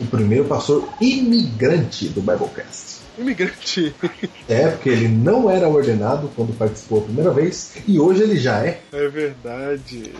O 0.00 0.06
primeiro 0.06 0.44
pastor 0.44 0.88
imigrante 1.00 2.08
do 2.08 2.20
Biblecast. 2.20 2.98
Imigrante. 3.18 3.94
É, 4.48 4.68
porque 4.68 4.88
ele 4.88 5.08
não 5.08 5.50
era 5.50 5.68
ordenado 5.68 6.30
quando 6.34 6.56
participou 6.56 7.00
a 7.00 7.02
primeira 7.02 7.30
vez 7.30 7.72
e 7.86 7.98
hoje 8.00 8.22
ele 8.22 8.38
já 8.38 8.64
é. 8.64 8.80
É 8.90 9.08
verdade. 9.08 10.10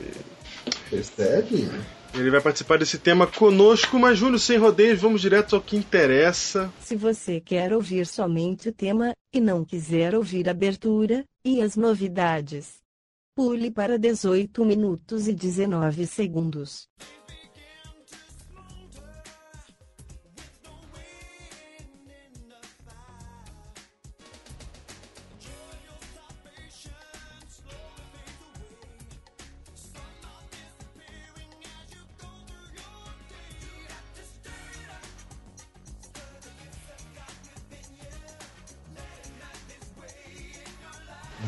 Percebe? 0.90 1.70
Ele 2.14 2.30
vai 2.30 2.40
participar 2.40 2.78
desse 2.78 2.98
tema 2.98 3.26
conosco, 3.26 3.98
mas 3.98 4.18
Júnior, 4.18 4.40
sem 4.40 4.58
rodeios, 4.58 5.00
vamos 5.00 5.20
direto 5.20 5.54
ao 5.54 5.62
que 5.62 5.76
interessa. 5.76 6.72
Se 6.80 6.96
você 6.96 7.40
quer 7.40 7.72
ouvir 7.72 8.06
somente 8.06 8.70
o 8.70 8.72
tema, 8.72 9.12
e 9.32 9.40
não 9.40 9.64
quiser 9.64 10.14
ouvir 10.14 10.48
a 10.48 10.52
abertura, 10.52 11.24
e 11.44 11.60
as 11.60 11.76
novidades, 11.76 12.78
pule 13.36 13.70
para 13.70 13.98
18 13.98 14.64
minutos 14.64 15.28
e 15.28 15.32
19 15.32 16.06
segundos. 16.06 16.88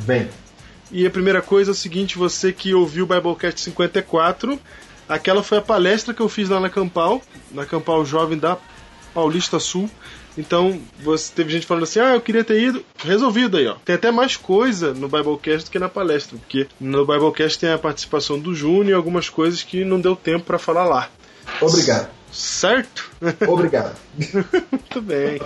Vem. 0.01 0.29
E 0.91 1.07
a 1.07 1.11
primeira 1.11 1.41
coisa 1.41 1.71
é 1.71 1.73
o 1.73 1.77
seguinte: 1.77 2.19
você 2.19 2.53
que 2.53 2.75
ouviu 2.75 3.05
o 3.05 3.07
Biblecast 3.07 3.61
54, 3.61 4.59
aquela 5.09 5.43
foi 5.43 5.59
a 5.59 5.63
palestra 5.63 6.13
que 6.13 6.21
eu 6.21 6.29
fiz 6.29 6.49
lá 6.49 6.59
na 6.59 6.69
Campal, 6.69 7.23
na 7.53 7.65
Campal 7.65 8.05
Jovem 8.05 8.39
da 8.39 8.59
Paulista 9.15 9.59
Sul. 9.59 9.89
Então, 10.39 10.81
você 11.03 11.33
teve 11.35 11.53
gente 11.53 11.67
falando 11.67 11.85
assim: 11.85 12.01
ah, 12.01 12.15
eu 12.15 12.21
queria 12.21 12.45
ter 12.45 12.61
ido. 12.61 12.85
Resolvido 12.99 13.57
aí, 13.57 13.67
ó. 13.67 13.75
Tem 13.85 13.95
até 13.95 14.11
mais 14.11 14.37
coisa 14.37 14.95
no 14.95 15.09
Biblecast 15.09 15.69
do 15.69 15.71
que 15.71 15.79
na 15.79 15.89
palestra, 15.89 16.39
porque 16.39 16.67
no 16.81 17.05
Biblecast 17.05 17.59
tem 17.59 17.71
a 17.71 17.79
participação 17.79 18.39
do 18.39 18.55
Júnior 18.55 18.89
e 18.89 18.93
algumas 18.93 19.29
coisas 19.29 19.63
que 19.63 19.85
não 19.85 20.01
deu 20.01 20.17
tempo 20.17 20.45
para 20.45 20.59
falar 20.59 20.85
lá. 20.85 21.09
Obrigado. 21.61 22.20
Certo? 22.33 23.11
Obrigado. 23.49 23.97
Muito 24.71 25.03
bem. 25.03 25.41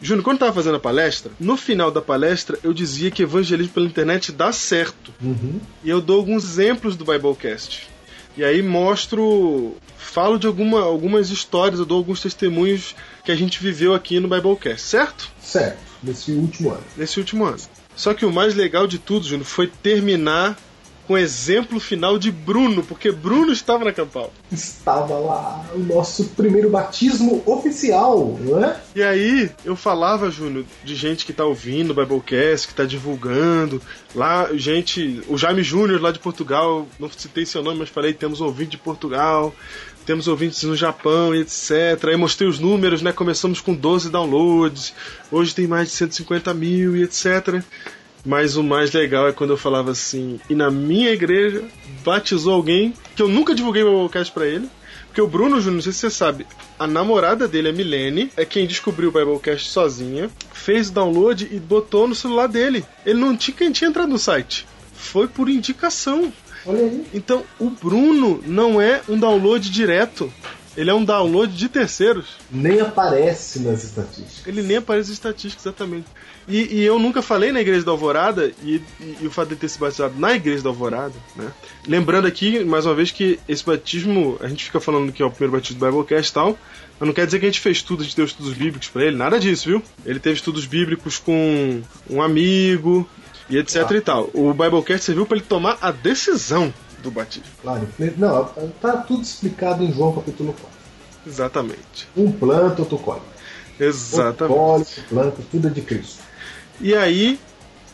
Júnior, 0.00 0.24
quando 0.24 0.36
eu 0.36 0.40
tava 0.40 0.52
fazendo 0.52 0.76
a 0.76 0.80
palestra, 0.80 1.32
no 1.38 1.56
final 1.56 1.90
da 1.90 2.00
palestra 2.00 2.58
eu 2.62 2.72
dizia 2.72 3.10
que 3.10 3.22
evangelismo 3.22 3.72
pela 3.72 3.86
internet 3.86 4.32
dá 4.32 4.52
certo. 4.52 5.12
Uhum. 5.20 5.60
E 5.82 5.90
eu 5.90 6.00
dou 6.00 6.18
alguns 6.18 6.44
exemplos 6.44 6.96
do 6.96 7.04
Biblecast. 7.04 7.88
E 8.36 8.44
aí 8.44 8.62
mostro, 8.62 9.76
falo 9.96 10.38
de 10.38 10.46
alguma, 10.46 10.80
algumas 10.80 11.30
histórias, 11.30 11.80
eu 11.80 11.86
dou 11.86 11.98
alguns 11.98 12.20
testemunhos 12.20 12.94
que 13.24 13.32
a 13.32 13.36
gente 13.36 13.60
viveu 13.60 13.94
aqui 13.94 14.20
no 14.20 14.28
Biblecast, 14.28 14.82
certo? 14.82 15.28
Certo. 15.42 15.78
Nesse 16.02 16.30
último 16.30 16.70
ano. 16.70 16.84
Nesse 16.96 17.18
último 17.18 17.44
ano. 17.44 17.58
Só 17.96 18.14
que 18.14 18.24
o 18.24 18.32
mais 18.32 18.54
legal 18.54 18.86
de 18.86 18.96
tudo, 18.96 19.26
Júnior, 19.26 19.44
foi 19.44 19.66
terminar 19.66 20.56
com 21.08 21.14
o 21.14 21.18
exemplo 21.18 21.80
final 21.80 22.18
de 22.18 22.30
Bruno, 22.30 22.82
porque 22.82 23.10
Bruno 23.10 23.50
estava 23.50 23.82
na 23.82 23.92
Campal. 23.94 24.30
Estava 24.52 25.18
lá 25.18 25.64
o 25.74 25.78
nosso 25.78 26.26
primeiro 26.36 26.68
batismo 26.68 27.42
oficial, 27.46 28.38
não 28.38 28.62
é? 28.62 28.78
E 28.94 29.02
aí 29.02 29.50
eu 29.64 29.74
falava, 29.74 30.30
Júnior, 30.30 30.66
de 30.84 30.94
gente 30.94 31.24
que 31.24 31.32
tá 31.32 31.46
ouvindo 31.46 31.92
o 31.92 31.94
Biblecast, 31.94 32.68
que 32.68 32.74
tá 32.74 32.84
divulgando. 32.84 33.80
Lá, 34.14 34.50
gente, 34.52 35.22
o 35.28 35.38
Jaime 35.38 35.62
Júnior 35.62 35.98
lá 35.98 36.12
de 36.12 36.18
Portugal, 36.18 36.86
não 37.00 37.10
citei 37.10 37.46
seu 37.46 37.62
nome, 37.62 37.78
mas 37.78 37.88
falei, 37.88 38.12
temos 38.12 38.42
ouvinte 38.42 38.72
de 38.72 38.78
Portugal, 38.78 39.54
temos 40.04 40.28
ouvintes 40.28 40.62
no 40.64 40.76
Japão 40.76 41.34
e 41.34 41.40
etc. 41.40 42.04
Aí 42.06 42.16
mostrei 42.16 42.46
os 42.46 42.58
números, 42.58 43.00
né? 43.00 43.12
Começamos 43.12 43.62
com 43.62 43.74
12 43.74 44.10
downloads, 44.10 44.92
hoje 45.32 45.54
tem 45.54 45.66
mais 45.66 45.88
de 45.88 45.94
150 45.94 46.52
mil 46.52 46.94
e 46.94 47.02
etc. 47.04 47.62
Mas 48.28 48.58
o 48.58 48.62
mais 48.62 48.92
legal 48.92 49.26
é 49.26 49.32
quando 49.32 49.54
eu 49.54 49.56
falava 49.56 49.90
assim, 49.90 50.38
e 50.50 50.54
na 50.54 50.70
minha 50.70 51.10
igreja 51.10 51.64
batizou 52.04 52.52
alguém 52.52 52.92
que 53.16 53.22
eu 53.22 53.26
nunca 53.26 53.54
divulguei 53.54 53.82
meu 53.82 53.94
Biblecast 53.94 54.30
pra 54.34 54.46
ele. 54.46 54.68
Porque 55.06 55.22
o 55.22 55.26
Bruno 55.26 55.56
Júnior, 55.62 55.76
não 55.76 55.80
sei 55.80 55.92
se 55.92 56.00
você 56.00 56.10
sabe, 56.10 56.46
a 56.78 56.86
namorada 56.86 57.48
dele, 57.48 57.70
a 57.70 57.72
Milene, 57.72 58.30
é 58.36 58.44
quem 58.44 58.66
descobriu 58.66 59.08
o 59.08 59.12
Biblecast 59.12 59.70
sozinha, 59.70 60.28
fez 60.52 60.90
o 60.90 60.92
download 60.92 61.48
e 61.50 61.58
botou 61.58 62.06
no 62.06 62.14
celular 62.14 62.48
dele. 62.48 62.84
Ele 63.06 63.18
não 63.18 63.34
tinha 63.34 63.56
quem 63.56 63.72
tinha 63.72 63.88
entrado 63.88 64.10
no 64.10 64.18
site. 64.18 64.66
Foi 64.92 65.26
por 65.26 65.48
indicação. 65.48 66.30
Olha 66.66 66.80
aí. 66.80 67.06
Então, 67.14 67.42
o 67.58 67.70
Bruno 67.70 68.42
não 68.44 68.78
é 68.78 69.00
um 69.08 69.18
download 69.18 69.70
direto. 69.70 70.30
Ele 70.76 70.90
é 70.90 70.94
um 70.94 71.02
download 71.02 71.56
de 71.56 71.68
terceiros. 71.70 72.26
Nem 72.50 72.78
aparece 72.78 73.60
nas 73.60 73.84
estatísticas. 73.84 74.46
Ele 74.46 74.62
nem 74.62 74.76
aparece 74.76 75.10
em 75.10 75.14
estatística, 75.14 75.62
exatamente. 75.62 76.06
E, 76.48 76.76
e 76.78 76.84
eu 76.84 76.98
nunca 76.98 77.20
falei 77.20 77.52
na 77.52 77.60
Igreja 77.60 77.84
da 77.84 77.90
Alvorada, 77.92 78.50
e, 78.62 78.76
e- 79.00 79.16
e 79.22 79.26
o 79.26 79.30
fato 79.30 79.50
de 79.50 79.56
ter 79.56 79.68
se 79.68 79.78
batizado 79.78 80.14
na 80.18 80.32
Igreja 80.34 80.62
da 80.62 80.70
Alvorada, 80.70 81.12
né? 81.36 81.48
Lembrando 81.86 82.26
aqui, 82.26 82.64
mais 82.64 82.86
uma 82.86 82.94
vez, 82.94 83.10
que 83.10 83.38
esse 83.48 83.64
batismo, 83.64 84.38
a 84.40 84.48
gente 84.48 84.64
fica 84.64 84.80
falando 84.80 85.12
que 85.12 85.22
é 85.22 85.26
o 85.26 85.30
primeiro 85.30 85.52
batismo 85.58 85.78
do 85.78 85.86
Biblecast 85.86 86.30
e 86.30 86.34
tal, 86.34 86.58
mas 86.98 87.06
não 87.06 87.12
quer 87.14 87.26
dizer 87.26 87.38
que 87.38 87.44
a 87.46 87.48
gente 87.48 87.60
fez 87.60 87.82
tudo, 87.82 88.00
a 88.00 88.04
gente 88.04 88.16
deu 88.16 88.24
estudos 88.24 88.54
bíblicos 88.54 88.88
pra 88.88 89.04
ele, 89.04 89.16
nada 89.16 89.38
disso, 89.38 89.68
viu? 89.68 89.82
Ele 90.06 90.18
teve 90.18 90.36
estudos 90.36 90.64
bíblicos 90.64 91.18
com 91.18 91.82
um 92.08 92.22
amigo, 92.22 93.08
e 93.50 93.56
etc 93.58 93.90
e 93.92 94.00
tal. 94.00 94.28
O 94.34 94.52
Biblecast 94.52 95.04
serviu 95.04 95.26
pra 95.26 95.36
ele 95.36 95.46
tomar 95.46 95.76
a 95.80 95.90
decisão 95.90 96.72
do 97.02 97.10
batismo. 97.10 97.44
Claro. 97.62 97.86
Não, 98.16 98.44
tá 98.80 98.96
tudo 98.98 99.22
explicado 99.22 99.84
em 99.84 99.92
João 99.92 100.12
capítulo 100.14 100.52
4. 100.52 100.68
Exatamente. 101.26 102.08
Um 102.16 102.32
planta, 102.32 102.80
outro 102.82 102.98
colhe. 102.98 103.20
Exatamente. 103.78 104.42
Outro 104.42 104.48
colhe, 104.48 104.80
outro 104.80 105.02
planta, 105.08 105.36
tudo 105.50 105.68
é 105.68 105.70
de 105.70 105.80
Cristo. 105.82 106.27
E 106.80 106.94
aí, 106.94 107.38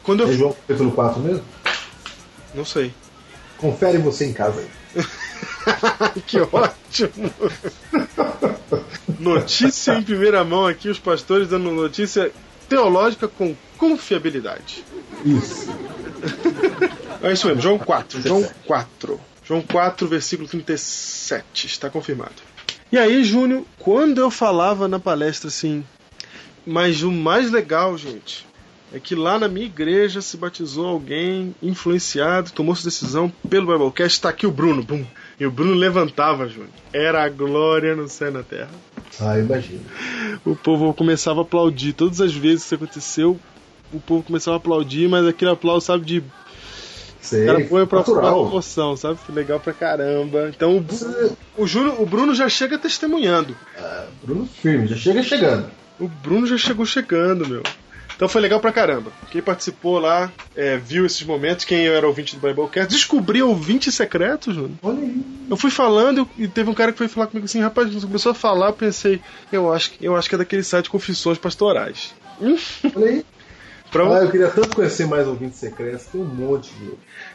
quando 0.02 0.22
É 0.22 0.26
eu. 0.26 0.32
João 0.32 0.52
capítulo 0.52 0.92
4 0.92 1.20
mesmo? 1.20 1.44
Não 2.54 2.64
sei. 2.64 2.92
Confere 3.58 3.98
você 3.98 4.26
em 4.26 4.32
casa 4.32 4.60
aí. 4.60 5.04
que 6.26 6.38
ótimo! 6.40 7.32
Notícia 9.18 9.94
em 9.94 10.02
primeira 10.02 10.44
mão 10.44 10.66
aqui, 10.66 10.88
os 10.88 10.98
pastores 10.98 11.48
dando 11.48 11.70
notícia 11.70 12.30
teológica 12.68 13.26
com 13.26 13.54
confiabilidade. 13.78 14.84
Isso. 15.24 15.68
É 17.22 17.32
isso 17.32 17.46
mesmo, 17.46 17.62
João 17.62 17.78
4. 17.78 18.20
João 18.22 18.48
4. 18.66 19.20
João 19.44 19.62
4, 19.62 20.06
versículo 20.06 20.48
37. 20.48 21.66
Está 21.66 21.90
confirmado. 21.90 22.34
E 22.92 22.98
aí, 22.98 23.24
Júnior, 23.24 23.64
quando 23.78 24.20
eu 24.20 24.30
falava 24.30 24.86
na 24.86 25.00
palestra 25.00 25.48
assim, 25.48 25.84
mas 26.66 27.02
o 27.02 27.10
mais 27.10 27.50
legal, 27.50 27.96
gente, 27.98 28.46
é 28.94 29.00
que 29.00 29.14
lá 29.14 29.38
na 29.38 29.48
minha 29.48 29.66
igreja 29.66 30.22
se 30.22 30.36
batizou 30.36 30.86
alguém 30.86 31.54
influenciado, 31.62 32.52
tomou 32.52 32.74
sua 32.76 32.84
decisão 32.90 33.30
pelo 33.50 33.66
Biblecast. 33.66 34.16
Está 34.18 34.28
aqui 34.28 34.46
o 34.46 34.50
Bruno. 34.52 34.82
Bum. 34.82 35.04
E 35.38 35.44
o 35.44 35.50
Bruno 35.50 35.74
levantava, 35.74 36.48
Júnior. 36.48 36.70
Era 36.92 37.24
a 37.24 37.28
glória 37.28 37.96
no 37.96 38.08
céu 38.08 38.28
e 38.28 38.32
na 38.32 38.42
terra. 38.44 38.70
Ah, 39.20 39.38
imagina. 39.38 39.80
O 40.44 40.54
povo 40.54 40.94
começava 40.94 41.40
a 41.40 41.42
aplaudir. 41.42 41.92
Todas 41.92 42.20
as 42.20 42.32
vezes 42.34 42.60
que 42.60 42.66
isso 42.66 42.74
aconteceu, 42.76 43.40
o 43.92 43.98
povo 44.00 44.22
começava 44.22 44.56
a 44.56 44.58
aplaudir, 44.58 45.08
mas 45.08 45.26
aquele 45.26 45.50
aplauso, 45.50 45.86
sabe, 45.86 46.04
de 46.04 46.22
Sei, 47.20 47.44
o 47.44 47.46
cara 47.46 47.64
põe 47.64 47.86
pra 47.86 48.00
emoção, 48.02 48.96
sabe? 48.96 49.18
Que 49.24 49.32
legal 49.32 49.58
pra 49.58 49.72
caramba. 49.72 50.50
Então 50.54 50.76
o, 50.76 50.80
Bu- 50.80 51.36
o, 51.56 51.66
Júnior- 51.66 52.00
o 52.00 52.04
Bruno 52.06 52.34
já 52.34 52.48
chega 52.48 52.78
testemunhando. 52.78 53.56
Ah, 53.78 54.06
Bruno 54.22 54.46
firme, 54.46 54.86
já 54.86 54.96
chega 54.96 55.22
chegando. 55.22 55.70
O 55.98 56.06
Bruno 56.06 56.46
já 56.46 56.58
chegou 56.58 56.84
chegando, 56.84 57.48
meu. 57.48 57.62
Então 58.16 58.28
foi 58.28 58.40
legal 58.40 58.60
pra 58.60 58.72
caramba. 58.72 59.10
Quem 59.30 59.42
participou 59.42 59.98
lá, 59.98 60.32
é, 60.56 60.76
viu 60.76 61.04
esses 61.04 61.22
momentos, 61.24 61.64
quem 61.64 61.86
era 61.88 62.06
ouvinte 62.06 62.36
do 62.36 62.46
Biblecast, 62.46 62.92
descobri 62.92 63.42
ouvinte 63.42 63.90
secreto, 63.90 64.52
Júnior. 64.52 64.72
Olha 64.82 65.00
aí. 65.00 65.22
Eu 65.50 65.56
fui 65.56 65.70
falando 65.70 66.28
e 66.38 66.46
teve 66.48 66.70
um 66.70 66.74
cara 66.74 66.92
que 66.92 66.98
foi 66.98 67.08
falar 67.08 67.26
comigo 67.26 67.44
assim, 67.46 67.60
rapaz, 67.60 67.92
você 67.92 68.06
começou 68.06 68.32
a 68.32 68.34
falar, 68.34 68.68
eu 68.68 68.72
pensei, 68.72 69.20
eu 69.52 69.72
acho, 69.72 69.90
que- 69.92 70.04
eu 70.04 70.16
acho 70.16 70.28
que 70.28 70.34
é 70.34 70.38
daquele 70.38 70.62
site 70.62 70.88
Confissões 70.88 71.38
Pastorais. 71.38 72.14
Olha 72.40 73.06
aí. 73.08 73.24
Pra- 73.90 74.18
Ah, 74.18 74.24
eu 74.24 74.30
queria 74.30 74.48
tanto 74.48 74.74
conhecer 74.74 75.06
mais 75.06 75.26
ouvintes 75.26 75.58
secretos, 75.58 76.06
tem 76.06 76.20
um 76.20 76.24
monte 76.24 76.72
de. 76.74 76.90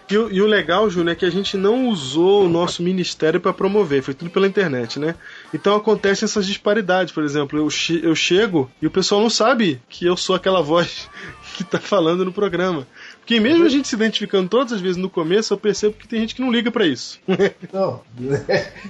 E, 0.10 0.18
o- 0.18 0.32
e 0.32 0.42
o 0.42 0.48
legal, 0.48 0.90
Júnior, 0.90 1.12
é 1.12 1.16
que 1.16 1.26
a 1.26 1.30
gente 1.30 1.56
não 1.56 1.88
usou 1.88 2.46
o 2.46 2.50
nosso 2.50 2.82
ministério 2.82 3.40
pra 3.40 3.54
promover, 3.54 4.02
foi 4.02 4.14
tudo 4.14 4.32
pela 4.32 4.48
internet, 4.48 5.00
né? 5.00 5.16
Então 5.54 5.76
acontecem 5.76 6.26
essas 6.26 6.46
disparidades, 6.48 7.14
por 7.14 7.24
exemplo, 7.24 7.60
eu, 7.60 7.70
che- 7.70 8.02
eu 8.04 8.16
chego 8.16 8.70
e 8.82 8.88
o 8.88 8.92
pessoal 8.92 9.22
não 9.22 9.30
sabe 9.30 9.80
que 9.88 10.06
eu 10.06 10.18
sou 10.18 10.36
aquela 10.36 10.62
voz 10.62 11.08
que 11.56 11.64
tá 11.64 11.80
falando 11.80 12.26
no 12.26 12.32
programa. 12.34 12.88
Porque 13.20 13.40
mesmo 13.40 13.64
a 13.64 13.70
gente 13.70 13.88
se 13.88 13.94
identificando 13.94 14.50
todas 14.50 14.74
as 14.74 14.82
vezes 14.82 14.98
no 14.98 15.08
começo, 15.08 15.54
eu 15.54 15.58
percebo 15.60 15.94
que 15.94 16.08
tem 16.08 16.22
gente 16.22 16.34
que 16.34 16.42
não 16.42 16.52
liga 16.52 16.72
pra 16.72 16.88
isso. 16.88 17.20
Não, 17.72 18.02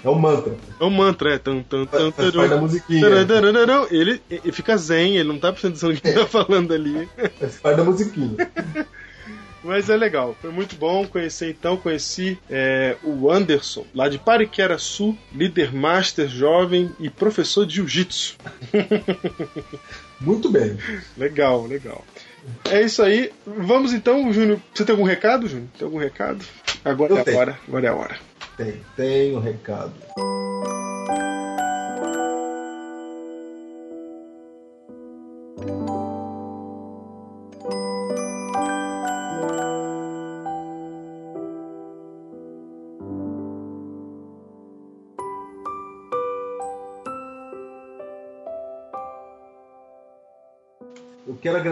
é 0.02 0.10
um 0.10 0.16
mantra. 0.16 0.56
É 0.80 0.84
um 0.86 0.90
mantra, 0.90 1.34
é. 1.34 1.38
Tan, 1.38 1.62
tan, 1.64 1.86
tan, 1.86 2.12
Faz 2.12 2.50
da 2.50 2.62
musiquinha. 2.62 3.02
Ele, 3.92 4.22
ele 4.32 4.52
fica 4.54 4.78
zen, 4.78 5.18
ele 5.18 5.28
não 5.28 5.38
tá 5.38 5.52
prestando 5.52 5.74
atenção 5.74 5.90
no 5.90 5.96
que 5.98 6.10
tá 6.14 6.26
falando 6.26 6.74
ali. 6.74 7.10
Faz 7.62 7.76
da 7.76 7.84
musiquinha. 7.84 8.50
Mas 9.64 9.90
é 9.90 9.96
legal, 9.98 10.36
foi 10.42 10.52
muito 10.52 10.76
bom 10.76 11.06
conhecer 11.06 11.50
então, 11.50 11.76
conheci 11.76 12.38
é, 12.50 12.96
o 13.04 13.30
Anderson, 13.30 13.86
lá 13.94 14.08
de 14.08 14.18
Pariquera-Sul, 14.18 15.18
líder 15.34 15.74
master 15.74 16.28
jovem 16.28 16.92
e 17.00 17.10
professor 17.10 17.66
de 17.66 17.76
jiu-jitsu. 17.76 18.38
Muito 20.22 20.50
bem. 20.50 20.78
Legal, 21.18 21.66
legal. 21.66 22.04
É 22.70 22.82
isso 22.82 23.02
aí. 23.02 23.32
Vamos 23.46 23.94
então, 23.94 24.32
Júnior. 24.34 24.60
Você 24.74 24.84
tem 24.84 24.92
algum 24.94 25.06
recado, 25.06 25.48
Júnior? 25.48 25.70
Tem 25.78 25.86
algum 25.86 25.98
recado? 25.98 26.44
Agora 26.84 27.14
Eu 27.14 27.18
é 27.18 27.22
a 27.22 27.24
tenho. 27.24 27.38
hora. 27.38 27.60
Agora 27.68 27.86
é 27.86 27.90
a 27.90 27.96
hora. 27.96 28.18
Tem, 28.58 28.82
tem 28.98 29.36
um 29.36 29.40
recado. 29.40 29.94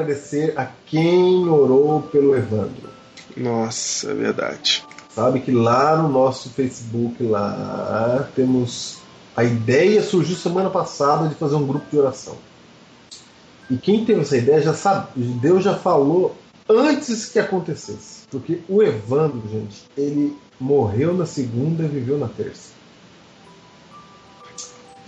Agradecer 0.07 0.53
a 0.57 0.65
quem 0.85 1.47
orou 1.49 2.01
pelo 2.01 2.35
Evandro. 2.35 2.89
Nossa, 3.35 4.11
é 4.11 4.13
verdade. 4.13 4.85
Sabe 5.09 5.41
que 5.41 5.51
lá 5.51 5.97
no 6.01 6.07
nosso 6.07 6.49
Facebook 6.49 7.21
lá 7.23 8.29
temos 8.35 8.99
a 9.35 9.43
ideia 9.43 10.01
surgiu 10.01 10.35
semana 10.35 10.69
passada 10.69 11.27
de 11.27 11.35
fazer 11.35 11.55
um 11.55 11.67
grupo 11.67 11.85
de 11.91 11.97
oração. 11.97 12.35
E 13.69 13.75
quem 13.75 14.05
teve 14.05 14.21
essa 14.21 14.37
ideia 14.37 14.61
já 14.61 14.73
sabe, 14.73 15.09
Deus 15.15 15.63
já 15.63 15.75
falou 15.75 16.35
antes 16.69 17.25
que 17.25 17.37
acontecesse. 17.37 18.25
Porque 18.31 18.61
o 18.69 18.81
Evandro, 18.81 19.43
gente, 19.51 19.83
ele 19.97 20.35
morreu 20.59 21.13
na 21.13 21.25
segunda 21.25 21.83
e 21.83 21.87
viveu 21.87 22.17
na 22.17 22.27
terça. 22.27 22.71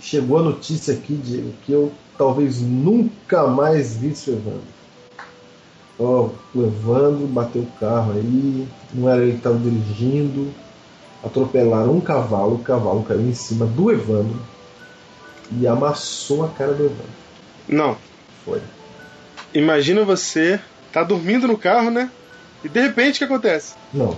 Chegou 0.00 0.38
a 0.38 0.42
notícia 0.42 0.94
aqui, 0.94 1.14
Diego, 1.14 1.52
que 1.64 1.72
eu 1.72 1.92
talvez 2.16 2.60
nunca 2.60 3.46
mais 3.46 3.96
visse 3.96 4.30
o 4.30 4.34
Evandro. 4.34 4.79
Ó, 6.00 6.30
o 6.54 6.62
Evandro 6.62 7.26
bateu 7.26 7.60
o 7.60 7.78
carro 7.78 8.12
aí, 8.12 8.66
não 8.94 9.06
era 9.06 9.22
ele 9.22 9.32
que 9.32 9.38
estava 9.38 9.58
dirigindo, 9.58 10.50
atropelaram 11.22 11.92
um 11.92 12.00
cavalo, 12.00 12.54
o 12.54 12.60
cavalo 12.60 13.02
caiu 13.02 13.20
em 13.20 13.34
cima 13.34 13.66
do 13.66 13.92
Evandro 13.92 14.40
e 15.52 15.66
amassou 15.66 16.42
a 16.42 16.48
cara 16.48 16.72
do 16.72 16.84
Evandro. 16.84 17.04
Não. 17.68 17.98
Foi. 18.46 18.62
Imagina 19.52 20.02
você 20.02 20.58
tá 20.90 21.04
dormindo 21.04 21.46
no 21.46 21.58
carro, 21.58 21.90
né? 21.90 22.10
E 22.64 22.68
de 22.68 22.80
repente 22.80 23.16
o 23.16 23.18
que 23.18 23.24
acontece? 23.24 23.74
Não. 23.92 24.16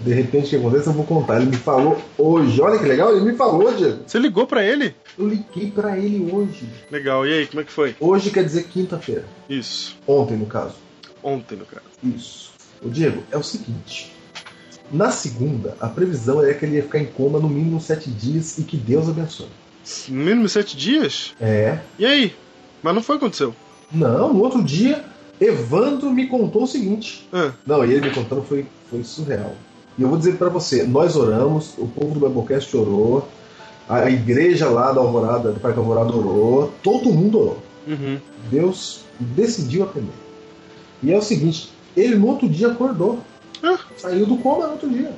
De 0.00 0.14
repente 0.14 0.46
o 0.46 0.48
que 0.48 0.56
acontece, 0.56 0.86
eu 0.86 0.94
vou 0.94 1.04
contar. 1.04 1.36
Ele 1.36 1.50
me 1.50 1.56
falou 1.56 2.00
hoje. 2.16 2.62
Olha 2.62 2.78
que 2.78 2.86
legal, 2.86 3.14
ele 3.14 3.30
me 3.30 3.36
falou, 3.36 3.74
Diego. 3.74 4.04
Você 4.06 4.18
ligou 4.18 4.46
pra 4.46 4.64
ele? 4.64 4.94
Eu 5.18 5.28
liguei 5.28 5.70
pra 5.70 5.98
ele 5.98 6.32
hoje. 6.32 6.66
Legal. 6.90 7.26
E 7.26 7.34
aí, 7.34 7.46
como 7.46 7.60
é 7.60 7.64
que 7.64 7.72
foi? 7.72 7.94
Hoje 8.00 8.30
quer 8.30 8.44
dizer 8.44 8.64
quinta-feira. 8.64 9.26
Isso. 9.48 9.98
Ontem, 10.06 10.38
no 10.38 10.46
caso. 10.46 10.74
Ontem, 11.22 11.56
no 11.56 11.64
caso. 11.66 11.84
Isso. 12.02 12.50
O 12.82 12.88
Diego, 12.88 13.22
é 13.30 13.36
o 13.36 13.42
seguinte. 13.42 14.12
Na 14.92 15.10
segunda, 15.10 15.76
a 15.80 15.88
previsão 15.88 16.44
é 16.44 16.52
que 16.54 16.64
ele 16.64 16.76
ia 16.76 16.82
ficar 16.82 16.98
em 16.98 17.06
coma 17.06 17.38
no 17.38 17.48
mínimo 17.48 17.80
sete 17.80 18.10
dias 18.10 18.58
e 18.58 18.62
que 18.64 18.76
Deus 18.76 19.08
abençoe. 19.08 19.48
No 20.08 20.24
mínimo 20.24 20.48
sete 20.48 20.76
dias? 20.76 21.32
É. 21.40 21.78
E 21.98 22.04
aí? 22.06 22.34
Mas 22.82 22.94
não 22.94 23.02
foi 23.02 23.16
o 23.16 23.18
que 23.18 23.24
aconteceu. 23.24 23.54
Não, 23.92 24.32
no 24.32 24.40
outro 24.40 24.62
dia, 24.62 25.04
Evandro 25.40 26.10
me 26.10 26.26
contou 26.26 26.64
o 26.64 26.66
seguinte. 26.66 27.28
Ah, 27.32 27.52
Não, 27.66 27.84
e 27.84 27.92
ele 27.92 28.08
me 28.08 28.14
contando 28.14 28.42
foi, 28.42 28.66
foi 28.88 29.04
surreal. 29.04 29.54
E 29.98 30.02
eu 30.02 30.08
vou 30.08 30.16
dizer 30.18 30.36
pra 30.36 30.48
você, 30.48 30.84
nós 30.84 31.16
oramos, 31.16 31.74
o 31.76 31.86
povo 31.86 32.18
do 32.18 32.26
Biblecast 32.28 32.74
orou, 32.76 33.28
a, 33.88 33.98
a 34.04 34.10
igreja 34.10 34.68
lá 34.68 34.92
da 34.92 35.00
Alvorada, 35.00 35.52
do 35.52 35.60
Parque 35.60 35.78
Alvorada 35.78 36.12
orou, 36.14 36.72
todo 36.82 37.12
mundo 37.12 37.38
orou. 37.38 37.62
uhum. 37.86 38.18
Deus 38.50 39.00
decidiu 39.18 39.84
atender. 39.84 40.08
E 41.02 41.12
é 41.12 41.16
o 41.16 41.22
seguinte, 41.22 41.70
ele 41.96 42.16
no 42.16 42.28
outro 42.28 42.48
dia 42.48 42.68
acordou. 42.68 43.20
Ah. 43.62 43.78
Saiu 43.96 44.26
do 44.26 44.36
coma 44.38 44.66
no 44.66 44.72
outro 44.72 44.88
dia. 44.88 45.12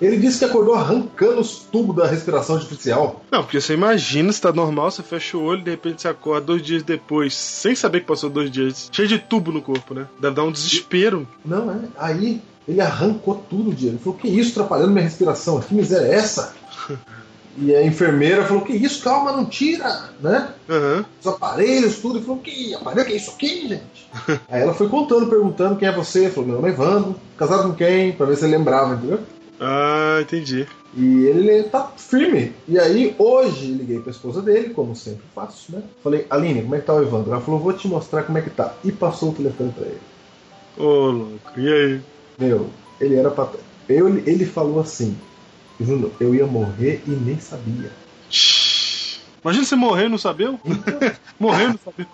Ele 0.00 0.16
disse 0.16 0.38
que 0.38 0.44
acordou 0.44 0.74
arrancando 0.74 1.40
os 1.40 1.58
tubos 1.58 1.96
da 1.96 2.06
respiração 2.06 2.56
artificial. 2.56 3.20
Não, 3.30 3.42
porque 3.42 3.60
você 3.60 3.74
imagina, 3.74 4.32
se 4.32 4.40
tá 4.40 4.52
normal, 4.52 4.90
você 4.90 5.02
fecha 5.02 5.36
o 5.36 5.42
olho, 5.42 5.62
de 5.62 5.70
repente 5.70 6.02
você 6.02 6.08
acorda 6.08 6.46
dois 6.46 6.62
dias 6.62 6.84
depois, 6.84 7.34
sem 7.34 7.74
saber 7.74 8.00
que 8.00 8.06
passou 8.06 8.30
dois 8.30 8.48
dias, 8.48 8.88
cheio 8.92 9.08
de 9.08 9.18
tubo 9.18 9.50
no 9.50 9.60
corpo, 9.60 9.94
né? 9.94 10.06
Deve 10.20 10.36
dar 10.36 10.44
um 10.44 10.52
desespero. 10.52 11.26
Não, 11.44 11.70
é. 11.70 11.80
Aí 11.96 12.40
ele 12.68 12.80
arrancou 12.80 13.42
tudo, 13.50 13.74
dia. 13.74 13.90
Ele 13.90 13.98
falou, 13.98 14.18
que 14.18 14.28
isso, 14.28 14.52
atrapalhando 14.52 14.92
minha 14.92 15.04
respiração? 15.04 15.60
Que 15.60 15.74
miséria 15.74 16.06
é 16.06 16.14
essa? 16.14 16.54
E 17.60 17.74
a 17.74 17.84
enfermeira 17.84 18.44
falou, 18.44 18.62
que 18.62 18.72
isso, 18.72 19.02
calma, 19.02 19.32
não 19.32 19.44
tira, 19.44 20.10
né? 20.20 20.48
Aham. 20.68 21.04
Os 21.20 21.26
aparelhos, 21.26 21.98
tudo. 21.98 22.18
Ele 22.18 22.24
falou, 22.24 22.40
que 22.40 22.74
aparelho, 22.74 23.06
que 23.06 23.12
é 23.12 23.16
isso 23.16 23.30
aqui, 23.32 23.68
gente? 23.68 24.08
Aí 24.48 24.62
ela 24.62 24.74
foi 24.74 24.88
contando, 24.88 25.26
perguntando 25.28 25.76
quem 25.76 25.88
é 25.88 25.92
você. 25.92 26.30
Falou, 26.30 26.46
meu 26.46 26.56
nome 26.56 26.68
é 26.68 26.72
Evandro, 26.72 27.16
casado 27.36 27.68
com 27.68 27.74
quem? 27.74 28.12
Pra 28.12 28.26
ver 28.26 28.36
se 28.36 28.44
ele 28.44 28.56
lembrava, 28.56 28.94
entendeu? 28.94 29.20
Ah, 29.60 30.18
entendi. 30.22 30.68
E 30.96 31.24
ele 31.26 31.64
tá 31.64 31.92
firme. 31.96 32.52
E 32.66 32.78
aí, 32.78 33.14
hoje, 33.18 33.72
liguei 33.72 33.98
pra 34.00 34.12
esposa 34.12 34.40
dele, 34.40 34.70
como 34.70 34.94
sempre 34.94 35.24
faço, 35.34 35.72
né? 35.72 35.82
Falei, 36.02 36.26
Aline, 36.30 36.62
como 36.62 36.74
é 36.76 36.78
que 36.78 36.86
tá 36.86 36.94
o 36.94 37.02
Evandro? 37.02 37.32
Ela 37.32 37.40
falou, 37.40 37.60
vou 37.60 37.72
te 37.72 37.88
mostrar 37.88 38.22
como 38.22 38.38
é 38.38 38.40
que 38.40 38.50
tá. 38.50 38.74
E 38.84 38.92
passou 38.92 39.30
o 39.30 39.34
telefone 39.34 39.72
pra 39.72 39.86
ele. 39.86 40.00
Ô, 40.76 41.10
louco, 41.10 41.58
e 41.58 41.72
aí? 41.72 42.00
Meu, 42.38 42.70
ele 43.00 43.16
era 43.16 43.30
pra. 43.30 43.48
Eu, 43.88 44.08
ele 44.08 44.44
falou 44.44 44.80
assim, 44.80 45.16
Júnior, 45.80 46.10
eu 46.20 46.34
ia 46.34 46.46
morrer 46.46 47.02
e 47.06 47.10
nem 47.10 47.38
sabia. 47.38 47.90
Imagina 49.42 49.64
você 49.64 49.76
morrer 49.76 50.06
e 50.06 50.08
não 50.08 50.18
sabeu? 50.18 50.58
morreu 51.38 51.68
e 51.70 51.72
não 51.72 51.78
sabeu. 51.78 52.06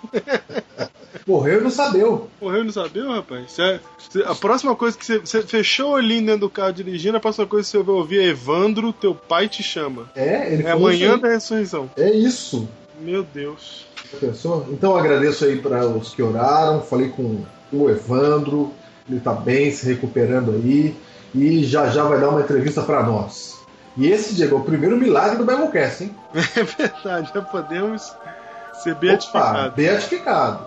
Morreu 1.26 1.61
e 1.61 1.62
não 1.64 1.71
sabeu. 1.71 2.28
Morreu 2.40 2.61
e 2.61 2.64
não 2.64 2.73
sabeu, 2.73 3.11
rapaz? 3.11 3.50
Você- 3.52 3.80
você- 3.99 4.23
a 4.23 4.35
próxima 4.35 4.76
coisa 4.76 4.97
que 4.99 5.04
você, 5.06 5.18
você 5.18 5.42
fechou 5.42 5.90
o 5.90 5.94
olhinho 5.94 6.26
dentro 6.26 6.40
do 6.42 6.50
carro 6.50 6.73
dirigindo, 6.73 7.16
a 7.16 7.21
próxima 7.21 7.47
coisa 7.47 7.66
que 7.66 7.71
você 7.78 7.83
vai 7.83 7.94
ouvir 7.94 8.21
é 8.21 8.25
Evandro, 8.26 8.92
teu 8.92 9.14
pai 9.14 9.49
te 9.49 9.62
chama. 9.62 10.11
É, 10.14 10.52
ele 10.52 10.64
É 10.64 10.71
amanhã 10.73 11.18
da 11.18 11.28
ressurreição. 11.28 11.90
É 11.97 12.11
isso. 12.11 12.68
Meu 13.00 13.23
Deus. 13.23 13.87
Pensou? 14.21 14.66
Então 14.71 14.92
eu 14.92 14.99
agradeço 14.99 15.44
aí 15.44 15.56
para 15.59 15.87
os 15.87 16.14
que 16.14 16.23
oraram. 16.23 16.83
Falei 16.83 17.09
com 17.09 17.42
o 17.73 17.88
Evandro. 17.90 18.71
Ele 19.11 19.18
tá 19.21 19.33
bem, 19.33 19.71
se 19.73 19.87
recuperando 19.87 20.52
aí. 20.52 20.94
E 21.35 21.64
já 21.64 21.88
já 21.88 22.04
vai 22.04 22.21
dar 22.21 22.28
uma 22.28 22.40
entrevista 22.42 22.83
para 22.83 23.02
nós. 23.02 23.53
E 23.97 24.09
esse, 24.09 24.35
Diego, 24.35 24.57
é 24.57 24.59
o 24.59 24.65
primeiro 24.65 24.97
milagre 24.97 25.39
do 25.39 25.45
Biblecast, 25.45 26.05
hein? 26.05 26.15
É 26.35 26.63
verdade, 26.65 27.31
já 27.33 27.43
podemos 27.43 28.03
ser 28.83 28.93
Opa, 28.93 29.01
beatificados. 29.01 29.75
beatificado. 29.75 30.67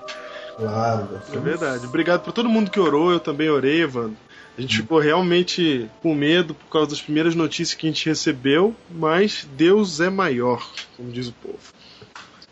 claro, 0.56 1.08
É 1.32 1.38
verdade. 1.38 1.86
Obrigado 1.86 2.22
por 2.22 2.32
todo 2.32 2.48
mundo 2.48 2.70
que 2.70 2.80
orou, 2.80 3.10
eu 3.12 3.20
também 3.20 3.50
orei, 3.50 3.82
Evandro. 3.82 4.16
A 4.56 4.60
gente 4.60 4.76
ficou 4.76 5.00
realmente 5.00 5.90
com 6.00 6.14
medo 6.14 6.54
por 6.54 6.66
causa 6.70 6.90
das 6.90 7.02
primeiras 7.02 7.34
notícias 7.34 7.74
que 7.76 7.86
a 7.86 7.90
gente 7.90 8.06
recebeu, 8.08 8.74
mas 8.88 9.46
Deus 9.56 10.00
é 10.00 10.08
maior, 10.08 10.64
como 10.96 11.10
diz 11.10 11.26
o 11.26 11.32
povo. 11.32 11.58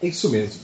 É 0.03 0.09
isso 0.09 0.29
mesmo. 0.29 0.63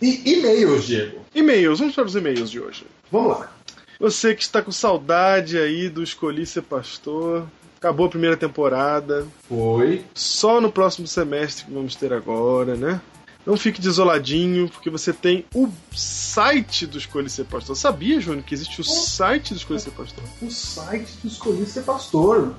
E 0.00 0.32
e-mails, 0.32 0.86
Diego. 0.86 1.20
E-mails, 1.34 1.78
vamos 1.78 1.94
para 1.94 2.04
os 2.06 2.16
e-mails 2.16 2.50
de 2.50 2.58
hoje. 2.58 2.84
Vamos 3.10 3.38
lá. 3.38 3.52
Você 4.00 4.34
que 4.34 4.42
está 4.42 4.62
com 4.62 4.72
saudade 4.72 5.58
aí 5.58 5.88
do 5.90 6.02
Escolhi 6.02 6.46
Ser 6.46 6.62
Pastor, 6.62 7.46
acabou 7.82 8.06
a 8.06 8.08
primeira 8.08 8.36
temporada, 8.36 9.26
Foi. 9.48 10.04
só 10.14 10.60
no 10.60 10.70
próximo 10.70 11.08
semestre 11.08 11.64
que 11.64 11.72
vamos 11.72 11.96
ter 11.96 12.12
agora, 12.12 12.76
né? 12.76 13.00
Não 13.44 13.56
fique 13.56 13.80
desoladinho, 13.80 14.68
porque 14.68 14.88
você 14.88 15.12
tem 15.12 15.44
o 15.52 15.68
site 15.92 16.86
do 16.86 16.96
Escolha 16.96 17.28
Ser 17.28 17.42
Pastor. 17.44 17.76
Sabia, 17.76 18.20
Júnior, 18.20 18.44
que 18.44 18.54
existe 18.54 18.80
o 18.80 18.84
site 18.84 19.52
do 19.52 19.56
Escolha 19.56 19.80
Ser 19.80 19.90
Pastor? 19.90 20.22
O 20.40 20.48
site 20.48 21.10
do 21.20 21.26
Escolhi 21.26 21.66
Ser 21.66 21.82
Pastor. 21.82 22.54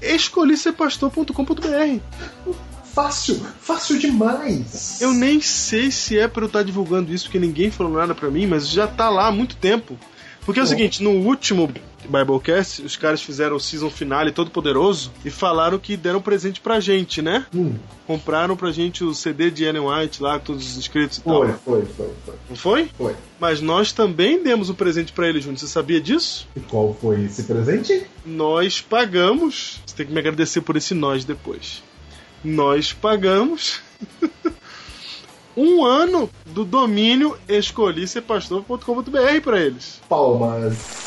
É. 0.00 0.14
Escolhiserpastor.com.br 0.14 2.00
Fácil, 2.94 3.34
fácil 3.60 3.98
demais. 3.98 5.02
Eu 5.02 5.12
nem 5.12 5.38
sei 5.42 5.90
se 5.90 6.18
é 6.18 6.26
pra 6.26 6.44
eu 6.44 6.46
estar 6.46 6.62
divulgando 6.62 7.12
isso, 7.12 7.24
porque 7.24 7.38
ninguém 7.38 7.70
falou 7.70 7.92
nada 7.92 8.14
pra 8.14 8.30
mim, 8.30 8.46
mas 8.46 8.66
já 8.66 8.86
tá 8.86 9.10
lá 9.10 9.26
há 9.26 9.32
muito 9.32 9.54
tempo. 9.56 9.98
Porque 10.46 10.60
é 10.60 10.62
o 10.62 10.66
seguinte, 10.66 11.02
no 11.02 11.10
último 11.10 11.70
Biblecast, 12.08 12.80
os 12.82 12.94
caras 12.96 13.20
fizeram 13.20 13.56
o 13.56 13.60
season 13.60 13.90
finale 13.90 14.30
todo 14.30 14.48
poderoso 14.48 15.10
e 15.24 15.28
falaram 15.30 15.76
que 15.76 15.96
deram 15.96 16.22
presente 16.22 16.60
pra 16.60 16.78
gente, 16.78 17.20
né? 17.20 17.44
Hum, 17.52 17.74
Compraram 18.06 18.56
pra 18.56 18.70
gente 18.70 19.02
o 19.02 19.12
CD 19.12 19.50
de 19.50 19.64
Ellen 19.64 19.82
White 19.88 20.22
lá, 20.22 20.38
todos 20.38 20.64
os 20.64 20.78
inscritos 20.78 21.18
e 21.18 21.20
foi, 21.22 21.48
tal. 21.48 21.58
foi, 21.58 21.84
foi, 21.84 22.10
foi, 22.24 22.34
Não 22.48 22.56
foi? 22.56 22.88
foi. 22.96 23.16
Mas 23.40 23.60
nós 23.60 23.90
também 23.90 24.40
demos 24.40 24.70
um 24.70 24.74
presente 24.74 25.12
pra 25.12 25.28
ele, 25.28 25.40
Júnior. 25.40 25.58
Você 25.58 25.66
sabia 25.66 26.00
disso? 26.00 26.46
E 26.56 26.60
qual 26.60 26.94
foi 26.94 27.24
esse 27.24 27.42
presente? 27.42 28.06
Nós 28.24 28.80
pagamos. 28.80 29.80
Você 29.84 29.96
tem 29.96 30.06
que 30.06 30.12
me 30.12 30.20
agradecer 30.20 30.60
por 30.60 30.76
esse 30.76 30.94
nós 30.94 31.24
depois. 31.24 31.82
Nós 32.44 32.92
pagamos 32.92 33.80
um 35.56 35.84
ano 35.84 36.28
do 36.46 36.64
domínio 36.64 37.36
escolhiserpastor.com.br 37.48 39.40
pra 39.42 39.60
eles. 39.60 40.00
Palmas. 40.08 41.06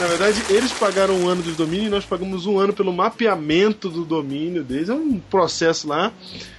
Na 0.00 0.08
verdade, 0.08 0.42
eles 0.50 0.72
pagaram 0.72 1.14
um 1.14 1.28
ano 1.28 1.40
do 1.40 1.52
domínio 1.52 1.86
e 1.86 1.90
nós 1.90 2.04
pagamos 2.04 2.46
um 2.46 2.58
ano 2.58 2.72
pelo 2.72 2.92
mapeamento 2.92 3.88
do 3.88 4.04
domínio 4.04 4.64
deles. 4.64 4.88
É 4.88 4.94
um 4.94 5.20
processo 5.20 5.86
lá. 5.88 6.12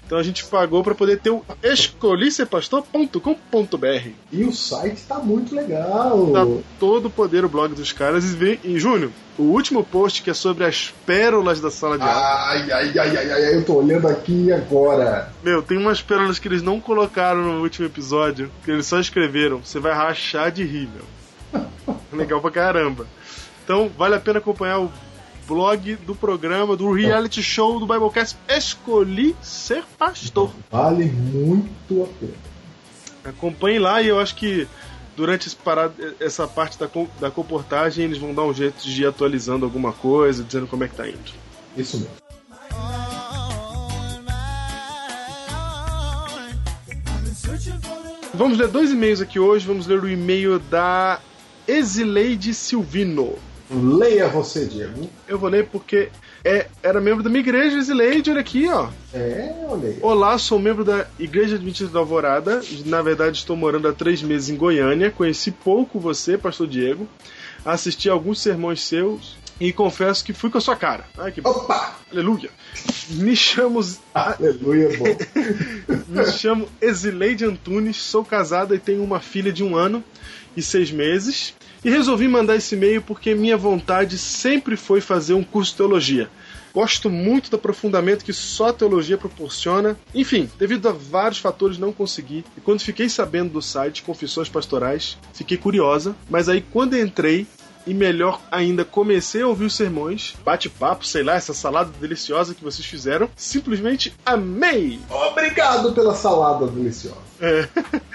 Então 0.06 0.20
a 0.20 0.24
gente 0.24 0.46
pagou 0.46 0.84
pra 0.84 0.94
poder 0.94 1.20
ter 1.20 1.32
o 1.32 1.44
escolhiserpastor.com.br. 1.64 4.10
E 4.32 4.44
o 4.44 4.54
site 4.54 5.02
tá 5.08 5.18
muito 5.18 5.56
legal. 5.56 6.28
Dá 6.28 6.46
todo 6.80 7.08
o 7.08 7.10
poder 7.10 7.44
o 7.44 7.50
blog 7.50 7.74
dos 7.74 7.92
caras. 7.92 8.24
E, 8.24 8.28
vem, 8.36 8.60
e 8.64 8.78
Júnior, 8.78 9.10
o 9.38 9.44
último 9.44 9.84
post 9.84 10.22
que 10.22 10.30
é 10.30 10.34
sobre 10.34 10.64
as 10.64 10.94
pérolas 11.06 11.60
da 11.60 11.72
sala 11.72 11.98
de 11.98 12.04
aula. 12.04 12.16
Ai, 12.16 12.72
ai, 12.72 13.00
ai, 13.00 13.18
ai, 13.18 13.32
ai, 13.32 13.56
eu 13.56 13.66
tô 13.66 13.78
olhando 13.78 14.08
aqui 14.08 14.54
agora. 14.54 15.34
Meu, 15.44 15.64
tem 15.64 15.78
umas 15.78 16.04
pérolas 16.04 16.38
que 16.38 16.48
eles 16.48 16.62
não 16.62 16.80
colocaram 16.80 17.42
no 17.42 17.62
último 17.62 17.88
episódio, 17.88 18.52
que 18.64 18.70
eles 18.70 18.86
só 18.86 19.00
escreveram. 19.00 19.64
Você 19.64 19.80
vai 19.80 19.94
rachar 19.94 20.52
de 20.52 20.64
rir, 20.64 20.88
meu. 20.94 21.04
Legal 22.14 22.40
pra 22.40 22.52
caramba. 22.52 23.08
Então, 23.64 23.90
vale 23.98 24.14
a 24.14 24.20
pena 24.20 24.38
acompanhar 24.38 24.80
o 24.80 24.92
blog 25.48 25.96
do 25.98 26.16
programa, 26.16 26.76
do 26.76 26.92
reality 26.92 27.42
show 27.42 27.80
do 27.80 27.86
Biblecast 27.86 28.38
Escolhi 28.48 29.36
Ser 29.42 29.84
Pastor. 29.98 30.52
Vale 30.72 31.06
muito 31.06 32.04
a 32.04 32.08
pena. 32.20 32.34
Acompanhe 33.24 33.80
lá 33.80 34.02
e 34.02 34.08
eu 34.08 34.20
acho 34.20 34.36
que 34.36 34.68
durante 35.16 35.48
esse 35.48 35.56
parado, 35.56 35.96
essa 36.20 36.48
parte 36.48 36.78
da, 36.78 36.90
da 37.20 37.32
comportagem 37.32 38.06
eles 38.06 38.18
vão 38.18 38.34
dar 38.34 38.44
um 38.44 38.54
jeito 38.54 38.84
de 38.84 39.02
ir 39.02 39.08
atualizando 39.08 39.66
alguma 39.66 39.92
coisa, 39.92 40.44
dizendo 40.44 40.68
como 40.68 40.84
é 40.84 40.88
que 40.88 40.96
tá 40.96 41.08
indo. 41.08 41.32
Isso 41.76 41.98
mesmo. 41.98 42.26
Vamos 48.34 48.58
ler 48.58 48.68
dois 48.68 48.92
e-mails 48.92 49.22
aqui 49.22 49.40
hoje. 49.40 49.66
Vamos 49.66 49.88
ler 49.88 50.04
o 50.04 50.10
e-mail 50.10 50.60
da 50.60 51.20
Exileide 51.68 52.54
Silvino. 52.54 53.36
Leia 53.70 54.28
você, 54.28 54.66
Diego. 54.66 55.10
Eu 55.28 55.40
vou 55.40 55.50
ler 55.50 55.68
porque 55.68 56.10
é, 56.44 56.68
era 56.84 57.02
membro 57.02 57.24
da 57.24 57.30
minha 57.30 57.40
igreja, 57.40 57.78
Exileide, 57.78 58.30
olha 58.30 58.42
aqui, 58.42 58.68
ó. 58.70 58.90
É, 59.14 59.54
olha 59.68 59.90
aí. 59.90 60.00
Olá, 60.02 60.38
sou 60.38 60.60
membro 60.60 60.84
da 60.84 61.08
Igreja 61.18 61.56
Adventista 61.56 61.92
da 61.92 62.00
Alvorada. 62.00 62.62
Na 62.86 63.02
verdade, 63.02 63.38
estou 63.38 63.56
morando 63.56 63.88
há 63.88 63.94
três 63.94 64.22
meses 64.22 64.50
em 64.50 64.56
Goiânia. 64.56 65.10
Conheci 65.10 65.50
pouco 65.50 66.00
você, 66.00 66.38
Pastor 66.38 66.68
Diego. 66.68 67.08
Assisti 67.66 68.08
alguns 68.08 68.40
sermões 68.40 68.82
seus 68.82 69.36
e 69.60 69.74
confesso 69.74 70.24
que 70.24 70.34
fui 70.34 70.52
com 70.52 70.60
a 70.60 70.62
sua 70.62 70.76
cara. 70.76 71.06
Ai, 71.18 71.32
que 71.32 71.42
Opa! 71.44 71.96
aleluia. 72.12 72.52
Me 73.10 73.36
chamo, 73.36 73.80
Aleluia, 74.14 74.90
bom. 74.98 75.06
me 76.08 76.26
chamo 76.26 76.68
Exileide 76.80 77.46
Antunes, 77.46 77.98
sou 77.98 78.24
casada 78.24 78.76
e 78.76 78.80
tenho 78.80 79.04
uma 79.04 79.20
filha 79.20 79.52
de 79.52 79.64
um 79.64 79.76
ano 79.76 80.04
e 80.56 80.62
seis 80.62 80.92
meses. 80.92 81.56
E 81.86 81.90
resolvi 81.92 82.28
mandar 82.28 82.56
esse 82.56 82.74
e-mail 82.74 83.00
porque 83.00 83.36
minha 83.36 83.56
vontade 83.56 84.18
sempre 84.18 84.76
foi 84.76 85.00
fazer 85.00 85.36
um 85.36 85.44
curso 85.44 85.70
de 85.70 85.78
teologia. 85.78 86.32
Gosto 86.74 87.12
muito 87.12 87.52
do 87.52 87.58
aprofundamento 87.58 88.26
que 88.26 88.34
só 88.34 88.70
a 88.70 88.74
teologia 88.74 89.20
proporciona. 89.20 89.96
Enfim, 90.12 90.50
devido 90.58 90.90
a 90.90 90.92
vários 90.92 91.40
fatores 91.40 91.78
não 91.78 91.94
consegui. 91.94 92.44
E 92.58 92.60
quando 92.60 92.82
fiquei 92.82 93.08
sabendo 93.08 93.52
do 93.52 93.62
site 93.62 94.02
Confissões 94.02 94.50
Pastorais, 94.50 95.16
fiquei 95.32 95.58
curiosa. 95.58 96.16
Mas 96.28 96.50
aí 96.50 96.60
quando 96.60 96.98
entrei 96.98 97.46
e 97.88 97.94
melhor 97.94 98.42
ainda 98.52 98.84
comecei 98.84 99.42
a 99.42 99.48
ouvir 99.48 99.66
os 99.66 99.76
sermões, 99.76 100.34
bate-papo, 100.44 101.06
sei 101.06 101.24
lá, 101.24 101.36
essa 101.36 101.54
salada 101.54 101.92
deliciosa 102.00 102.54
que 102.56 102.64
vocês 102.64 102.86
fizeram, 102.86 103.30
simplesmente 103.36 104.14
amei. 104.26 105.00
Obrigado 105.10 105.94
pela 105.94 106.16
salada 106.16 106.68
deliciosa. 106.68 107.18
É. 107.42 107.68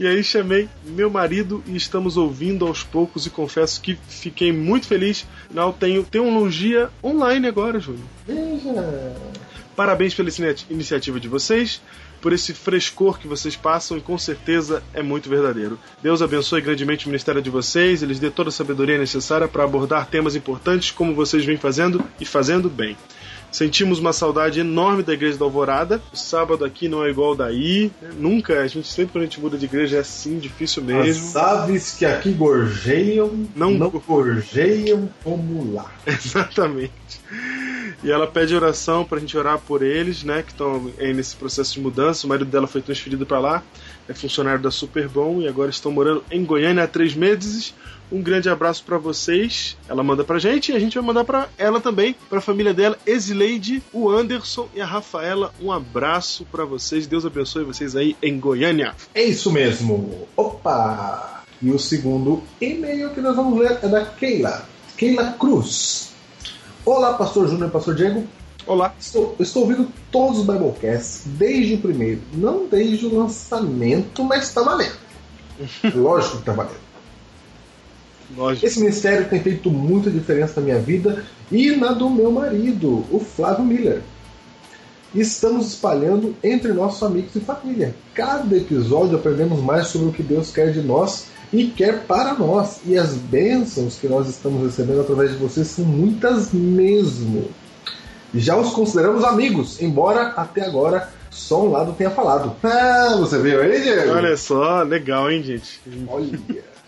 E 0.00 0.06
aí 0.06 0.22
chamei 0.22 0.68
meu 0.84 1.10
marido 1.10 1.60
e 1.66 1.74
estamos 1.74 2.16
ouvindo 2.16 2.64
aos 2.64 2.84
poucos 2.84 3.26
e 3.26 3.30
confesso 3.30 3.80
que 3.80 3.98
fiquei 4.08 4.52
muito 4.52 4.86
feliz. 4.86 5.26
Não 5.50 5.72
tenho 5.72 6.04
teologia 6.04 6.88
online 7.02 7.48
agora, 7.48 7.80
Júnior. 7.80 8.04
Veja. 8.24 9.16
Parabéns 9.74 10.14
pela 10.14 10.28
inici- 10.28 10.66
iniciativa 10.70 11.18
de 11.18 11.26
vocês, 11.26 11.80
por 12.20 12.32
esse 12.32 12.52
frescor 12.52 13.18
que 13.18 13.28
vocês 13.28 13.56
passam 13.56 13.96
e 13.96 14.00
com 14.00 14.16
certeza 14.18 14.82
é 14.92 15.02
muito 15.02 15.28
verdadeiro. 15.28 15.78
Deus 16.02 16.22
abençoe 16.22 16.60
grandemente 16.60 17.06
o 17.06 17.08
ministério 17.08 17.42
de 17.42 17.50
vocês, 17.50 18.02
eles 18.02 18.18
dê 18.18 18.30
toda 18.30 18.48
a 18.48 18.52
sabedoria 18.52 18.98
necessária 18.98 19.48
para 19.48 19.64
abordar 19.64 20.06
temas 20.06 20.34
importantes 20.34 20.90
como 20.90 21.14
vocês 21.14 21.44
vêm 21.44 21.56
fazendo 21.56 22.04
e 22.20 22.24
fazendo 22.24 22.68
bem. 22.68 22.96
Sentimos 23.50 23.98
uma 23.98 24.12
saudade 24.12 24.60
enorme 24.60 25.02
da 25.02 25.12
igreja 25.14 25.38
da 25.38 25.44
Alvorada. 25.44 26.00
O 26.12 26.16
sábado 26.16 26.64
aqui 26.64 26.88
não 26.88 27.04
é 27.04 27.10
igual 27.10 27.34
daí. 27.34 27.90
né? 28.00 28.10
Nunca, 28.18 28.60
a 28.60 28.66
gente 28.66 28.86
sempre 28.88 29.12
quando 29.12 29.22
a 29.22 29.26
gente 29.26 29.40
muda 29.40 29.56
de 29.56 29.64
igreja 29.64 29.96
é 29.96 30.00
assim, 30.00 30.38
difícil 30.38 30.82
mesmo. 30.82 31.26
As 31.28 31.36
aves 31.36 31.94
que 31.98 32.04
aqui 32.04 32.30
gorjeiam 32.32 33.46
Não- 33.56 33.70
não, 33.72 33.90
gorjeiam 33.90 35.08
como 35.24 35.72
lá. 35.72 35.90
Exatamente. 36.06 36.92
E 38.04 38.10
ela 38.12 38.26
pede 38.28 38.54
oração 38.54 39.04
pra 39.04 39.18
gente 39.18 39.36
orar 39.36 39.58
por 39.58 39.82
eles, 39.82 40.22
né? 40.22 40.42
Que 40.42 40.52
estão 40.52 40.90
aí 40.98 41.12
nesse 41.12 41.34
processo 41.34 41.74
de 41.74 41.80
mudança. 41.80 42.26
O 42.26 42.28
marido 42.28 42.48
dela 42.48 42.66
foi 42.68 42.80
transferido 42.80 43.26
pra 43.26 43.40
lá, 43.40 43.62
é 44.08 44.14
funcionário 44.14 44.60
da 44.60 44.70
Superbom 44.70 45.40
e 45.42 45.48
agora 45.48 45.70
estão 45.70 45.90
morando 45.90 46.22
em 46.30 46.44
Goiânia 46.44 46.84
há 46.84 46.86
três 46.86 47.14
meses. 47.14 47.74
Um 48.10 48.22
grande 48.22 48.48
abraço 48.48 48.82
pra 48.84 48.98
vocês. 48.98 49.76
Ela 49.88 50.02
manda 50.02 50.24
pra 50.24 50.38
gente 50.38 50.72
e 50.72 50.74
a 50.76 50.78
gente 50.78 50.94
vai 50.96 51.04
mandar 51.04 51.24
pra 51.24 51.48
ela 51.58 51.80
também, 51.80 52.16
pra 52.28 52.40
família 52.40 52.72
dela, 52.72 52.98
Esileide, 53.06 53.82
o 53.92 54.08
Anderson 54.08 54.68
e 54.74 54.80
a 54.80 54.86
Rafaela. 54.86 55.52
Um 55.60 55.70
abraço 55.70 56.46
pra 56.50 56.64
vocês. 56.64 57.06
Deus 57.06 57.26
abençoe 57.26 57.64
vocês 57.64 57.94
aí 57.94 58.16
em 58.22 58.38
Goiânia. 58.40 58.94
É 59.14 59.22
isso 59.22 59.52
mesmo. 59.52 60.26
Opa! 60.36 61.42
E 61.60 61.70
o 61.70 61.78
segundo 61.78 62.42
e-mail 62.60 63.10
que 63.10 63.20
nós 63.20 63.36
vamos 63.36 63.58
ler 63.58 63.78
é 63.82 63.88
da 63.88 64.04
Keila. 64.04 64.64
Keila 64.96 65.32
Cruz. 65.32 66.12
Olá, 66.84 67.14
Pastor 67.14 67.48
Júnior 67.48 67.68
e 67.68 67.72
Pastor 67.72 67.94
Diego. 67.94 68.26
Olá. 68.66 68.94
Estou, 68.98 69.34
estou 69.40 69.62
ouvindo 69.62 69.88
todos 70.10 70.38
os 70.38 70.46
Biblecasts 70.46 71.22
desde 71.26 71.74
o 71.74 71.78
primeiro. 71.78 72.20
Não 72.32 72.66
desde 72.66 73.06
o 73.06 73.18
lançamento, 73.18 74.22
mas 74.24 74.44
está 74.44 74.62
valendo. 74.62 74.96
Lógico 75.94 76.36
que 76.36 76.42
está 76.42 76.52
valendo. 76.52 76.87
Lógico. 78.36 78.66
Esse 78.66 78.80
ministério 78.80 79.28
tem 79.28 79.40
feito 79.40 79.70
muita 79.70 80.10
diferença 80.10 80.60
na 80.60 80.66
minha 80.66 80.78
vida 80.78 81.24
e 81.50 81.70
na 81.72 81.92
do 81.92 82.10
meu 82.10 82.30
marido, 82.30 83.04
o 83.10 83.18
Flávio 83.18 83.64
Miller. 83.64 84.02
Estamos 85.14 85.68
espalhando 85.68 86.36
entre 86.42 86.72
nossos 86.72 87.02
amigos 87.02 87.34
e 87.34 87.40
família. 87.40 87.94
Cada 88.12 88.54
episódio 88.54 89.16
aprendemos 89.16 89.60
mais 89.60 89.86
sobre 89.86 90.08
o 90.08 90.12
que 90.12 90.22
Deus 90.22 90.50
quer 90.50 90.70
de 90.70 90.82
nós 90.82 91.28
e 91.50 91.64
quer 91.68 92.02
para 92.02 92.34
nós. 92.34 92.80
E 92.84 92.98
as 92.98 93.14
bênçãos 93.14 93.96
que 93.96 94.06
nós 94.06 94.28
estamos 94.28 94.62
recebendo 94.62 95.00
através 95.00 95.30
de 95.30 95.38
vocês 95.38 95.66
são 95.68 95.84
muitas 95.86 96.52
mesmo. 96.52 97.48
Já 98.34 98.58
os 98.58 98.70
consideramos 98.74 99.24
amigos, 99.24 99.80
embora 99.80 100.34
até 100.36 100.66
agora 100.66 101.08
só 101.30 101.64
um 101.64 101.70
lado 101.70 101.94
tenha 101.96 102.10
falado. 102.10 102.54
Ah, 102.62 103.16
você 103.18 103.38
viu 103.38 103.62
aí, 103.62 103.80
Diego? 103.80 104.12
Olha 104.12 104.36
só, 104.36 104.82
legal, 104.82 105.30
hein, 105.30 105.42
gente? 105.42 105.80
Olha, 106.06 106.38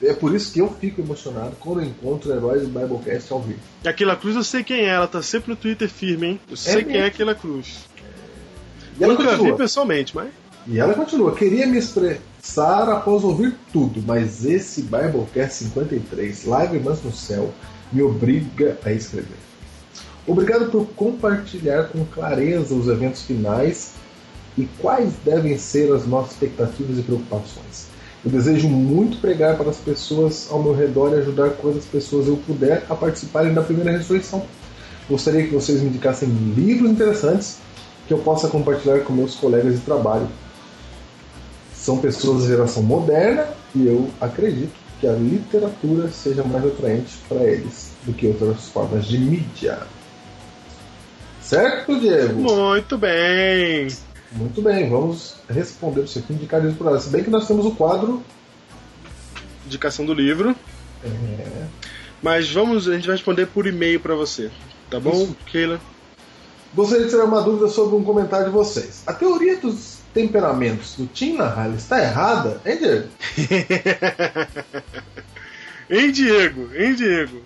é 0.03 0.13
por 0.15 0.35
isso 0.35 0.53
que 0.53 0.61
eu 0.61 0.69
fico 0.81 1.01
emocionado 1.01 1.57
quando 1.61 1.81
eu 1.83 1.87
encontro 1.89 2.33
heróis 2.33 2.63
do 2.63 2.69
Biblecast 2.69 3.33
ao 3.33 3.41
vivo. 3.41 3.61
E 3.85 3.89
Aquela 3.89 4.17
Cruz 4.17 4.37
eu 4.37 4.45
sei 4.45 4.65
quem 4.65 4.81
é, 4.81 4.89
ela 4.89 5.07
tá 5.07 5.23
sempre 5.23 5.51
no 5.51 5.57
Twitter 5.57 5.89
firme, 5.89 6.27
hein? 6.27 6.41
Eu 6.51 6.57
sei 6.57 6.77
quem 6.77 6.87
mesmo? 6.93 7.03
é 7.03 7.07
aquela 7.07 7.35
Cruz. 7.35 7.85
E 8.99 9.05
ela 9.05 9.13
Nunca 9.15 9.31
vi 9.31 9.37
continua. 9.37 9.57
pessoalmente, 9.57 10.15
mas. 10.17 10.29
E 10.67 10.79
ela 10.79 10.95
continua. 10.95 11.35
Queria 11.35 11.67
me 11.67 11.79
expressar 11.79 12.89
após 12.89 13.25
ouvir 13.25 13.55
tudo, 13.73 14.03
mas 14.07 14.45
esse 14.45 14.83
Biblecast 14.83 15.65
53, 15.65 16.45
Lágrimas 16.45 17.03
no 17.03 17.13
Céu, 17.13 17.53
me 17.93 18.03
obriga 18.03 18.79
a 18.85 18.93
escrever. 18.93 19.39
Obrigado 20.27 20.71
por 20.71 20.87
compartilhar 20.95 21.85
com 21.89 22.05
clareza 22.05 22.75
os 22.75 22.89
eventos 22.89 23.23
finais 23.23 23.93
e 24.57 24.67
quais 24.79 25.13
devem 25.25 25.57
ser 25.59 25.93
as 25.93 26.07
nossas 26.07 26.33
expectativas 26.33 26.99
e 26.99 27.03
preocupações. 27.03 27.90
Eu 28.25 28.31
desejo 28.31 28.69
muito 28.69 29.19
pregar 29.19 29.57
para 29.57 29.71
as 29.71 29.79
pessoas 29.79 30.49
ao 30.51 30.63
meu 30.63 30.75
redor 30.75 31.13
e 31.13 31.21
ajudar 31.21 31.51
quantas 31.51 31.87
pessoas 31.87 32.27
eu 32.27 32.37
puder 32.37 32.85
a 32.89 32.95
participarem 32.95 33.55
da 33.55 33.63
primeira 33.63 33.93
ressurreição. 33.93 34.45
Gostaria 35.09 35.45
que 35.45 35.55
vocês 35.55 35.81
me 35.81 35.89
indicassem 35.89 36.29
livros 36.29 36.91
interessantes 36.91 37.59
que 38.07 38.13
eu 38.13 38.19
possa 38.19 38.49
compartilhar 38.49 39.01
com 39.01 39.13
meus 39.13 39.35
colegas 39.35 39.75
de 39.75 39.81
trabalho. 39.81 40.29
São 41.75 41.99
pessoas 41.99 42.43
da 42.43 42.49
geração 42.49 42.83
moderna 42.83 43.47
e 43.75 43.87
eu 43.87 44.11
acredito 44.21 44.75
que 45.01 45.07
a 45.07 45.13
literatura 45.13 46.11
seja 46.11 46.45
mais 46.45 46.65
atraente 46.67 47.17
para 47.27 47.43
eles 47.45 47.93
do 48.05 48.13
que 48.13 48.27
outras 48.27 48.69
formas 48.69 49.07
de 49.07 49.17
mídia. 49.17 49.79
Certo, 51.41 51.99
Diego? 51.99 52.39
Muito 52.39 52.99
bem. 52.99 53.89
Muito 54.33 54.63
bem, 54.63 54.89
vamos 54.89 55.37
responder 55.49 56.05
isso 56.05 56.19
aqui, 56.19 56.33
indicar 56.33 56.61
livros 56.61 56.79
por 56.79 56.87
ela. 56.87 57.01
Se 57.01 57.11
bem 57.11 57.25
que 57.25 57.31
nós 57.31 57.47
temos 57.49 57.67
o 57.67 57.75
quadro. 57.75 58.23
Indicação 59.67 60.07
do 60.07 60.15
livro. 60.15 60.55
É, 61.05 61.67
Mas 62.23 62.51
vamos, 62.51 62.89
a 62.89 62.95
gente 62.95 63.07
vai 63.07 63.17
responder 63.17 63.47
por 63.47 63.67
e-mail 63.67 63.99
pra 63.99 64.15
você. 64.15 64.51
Tá 64.91 65.01
bom, 65.01 65.13
Isso. 65.13 65.37
Keila? 65.47 65.81
Gostaria 66.75 67.05
de 67.05 67.11
tirar 67.11 67.25
uma 67.25 67.43
dúvida 67.43 67.69
sobre 67.69 67.97
um 67.97 68.05
comentário 68.05 68.47
de 68.47 68.53
vocês. 68.53 69.03
A 69.07 69.13
teoria 69.13 69.57
dos 69.57 69.99
temperamentos 70.15 70.95
do 70.97 71.07
Tim 71.07 71.37
LaHaye 71.37 71.75
está 71.75 72.01
errada? 72.01 72.61
Hein, 72.65 72.79
Diego? 72.79 73.09
Hein, 75.91 76.13
Diego? 76.13 76.71
Hein, 76.73 76.95
Diego? 76.95 77.43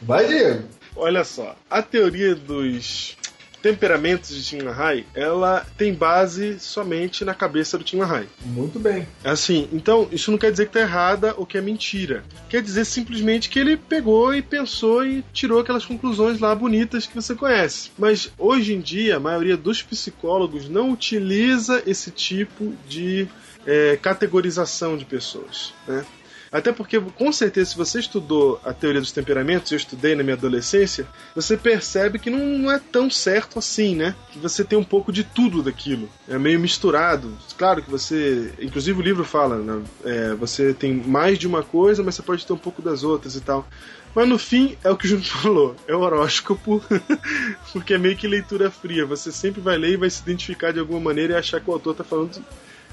Vai, 0.00 0.28
Diego. 0.28 0.68
Olha 0.94 1.24
só, 1.24 1.56
a 1.68 1.82
teoria 1.82 2.32
dos 2.36 3.16
temperamentos 3.62 4.34
de 4.34 4.42
Tim 4.42 4.58
LaHaye, 4.58 5.06
ela 5.14 5.66
tem 5.76 5.92
base 5.92 6.58
somente 6.58 7.24
na 7.24 7.34
cabeça 7.34 7.76
do 7.76 7.84
Tim 7.84 7.98
LaHaye. 7.98 8.28
Muito 8.44 8.78
bem. 8.78 9.06
Assim, 9.24 9.68
então, 9.72 10.08
isso 10.10 10.30
não 10.30 10.38
quer 10.38 10.50
dizer 10.50 10.66
que 10.66 10.72
tá 10.72 10.80
errada 10.80 11.34
ou 11.36 11.46
que 11.46 11.58
é 11.58 11.60
mentira. 11.60 12.24
Quer 12.48 12.62
dizer 12.62 12.84
simplesmente 12.84 13.48
que 13.48 13.58
ele 13.58 13.76
pegou 13.76 14.34
e 14.34 14.42
pensou 14.42 15.04
e 15.04 15.24
tirou 15.32 15.60
aquelas 15.60 15.84
conclusões 15.84 16.38
lá 16.40 16.54
bonitas 16.54 17.06
que 17.06 17.14
você 17.14 17.34
conhece. 17.34 17.90
Mas 17.98 18.32
hoje 18.38 18.74
em 18.74 18.80
dia, 18.80 19.16
a 19.16 19.20
maioria 19.20 19.56
dos 19.56 19.82
psicólogos 19.82 20.68
não 20.68 20.92
utiliza 20.92 21.82
esse 21.86 22.10
tipo 22.10 22.74
de 22.88 23.28
é, 23.66 23.98
categorização 24.00 24.96
de 24.96 25.04
pessoas, 25.04 25.74
né? 25.86 26.04
Até 26.50 26.72
porque, 26.72 26.98
com 27.00 27.30
certeza, 27.32 27.70
se 27.70 27.76
você 27.76 27.98
estudou 28.00 28.60
a 28.64 28.72
teoria 28.72 29.00
dos 29.00 29.12
temperamentos, 29.12 29.70
eu 29.70 29.76
estudei 29.76 30.14
na 30.14 30.22
minha 30.22 30.36
adolescência, 30.36 31.06
você 31.34 31.56
percebe 31.56 32.18
que 32.18 32.30
não, 32.30 32.70
é 32.70 32.78
tão 32.78 33.10
certo 33.10 33.58
assim, 33.58 33.94
né? 33.94 34.14
Que 34.32 34.38
você 34.38 34.64
tem 34.64 34.78
um 34.78 34.84
pouco 34.84 35.12
de 35.12 35.24
tudo 35.24 35.62
daquilo. 35.62 36.08
É 36.28 36.38
meio 36.38 36.58
misturado. 36.58 37.36
Claro 37.56 37.82
que 37.82 37.90
você. 37.90 38.52
Inclusive 38.60 38.98
o 38.98 39.02
livro 39.02 39.24
fala, 39.24 39.58
né? 39.58 39.82
É, 40.04 40.34
você 40.34 40.72
tem 40.72 40.94
mais 40.94 41.38
de 41.38 41.46
uma 41.46 41.62
coisa, 41.62 42.02
mas 42.02 42.14
você 42.14 42.22
pode 42.22 42.46
ter 42.46 42.52
um 42.52 42.58
pouco 42.58 42.80
das 42.80 43.02
outras 43.02 43.36
e 43.36 43.40
tal. 43.40 43.68
Mas 44.14 44.28
no 44.28 44.38
fim, 44.38 44.76
é 44.82 44.90
o 44.90 44.96
que 44.96 45.06
o 45.06 45.08
Júnior 45.08 45.26
falou, 45.42 45.76
é 45.86 45.94
horóscopo, 45.94 46.82
porque 47.72 47.94
é 47.94 47.98
meio 47.98 48.16
que 48.16 48.26
leitura 48.26 48.70
fria. 48.70 49.04
Você 49.04 49.30
sempre 49.30 49.60
vai 49.60 49.76
ler 49.76 49.92
e 49.92 49.96
vai 49.96 50.08
se 50.08 50.22
identificar 50.22 50.72
de 50.72 50.80
alguma 50.80 51.00
maneira 51.00 51.34
e 51.34 51.36
achar 51.36 51.60
que 51.60 51.68
o 51.70 51.72
autor 51.72 51.92
está 51.92 52.04
falando 52.04 52.42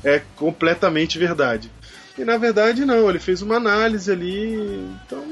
é 0.05 0.21
completamente 0.35 1.17
verdade. 1.17 1.71
E 2.17 2.23
na 2.23 2.37
verdade 2.37 2.85
não, 2.85 3.09
ele 3.09 3.19
fez 3.19 3.41
uma 3.41 3.55
análise 3.55 4.11
ali, 4.11 4.55
então 5.05 5.23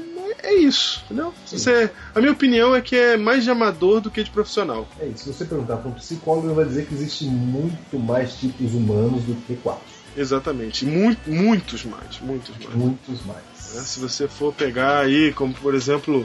é 0.42 0.54
isso, 0.54 1.02
entendeu? 1.06 1.32
Você, 1.46 1.90
a 2.14 2.20
minha 2.20 2.32
opinião 2.32 2.74
é 2.74 2.80
que 2.82 2.94
é 2.94 3.16
mais 3.16 3.44
de 3.44 3.50
amador 3.50 4.00
do 4.00 4.10
que 4.10 4.22
de 4.22 4.30
profissional. 4.30 4.86
É 5.00 5.06
isso. 5.06 5.24
Se 5.24 5.32
você 5.32 5.44
perguntar 5.46 5.78
para 5.78 5.90
um 5.90 5.94
psicólogo, 5.94 6.48
ele 6.48 6.54
vai 6.54 6.66
dizer 6.66 6.86
que 6.86 6.94
existe 6.94 7.24
muito 7.24 7.98
mais 7.98 8.34
tipos 8.34 8.74
humanos 8.74 9.22
do 9.24 9.34
que 9.46 9.56
quatro. 9.56 9.94
Exatamente, 10.16 10.86
Muito, 10.86 11.28
muitos 11.28 11.84
mais, 11.84 12.20
muitos 12.20 12.56
mais. 12.58 12.74
Muitos 12.76 13.26
mais. 13.26 13.74
né? 13.74 13.82
Se 13.82 13.98
você 13.98 14.28
for 14.28 14.54
pegar 14.54 15.00
aí, 15.00 15.32
como 15.32 15.52
por 15.54 15.74
exemplo, 15.74 16.24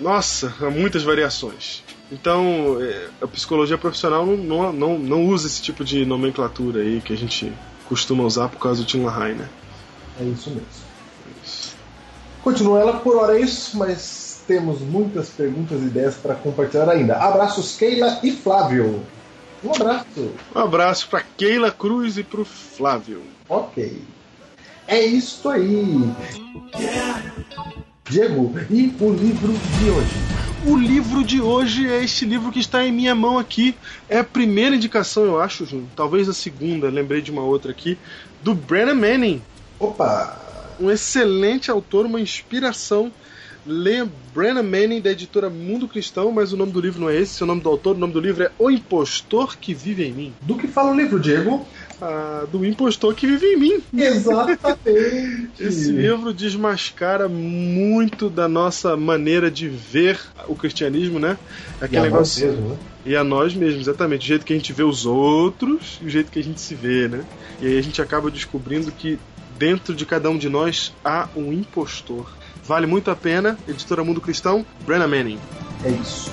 nossa, 0.00 0.54
há 0.60 0.70
muitas 0.70 1.02
variações. 1.02 1.82
Então, 2.10 2.78
é, 2.80 3.08
a 3.20 3.26
psicologia 3.26 3.76
profissional 3.76 4.24
não, 4.24 4.36
não, 4.36 4.72
não, 4.72 4.98
não 4.98 5.26
usa 5.26 5.46
esse 5.46 5.60
tipo 5.60 5.84
de 5.84 6.06
nomenclatura 6.06 6.80
aí 6.80 7.02
que 7.02 7.12
a 7.12 7.16
gente 7.16 7.52
costuma 7.88 8.24
usar 8.24 8.48
por 8.48 8.58
causa 8.58 8.82
do 8.82 8.86
Tim 8.86 9.04
LaHaye, 9.04 9.34
né? 9.34 9.48
É 10.20 10.24
isso 10.24 10.50
mesmo. 10.50 10.88
Continua 12.42 12.80
ela 12.80 13.00
por 13.00 13.16
hora 13.16 13.38
é 13.38 13.40
isso, 13.40 13.76
mas 13.76 14.42
temos 14.46 14.80
muitas 14.80 15.28
perguntas 15.28 15.80
e 15.80 15.86
ideias 15.86 16.16
para 16.16 16.34
compartilhar 16.34 16.88
ainda. 16.88 17.16
Abraços 17.16 17.76
Keila 17.76 18.20
e 18.22 18.32
Flávio. 18.32 19.04
Um 19.62 19.74
abraço. 19.74 20.30
Um 20.54 20.58
abraço 20.58 21.08
para 21.08 21.22
Keila 21.36 21.70
Cruz 21.70 22.16
e 22.16 22.22
pro 22.22 22.44
Flávio. 22.44 23.22
Ok. 23.48 24.02
É 24.86 25.04
isso 25.04 25.48
aí. 25.48 26.10
Diego, 28.10 28.54
e 28.70 28.94
o 29.00 29.12
livro 29.12 29.52
de 29.52 29.90
hoje? 29.90 30.38
O 30.66 30.76
livro 30.76 31.22
de 31.22 31.42
hoje 31.42 31.86
é 31.86 32.02
este 32.02 32.24
livro 32.24 32.50
que 32.50 32.58
está 32.58 32.84
em 32.84 32.90
minha 32.90 33.14
mão 33.14 33.38
aqui. 33.38 33.74
É 34.08 34.18
a 34.18 34.24
primeira 34.24 34.74
indicação, 34.74 35.24
eu 35.24 35.40
acho, 35.40 35.66
Júnior. 35.66 35.88
Talvez 35.94 36.26
a 36.26 36.32
segunda, 36.32 36.88
lembrei 36.88 37.20
de 37.20 37.30
uma 37.30 37.42
outra 37.42 37.70
aqui. 37.70 37.98
Do 38.42 38.54
Brennan 38.54 38.94
Manning. 38.94 39.42
Opa! 39.78 40.40
Um 40.80 40.90
excelente 40.90 41.70
autor, 41.70 42.06
uma 42.06 42.20
inspiração. 42.20 43.12
Leia 43.66 44.08
Brennan 44.34 44.62
Manning, 44.62 45.02
da 45.02 45.10
editora 45.10 45.50
Mundo 45.50 45.86
Cristão, 45.86 46.32
mas 46.32 46.54
o 46.54 46.56
nome 46.56 46.72
do 46.72 46.80
livro 46.80 47.02
não 47.02 47.10
é 47.10 47.16
esse. 47.16 47.42
O 47.42 47.46
nome 47.46 47.60
do 47.60 47.68
autor, 47.68 47.94
o 47.94 47.98
nome 47.98 48.14
do 48.14 48.20
livro 48.20 48.44
é 48.44 48.50
O 48.58 48.70
Impostor 48.70 49.58
que 49.58 49.74
Vive 49.74 50.04
em 50.04 50.12
Mim. 50.12 50.34
Do 50.40 50.56
que 50.56 50.66
fala 50.66 50.92
o 50.92 50.96
livro, 50.96 51.20
Diego? 51.20 51.66
Ah, 52.00 52.44
do 52.52 52.64
impostor 52.64 53.12
que 53.14 53.26
vive 53.26 53.46
em 53.46 53.56
mim. 53.56 53.82
Exatamente. 53.92 55.50
Esse 55.58 55.90
livro 55.90 56.32
desmascara 56.32 57.28
muito 57.28 58.30
da 58.30 58.46
nossa 58.48 58.96
maneira 58.96 59.50
de 59.50 59.68
ver 59.68 60.18
o 60.46 60.54
cristianismo, 60.54 61.18
né? 61.18 61.36
E 61.80 61.84
Aquele 61.84 62.06
a 62.06 62.10
nós 62.10 62.36
negócio. 62.38 62.46
mesmo, 62.46 62.68
né? 62.68 62.76
E 63.04 63.16
a 63.16 63.24
nós 63.24 63.54
mesmos, 63.54 63.82
exatamente. 63.82 64.22
O 64.22 64.28
jeito 64.28 64.44
que 64.46 64.52
a 64.52 64.56
gente 64.56 64.72
vê 64.72 64.84
os 64.84 65.06
outros 65.06 65.98
e 66.00 66.06
o 66.06 66.08
jeito 66.10 66.30
que 66.30 66.38
a 66.38 66.44
gente 66.44 66.60
se 66.60 66.74
vê, 66.74 67.08
né? 67.08 67.24
E 67.60 67.66
aí 67.66 67.78
a 67.78 67.82
gente 67.82 68.00
acaba 68.00 68.30
descobrindo 68.30 68.92
que 68.92 69.18
dentro 69.58 69.92
de 69.94 70.06
cada 70.06 70.30
um 70.30 70.38
de 70.38 70.48
nós 70.48 70.92
há 71.04 71.28
um 71.34 71.52
impostor. 71.52 72.30
Vale 72.64 72.86
muito 72.86 73.10
a 73.10 73.16
pena. 73.16 73.58
Editora 73.66 74.04
Mundo 74.04 74.20
Cristão, 74.20 74.64
Brenna 74.86 75.08
Manning. 75.08 75.38
É 75.84 75.88
isso. 75.90 76.30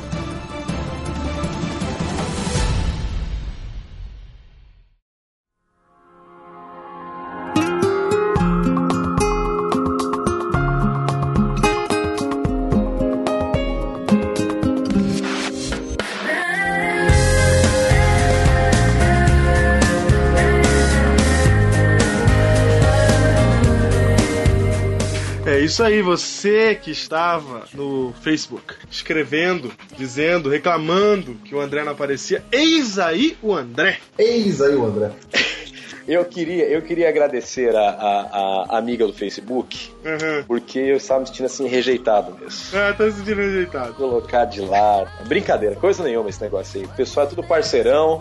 Isso 25.75 25.83
aí, 25.83 26.01
você 26.01 26.73
que 26.73 26.89
estava 26.89 27.65
no 27.73 28.13
Facebook 28.21 28.75
escrevendo, 28.89 29.73
dizendo, 29.97 30.47
reclamando 30.49 31.33
que 31.43 31.53
o 31.53 31.59
André 31.59 31.83
não 31.83 31.91
aparecia. 31.91 32.41
Eis 32.49 32.97
aí 32.97 33.37
o 33.41 33.53
André. 33.53 33.97
Eis 34.17 34.61
aí 34.61 34.73
o 34.73 34.85
André. 34.85 35.11
Eu 36.07 36.23
queria, 36.23 36.65
eu 36.69 36.83
queria 36.83 37.09
agradecer 37.09 37.75
a, 37.75 37.81
a, 37.89 38.65
a 38.69 38.77
amiga 38.77 39.07
do 39.07 39.11
Facebook, 39.13 39.91
Uhum. 40.05 40.43
porque 40.45 40.77
eu 40.77 40.97
estava 40.97 41.21
me 41.21 41.25
sentindo 41.25 41.47
assim 41.47 41.67
rejeitado 41.67 42.37
mesmo. 42.39 42.77
Ah, 42.77 42.93
tá 42.93 43.09
se 43.09 43.17
sentindo 43.17 43.37
rejeitado. 43.41 43.95
Colocar 43.95 44.45
de 44.45 44.61
lado. 44.61 45.09
Brincadeira, 45.27 45.75
coisa 45.75 46.03
nenhuma 46.03 46.29
esse 46.29 46.39
negócio 46.39 46.79
aí. 46.79 46.85
O 46.85 46.89
pessoal 46.89 47.25
é 47.25 47.29
tudo 47.29 47.41
parceirão. 47.43 48.19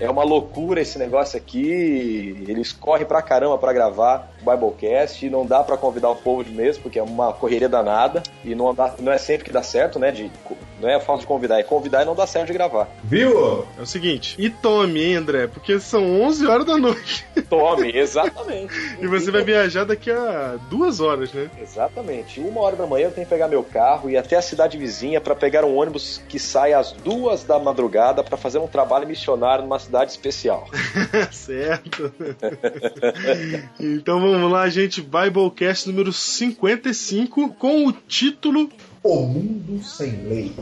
É 0.00 0.10
uma 0.10 0.24
loucura 0.24 0.80
esse 0.80 0.98
negócio 0.98 1.36
aqui. 1.38 2.42
Eles 2.48 2.72
correm 2.72 3.06
pra 3.06 3.22
caramba 3.22 3.56
pra 3.58 3.72
gravar 3.72 4.32
Biblecast 4.44 5.24
e 5.24 5.30
não 5.30 5.44
dá 5.46 5.62
pra 5.62 5.76
convidar 5.76 6.10
o 6.10 6.16
povo 6.16 6.44
de 6.44 6.50
mesmo, 6.50 6.82
porque 6.82 6.98
é 6.98 7.02
uma 7.02 7.32
correria 7.32 7.68
danada. 7.68 8.22
E 8.44 8.54
não, 8.54 8.74
dá- 8.74 8.94
não 8.98 9.12
é 9.12 9.18
sempre 9.18 9.44
que 9.44 9.52
dá 9.52 9.62
certo, 9.62 9.98
né? 9.98 10.10
De, 10.10 10.30
não 10.80 10.88
é 10.88 10.94
a 10.94 11.00
falta 11.00 11.20
de 11.20 11.26
convidar, 11.26 11.58
é 11.58 11.62
convidar 11.62 12.02
e 12.02 12.04
não 12.04 12.14
dá 12.14 12.26
certo 12.26 12.46
de 12.48 12.52
gravar. 12.52 12.88
Viu? 13.04 13.66
É 13.78 13.82
o 13.82 13.86
seguinte, 13.86 14.34
e 14.38 14.48
tome, 14.48 15.02
hein, 15.02 15.16
André? 15.16 15.46
Porque 15.46 15.78
são 15.78 16.20
11 16.22 16.46
horas 16.46 16.64
da 16.66 16.76
noite. 16.76 17.26
Tome, 17.50 17.90
exatamente. 17.94 18.72
E 19.00 19.06
você 19.06 19.30
vai 19.30 19.42
viajar 19.42 19.84
daqui 19.84 20.10
a 20.10 20.56
duas 20.70 21.00
horas, 21.00 21.32
né? 21.32 21.50
Exatamente. 21.60 22.38
Uma 22.40 22.60
hora 22.60 22.76
da 22.76 22.86
manhã 22.86 23.06
eu 23.06 23.10
tenho 23.10 23.26
que 23.26 23.32
pegar 23.32 23.48
meu 23.48 23.62
carro 23.62 24.08
e 24.08 24.12
ir 24.12 24.16
até 24.16 24.36
a 24.36 24.42
cidade 24.42 24.78
vizinha 24.78 25.20
para 25.20 25.34
pegar 25.34 25.64
um 25.64 25.76
ônibus 25.76 26.22
que 26.28 26.38
sai 26.38 26.72
às 26.72 26.92
duas 26.92 27.42
da 27.42 27.58
madrugada 27.58 28.22
para 28.22 28.36
fazer 28.36 28.58
um 28.58 28.66
trabalho 28.68 29.06
missionário 29.06 29.64
numa 29.64 29.78
cidade 29.78 30.10
especial. 30.12 30.68
certo. 31.32 32.12
então 33.80 34.20
vamos 34.20 34.29
lá, 34.48 34.68
gente. 34.68 35.00
Biblecast 35.02 35.88
número 35.88 36.12
55 36.12 37.54
com 37.54 37.86
o 37.86 37.92
título 37.92 38.68
O 39.02 39.20
Mundo 39.26 39.82
Sem 39.84 40.10
Lei. 40.28 40.52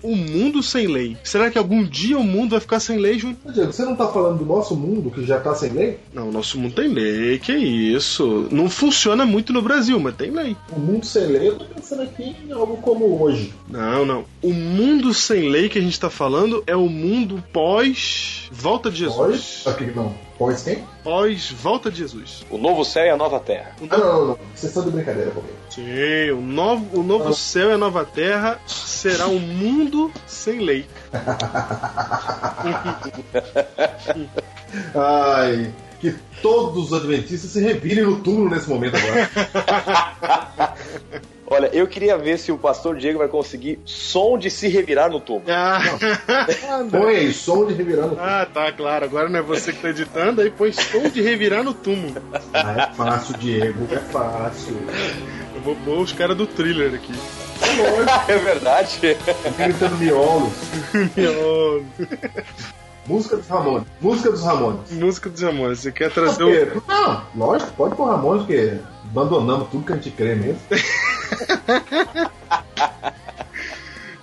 o 0.00 0.14
mundo 0.14 0.62
sem 0.62 0.86
lei. 0.86 1.16
Será 1.24 1.50
que 1.50 1.58
algum 1.58 1.82
dia 1.82 2.16
o 2.16 2.22
mundo 2.22 2.50
vai 2.50 2.60
ficar 2.60 2.78
sem 2.78 2.98
lei, 2.98 3.18
Júnior? 3.18 3.38
Diego, 3.52 3.72
você 3.72 3.84
não 3.84 3.96
tá 3.96 4.06
falando 4.06 4.38
do 4.38 4.44
nosso 4.44 4.76
mundo 4.76 5.10
que 5.10 5.24
já 5.24 5.40
tá 5.40 5.54
sem 5.56 5.70
lei? 5.70 5.98
Não, 6.14 6.28
o 6.28 6.32
nosso 6.32 6.56
mundo 6.56 6.74
tem 6.74 6.86
lei, 6.88 7.38
que 7.40 7.52
isso. 7.52 8.46
Não 8.52 8.70
funciona 8.70 9.26
muito 9.26 9.52
no 9.52 9.60
Brasil, 9.60 9.98
mas 9.98 10.14
tem 10.14 10.30
lei. 10.30 10.56
O 10.70 10.78
mundo 10.78 11.04
sem 11.04 11.26
lei, 11.26 11.48
eu 11.48 11.58
tô 11.58 11.64
pensando 11.64 12.02
aqui 12.02 12.36
em 12.46 12.52
algo 12.52 12.76
como 12.76 13.20
hoje. 13.20 13.52
Não, 13.68 14.06
não. 14.06 14.24
O 14.40 14.52
mundo 14.52 15.12
sem 15.12 15.48
lei 15.50 15.68
que 15.68 15.78
a 15.80 15.82
gente 15.82 15.98
tá 15.98 16.08
falando 16.08 16.62
é 16.64 16.76
o 16.76 16.88
mundo 16.88 17.42
pós 17.52 18.48
volta 18.52 18.90
de 18.92 19.04
Pós? 19.06 19.16
Jesus. 19.32 19.62
Aqui, 19.66 19.86
não. 19.86 20.14
Pós 20.38 20.62
quem? 20.62 20.84
Pós 21.02 21.50
volta 21.50 21.90
de 21.90 21.98
Jesus. 21.98 22.46
O 22.48 22.56
novo 22.58 22.84
céu 22.84 23.04
e 23.04 23.10
a 23.10 23.16
nova 23.16 23.40
terra. 23.40 23.72
O 23.80 23.86
Ah, 23.90 23.98
novo- 23.98 24.06
não, 24.06 24.20
não, 24.20 24.26
não. 24.28 24.38
Vocês 24.54 24.70
estão 24.70 24.84
de 24.84 24.90
brincadeira 24.90 25.32
comigo. 25.32 25.52
Sim, 25.68 26.30
o 26.30 26.40
novo, 26.40 27.00
o 27.00 27.02
novo 27.02 27.28
Ah. 27.30 27.32
céu 27.32 27.70
e 27.70 27.72
a 27.72 27.78
nova 27.78 28.04
terra 28.04 28.60
será 28.66 29.26
um 29.26 29.40
mundo 29.40 30.12
sem 30.26 30.60
lei. 30.60 30.86
Ai, 34.94 35.72
que 36.00 36.14
todos 36.42 36.92
os 36.92 37.00
adventistas 37.00 37.50
se 37.50 37.60
revirem 37.60 38.04
no 38.04 38.20
túmulo 38.20 38.50
nesse 38.50 38.68
momento 38.68 38.96
agora. 38.96 40.74
Olha, 41.50 41.66
eu 41.72 41.86
queria 41.86 42.16
ver 42.18 42.38
se 42.38 42.52
o 42.52 42.58
pastor 42.58 42.96
Diego 42.96 43.18
vai 43.18 43.28
conseguir 43.28 43.78
som 43.84 44.36
de 44.36 44.50
se 44.50 44.68
revirar 44.68 45.10
no 45.10 45.18
túmulo. 45.18 45.46
Ah, 45.48 45.80
Põe 46.90 47.16
aí, 47.16 47.32
som 47.32 47.64
de 47.66 47.72
revirando. 47.74 48.16
ah, 48.20 48.46
tá, 48.52 48.70
claro. 48.72 49.04
Agora 49.06 49.28
não 49.28 49.38
é 49.38 49.42
você 49.42 49.72
que 49.72 49.80
tá 49.80 49.88
editando, 49.88 50.40
aí 50.42 50.50
põe 50.50 50.72
som 50.72 51.08
de 51.08 51.22
revirar 51.22 51.64
no 51.64 51.72
túmulo. 51.72 52.14
Ah, 52.52 52.88
é 52.90 52.94
fácil, 52.94 53.36
Diego, 53.38 53.86
é 53.90 53.96
fácil. 53.96 54.76
Eu 55.54 55.60
vou 55.62 55.74
pôr 55.84 55.98
os 55.98 56.12
caras 56.12 56.36
do 56.36 56.46
thriller 56.46 56.92
aqui. 56.94 57.12
É 57.62 57.82
lógico, 57.90 58.30
É 58.32 58.38
verdade. 58.38 59.00
gritando 59.56 59.96
miolos. 59.96 60.52
Ó, 61.42 61.80
Música 63.06 63.36
dos 63.38 63.48
Ramones. 63.48 63.86
Música 64.02 64.30
dos 64.30 64.42
Ramones. 64.44 64.90
Música 64.92 65.30
dos 65.30 65.42
amores. 65.42 65.78
Você 65.78 65.90
quer 65.90 66.10
trazer 66.12 66.44
o. 66.44 66.82
Não, 66.86 67.22
lógico, 67.34 67.72
pode 67.72 67.94
pôr 67.94 68.04
Ramones, 68.04 68.42
porque 68.42 68.74
abandonamos 69.10 69.68
tudo 69.68 69.84
que 69.84 69.92
a 69.92 69.96
gente 69.96 70.10
crê 70.10 70.34
mesmo. 70.34 70.60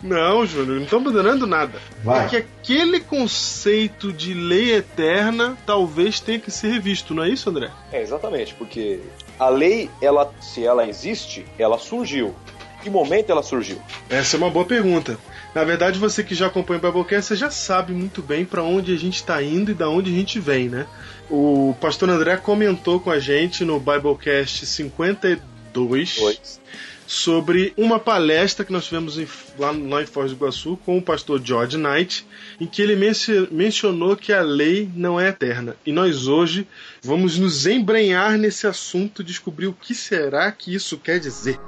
Não, 0.05 0.45
Júnior, 0.45 0.75
não 0.75 0.83
estão 0.83 0.99
abandonando 0.99 1.47
nada. 1.47 1.79
Vai. 2.03 2.25
É 2.25 2.29
que 2.29 2.37
aquele 2.37 2.99
conceito 2.99 4.13
de 4.13 4.35
lei 4.35 4.75
eterna 4.75 5.57
talvez 5.65 6.19
tenha 6.19 6.37
que 6.37 6.51
ser 6.51 6.67
revisto, 6.67 7.15
não 7.15 7.23
é 7.23 7.29
isso, 7.29 7.49
André? 7.49 7.71
É, 7.91 8.03
exatamente, 8.03 8.53
porque 8.53 8.99
a 9.39 9.49
lei, 9.49 9.89
ela, 9.99 10.31
se 10.39 10.63
ela 10.63 10.87
existe, 10.87 11.43
ela 11.57 11.79
surgiu. 11.79 12.35
Que 12.83 12.89
momento 12.89 13.31
ela 13.31 13.41
surgiu? 13.41 13.81
Essa 14.07 14.35
é 14.35 14.37
uma 14.37 14.51
boa 14.51 14.63
pergunta. 14.63 15.17
Na 15.55 15.63
verdade, 15.63 15.97
você 15.97 16.23
que 16.23 16.35
já 16.35 16.47
acompanha 16.47 16.79
o 16.79 16.81
Biblecast, 16.83 17.29
você 17.29 17.35
já 17.35 17.49
sabe 17.49 17.91
muito 17.91 18.21
bem 18.21 18.45
para 18.45 18.61
onde 18.61 18.93
a 18.93 18.97
gente 18.97 19.15
está 19.15 19.41
indo 19.41 19.71
e 19.71 19.73
da 19.73 19.89
onde 19.89 20.11
a 20.11 20.13
gente 20.13 20.39
vem, 20.39 20.69
né? 20.69 20.85
O 21.29 21.75
pastor 21.81 22.09
André 22.09 22.37
comentou 22.37 22.99
com 22.99 23.09
a 23.09 23.19
gente 23.19 23.63
no 23.65 23.79
Biblecast 23.79 24.65
52 24.65 25.41
Dois. 25.73 26.61
sobre 27.07 27.73
uma 27.75 27.99
palestra 27.99 28.63
que 28.63 28.71
nós 28.71 28.85
tivemos 28.85 29.17
em- 29.17 29.27
lá, 29.57 29.71
lá 29.71 30.01
em 30.03 30.05
Foz 30.05 30.31
do 30.31 30.37
Iguaçu 30.37 30.77
com 30.85 30.97
o 30.97 31.01
pastor 31.01 31.41
George 31.43 31.77
Knight, 31.77 32.25
em 32.59 32.65
que 32.67 32.81
ele 32.81 32.95
menci- 32.95 33.47
mencionou 33.51 34.15
que 34.15 34.31
a 34.31 34.41
lei 34.41 34.89
não 34.95 35.19
é 35.19 35.29
eterna. 35.29 35.75
E 35.85 35.91
nós 35.91 36.27
hoje 36.27 36.67
vamos 37.03 37.37
nos 37.39 37.65
embrenhar 37.65 38.37
nesse 38.37 38.67
assunto, 38.67 39.23
descobrir 39.23 39.67
o 39.67 39.73
que 39.73 39.93
será 39.95 40.51
que 40.51 40.73
isso 40.73 40.97
quer 40.97 41.19
dizer. 41.19 41.59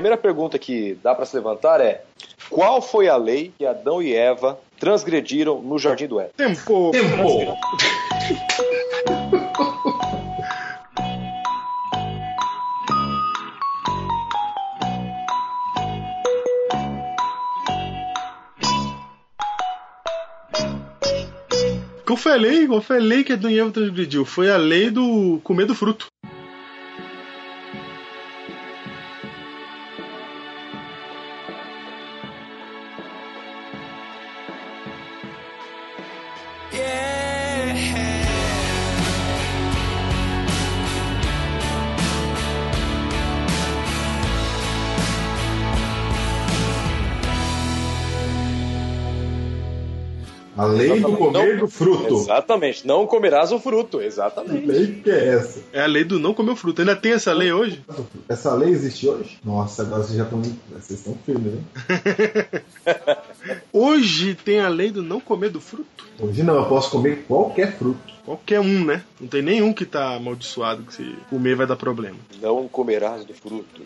Primeira 0.00 0.16
pergunta 0.16 0.58
que 0.58 0.96
dá 1.02 1.14
para 1.14 1.26
se 1.26 1.36
levantar 1.36 1.78
é: 1.78 2.02
qual 2.48 2.80
foi 2.80 3.06
a 3.06 3.16
lei 3.16 3.52
que 3.58 3.66
Adão 3.66 4.02
e 4.02 4.14
Eva 4.14 4.58
transgrediram 4.78 5.60
no 5.60 5.78
jardim 5.78 6.06
do 6.06 6.18
Éden? 6.18 6.32
Tempo! 6.34 6.90
Tempo! 6.90 7.54
Qual 22.06 22.16
foi 22.16 22.32
a 22.32 22.36
lei? 22.36 22.66
Qual 22.66 22.80
foi 22.80 22.96
a 22.96 23.00
lei 23.00 23.22
que 23.22 23.34
Adão 23.34 23.50
e 23.50 23.60
Eva 23.60 23.70
transgrediu? 23.70 24.24
Foi 24.24 24.50
a 24.50 24.56
lei 24.56 24.90
do 24.90 25.40
comer 25.44 25.66
do 25.66 25.74
fruto. 25.74 26.06
A 50.70 50.72
lei 50.72 51.00
do 51.00 51.16
comer 51.16 51.58
do 51.58 51.68
fruto. 51.68 52.14
Exatamente, 52.14 52.86
não 52.86 53.06
comerás 53.06 53.50
o 53.50 53.58
fruto, 53.58 54.00
exatamente. 54.00 54.66
Lei 54.66 55.00
que 55.02 55.10
é 55.10 55.34
essa? 55.34 55.60
É 55.72 55.82
a 55.82 55.86
lei 55.86 56.04
do 56.04 56.20
não 56.20 56.32
comer 56.32 56.52
o 56.52 56.56
fruto. 56.56 56.80
Ainda 56.80 56.94
tem 56.94 57.12
essa 57.12 57.32
lei 57.32 57.52
hoje? 57.52 57.84
Essa 58.28 58.54
lei 58.54 58.70
existe 58.70 59.08
hoje? 59.08 59.38
Nossa, 59.44 59.82
agora 59.82 60.04
vocês 60.04 60.16
já 60.16 60.24
estão. 60.24 60.40
Vocês 60.40 61.00
estão 61.00 61.18
firmes, 61.26 61.54
hein? 61.54 61.64
Hoje 63.72 64.34
tem 64.34 64.60
a 64.60 64.68
lei 64.68 64.90
do 64.90 65.02
não 65.02 65.20
comer 65.20 65.50
do 65.50 65.60
fruto? 65.60 66.06
Hoje 66.20 66.42
não, 66.42 66.54
eu 66.54 66.66
posso 66.66 66.90
comer 66.90 67.24
qualquer 67.26 67.76
fruto. 67.76 68.12
Qualquer 68.24 68.60
um, 68.60 68.84
né? 68.84 69.02
Não 69.20 69.26
tem 69.26 69.42
nenhum 69.42 69.72
que 69.72 69.84
tá 69.84 70.14
amaldiçoado 70.14 70.82
que 70.82 70.94
se 70.94 71.16
comer 71.28 71.56
vai 71.56 71.66
dar 71.66 71.76
problema. 71.76 72.18
Não 72.40 72.68
comerás 72.68 73.24
do 73.24 73.34
fruto. 73.34 73.82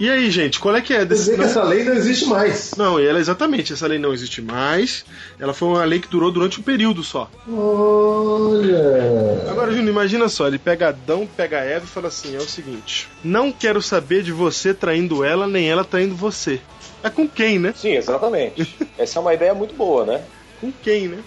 E 0.00 0.08
aí, 0.08 0.30
gente, 0.30 0.58
qual 0.58 0.74
é 0.74 0.80
que 0.80 0.94
é 0.94 1.00
Quer 1.00 1.06
dizer 1.06 1.36
que 1.36 1.44
essa 1.44 1.62
lei 1.62 1.84
não 1.84 1.92
existe 1.92 2.24
mais. 2.24 2.72
Não, 2.74 2.98
e 2.98 3.06
ela 3.06 3.18
exatamente, 3.18 3.74
essa 3.74 3.86
lei 3.86 3.98
não 3.98 4.14
existe 4.14 4.40
mais. 4.40 5.04
Ela 5.38 5.52
foi 5.52 5.68
uma 5.68 5.84
lei 5.84 6.00
que 6.00 6.08
durou 6.08 6.32
durante 6.32 6.58
um 6.58 6.62
período 6.62 7.04
só. 7.04 7.30
Olha. 7.46 9.50
Agora, 9.50 9.70
Júnior, 9.70 9.90
imagina 9.90 10.26
só, 10.30 10.46
ele 10.46 10.58
pega 10.58 10.88
Adão, 10.88 11.28
pega 11.36 11.58
Eva 11.58 11.84
e 11.84 11.88
fala 11.88 12.08
assim: 12.08 12.34
é 12.34 12.38
o 12.38 12.48
seguinte, 12.48 13.10
não 13.22 13.52
quero 13.52 13.82
saber 13.82 14.22
de 14.22 14.32
você 14.32 14.72
traindo 14.72 15.22
ela, 15.22 15.46
nem 15.46 15.70
ela 15.70 15.84
traindo 15.84 16.14
você. 16.14 16.62
É 17.02 17.10
com 17.10 17.28
quem, 17.28 17.58
né? 17.58 17.74
Sim, 17.76 17.92
exatamente. 17.92 18.74
Essa 18.96 19.18
é 19.18 19.20
uma 19.20 19.34
ideia 19.34 19.52
muito 19.52 19.74
boa, 19.74 20.06
né? 20.06 20.22
Com 20.62 20.72
quem, 20.72 21.08
né? 21.08 21.18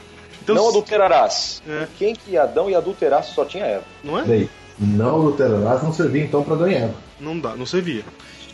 Então, 0.42 0.56
não 0.56 0.70
adulterarás. 0.70 1.62
É. 1.68 1.86
Quem 2.00 2.16
que 2.16 2.36
Adão 2.36 2.72
ia 2.72 2.80
adulterar 2.80 3.24
se 3.24 3.36
só 3.36 3.46
tinha 3.46 3.66
Eva? 3.66 3.84
Não 4.04 4.18
é? 4.18 4.24
Peraí. 4.24 4.50
Não 4.80 5.20
adulterarás 5.20 5.84
não 5.84 5.94
servia 5.94 6.24
então 6.24 6.44
pra 6.44 6.56
Adão 6.56 6.68
e 6.68 6.74
Eva. 6.74 6.96
Não 7.20 7.40
dá, 7.40 7.56
não 7.56 7.68
servia. 7.68 8.04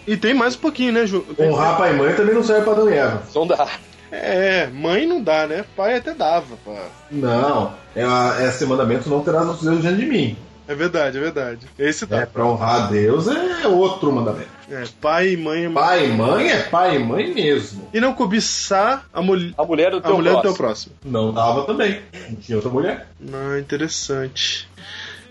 E 0.07 0.17
tem 0.17 0.33
mais 0.33 0.55
um 0.55 0.59
pouquinho, 0.59 0.93
né, 0.93 1.05
Ju? 1.05 1.25
Honrar 1.39 1.77
pai 1.77 1.93
e 1.93 1.97
mãe 1.97 2.13
também 2.15 2.33
não 2.35 2.43
serve 2.43 2.63
pra 2.63 2.73
Adão 2.73 2.89
e 2.89 2.93
Eva. 2.93 3.21
Não 3.35 3.45
dá. 3.47 3.67
É, 4.11 4.67
mãe 4.73 5.05
não 5.05 5.21
dá, 5.21 5.45
né? 5.45 5.63
Pai 5.77 5.97
até 5.97 6.13
dava, 6.15 6.55
pá. 6.65 6.87
Não. 7.11 7.73
É, 7.95 8.03
a- 8.03 8.37
é 8.39 8.47
esse 8.49 8.65
mandamento 8.65 9.07
não 9.09 9.23
terás 9.23 9.45
outros 9.45 9.63
deuses 9.65 9.81
diante 9.83 9.97
de 9.99 10.05
mim. 10.07 10.35
É 10.67 10.73
verdade, 10.75 11.17
é 11.17 11.21
verdade. 11.21 11.67
Esse 11.79 12.03
É, 12.05 12.07
tá. 12.07 12.27
pra 12.27 12.45
honrar 12.45 12.83
a 12.83 12.87
Deus 12.87 13.27
é 13.27 13.67
outro 13.67 14.11
mandamento. 14.11 14.49
É, 14.69 14.83
pai 15.01 15.29
e 15.33 15.37
mãe. 15.37 15.71
Pai 15.71 16.05
e 16.05 16.09
mãe 16.09 16.49
é 16.51 16.57
pai 16.63 16.95
e 16.95 16.99
mãe 16.99 17.33
mesmo. 17.33 17.87
E 17.91 17.99
não 17.99 18.13
cobiçar 18.13 19.05
a, 19.11 19.19
mul... 19.21 19.51
A 19.57 19.63
mulher 19.63 19.89
do 19.91 19.97
a 19.97 20.01
teu 20.01 20.15
mulher 20.15 20.35
do 20.35 20.41
teu 20.41 20.53
próximo. 20.53 20.93
próximo. 20.95 20.95
Não 21.05 21.33
dava 21.33 21.63
também. 21.65 22.01
Não 22.29 22.35
tinha 22.35 22.55
outra 22.57 22.71
mulher. 22.71 23.07
Ah, 23.33 23.59
interessante. 23.59 24.69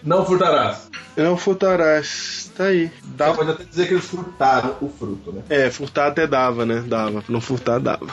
Não 0.08 0.24
furtarás. 0.24 0.88
Não 1.14 1.36
furtarás. 1.36 2.50
Tá 2.56 2.64
aí. 2.64 2.86
Você 2.86 3.10
Dá... 3.14 3.34
pode 3.34 3.50
até 3.50 3.64
dizer 3.64 3.86
que 3.86 3.92
eles 3.92 4.06
furtaram 4.06 4.74
o 4.80 4.88
fruto, 4.88 5.30
né? 5.30 5.42
É, 5.50 5.70
furtar 5.70 6.06
até 6.06 6.26
dava, 6.26 6.64
né? 6.64 6.82
Dava. 6.86 7.22
Não 7.28 7.42
furtar, 7.42 7.78
dava. 7.78 8.06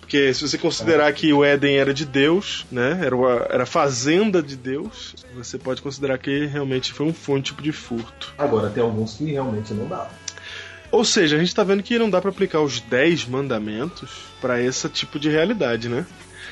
Porque 0.00 0.34
se 0.34 0.46
você 0.46 0.58
considerar 0.58 1.12
que 1.12 1.32
o 1.32 1.44
Éden 1.44 1.76
era 1.76 1.94
de 1.94 2.04
Deus, 2.04 2.66
né? 2.72 3.00
Era, 3.04 3.14
uma, 3.14 3.46
era 3.48 3.62
a 3.62 3.66
fazenda 3.66 4.42
de 4.42 4.56
Deus, 4.56 5.14
você 5.32 5.56
pode 5.58 5.80
considerar 5.80 6.18
que 6.18 6.46
realmente 6.46 6.92
foi 6.92 7.06
um, 7.06 7.14
foi 7.14 7.38
um 7.38 7.40
tipo 7.40 7.62
de 7.62 7.70
furto. 7.70 8.34
Agora, 8.36 8.68
tem 8.68 8.82
alguns 8.82 9.14
que 9.14 9.24
realmente 9.26 9.72
não 9.72 9.86
dá. 9.86 10.10
Ou 10.90 11.04
seja, 11.04 11.36
a 11.36 11.38
gente 11.38 11.54
tá 11.54 11.62
vendo 11.62 11.84
que 11.84 12.00
não 12.00 12.10
dá 12.10 12.20
pra 12.20 12.30
aplicar 12.30 12.60
os 12.60 12.80
10 12.80 13.26
mandamentos 13.26 14.10
pra 14.40 14.60
esse 14.60 14.88
tipo 14.88 15.20
de 15.20 15.30
realidade, 15.30 15.88
né? 15.88 16.04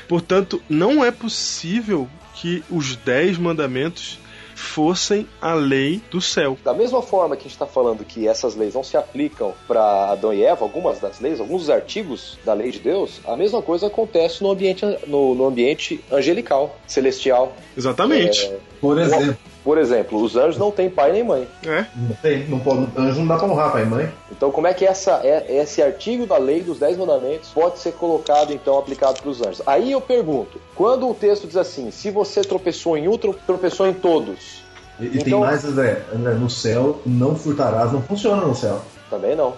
Portanto, 0.09 0.63
não 0.69 1.05
é 1.05 1.11
possível 1.11 2.09
que 2.35 2.63
os 2.71 2.95
10 2.95 3.37
mandamentos 3.37 4.21
fossem 4.61 5.27
a 5.41 5.55
lei 5.55 6.01
do 6.11 6.21
céu. 6.21 6.57
Da 6.63 6.75
mesma 6.75 7.03
forma 7.03 7.35
que 7.35 7.41
a 7.41 7.45
gente 7.45 7.53
está 7.53 7.67
falando 7.67 8.05
que 8.05 8.29
essas 8.29 8.55
leis 8.55 8.75
não 8.75 8.85
se 8.85 8.97
aplicam 8.97 9.55
para 9.67 10.11
Adão 10.13 10.33
e 10.33 10.45
Eva, 10.45 10.65
algumas 10.65 11.01
das 11.01 11.19
leis, 11.21 11.41
alguns 11.41 11.63
dos 11.63 11.71
artigos 11.71 12.39
da 12.45 12.53
lei 12.53 12.71
de 12.71 12.79
Deus, 12.79 13.21
a 13.27 13.37
mesma 13.37 13.63
coisa 13.63 13.87
acontece 13.87 14.43
no 14.43 14.51
ambiente, 14.51 14.85
no, 15.07 15.35
no 15.35 15.47
ambiente 15.47 16.05
angelical, 16.13 16.77
celestial. 16.87 17.57
Exatamente. 17.77 18.47
É, 18.47 18.59
Por 18.81 18.99
exemplo, 18.99 19.37
por 19.65 19.77
exemplo, 19.79 20.21
os 20.23 20.37
anjos 20.37 20.57
não 20.59 20.71
têm 20.71 20.89
pai 20.91 21.13
nem 21.13 21.23
mãe. 21.25 21.47
É. 21.67 21.85
não 21.97 22.17
tem, 22.23 22.47
não 22.49 22.59
pode, 22.61 22.87
anjo 22.97 23.21
não 23.21 23.27
dá 23.27 23.37
pra 23.37 23.47
honrar 23.47 23.73
pai 23.73 23.83
e 23.83 23.87
mãe. 23.87 24.13
Então, 24.33 24.51
como 24.51 24.67
é 24.67 24.75
que 24.75 24.85
essa, 24.87 25.21
é- 25.25 25.47
esse 25.61 25.83
artigo 25.83 26.27
da 26.27 26.39
lei 26.39 26.63
dos 26.63 26.79
Dez 26.79 26.97
Mandamentos 26.97 27.51
pode 27.51 27.79
ser 27.79 27.93
colocado, 27.93 28.53
então, 28.53 28.79
aplicado 28.79 29.21
para 29.21 29.31
os 29.31 29.41
anjos? 29.43 29.63
Aí 29.67 29.93
eu 29.93 30.01
pergunto, 30.01 30.61
quando 30.75 31.09
o 31.09 31.15
texto 31.15 31.47
diz 31.47 31.57
assim, 31.57 31.91
se 31.91 32.11
você 32.11 32.41
tropeçou 32.43 32.97
em 32.97 33.09
um, 33.09 33.17
tro- 33.19 33.37
tropeçou 33.47 33.87
em 33.87 33.95
todos, 33.95 34.61
E, 34.99 35.05
e 35.07 35.11
tem 35.11 35.21
Então- 35.29 35.41
mais, 35.41 35.65
André, 35.65 36.03
André, 36.15 36.35
no 36.35 36.51
céu, 36.51 37.01
não 37.07 37.35
furtarás, 37.35 37.91
não 37.93 38.03
funciona 38.03 38.43
no 38.45 38.55
céu. 38.55 38.83
também 39.09 39.35
não. 39.35 39.55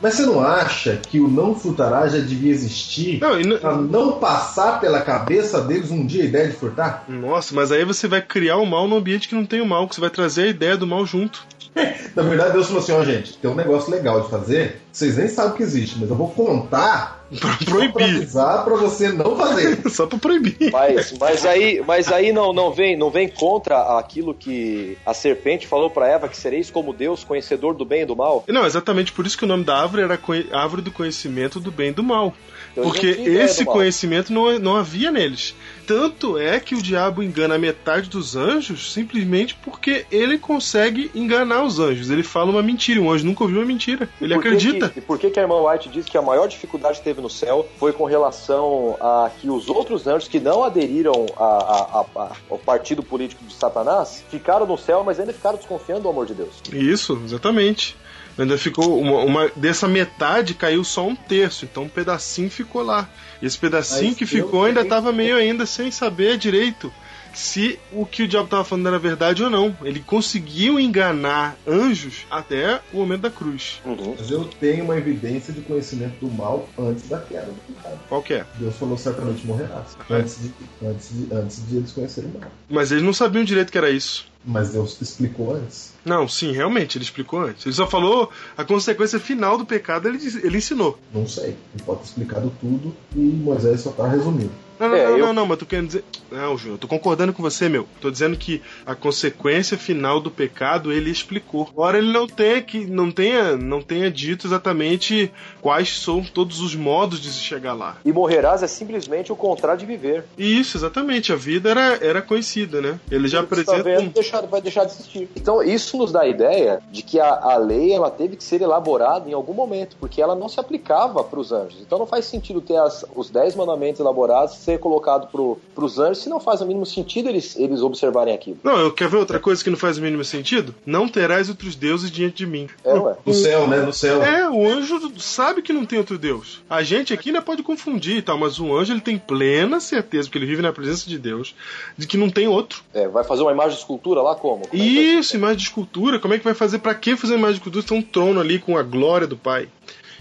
Mas 0.00 0.14
você 0.14 0.26
não 0.26 0.40
acha 0.40 0.96
que 0.96 1.20
o 1.20 1.28
não 1.28 1.54
furtarás 1.54 2.12
já 2.12 2.18
devia 2.18 2.50
existir 2.52 3.20
Não, 3.20 3.40
e 3.40 3.44
n- 3.44 3.58
pra 3.58 3.76
não 3.76 4.12
passar 4.18 4.80
pela 4.80 5.00
cabeça 5.00 5.60
deles 5.60 5.90
um 5.90 6.06
dia 6.06 6.22
a 6.22 6.26
ideia 6.26 6.48
de 6.48 6.54
furtar? 6.56 7.04
Nossa, 7.08 7.54
mas 7.54 7.72
aí 7.72 7.84
você 7.84 8.06
vai 8.06 8.22
criar 8.22 8.56
o 8.56 8.66
mal 8.66 8.86
no 8.88 8.96
ambiente 8.96 9.28
que 9.28 9.34
não 9.34 9.44
tem 9.46 9.60
o 9.60 9.66
mal, 9.66 9.88
que 9.88 9.94
você 9.94 10.00
vai 10.00 10.10
trazer 10.10 10.42
a 10.42 10.46
ideia 10.48 10.76
do 10.76 10.86
mal 10.86 11.04
junto. 11.04 11.46
Na 12.14 12.22
verdade, 12.22 12.52
Deus 12.52 12.66
falou 12.66 12.82
assim: 12.82 12.92
ó, 12.92 13.04
gente, 13.04 13.36
tem 13.38 13.50
um 13.50 13.54
negócio 13.54 13.90
legal 13.90 14.20
de 14.22 14.30
fazer, 14.30 14.80
vocês 14.98 15.16
nem 15.16 15.28
sabem 15.28 15.56
que 15.56 15.62
existe, 15.62 15.96
mas 15.98 16.10
eu 16.10 16.16
vou 16.16 16.30
contar 16.30 17.18
Pra 17.38 17.56
pra 17.58 17.66
proibir. 17.66 18.04
avisar 18.16 18.64
pra 18.64 18.74
você 18.76 19.10
não 19.10 19.36
fazer. 19.36 19.82
Só 19.90 20.06
pra 20.06 20.18
proibir. 20.18 20.56
Mas, 20.72 21.12
mas 21.18 21.44
aí, 21.44 21.82
mas 21.86 22.10
aí 22.10 22.32
não, 22.32 22.52
não, 22.54 22.72
vem, 22.72 22.96
não 22.96 23.10
vem 23.10 23.28
contra 23.28 23.98
aquilo 23.98 24.32
que 24.34 24.96
a 25.04 25.12
serpente 25.12 25.66
falou 25.66 25.90
para 25.90 26.08
Eva, 26.08 26.26
que 26.28 26.36
sereis 26.36 26.70
como 26.70 26.92
Deus, 26.92 27.24
conhecedor 27.24 27.74
do 27.74 27.84
bem 27.84 28.02
e 28.02 28.06
do 28.06 28.16
mal. 28.16 28.44
Não, 28.48 28.64
exatamente 28.64 29.12
por 29.12 29.26
isso 29.26 29.36
que 29.36 29.44
o 29.44 29.48
nome 29.48 29.62
da 29.64 29.76
árvore 29.76 30.02
era 30.02 30.18
árvore 30.52 30.80
do 30.82 30.90
conhecimento 30.90 31.60
do 31.60 31.70
bem 31.70 31.88
e 31.90 31.92
do 31.92 32.02
mal. 32.02 32.32
Eu 32.78 32.84
Porque 32.84 33.06
esse 33.06 33.64
conhecimento 33.64 34.32
não, 34.32 34.58
não 34.58 34.76
havia 34.76 35.10
neles. 35.10 35.54
Tanto 35.86 36.36
é 36.38 36.60
que 36.60 36.74
o 36.74 36.82
diabo 36.82 37.22
engana 37.22 37.54
a 37.54 37.58
metade 37.58 38.08
dos 38.10 38.36
anjos 38.36 38.92
simplesmente 38.92 39.54
porque 39.64 40.04
ele 40.12 40.38
consegue 40.38 41.10
enganar 41.14 41.64
os 41.64 41.78
anjos. 41.80 42.10
Ele 42.10 42.22
fala 42.22 42.50
uma 42.50 42.62
mentira. 42.62 43.00
Um 43.00 43.10
anjo 43.10 43.24
nunca 43.24 43.42
ouviu 43.42 43.58
uma 43.60 43.66
mentira. 43.66 44.08
Ele 44.20 44.34
Por 44.34 44.40
acredita. 44.40 44.88
que- 44.90 44.98
e 44.98 45.02
por 45.02 45.18
que, 45.18 45.30
que 45.30 45.40
a 45.40 45.42
irmã 45.42 45.56
White 45.62 45.88
diz 45.88 46.04
que 46.06 46.16
a 46.18 46.22
maior 46.22 46.46
dificuldade 46.46 46.98
que 46.98 47.04
teve 47.04 47.20
no 47.20 47.30
céu 47.30 47.66
foi 47.78 47.92
com 47.92 48.04
relação 48.04 48.96
a 49.00 49.30
que 49.40 49.48
os 49.50 49.68
outros 49.68 50.06
anjos 50.06 50.28
que 50.28 50.38
não 50.38 50.62
aderiram 50.62 51.26
a- 51.36 51.44
a- 51.44 52.22
a- 52.22 52.32
ao 52.50 52.58
partido 52.58 53.02
político 53.02 53.42
de 53.44 53.54
Satanás 53.54 54.22
ficaram 54.30 54.66
no 54.66 54.76
céu, 54.76 55.02
mas 55.04 55.18
ainda 55.18 55.32
ficaram 55.32 55.56
desconfiando 55.56 56.02
do 56.02 56.08
amor 56.10 56.26
de 56.26 56.34
Deus. 56.34 56.50
Isso, 56.72 57.18
exatamente. 57.24 57.96
Ainda 58.38 58.56
ficou 58.56 59.00
uma, 59.00 59.18
uma- 59.22 59.50
dessa 59.56 59.88
metade 59.88 60.54
caiu 60.54 60.84
só 60.84 61.06
um 61.06 61.16
terço, 61.16 61.64
então 61.64 61.82
um 61.84 61.88
pedacinho 61.88 62.48
ficou 62.50 62.82
lá. 62.82 63.08
Esse 63.42 63.58
pedacinho 63.58 64.10
Mas 64.10 64.18
que 64.18 64.26
ficou 64.26 64.64
ainda 64.64 64.82
estava 64.82 65.12
meio 65.12 65.36
ainda 65.36 65.66
sem 65.66 65.90
saber 65.90 66.38
direito 66.38 66.92
se 67.34 67.78
o 67.92 68.04
que 68.04 68.22
o 68.22 68.28
diabo 68.28 68.46
estava 68.46 68.64
falando 68.64 68.88
era 68.88 68.98
verdade 68.98 69.42
ou 69.42 69.50
não. 69.50 69.76
Ele 69.82 70.00
conseguiu 70.00 70.78
enganar 70.78 71.56
anjos 71.66 72.26
até 72.30 72.80
o 72.92 72.98
momento 72.98 73.22
da 73.22 73.30
cruz. 73.30 73.80
Uhum. 73.84 74.14
Mas 74.18 74.30
eu 74.30 74.44
tenho 74.44 74.84
uma 74.84 74.96
evidência 74.96 75.52
de 75.52 75.60
conhecimento 75.60 76.18
do 76.20 76.30
mal 76.30 76.68
antes 76.78 77.08
da 77.08 77.18
queda 77.18 77.46
do 77.46 77.74
pecado. 77.74 77.98
Qual 78.08 78.22
que 78.22 78.34
é? 78.34 78.44
Deus 78.58 78.76
falou 78.76 78.96
certamente 78.96 79.46
morrerás. 79.46 79.96
Antes 80.10 80.42
de, 80.42 80.52
antes, 80.86 81.08
de, 81.12 81.34
antes 81.34 81.68
de 81.68 81.76
eles 81.76 81.92
conhecerem 81.92 82.30
o 82.30 82.40
mal. 82.40 82.50
Mas 82.68 82.90
eles 82.90 83.04
não 83.04 83.12
sabiam 83.12 83.44
direito 83.44 83.70
que 83.70 83.78
era 83.78 83.90
isso. 83.90 84.26
Mas 84.44 84.70
Deus 84.70 85.00
explicou 85.00 85.54
antes. 85.54 85.92
Não, 86.04 86.26
sim, 86.26 86.52
realmente, 86.52 86.96
ele 86.96 87.04
explicou 87.04 87.40
antes. 87.40 87.66
Ele 87.66 87.74
só 87.74 87.86
falou 87.86 88.30
a 88.56 88.64
consequência 88.64 89.20
final 89.20 89.58
do 89.58 89.66
pecado, 89.66 90.08
ele, 90.08 90.18
ele 90.42 90.58
ensinou. 90.58 90.98
Não 91.12 91.26
sei. 91.26 91.56
Ele 91.74 91.84
pode 91.84 92.00
ter 92.00 92.06
explicado 92.06 92.52
tudo 92.60 92.96
e 93.14 93.18
Moisés 93.18 93.80
só 93.80 93.90
tá 93.90 94.08
resumindo. 94.08 94.52
Não, 94.78 94.88
não, 94.88 94.96
É, 94.96 95.04
não, 95.04 95.10
eu- 95.18 95.26
não, 95.26 95.32
não, 95.32 95.46
mas 95.46 95.58
tu 95.58 95.66
querendo 95.66 95.86
dizer. 95.88 96.04
Não, 96.30 96.56
Júnior, 96.58 96.74
eu 96.74 96.78
tô 96.78 96.86
concordando 96.88 97.32
com 97.32 97.42
você, 97.42 97.68
meu. 97.68 97.86
Tô 98.00 98.10
dizendo 98.10 98.36
que 98.36 98.60
a 98.84 98.94
consequência 98.94 99.78
final 99.78 100.20
do 100.20 100.30
pecado 100.30 100.92
ele 100.92 101.10
explicou. 101.10 101.68
Ora, 101.74 101.98
ele 101.98 102.12
não 102.12 102.26
tenha, 102.26 102.60
que, 102.60 102.84
não 102.86 103.10
tenha, 103.10 103.56
não 103.56 103.80
tenha 103.80 104.10
dito 104.10 104.46
exatamente 104.46 105.32
quais 105.62 106.00
são 106.00 106.22
todos 106.22 106.60
os 106.60 106.74
modos 106.74 107.20
de 107.20 107.30
se 107.32 107.40
chegar 107.40 107.72
lá. 107.72 107.96
E 108.04 108.12
morrerás 108.12 108.62
é 108.62 108.66
simplesmente 108.66 109.32
o 109.32 109.36
contrário 109.36 109.80
de 109.80 109.86
viver. 109.86 110.24
Isso, 110.36 110.76
exatamente. 110.76 111.32
A 111.32 111.36
vida 111.36 111.70
era, 111.70 111.98
era 112.04 112.22
conhecida, 112.22 112.80
né? 112.80 113.00
Ele 113.10 113.26
já 113.26 113.38
tá 113.38 113.44
apresenta. 113.44 113.82
vendo, 113.82 114.10
deixar- 114.12 114.42
vai 114.46 114.60
deixar 114.60 114.84
de 114.84 114.92
existir. 114.92 115.28
Então, 115.34 115.62
isso 115.62 115.96
nos 115.96 116.12
dá 116.12 116.20
a 116.22 116.28
ideia 116.28 116.80
de 116.92 117.02
que 117.02 117.18
a, 117.18 117.28
a 117.28 117.56
lei 117.56 117.92
ela 117.92 118.10
teve 118.10 118.36
que 118.36 118.44
ser 118.44 118.60
elaborada 118.60 119.28
em 119.28 119.32
algum 119.32 119.54
momento, 119.54 119.96
porque 119.98 120.20
ela 120.20 120.34
não 120.34 120.48
se 120.48 120.60
aplicava 120.60 121.24
para 121.24 121.40
os 121.40 121.52
anjos. 121.52 121.80
Então, 121.80 121.98
não 121.98 122.06
faz 122.06 122.26
sentido 122.26 122.60
ter 122.60 122.76
as- 122.76 123.04
os 123.16 123.30
dez 123.30 123.54
mandamentos 123.56 124.00
elaborados 124.00 124.54
ser 124.68 124.78
colocado 124.78 125.28
para 125.28 125.84
os 125.84 125.98
anjos, 125.98 126.22
se 126.22 126.28
não 126.28 126.38
faz 126.38 126.60
o 126.60 126.66
mínimo 126.66 126.84
sentido 126.84 127.30
eles, 127.30 127.56
eles 127.56 127.80
observarem 127.80 128.34
aquilo. 128.34 128.58
Não, 128.62 128.78
eu 128.78 128.92
quero 128.92 129.10
ver 129.10 129.16
outra 129.16 129.40
coisa 129.40 129.64
que 129.64 129.70
não 129.70 129.78
faz 129.78 129.96
o 129.96 130.02
mínimo 130.02 130.22
sentido? 130.24 130.74
Não 130.84 131.08
terás 131.08 131.48
outros 131.48 131.74
deuses 131.74 132.10
diante 132.10 132.36
de 132.36 132.46
mim. 132.46 132.68
É, 132.84 132.92
ué. 132.92 133.16
No 133.24 133.32
céu, 133.32 133.66
né? 133.66 133.78
No 133.78 133.92
céu. 133.92 134.22
É, 134.22 134.48
o 134.50 134.68
anjo 134.68 135.10
sabe 135.18 135.62
que 135.62 135.72
não 135.72 135.86
tem 135.86 135.98
outro 135.98 136.18
Deus. 136.18 136.60
A 136.68 136.82
gente 136.82 137.14
aqui 137.14 137.30
ainda 137.30 137.40
pode 137.40 137.62
confundir 137.62 138.18
e 138.18 138.22
tal, 138.22 138.36
mas 138.36 138.60
o 138.60 138.76
anjo 138.76 138.92
ele 138.92 139.00
tem 139.00 139.16
plena 139.16 139.80
certeza, 139.80 140.28
porque 140.28 140.38
ele 140.38 140.46
vive 140.46 140.60
na 140.60 140.72
presença 140.72 141.08
de 141.08 141.18
Deus, 141.18 141.54
de 141.96 142.06
que 142.06 142.18
não 142.18 142.28
tem 142.28 142.46
outro. 142.46 142.82
É, 142.92 143.08
vai 143.08 143.24
fazer 143.24 143.42
uma 143.42 143.52
imagem 143.52 143.72
de 143.72 143.78
escultura 143.78 144.20
lá 144.20 144.34
como? 144.34 144.68
Como 144.68 144.82
é 144.82 144.86
Isso, 144.86 145.36
imagem 145.36 145.56
de 145.56 145.62
escultura. 145.62 146.18
Como 146.18 146.34
é 146.34 146.38
que 146.38 146.44
vai 146.44 146.54
fazer? 146.54 146.78
Pra 146.78 146.94
que 146.94 147.16
fazer 147.16 147.34
imagem 147.34 147.54
de 147.54 147.60
escultura 147.60 147.82
se 147.82 147.88
tem 147.88 147.98
um 147.98 148.02
trono 148.02 148.40
ali 148.40 148.58
com 148.58 148.76
a 148.76 148.82
glória 148.82 149.26
do 149.26 149.36
Pai? 149.36 149.68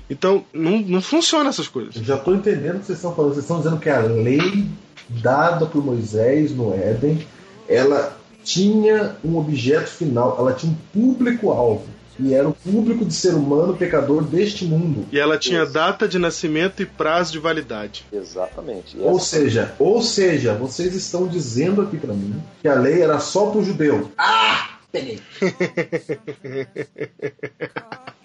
Então, 0.10 0.46
não, 0.54 0.80
não 0.80 1.02
funciona 1.02 1.50
essas 1.50 1.68
coisas. 1.68 1.96
Eu 1.96 2.04
já 2.04 2.18
tô 2.18 2.34
entendendo 2.34 2.78
o 2.78 2.80
que 2.80 2.86
vocês 2.86 2.98
estão 2.98 3.14
falando. 3.14 3.34
Vocês 3.34 3.44
estão 3.44 3.58
dizendo 3.58 3.80
que 3.80 3.90
a 3.90 4.00
lei 4.00 4.66
dada 5.10 5.66
por 5.66 5.84
Moisés 5.84 6.52
no 6.52 6.74
Éden, 6.74 7.26
ela 7.68 8.18
tinha 8.44 9.16
um 9.24 9.38
objeto 9.38 9.90
final, 9.90 10.36
ela 10.40 10.54
tinha 10.54 10.72
um 10.72 10.76
público-alvo. 10.94 11.86
E 12.20 12.34
era 12.34 12.50
o 12.50 12.54
público 12.54 13.06
de 13.06 13.14
ser 13.14 13.36
humano 13.36 13.78
pecador 13.78 14.24
deste 14.24 14.66
mundo. 14.66 15.06
E 15.12 15.20
ela 15.20 15.38
tinha 15.38 15.62
Isso. 15.62 15.74
data 15.74 16.08
de 16.08 16.18
nascimento 16.18 16.82
e 16.82 16.86
prazo 16.86 17.32
de 17.32 17.38
validade. 17.38 18.04
Exatamente. 18.12 18.98
Ou 19.00 19.20
seja, 19.20 19.76
ou 19.78 20.02
seja, 20.02 20.56
vocês 20.56 20.96
estão 20.96 21.28
dizendo 21.28 21.82
aqui 21.82 21.96
pra 21.96 22.16
mim 22.16 22.42
que 22.60 22.68
a 22.68 22.74
lei 22.74 23.04
era 23.04 23.20
só 23.20 23.52
pro 23.52 23.64
judeu. 23.64 24.10
Ah! 24.18 24.80
Peguei. 24.92 25.20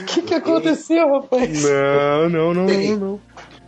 O 0.00 0.04
que, 0.06 0.22
que 0.22 0.34
aconteceu, 0.34 1.12
rapaz? 1.20 1.62
Não, 1.62 2.28
não, 2.28 2.54
não, 2.54 2.66
não, 2.66 2.96
não. 2.96 3.20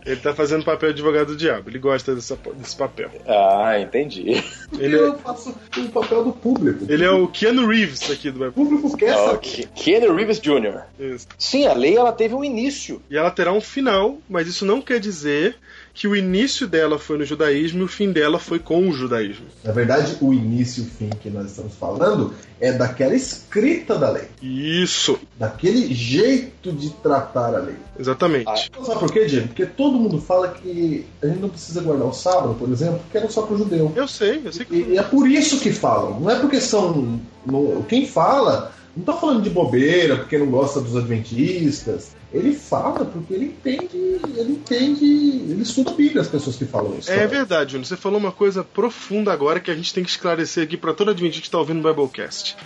Ele 0.05 0.15
tá 0.21 0.33
fazendo 0.33 0.63
papel 0.63 0.93
de 0.93 1.01
advogado 1.01 1.27
do 1.27 1.35
diabo. 1.35 1.69
Ele 1.69 1.79
gosta 1.79 2.15
dessa, 2.15 2.37
desse 2.55 2.77
papel. 2.77 3.09
Ah, 3.27 3.77
entendi. 3.77 4.41
Ele, 4.79 4.95
Eu 4.95 5.17
faço 5.19 5.53
o 5.77 5.89
papel 5.89 6.23
do 6.23 6.31
público. 6.31 6.85
ele 6.87 7.03
é 7.03 7.11
o 7.11 7.27
Keanu 7.27 7.67
Reeves 7.67 8.09
aqui 8.09 8.31
do 8.31 8.47
O 8.47 8.51
público 8.53 8.95
quer 8.95 9.09
Ah, 9.13 9.17
saber. 9.17 9.39
Ke- 9.39 9.67
Keanu 9.75 10.15
Reeves 10.15 10.39
Jr. 10.39 10.83
Isso. 10.97 11.27
Sim, 11.37 11.67
a 11.67 11.73
lei 11.73 11.97
ela 11.97 12.13
teve 12.13 12.33
um 12.35 12.43
início. 12.43 13.01
E 13.09 13.17
ela 13.17 13.29
terá 13.31 13.51
um 13.51 13.59
final, 13.59 14.17
mas 14.29 14.47
isso 14.47 14.65
não 14.65 14.81
quer 14.81 15.01
dizer 15.01 15.57
que 15.97 16.07
o 16.07 16.15
início 16.15 16.67
dela 16.67 16.99
foi 16.99 17.17
no 17.17 17.25
judaísmo 17.25 17.79
e 17.79 17.83
o 17.83 17.87
fim 17.87 18.11
dela 18.11 18.37
foi 18.37 18.59
com 18.59 18.87
o 18.87 18.93
judaísmo. 18.93 19.47
Na 19.63 19.71
verdade, 19.71 20.15
o 20.21 20.31
início 20.31 20.83
e 20.83 20.85
o 20.85 20.89
fim 20.91 21.09
que 21.09 21.27
nós 21.27 21.47
estamos 21.47 21.73
falando 21.73 22.35
é 22.61 22.71
daquela 22.71 23.15
escrita 23.15 23.97
da 23.97 24.11
lei. 24.11 24.27
Isso, 24.39 25.19
daquele 25.39 25.91
jeito 25.91 26.71
de 26.71 26.91
tratar 26.91 27.55
a 27.55 27.57
lei. 27.57 27.75
exatamente. 27.99 28.47
Ah. 28.47 28.85
Sabe 28.85 28.99
por 28.99 29.11
quê, 29.11 29.25
Diego? 29.25 29.47
Porque 29.47 29.65
todo 29.65 29.97
mundo 29.97 30.21
fala 30.21 30.49
que 30.49 31.03
a 31.19 31.25
gente 31.25 31.39
não 31.39 31.49
precisa 31.49 31.81
guardar 31.81 32.07
o 32.07 32.13
sábado, 32.13 32.53
por 32.53 32.69
exemplo, 32.69 32.99
porque 32.99 33.17
era 33.17 33.29
só 33.31 33.41
para 33.41 33.55
o 33.55 33.57
judeu. 33.57 33.91
Eu 33.95 34.07
sei, 34.07 34.43
eu 34.45 34.53
sei 34.53 34.67
que. 34.67 34.75
E, 34.75 34.99
é 34.99 35.01
por 35.01 35.27
isso 35.27 35.59
que 35.59 35.71
falam. 35.71 36.19
Não 36.19 36.29
é 36.29 36.37
porque 36.37 36.61
são. 36.61 37.19
quem 37.89 38.05
fala, 38.05 38.71
não 38.97 39.03
tá 39.05 39.13
falando 39.13 39.43
de 39.43 39.49
bobeira, 39.49 40.17
porque 40.17 40.37
não 40.37 40.47
gosta 40.47 40.81
dos 40.81 40.95
adventistas. 40.95 42.15
Ele 42.33 42.53
fala 42.53 43.05
porque 43.05 43.33
ele 43.33 43.45
entende. 43.45 44.19
Ele 44.35 44.51
entende. 44.53 45.05
Ele 45.05 45.61
estuda 45.61 45.91
a 45.91 45.93
Bíblia, 45.93 46.21
as 46.21 46.27
pessoas 46.27 46.55
que 46.57 46.65
falam 46.65 46.97
isso. 46.99 47.09
É 47.11 47.25
verdade, 47.27 47.71
Júnior. 47.73 47.85
Você 47.87 47.95
falou 47.95 48.19
uma 48.19 48.31
coisa 48.33 48.63
profunda 48.63 49.31
agora 49.31 49.59
que 49.59 49.71
a 49.71 49.75
gente 49.75 49.93
tem 49.93 50.03
que 50.03 50.09
esclarecer 50.09 50.63
aqui 50.63 50.75
para 50.75 50.93
todo 50.93 51.11
adventista 51.11 51.41
que 51.41 51.47
está 51.47 51.57
ouvindo 51.57 51.79
o 51.79 51.93
Biblecast. 51.93 52.57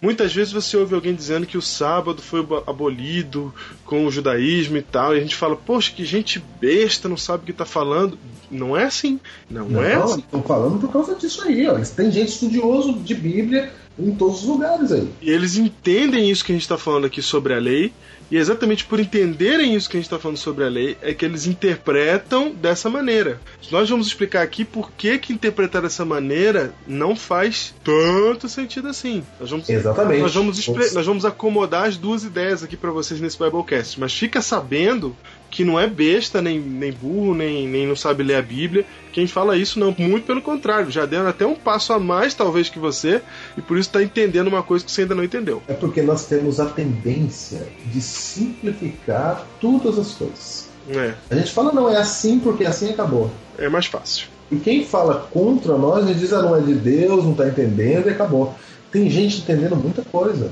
Muitas 0.00 0.32
vezes 0.32 0.52
você 0.52 0.76
ouve 0.76 0.94
alguém 0.96 1.14
dizendo 1.14 1.46
que 1.46 1.56
o 1.56 1.62
sábado 1.62 2.20
foi 2.20 2.40
abo- 2.40 2.64
abolido 2.66 3.54
com 3.84 4.04
o 4.04 4.10
judaísmo 4.10 4.76
e 4.76 4.82
tal, 4.82 5.14
e 5.14 5.18
a 5.18 5.20
gente 5.20 5.36
fala, 5.36 5.54
poxa, 5.54 5.92
que 5.94 6.04
gente 6.04 6.42
besta, 6.60 7.08
não 7.08 7.16
sabe 7.16 7.44
o 7.44 7.46
que 7.46 7.52
tá 7.52 7.64
falando. 7.64 8.18
Não 8.50 8.76
é 8.76 8.84
assim. 8.84 9.20
Não, 9.48 9.68
Não, 9.68 9.82
é 9.82 9.94
assim. 9.94 10.18
estão 10.20 10.42
falando 10.42 10.80
por 10.80 10.90
causa 10.92 11.14
disso 11.14 11.42
aí, 11.46 11.68
ó. 11.68 11.78
Tem 11.78 12.10
gente 12.10 12.30
estudioso 12.30 12.94
de 12.94 13.14
Bíblia 13.14 13.70
em 13.98 14.14
todos 14.14 14.42
os 14.42 14.48
lugares 14.48 14.92
aí. 14.92 15.08
E 15.20 15.30
eles 15.30 15.56
entendem 15.56 16.30
isso 16.30 16.44
que 16.44 16.52
a 16.52 16.54
gente 16.54 16.62
está 16.62 16.78
falando 16.78 17.06
aqui 17.06 17.20
sobre 17.20 17.54
a 17.54 17.58
lei, 17.58 17.92
e 18.30 18.38
exatamente 18.38 18.84
por 18.86 18.98
entenderem 18.98 19.74
isso 19.74 19.90
que 19.90 19.96
a 19.96 20.00
gente 20.00 20.06
está 20.06 20.18
falando 20.18 20.38
sobre 20.38 20.64
a 20.64 20.68
lei, 20.68 20.96
é 21.02 21.12
que 21.12 21.22
eles 21.24 21.46
interpretam 21.46 22.50
dessa 22.50 22.88
maneira. 22.88 23.38
Nós 23.70 23.90
vamos 23.90 24.06
explicar 24.06 24.40
aqui 24.40 24.64
por 24.64 24.90
que, 24.92 25.18
que 25.18 25.34
interpretar 25.34 25.82
dessa 25.82 26.04
maneira 26.04 26.74
não 26.86 27.14
faz 27.14 27.74
tanto 27.84 28.48
sentido 28.48 28.88
assim. 28.88 29.22
Nós 29.38 29.50
vamos, 29.50 29.68
Exatamente. 29.68 30.22
Nós 30.22 30.34
vamos, 30.34 30.66
nós 30.94 31.06
vamos 31.06 31.24
acomodar 31.26 31.84
as 31.84 31.98
duas 31.98 32.24
ideias 32.24 32.62
aqui 32.62 32.76
para 32.76 32.90
vocês 32.90 33.20
nesse 33.20 33.38
Biblecast. 33.38 34.00
Mas 34.00 34.14
fica 34.14 34.40
sabendo 34.40 35.14
que 35.52 35.64
não 35.64 35.78
é 35.78 35.86
besta, 35.86 36.40
nem, 36.40 36.58
nem 36.58 36.90
burro, 36.90 37.34
nem, 37.34 37.68
nem 37.68 37.86
não 37.86 37.94
sabe 37.94 38.22
ler 38.22 38.36
a 38.36 38.42
Bíblia. 38.42 38.86
Quem 39.12 39.26
fala 39.26 39.56
isso 39.56 39.78
não, 39.78 39.94
muito 39.98 40.24
pelo 40.24 40.40
contrário, 40.40 40.90
já 40.90 41.04
deram 41.04 41.28
até 41.28 41.46
um 41.46 41.54
passo 41.54 41.92
a 41.92 42.00
mais, 42.00 42.32
talvez, 42.32 42.70
que 42.70 42.78
você, 42.78 43.20
e 43.56 43.60
por 43.60 43.76
isso 43.76 43.90
está 43.90 44.02
entendendo 44.02 44.48
uma 44.48 44.62
coisa 44.62 44.82
que 44.82 44.90
você 44.90 45.02
ainda 45.02 45.14
não 45.14 45.22
entendeu. 45.22 45.62
É 45.68 45.74
porque 45.74 46.00
nós 46.00 46.24
temos 46.24 46.58
a 46.58 46.64
tendência 46.64 47.68
de 47.84 48.00
simplificar 48.00 49.46
todas 49.60 49.98
as 49.98 50.12
coisas. 50.12 50.70
É. 50.88 51.12
A 51.30 51.34
gente 51.36 51.52
fala, 51.52 51.70
não, 51.70 51.88
é 51.88 51.98
assim 51.98 52.38
porque 52.38 52.64
assim 52.64 52.90
acabou. 52.90 53.30
É 53.58 53.68
mais 53.68 53.84
fácil. 53.84 54.28
E 54.50 54.56
quem 54.56 54.86
fala 54.86 55.28
contra 55.30 55.76
nós, 55.76 56.08
ele 56.08 56.18
diz, 56.18 56.32
ah, 56.32 56.40
não 56.40 56.56
é 56.56 56.60
de 56.60 56.74
Deus, 56.74 57.24
não 57.24 57.32
está 57.32 57.46
entendendo 57.46 58.06
e 58.06 58.10
acabou. 58.10 58.54
Tem 58.90 59.08
gente 59.10 59.38
entendendo 59.38 59.76
muita 59.76 60.02
coisa. 60.02 60.50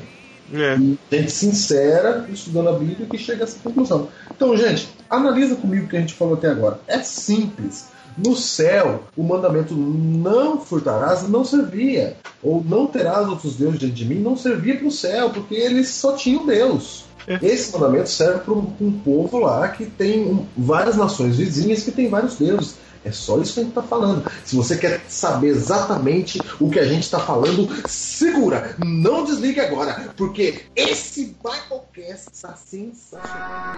É. 0.52 0.76
Gente 1.16 1.30
sincera, 1.30 2.26
estudando 2.32 2.68
a 2.68 2.72
Bíblia, 2.72 3.06
que 3.08 3.18
chega 3.18 3.44
a 3.44 3.46
essa 3.46 3.58
conclusão. 3.58 4.08
Então, 4.34 4.56
gente, 4.56 4.88
analisa 5.08 5.54
comigo 5.56 5.86
o 5.86 5.88
que 5.88 5.96
a 5.96 6.00
gente 6.00 6.14
falou 6.14 6.34
até 6.34 6.48
agora. 6.48 6.80
É 6.86 6.98
simples. 7.00 7.88
No 8.16 8.36
céu, 8.36 9.04
o 9.16 9.22
mandamento 9.22 9.74
não 9.74 10.60
furtarás 10.60 11.28
não 11.28 11.44
servia. 11.44 12.16
Ou 12.42 12.62
não 12.62 12.86
terás 12.86 13.28
outros 13.28 13.56
deuses 13.56 13.78
diante 13.78 13.94
de 13.94 14.04
mim 14.04 14.20
não 14.20 14.36
servia 14.36 14.76
para 14.76 14.88
o 14.88 14.90
céu, 14.90 15.30
porque 15.30 15.54
eles 15.54 15.88
só 15.88 16.12
tinham 16.12 16.44
Deus. 16.44 17.04
É. 17.26 17.38
Esse 17.42 17.72
mandamento 17.72 18.08
serve 18.08 18.40
para 18.40 18.54
um, 18.54 18.72
um 18.80 18.92
povo 18.92 19.38
lá 19.38 19.68
que 19.68 19.86
tem 19.86 20.24
um, 20.24 20.46
várias 20.56 20.96
nações 20.96 21.36
vizinhas 21.36 21.82
que 21.82 21.92
tem 21.92 22.08
vários 22.08 22.36
deuses. 22.36 22.76
É 23.04 23.10
só 23.10 23.38
isso 23.38 23.54
que 23.54 23.60
a 23.60 23.62
gente 23.62 23.72
está 23.72 23.82
falando. 23.82 24.30
Se 24.44 24.54
você 24.56 24.76
quer 24.76 25.00
saber 25.08 25.48
exatamente 25.48 26.40
o 26.60 26.70
que 26.70 26.78
a 26.78 26.84
gente 26.84 27.04
está 27.04 27.18
falando, 27.18 27.68
segura, 27.88 28.76
não 28.78 29.24
desligue 29.24 29.60
agora, 29.60 30.12
porque 30.16 30.64
esse 30.76 31.36
Biblecast 31.42 32.28
está 32.32 32.54
sensacional. 32.54 33.74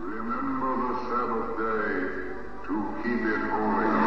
Remember 0.00 0.72
the 0.82 0.94
Sabbath 1.08 1.56
day 1.58 1.92
to 2.66 2.74
keep 3.02 3.22
it 3.22 3.42
holy. 3.50 4.01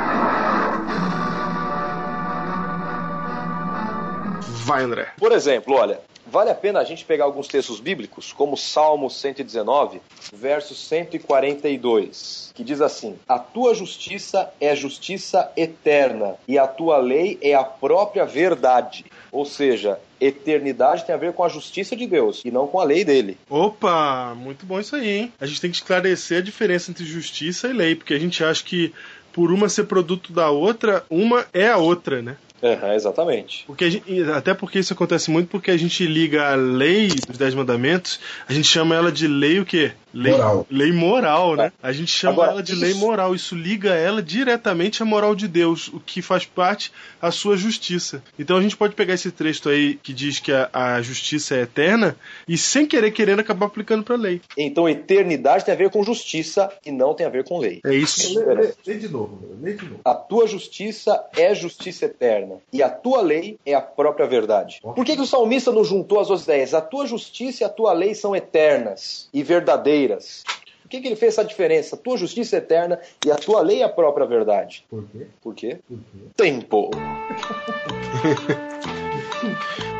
Vai, 4.65 4.81
André. 4.81 5.09
Por 5.19 5.31
exemplo, 5.31 5.75
olha, 5.75 5.99
vale 6.25 6.49
a 6.49 6.55
pena 6.55 6.79
a 6.79 6.83
gente 6.83 7.05
pegar 7.05 7.25
alguns 7.25 7.47
textos 7.47 7.79
bíblicos, 7.79 8.33
como 8.33 8.57
Salmo 8.57 9.11
119, 9.11 10.01
verso 10.33 10.73
142, 10.73 12.49
que 12.51 12.63
diz 12.63 12.81
assim: 12.81 13.15
A 13.27 13.37
tua 13.37 13.75
justiça 13.75 14.51
é 14.59 14.75
justiça 14.75 15.51
eterna, 15.55 16.33
e 16.47 16.57
a 16.57 16.65
tua 16.65 16.97
lei 16.97 17.37
é 17.43 17.53
a 17.53 17.63
própria 17.63 18.25
verdade. 18.25 19.05
Ou 19.31 19.45
seja, 19.45 19.99
eternidade 20.19 21.05
tem 21.05 21.13
a 21.13 21.19
ver 21.19 21.33
com 21.33 21.43
a 21.43 21.49
justiça 21.49 21.95
de 21.95 22.07
Deus 22.07 22.41
e 22.43 22.49
não 22.49 22.65
com 22.65 22.79
a 22.79 22.83
lei 22.83 23.05
dele. 23.05 23.37
Opa, 23.47 24.33
muito 24.35 24.65
bom 24.65 24.79
isso 24.79 24.95
aí, 24.95 25.09
hein? 25.09 25.33
A 25.39 25.45
gente 25.45 25.61
tem 25.61 25.69
que 25.69 25.77
esclarecer 25.77 26.39
a 26.39 26.41
diferença 26.41 26.89
entre 26.89 27.05
justiça 27.05 27.67
e 27.67 27.73
lei, 27.73 27.95
porque 27.95 28.15
a 28.15 28.19
gente 28.19 28.43
acha 28.43 28.63
que 28.63 28.91
por 29.31 29.51
uma 29.51 29.69
ser 29.69 29.83
produto 29.83 30.33
da 30.33 30.49
outra, 30.49 31.03
uma 31.07 31.45
é 31.53 31.67
a 31.67 31.77
outra, 31.77 32.21
né? 32.21 32.37
Aham, 32.65 32.93
exatamente. 32.95 33.63
Porque 33.67 33.85
a 33.85 33.89
gente- 33.89 34.23
até 34.31 34.53
porque 34.53 34.79
isso 34.79 34.93
acontece 34.93 35.29
muito 35.29 35.47
porque 35.49 35.69
a 35.69 35.77
gente 35.77 36.05
liga 36.07 36.51
a 36.51 36.55
lei 36.55 37.07
dos 37.09 37.37
Dez 37.37 37.53
Mandamentos, 37.53 38.19
a 38.47 38.53
gente 38.53 38.67
chama 38.67 38.95
ela 38.95 39.11
de 39.11 39.27
lei 39.27 39.59
o 39.59 39.65
quê? 39.65 39.91
Lei 40.13 40.31
Moral. 40.31 40.67
Lei 40.71 40.91
moral, 40.93 41.55
né? 41.57 41.71
A 41.83 41.91
gente 41.91 42.09
chama 42.09 42.33
Agora, 42.35 42.51
ela 42.53 42.63
de 42.63 42.71
isso- 42.71 42.81
lei 42.81 42.93
moral. 42.93 43.35
Isso 43.35 43.53
liga 43.53 43.93
ela 43.93 44.21
diretamente 44.23 45.03
à 45.03 45.05
moral 45.05 45.35
de 45.35 45.45
Deus, 45.45 45.89
o 45.89 45.99
que 45.99 46.21
faz 46.21 46.45
parte 46.45 46.89
a 47.21 47.31
sua 47.31 47.57
justiça. 47.57 48.23
Então 48.39 48.55
a 48.57 48.61
gente 48.61 48.77
pode 48.77 48.95
pegar 48.95 49.13
esse 49.13 49.29
texto 49.29 49.67
aí 49.67 49.95
que 50.01 50.13
diz 50.13 50.39
que 50.39 50.53
a, 50.53 50.69
a 50.71 51.01
justiça 51.01 51.55
é 51.55 51.61
eterna 51.63 52.15
e 52.47 52.57
sem 52.57 52.85
querer 52.87 53.11
querendo 53.11 53.41
acabar 53.41 53.65
aplicando 53.65 54.03
pra 54.03 54.15
lei. 54.15 54.41
Então, 54.57 54.87
eternidade 54.87 55.65
tem 55.65 55.73
a 55.73 55.77
ver 55.77 55.89
com 55.89 56.01
justiça 56.03 56.71
e 56.85 56.91
não 56.91 57.13
tem 57.13 57.25
a 57.25 57.29
ver 57.29 57.43
com 57.43 57.59
lei. 57.59 57.81
É 57.85 57.93
isso. 57.93 58.39
Lê, 58.39 58.53
lê- 58.55 58.73
lê 58.87 58.93
de 58.95 59.09
novo, 59.09 59.37
lê 59.61 59.73
de 59.73 59.83
novo. 59.83 59.99
A 60.05 60.13
tua 60.15 60.47
justiça 60.47 61.21
é 61.35 61.53
justiça 61.53 62.05
eterna 62.05 62.54
e 62.71 62.83
a 62.83 62.89
tua 62.89 63.21
lei 63.21 63.57
é 63.65 63.73
a 63.73 63.81
própria 63.81 64.27
verdade. 64.27 64.79
Por 64.81 65.05
que, 65.05 65.15
que 65.15 65.21
o 65.21 65.25
salmista 65.25 65.71
não 65.71 65.83
juntou 65.83 66.19
as 66.19 66.27
duas 66.27 66.43
ideias? 66.43 66.73
A 66.73 66.81
tua 66.81 67.05
justiça 67.05 67.63
e 67.63 67.65
a 67.65 67.69
tua 67.69 67.93
lei 67.93 68.13
são 68.13 68.35
eternas 68.35 69.29
e 69.33 69.43
verdadeiras. 69.43 70.43
Por 70.81 70.89
que, 70.89 71.01
que 71.01 71.07
ele 71.07 71.15
fez 71.15 71.33
essa 71.33 71.43
diferença? 71.43 71.95
A 71.95 71.99
tua 71.99 72.15
justiça 72.15 72.57
é 72.57 72.59
eterna 72.59 72.99
e 73.25 73.31
a 73.31 73.35
tua 73.35 73.61
lei 73.61 73.81
é 73.81 73.85
a 73.85 73.89
própria 73.89 74.25
verdade. 74.25 74.85
Por 74.89 75.05
quê? 75.07 75.27
Por 75.41 75.55
quê? 75.55 75.79
Por 75.87 75.97
quê? 75.97 76.29
Tempo. 76.35 76.91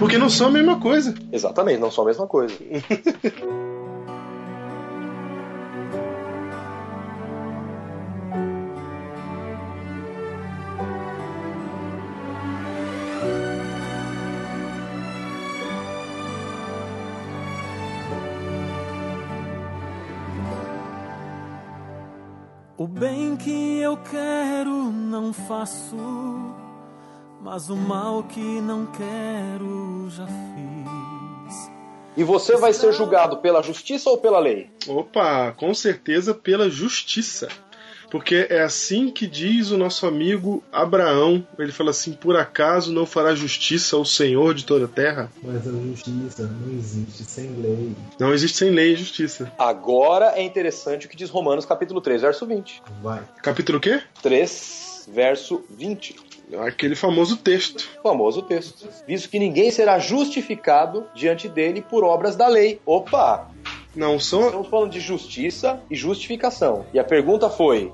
Porque 0.00 0.16
não 0.16 0.30
são 0.30 0.48
a 0.48 0.50
mesma 0.50 0.80
coisa. 0.80 1.14
Exatamente, 1.30 1.78
não 1.78 1.90
são 1.90 2.04
a 2.04 2.06
mesma 2.06 2.26
coisa. 2.26 2.54
O 22.78 22.86
bem 22.88 23.36
que 23.36 23.80
eu 23.80 23.98
quero 23.98 24.70
não 24.90 25.34
faço, 25.34 25.94
mas 27.40 27.70
o 27.70 27.76
mal 27.76 28.22
que 28.24 28.40
não 28.40 28.86
quero 28.86 30.08
já 30.10 30.26
fiz. 30.26 31.70
E 32.16 32.24
você 32.24 32.56
vai 32.56 32.72
ser 32.72 32.92
julgado 32.92 33.38
pela 33.38 33.62
justiça 33.62 34.10
ou 34.10 34.18
pela 34.18 34.38
lei? 34.38 34.70
Opa, 34.86 35.52
com 35.52 35.72
certeza 35.72 36.34
pela 36.34 36.68
justiça. 36.68 37.48
Porque 38.10 38.48
é 38.50 38.60
assim 38.60 39.08
que 39.08 39.24
diz 39.24 39.70
o 39.70 39.78
nosso 39.78 40.04
amigo 40.04 40.64
Abraão. 40.72 41.46
Ele 41.56 41.70
fala 41.70 41.90
assim: 41.90 42.12
por 42.12 42.36
acaso 42.36 42.92
não 42.92 43.06
fará 43.06 43.36
justiça 43.36 43.94
ao 43.94 44.04
Senhor 44.04 44.52
de 44.52 44.66
toda 44.66 44.86
a 44.86 44.88
terra? 44.88 45.30
Mas 45.40 45.66
a 45.66 45.70
justiça 45.70 46.42
não 46.42 46.76
existe 46.76 47.22
sem 47.22 47.54
lei. 47.54 47.94
Não 48.18 48.34
existe 48.34 48.58
sem 48.58 48.70
lei 48.70 48.94
e 48.94 48.96
justiça. 48.96 49.52
Agora 49.56 50.32
é 50.34 50.42
interessante 50.42 51.06
o 51.06 51.08
que 51.08 51.16
diz 51.16 51.30
Romanos 51.30 51.64
capítulo 51.64 52.00
3, 52.00 52.22
verso 52.22 52.44
20. 52.44 52.82
Vai. 53.00 53.22
Capítulo 53.44 53.78
o 53.78 53.80
quê? 53.80 54.02
3, 54.20 55.08
verso 55.12 55.64
20. 55.70 56.29
Aquele 56.58 56.94
famoso 56.94 57.36
texto. 57.36 57.88
famoso 58.02 58.42
texto. 58.42 58.88
Visto 59.06 59.28
que 59.28 59.38
ninguém 59.38 59.70
será 59.70 59.98
justificado 59.98 61.06
diante 61.14 61.48
dele 61.48 61.82
por 61.82 62.04
obras 62.04 62.36
da 62.36 62.48
lei. 62.48 62.80
Opa! 62.84 63.48
Não 63.94 64.20
são. 64.20 64.46
Estamos 64.46 64.68
falando 64.68 64.90
de 64.90 65.00
justiça 65.00 65.80
e 65.90 65.96
justificação. 65.96 66.86
E 66.92 66.98
a 66.98 67.04
pergunta 67.04 67.50
foi: 67.50 67.92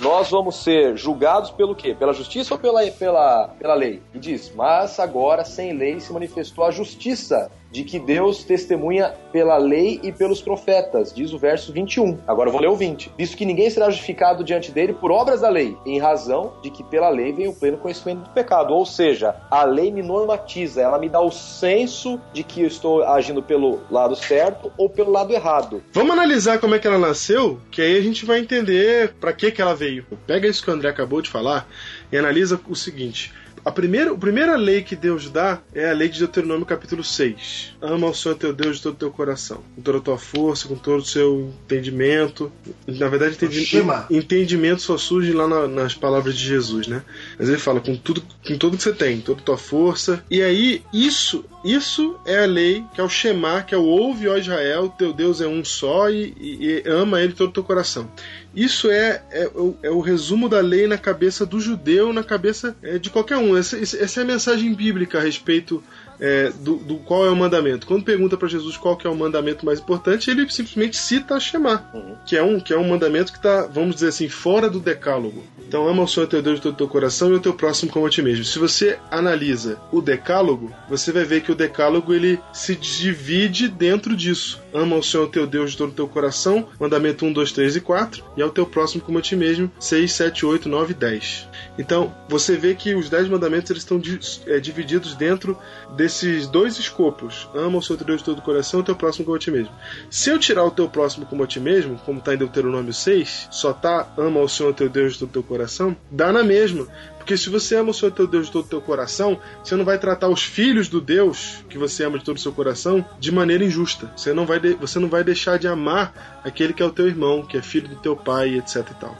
nós 0.00 0.30
vamos 0.30 0.62
ser 0.62 0.96
julgados 0.96 1.50
pelo 1.50 1.74
quê? 1.74 1.94
Pela 1.94 2.12
justiça 2.12 2.54
ou 2.54 2.60
pela, 2.60 2.84
pela, 2.90 3.48
pela 3.58 3.74
lei? 3.74 4.02
E 4.12 4.18
diz: 4.18 4.52
Mas 4.54 4.98
agora 4.98 5.44
sem 5.44 5.72
lei 5.72 6.00
se 6.00 6.12
manifestou 6.12 6.64
a 6.64 6.70
justiça 6.70 7.50
de 7.74 7.82
que 7.82 7.98
Deus 7.98 8.44
testemunha 8.44 9.12
pela 9.32 9.56
lei 9.56 9.98
e 10.00 10.12
pelos 10.12 10.40
profetas, 10.40 11.12
diz 11.12 11.32
o 11.32 11.38
verso 11.38 11.72
21. 11.72 12.18
Agora 12.24 12.48
eu 12.48 12.52
vou 12.52 12.60
ler 12.60 12.68
o 12.68 12.76
20. 12.76 13.10
Visto 13.18 13.36
que 13.36 13.44
ninguém 13.44 13.68
será 13.68 13.90
justificado 13.90 14.44
diante 14.44 14.70
dele 14.70 14.92
por 14.92 15.10
obras 15.10 15.40
da 15.40 15.48
lei, 15.48 15.76
em 15.84 15.98
razão 15.98 16.54
de 16.62 16.70
que 16.70 16.84
pela 16.84 17.08
lei 17.08 17.32
vem 17.32 17.48
o 17.48 17.52
pleno 17.52 17.76
conhecimento 17.76 18.20
do 18.20 18.30
pecado. 18.30 18.72
Ou 18.72 18.86
seja, 18.86 19.34
a 19.50 19.64
lei 19.64 19.90
me 19.90 20.02
normatiza, 20.02 20.82
ela 20.82 21.00
me 21.00 21.08
dá 21.08 21.20
o 21.20 21.32
senso 21.32 22.20
de 22.32 22.44
que 22.44 22.62
eu 22.62 22.68
estou 22.68 23.02
agindo 23.02 23.42
pelo 23.42 23.80
lado 23.90 24.14
certo 24.14 24.70
ou 24.78 24.88
pelo 24.88 25.10
lado 25.10 25.32
errado. 25.32 25.82
Vamos 25.92 26.12
analisar 26.12 26.60
como 26.60 26.76
é 26.76 26.78
que 26.78 26.86
ela 26.86 26.98
nasceu, 26.98 27.58
que 27.72 27.82
aí 27.82 27.98
a 27.98 28.02
gente 28.02 28.24
vai 28.24 28.38
entender 28.38 29.14
pra 29.14 29.32
que 29.32 29.50
que 29.50 29.60
ela 29.60 29.74
veio. 29.74 30.06
Pega 30.28 30.46
isso 30.46 30.62
que 30.62 30.70
o 30.70 30.72
André 30.72 30.90
acabou 30.90 31.20
de 31.20 31.28
falar 31.28 31.66
e 32.12 32.16
analisa 32.16 32.60
o 32.68 32.76
seguinte. 32.76 33.32
A 33.64 33.70
primeira, 33.72 34.12
a 34.12 34.16
primeira 34.18 34.56
lei 34.56 34.82
que 34.82 34.94
Deus 34.94 35.30
dá 35.30 35.60
é 35.74 35.88
a 35.90 35.92
lei 35.94 36.08
de 36.08 36.18
Deuteronômio 36.18 36.66
capítulo 36.66 37.02
6. 37.02 37.76
Ama 37.80 38.08
o 38.08 38.14
Senhor 38.14 38.34
teu 38.36 38.52
Deus 38.52 38.76
de 38.76 38.82
todo 38.82 38.92
o 38.94 38.98
teu 38.98 39.10
coração, 39.10 39.62
com 39.74 39.80
toda 39.82 39.98
a 39.98 40.00
tua 40.00 40.18
força, 40.18 40.68
com 40.68 40.76
todo 40.76 41.00
o 41.00 41.04
seu 41.04 41.52
entendimento. 41.64 42.52
Na 42.86 43.08
verdade, 43.08 43.34
entendi, 43.36 43.64
Shema. 43.64 44.06
entendimento 44.10 44.82
só 44.82 44.98
surge 44.98 45.32
lá 45.32 45.48
na- 45.48 45.66
nas 45.66 45.94
palavras 45.94 46.36
de 46.36 46.44
Jesus, 46.44 46.86
né? 46.86 47.02
Mas 47.38 47.48
ele 47.48 47.58
fala 47.58 47.80
com 47.80 47.96
tudo, 47.96 48.22
com 48.46 48.58
tudo 48.58 48.76
que 48.76 48.82
você 48.82 48.92
tem, 48.92 49.20
toda 49.20 49.40
a 49.40 49.44
tua 49.44 49.56
força. 49.58 50.22
E 50.30 50.42
aí, 50.42 50.82
isso, 50.92 51.44
isso 51.64 52.16
é 52.26 52.44
a 52.44 52.46
lei, 52.46 52.84
que 52.94 53.00
é 53.00 53.04
o 53.04 53.08
Shema, 53.08 53.62
que 53.62 53.74
é 53.74 53.78
o 53.78 53.82
ouve, 53.84 54.28
ó 54.28 54.36
Israel, 54.36 54.88
teu 54.98 55.12
Deus 55.12 55.40
é 55.40 55.46
um 55.46 55.64
só 55.64 56.10
e, 56.10 56.34
e- 56.38 56.82
e 56.86 56.88
ama 56.88 57.20
ele 57.20 57.28
de 57.32 57.34
todo 57.38 57.48
o 57.48 57.52
teu 57.52 57.64
coração. 57.64 58.10
Isso 58.54 58.90
é, 58.90 59.22
é, 59.30 59.46
o- 59.54 59.76
é 59.82 59.90
o 59.90 60.00
resumo 60.00 60.48
da 60.48 60.60
lei 60.60 60.86
na 60.86 60.96
cabeça 60.98 61.44
do 61.44 61.60
judeu, 61.60 62.12
na 62.12 62.22
cabeça 62.22 62.76
é, 62.82 62.98
de 62.98 63.10
qualquer 63.10 63.36
um. 63.36 63.56
Essa, 63.56 63.76
essa 63.78 64.20
é 64.20 64.22
a 64.22 64.26
mensagem 64.26 64.72
bíblica 64.74 65.18
a 65.18 65.20
respeito 65.22 65.82
é, 66.20 66.50
do, 66.60 66.76
do 66.76 66.96
qual 66.98 67.26
é 67.26 67.30
o 67.30 67.36
mandamento. 67.36 67.86
Quando 67.86 68.04
pergunta 68.04 68.36
para 68.36 68.46
Jesus 68.46 68.76
qual 68.76 68.96
que 68.96 69.06
é 69.06 69.10
o 69.10 69.16
mandamento 69.16 69.66
mais 69.66 69.80
importante, 69.80 70.30
ele 70.30 70.48
simplesmente 70.48 70.96
cita 70.96 71.34
a 71.34 71.40
Shema, 71.40 71.84
que 72.24 72.36
é 72.36 72.42
um 72.42 72.60
que 72.60 72.72
é 72.72 72.78
um 72.78 72.88
mandamento 72.88 73.32
que 73.32 73.38
está, 73.38 73.66
vamos 73.66 73.96
dizer 73.96 74.08
assim, 74.08 74.28
fora 74.28 74.70
do 74.70 74.78
decálogo. 74.78 75.42
Então 75.66 75.88
ama 75.88 76.04
o 76.04 76.08
Senhor 76.08 76.26
teu 76.28 76.40
Deus 76.40 76.56
de 76.56 76.62
todo 76.62 76.74
o 76.74 76.76
teu 76.76 76.88
coração 76.88 77.32
e 77.32 77.34
o 77.34 77.40
teu 77.40 77.52
próximo 77.52 77.90
como 77.90 78.06
a 78.06 78.10
ti 78.10 78.22
mesmo. 78.22 78.44
Se 78.44 78.58
você 78.60 78.96
analisa 79.10 79.78
o 79.90 80.00
decálogo, 80.00 80.72
você 80.88 81.10
vai 81.10 81.24
ver 81.24 81.40
que 81.42 81.50
o 81.50 81.54
decálogo 81.56 82.14
ele 82.14 82.38
se 82.52 82.76
divide 82.76 83.66
dentro 83.68 84.14
disso. 84.16 84.62
Ama 84.74 84.96
o 84.96 85.02
Senhor 85.02 85.28
teu 85.28 85.46
Deus 85.46 85.70
de 85.70 85.76
todo 85.78 85.90
o 85.90 85.94
teu 85.94 86.08
coração, 86.08 86.68
mandamento 86.80 87.24
1, 87.24 87.32
2, 87.32 87.52
3 87.52 87.76
e 87.76 87.80
4, 87.80 88.24
e 88.36 88.42
ao 88.42 88.50
teu 88.50 88.66
próximo 88.66 89.02
como 89.02 89.18
a 89.18 89.22
ti 89.22 89.36
mesmo, 89.36 89.70
6, 89.78 90.12
7, 90.12 90.44
8, 90.44 90.68
9 90.68 90.90
e 90.90 90.94
10. 90.94 91.48
Então, 91.78 92.14
você 92.28 92.56
vê 92.56 92.74
que 92.74 92.94
os 92.94 93.08
10 93.08 93.28
mandamentos 93.28 93.70
eles 93.70 93.82
estão 93.82 94.00
é, 94.46 94.58
divididos 94.58 95.14
dentro 95.14 95.56
desses 95.96 96.48
dois 96.48 96.78
escopos. 96.78 97.48
Ama 97.54 97.78
o 97.78 97.82
Senhor 97.82 97.98
teu 97.98 98.06
Deus 98.06 98.18
de 98.18 98.24
todo 98.24 98.38
o 98.40 98.42
coração 98.42 98.80
e 98.80 98.82
o 98.82 98.86
teu 98.86 98.96
próximo 98.96 99.24
como 99.24 99.36
a 99.36 99.38
ti 99.38 99.50
mesmo. 99.50 99.72
Se 100.10 100.30
eu 100.30 100.38
tirar 100.38 100.64
o 100.64 100.70
teu 100.70 100.88
próximo 100.88 101.24
como 101.24 101.44
a 101.44 101.46
ti 101.46 101.60
mesmo, 101.60 101.96
como 102.04 102.18
está 102.18 102.34
em 102.34 102.38
Deuteronômio 102.38 102.92
6, 102.92 103.48
só 103.52 103.72
tá 103.72 104.12
ama 104.18 104.40
o 104.40 104.48
Senhor 104.48 104.74
teu 104.74 104.88
Deus 104.88 105.14
de 105.14 105.20
todo 105.20 105.28
o 105.28 105.32
teu 105.32 105.42
coração, 105.42 105.96
dá 106.10 106.32
na 106.32 106.42
mesma. 106.42 106.88
Porque 107.24 107.38
se 107.38 107.48
você 107.48 107.74
ama 107.76 107.90
o 107.90 107.94
Senhor 107.94 108.12
teu 108.12 108.26
Deus 108.26 108.46
de 108.48 108.52
todo 108.52 108.66
o 108.66 108.68
teu 108.68 108.82
coração, 108.82 109.40
você 109.64 109.74
não 109.74 109.84
vai 109.86 109.98
tratar 109.98 110.28
os 110.28 110.42
filhos 110.42 110.88
do 110.88 111.00
Deus 111.00 111.64
que 111.70 111.78
você 111.78 112.04
ama 112.04 112.18
de 112.18 112.24
todo 112.24 112.36
o 112.36 112.40
seu 112.40 112.52
coração 112.52 113.02
de 113.18 113.32
maneira 113.32 113.64
injusta. 113.64 114.12
Você 114.14 114.34
não 114.34 114.44
vai, 114.44 114.60
de- 114.60 114.74
você 114.74 114.98
não 114.98 115.08
vai 115.08 115.24
deixar 115.24 115.58
de 115.58 115.66
amar 115.66 116.42
aquele 116.44 116.74
que 116.74 116.82
é 116.82 116.86
o 116.86 116.90
teu 116.90 117.06
irmão, 117.06 117.42
que 117.42 117.56
é 117.56 117.62
filho 117.62 117.88
do 117.88 117.96
teu 117.96 118.14
pai, 118.14 118.58
etc 118.58 118.86
e 118.90 118.94
tal. 119.00 119.16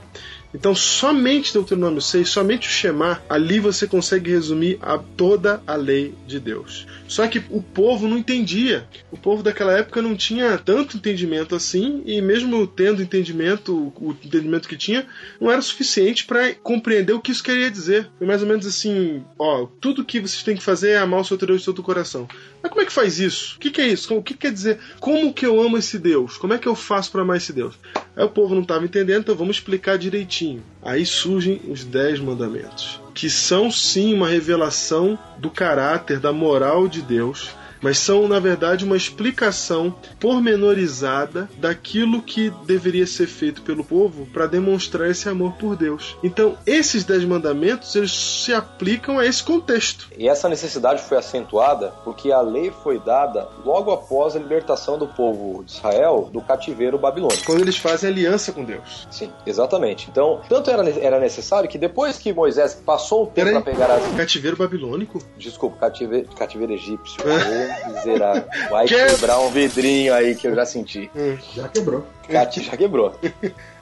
Então, 0.52 0.74
somente 0.74 1.52
Deuteronômio 1.54 2.02
6, 2.02 2.28
somente 2.28 2.68
o 2.68 2.70
Shema, 2.70 3.22
ali 3.28 3.58
você 3.58 3.86
consegue 3.88 4.30
resumir 4.30 4.78
a 4.82 4.98
toda 4.98 5.62
a 5.66 5.74
lei 5.74 6.14
de 6.26 6.38
Deus. 6.38 6.86
Só 7.14 7.28
que 7.28 7.40
o 7.48 7.62
povo 7.62 8.08
não 8.08 8.18
entendia. 8.18 8.88
O 9.08 9.16
povo 9.16 9.40
daquela 9.40 9.78
época 9.78 10.02
não 10.02 10.16
tinha 10.16 10.58
tanto 10.58 10.96
entendimento 10.96 11.54
assim, 11.54 12.02
e 12.04 12.20
mesmo 12.20 12.66
tendo 12.66 13.00
entendimento, 13.00 13.92
o 13.94 14.10
entendimento 14.24 14.68
que 14.68 14.76
tinha, 14.76 15.06
não 15.40 15.48
era 15.48 15.62
suficiente 15.62 16.24
para 16.24 16.52
compreender 16.56 17.12
o 17.12 17.20
que 17.20 17.30
isso 17.30 17.44
queria 17.44 17.70
dizer. 17.70 18.10
Foi 18.18 18.26
mais 18.26 18.42
ou 18.42 18.48
menos 18.48 18.66
assim: 18.66 19.24
ó, 19.38 19.64
tudo 19.80 20.04
que 20.04 20.18
vocês 20.18 20.42
têm 20.42 20.56
que 20.56 20.62
fazer 20.64 20.90
é 20.90 20.98
amar 20.98 21.20
o 21.20 21.24
seu 21.24 21.36
Deus 21.36 21.60
de 21.60 21.66
todo 21.66 21.78
o 21.78 21.84
coração. 21.84 22.26
Mas 22.60 22.72
como 22.72 22.82
é 22.82 22.84
que 22.84 22.92
faz 22.92 23.20
isso? 23.20 23.54
O 23.54 23.58
que, 23.60 23.70
que 23.70 23.80
é 23.80 23.86
isso? 23.86 24.12
O 24.12 24.20
que 24.20 24.34
quer 24.34 24.50
dizer? 24.50 24.80
Como 24.98 25.32
que 25.32 25.46
eu 25.46 25.62
amo 25.62 25.78
esse 25.78 26.00
Deus? 26.00 26.36
Como 26.36 26.52
é 26.52 26.58
que 26.58 26.66
eu 26.66 26.74
faço 26.74 27.12
para 27.12 27.22
amar 27.22 27.36
esse 27.36 27.52
Deus? 27.52 27.78
Aí 28.16 28.24
o 28.24 28.28
povo 28.28 28.56
não 28.56 28.62
estava 28.62 28.84
entendendo, 28.84 29.20
então 29.20 29.36
vamos 29.36 29.58
explicar 29.58 29.96
direitinho. 29.96 30.64
Aí 30.84 31.06
surgem 31.06 31.60
os 31.66 31.82
Dez 31.82 32.20
Mandamentos, 32.20 33.00
que 33.14 33.30
são 33.30 33.70
sim 33.70 34.12
uma 34.12 34.28
revelação 34.28 35.18
do 35.38 35.48
caráter, 35.48 36.20
da 36.20 36.32
moral 36.32 36.86
de 36.86 37.00
Deus, 37.00 37.50
mas 37.84 37.98
são 37.98 38.26
na 38.26 38.40
verdade 38.40 38.82
uma 38.82 38.96
explicação 38.96 39.94
pormenorizada 40.18 41.50
daquilo 41.58 42.22
que 42.22 42.48
deveria 42.64 43.06
ser 43.06 43.26
feito 43.26 43.60
pelo 43.60 43.84
povo 43.84 44.24
para 44.32 44.46
demonstrar 44.46 45.10
esse 45.10 45.28
amor 45.28 45.52
por 45.58 45.76
Deus. 45.76 46.16
Então, 46.22 46.56
esses 46.66 47.04
Dez 47.04 47.22
Mandamentos 47.26 47.94
eles 47.94 48.10
se 48.10 48.54
aplicam 48.54 49.18
a 49.18 49.26
esse 49.26 49.44
contexto. 49.44 50.08
E 50.16 50.26
essa 50.26 50.48
necessidade 50.48 51.02
foi 51.02 51.18
acentuada 51.18 51.92
porque 52.04 52.32
a 52.32 52.40
lei 52.40 52.72
foi 52.82 52.98
dada 52.98 53.46
logo 53.62 53.90
após 53.90 54.34
a 54.34 54.38
libertação 54.38 54.96
do 54.96 55.06
povo 55.06 55.62
de 55.62 55.72
Israel 55.72 56.30
do 56.32 56.40
cativeiro 56.40 56.96
babilônico. 56.96 57.44
Quando 57.44 57.60
eles 57.60 57.76
fazem 57.76 58.08
aliança 58.08 58.50
com 58.50 58.64
Deus. 58.64 59.06
Sim, 59.10 59.30
exatamente. 59.44 60.08
Então, 60.10 60.40
tanto 60.48 60.70
era, 60.70 60.88
era 60.88 61.20
necessário 61.20 61.68
que 61.68 61.76
depois 61.76 62.16
que 62.16 62.32
Moisés 62.32 62.74
passou 62.74 63.24
um 63.24 63.26
tempo 63.26 63.50
para 63.50 63.60
pegar 63.60 63.90
as. 63.90 64.02
Cativeiro 64.16 64.56
babilônico? 64.56 65.18
Desculpa, 65.36 65.76
cativeiro, 65.76 66.28
cativeiro 66.34 66.72
egípcio. 66.72 67.22
miserável. 67.88 68.44
Vai 68.70 68.86
Que- 68.86 69.06
quebrar 69.06 69.38
um 69.40 69.48
vidrinho 69.50 70.12
aí 70.14 70.34
que 70.34 70.46
eu 70.46 70.54
já 70.54 70.64
senti. 70.66 71.10
Já 71.54 71.68
quebrou. 71.68 72.04
Cati... 72.28 72.62
Já 72.62 72.76
quebrou. 72.76 73.14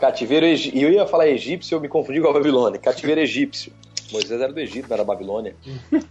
Cativeiro 0.00 0.46
egípcio. 0.46 0.78
E 0.80 0.82
eu 0.82 0.90
ia 0.90 1.06
falar 1.06 1.28
egípcio, 1.28 1.76
eu 1.76 1.80
me 1.80 1.88
confundi 1.88 2.20
com 2.20 2.28
a 2.28 2.32
Babilônia. 2.32 2.78
Cativeiro 2.78 3.20
egípcio. 3.20 3.72
Moisés 4.12 4.40
era 4.40 4.52
do 4.52 4.60
Egito, 4.60 4.88
não 4.88 4.94
era 4.94 5.04
Babilônia. 5.04 5.56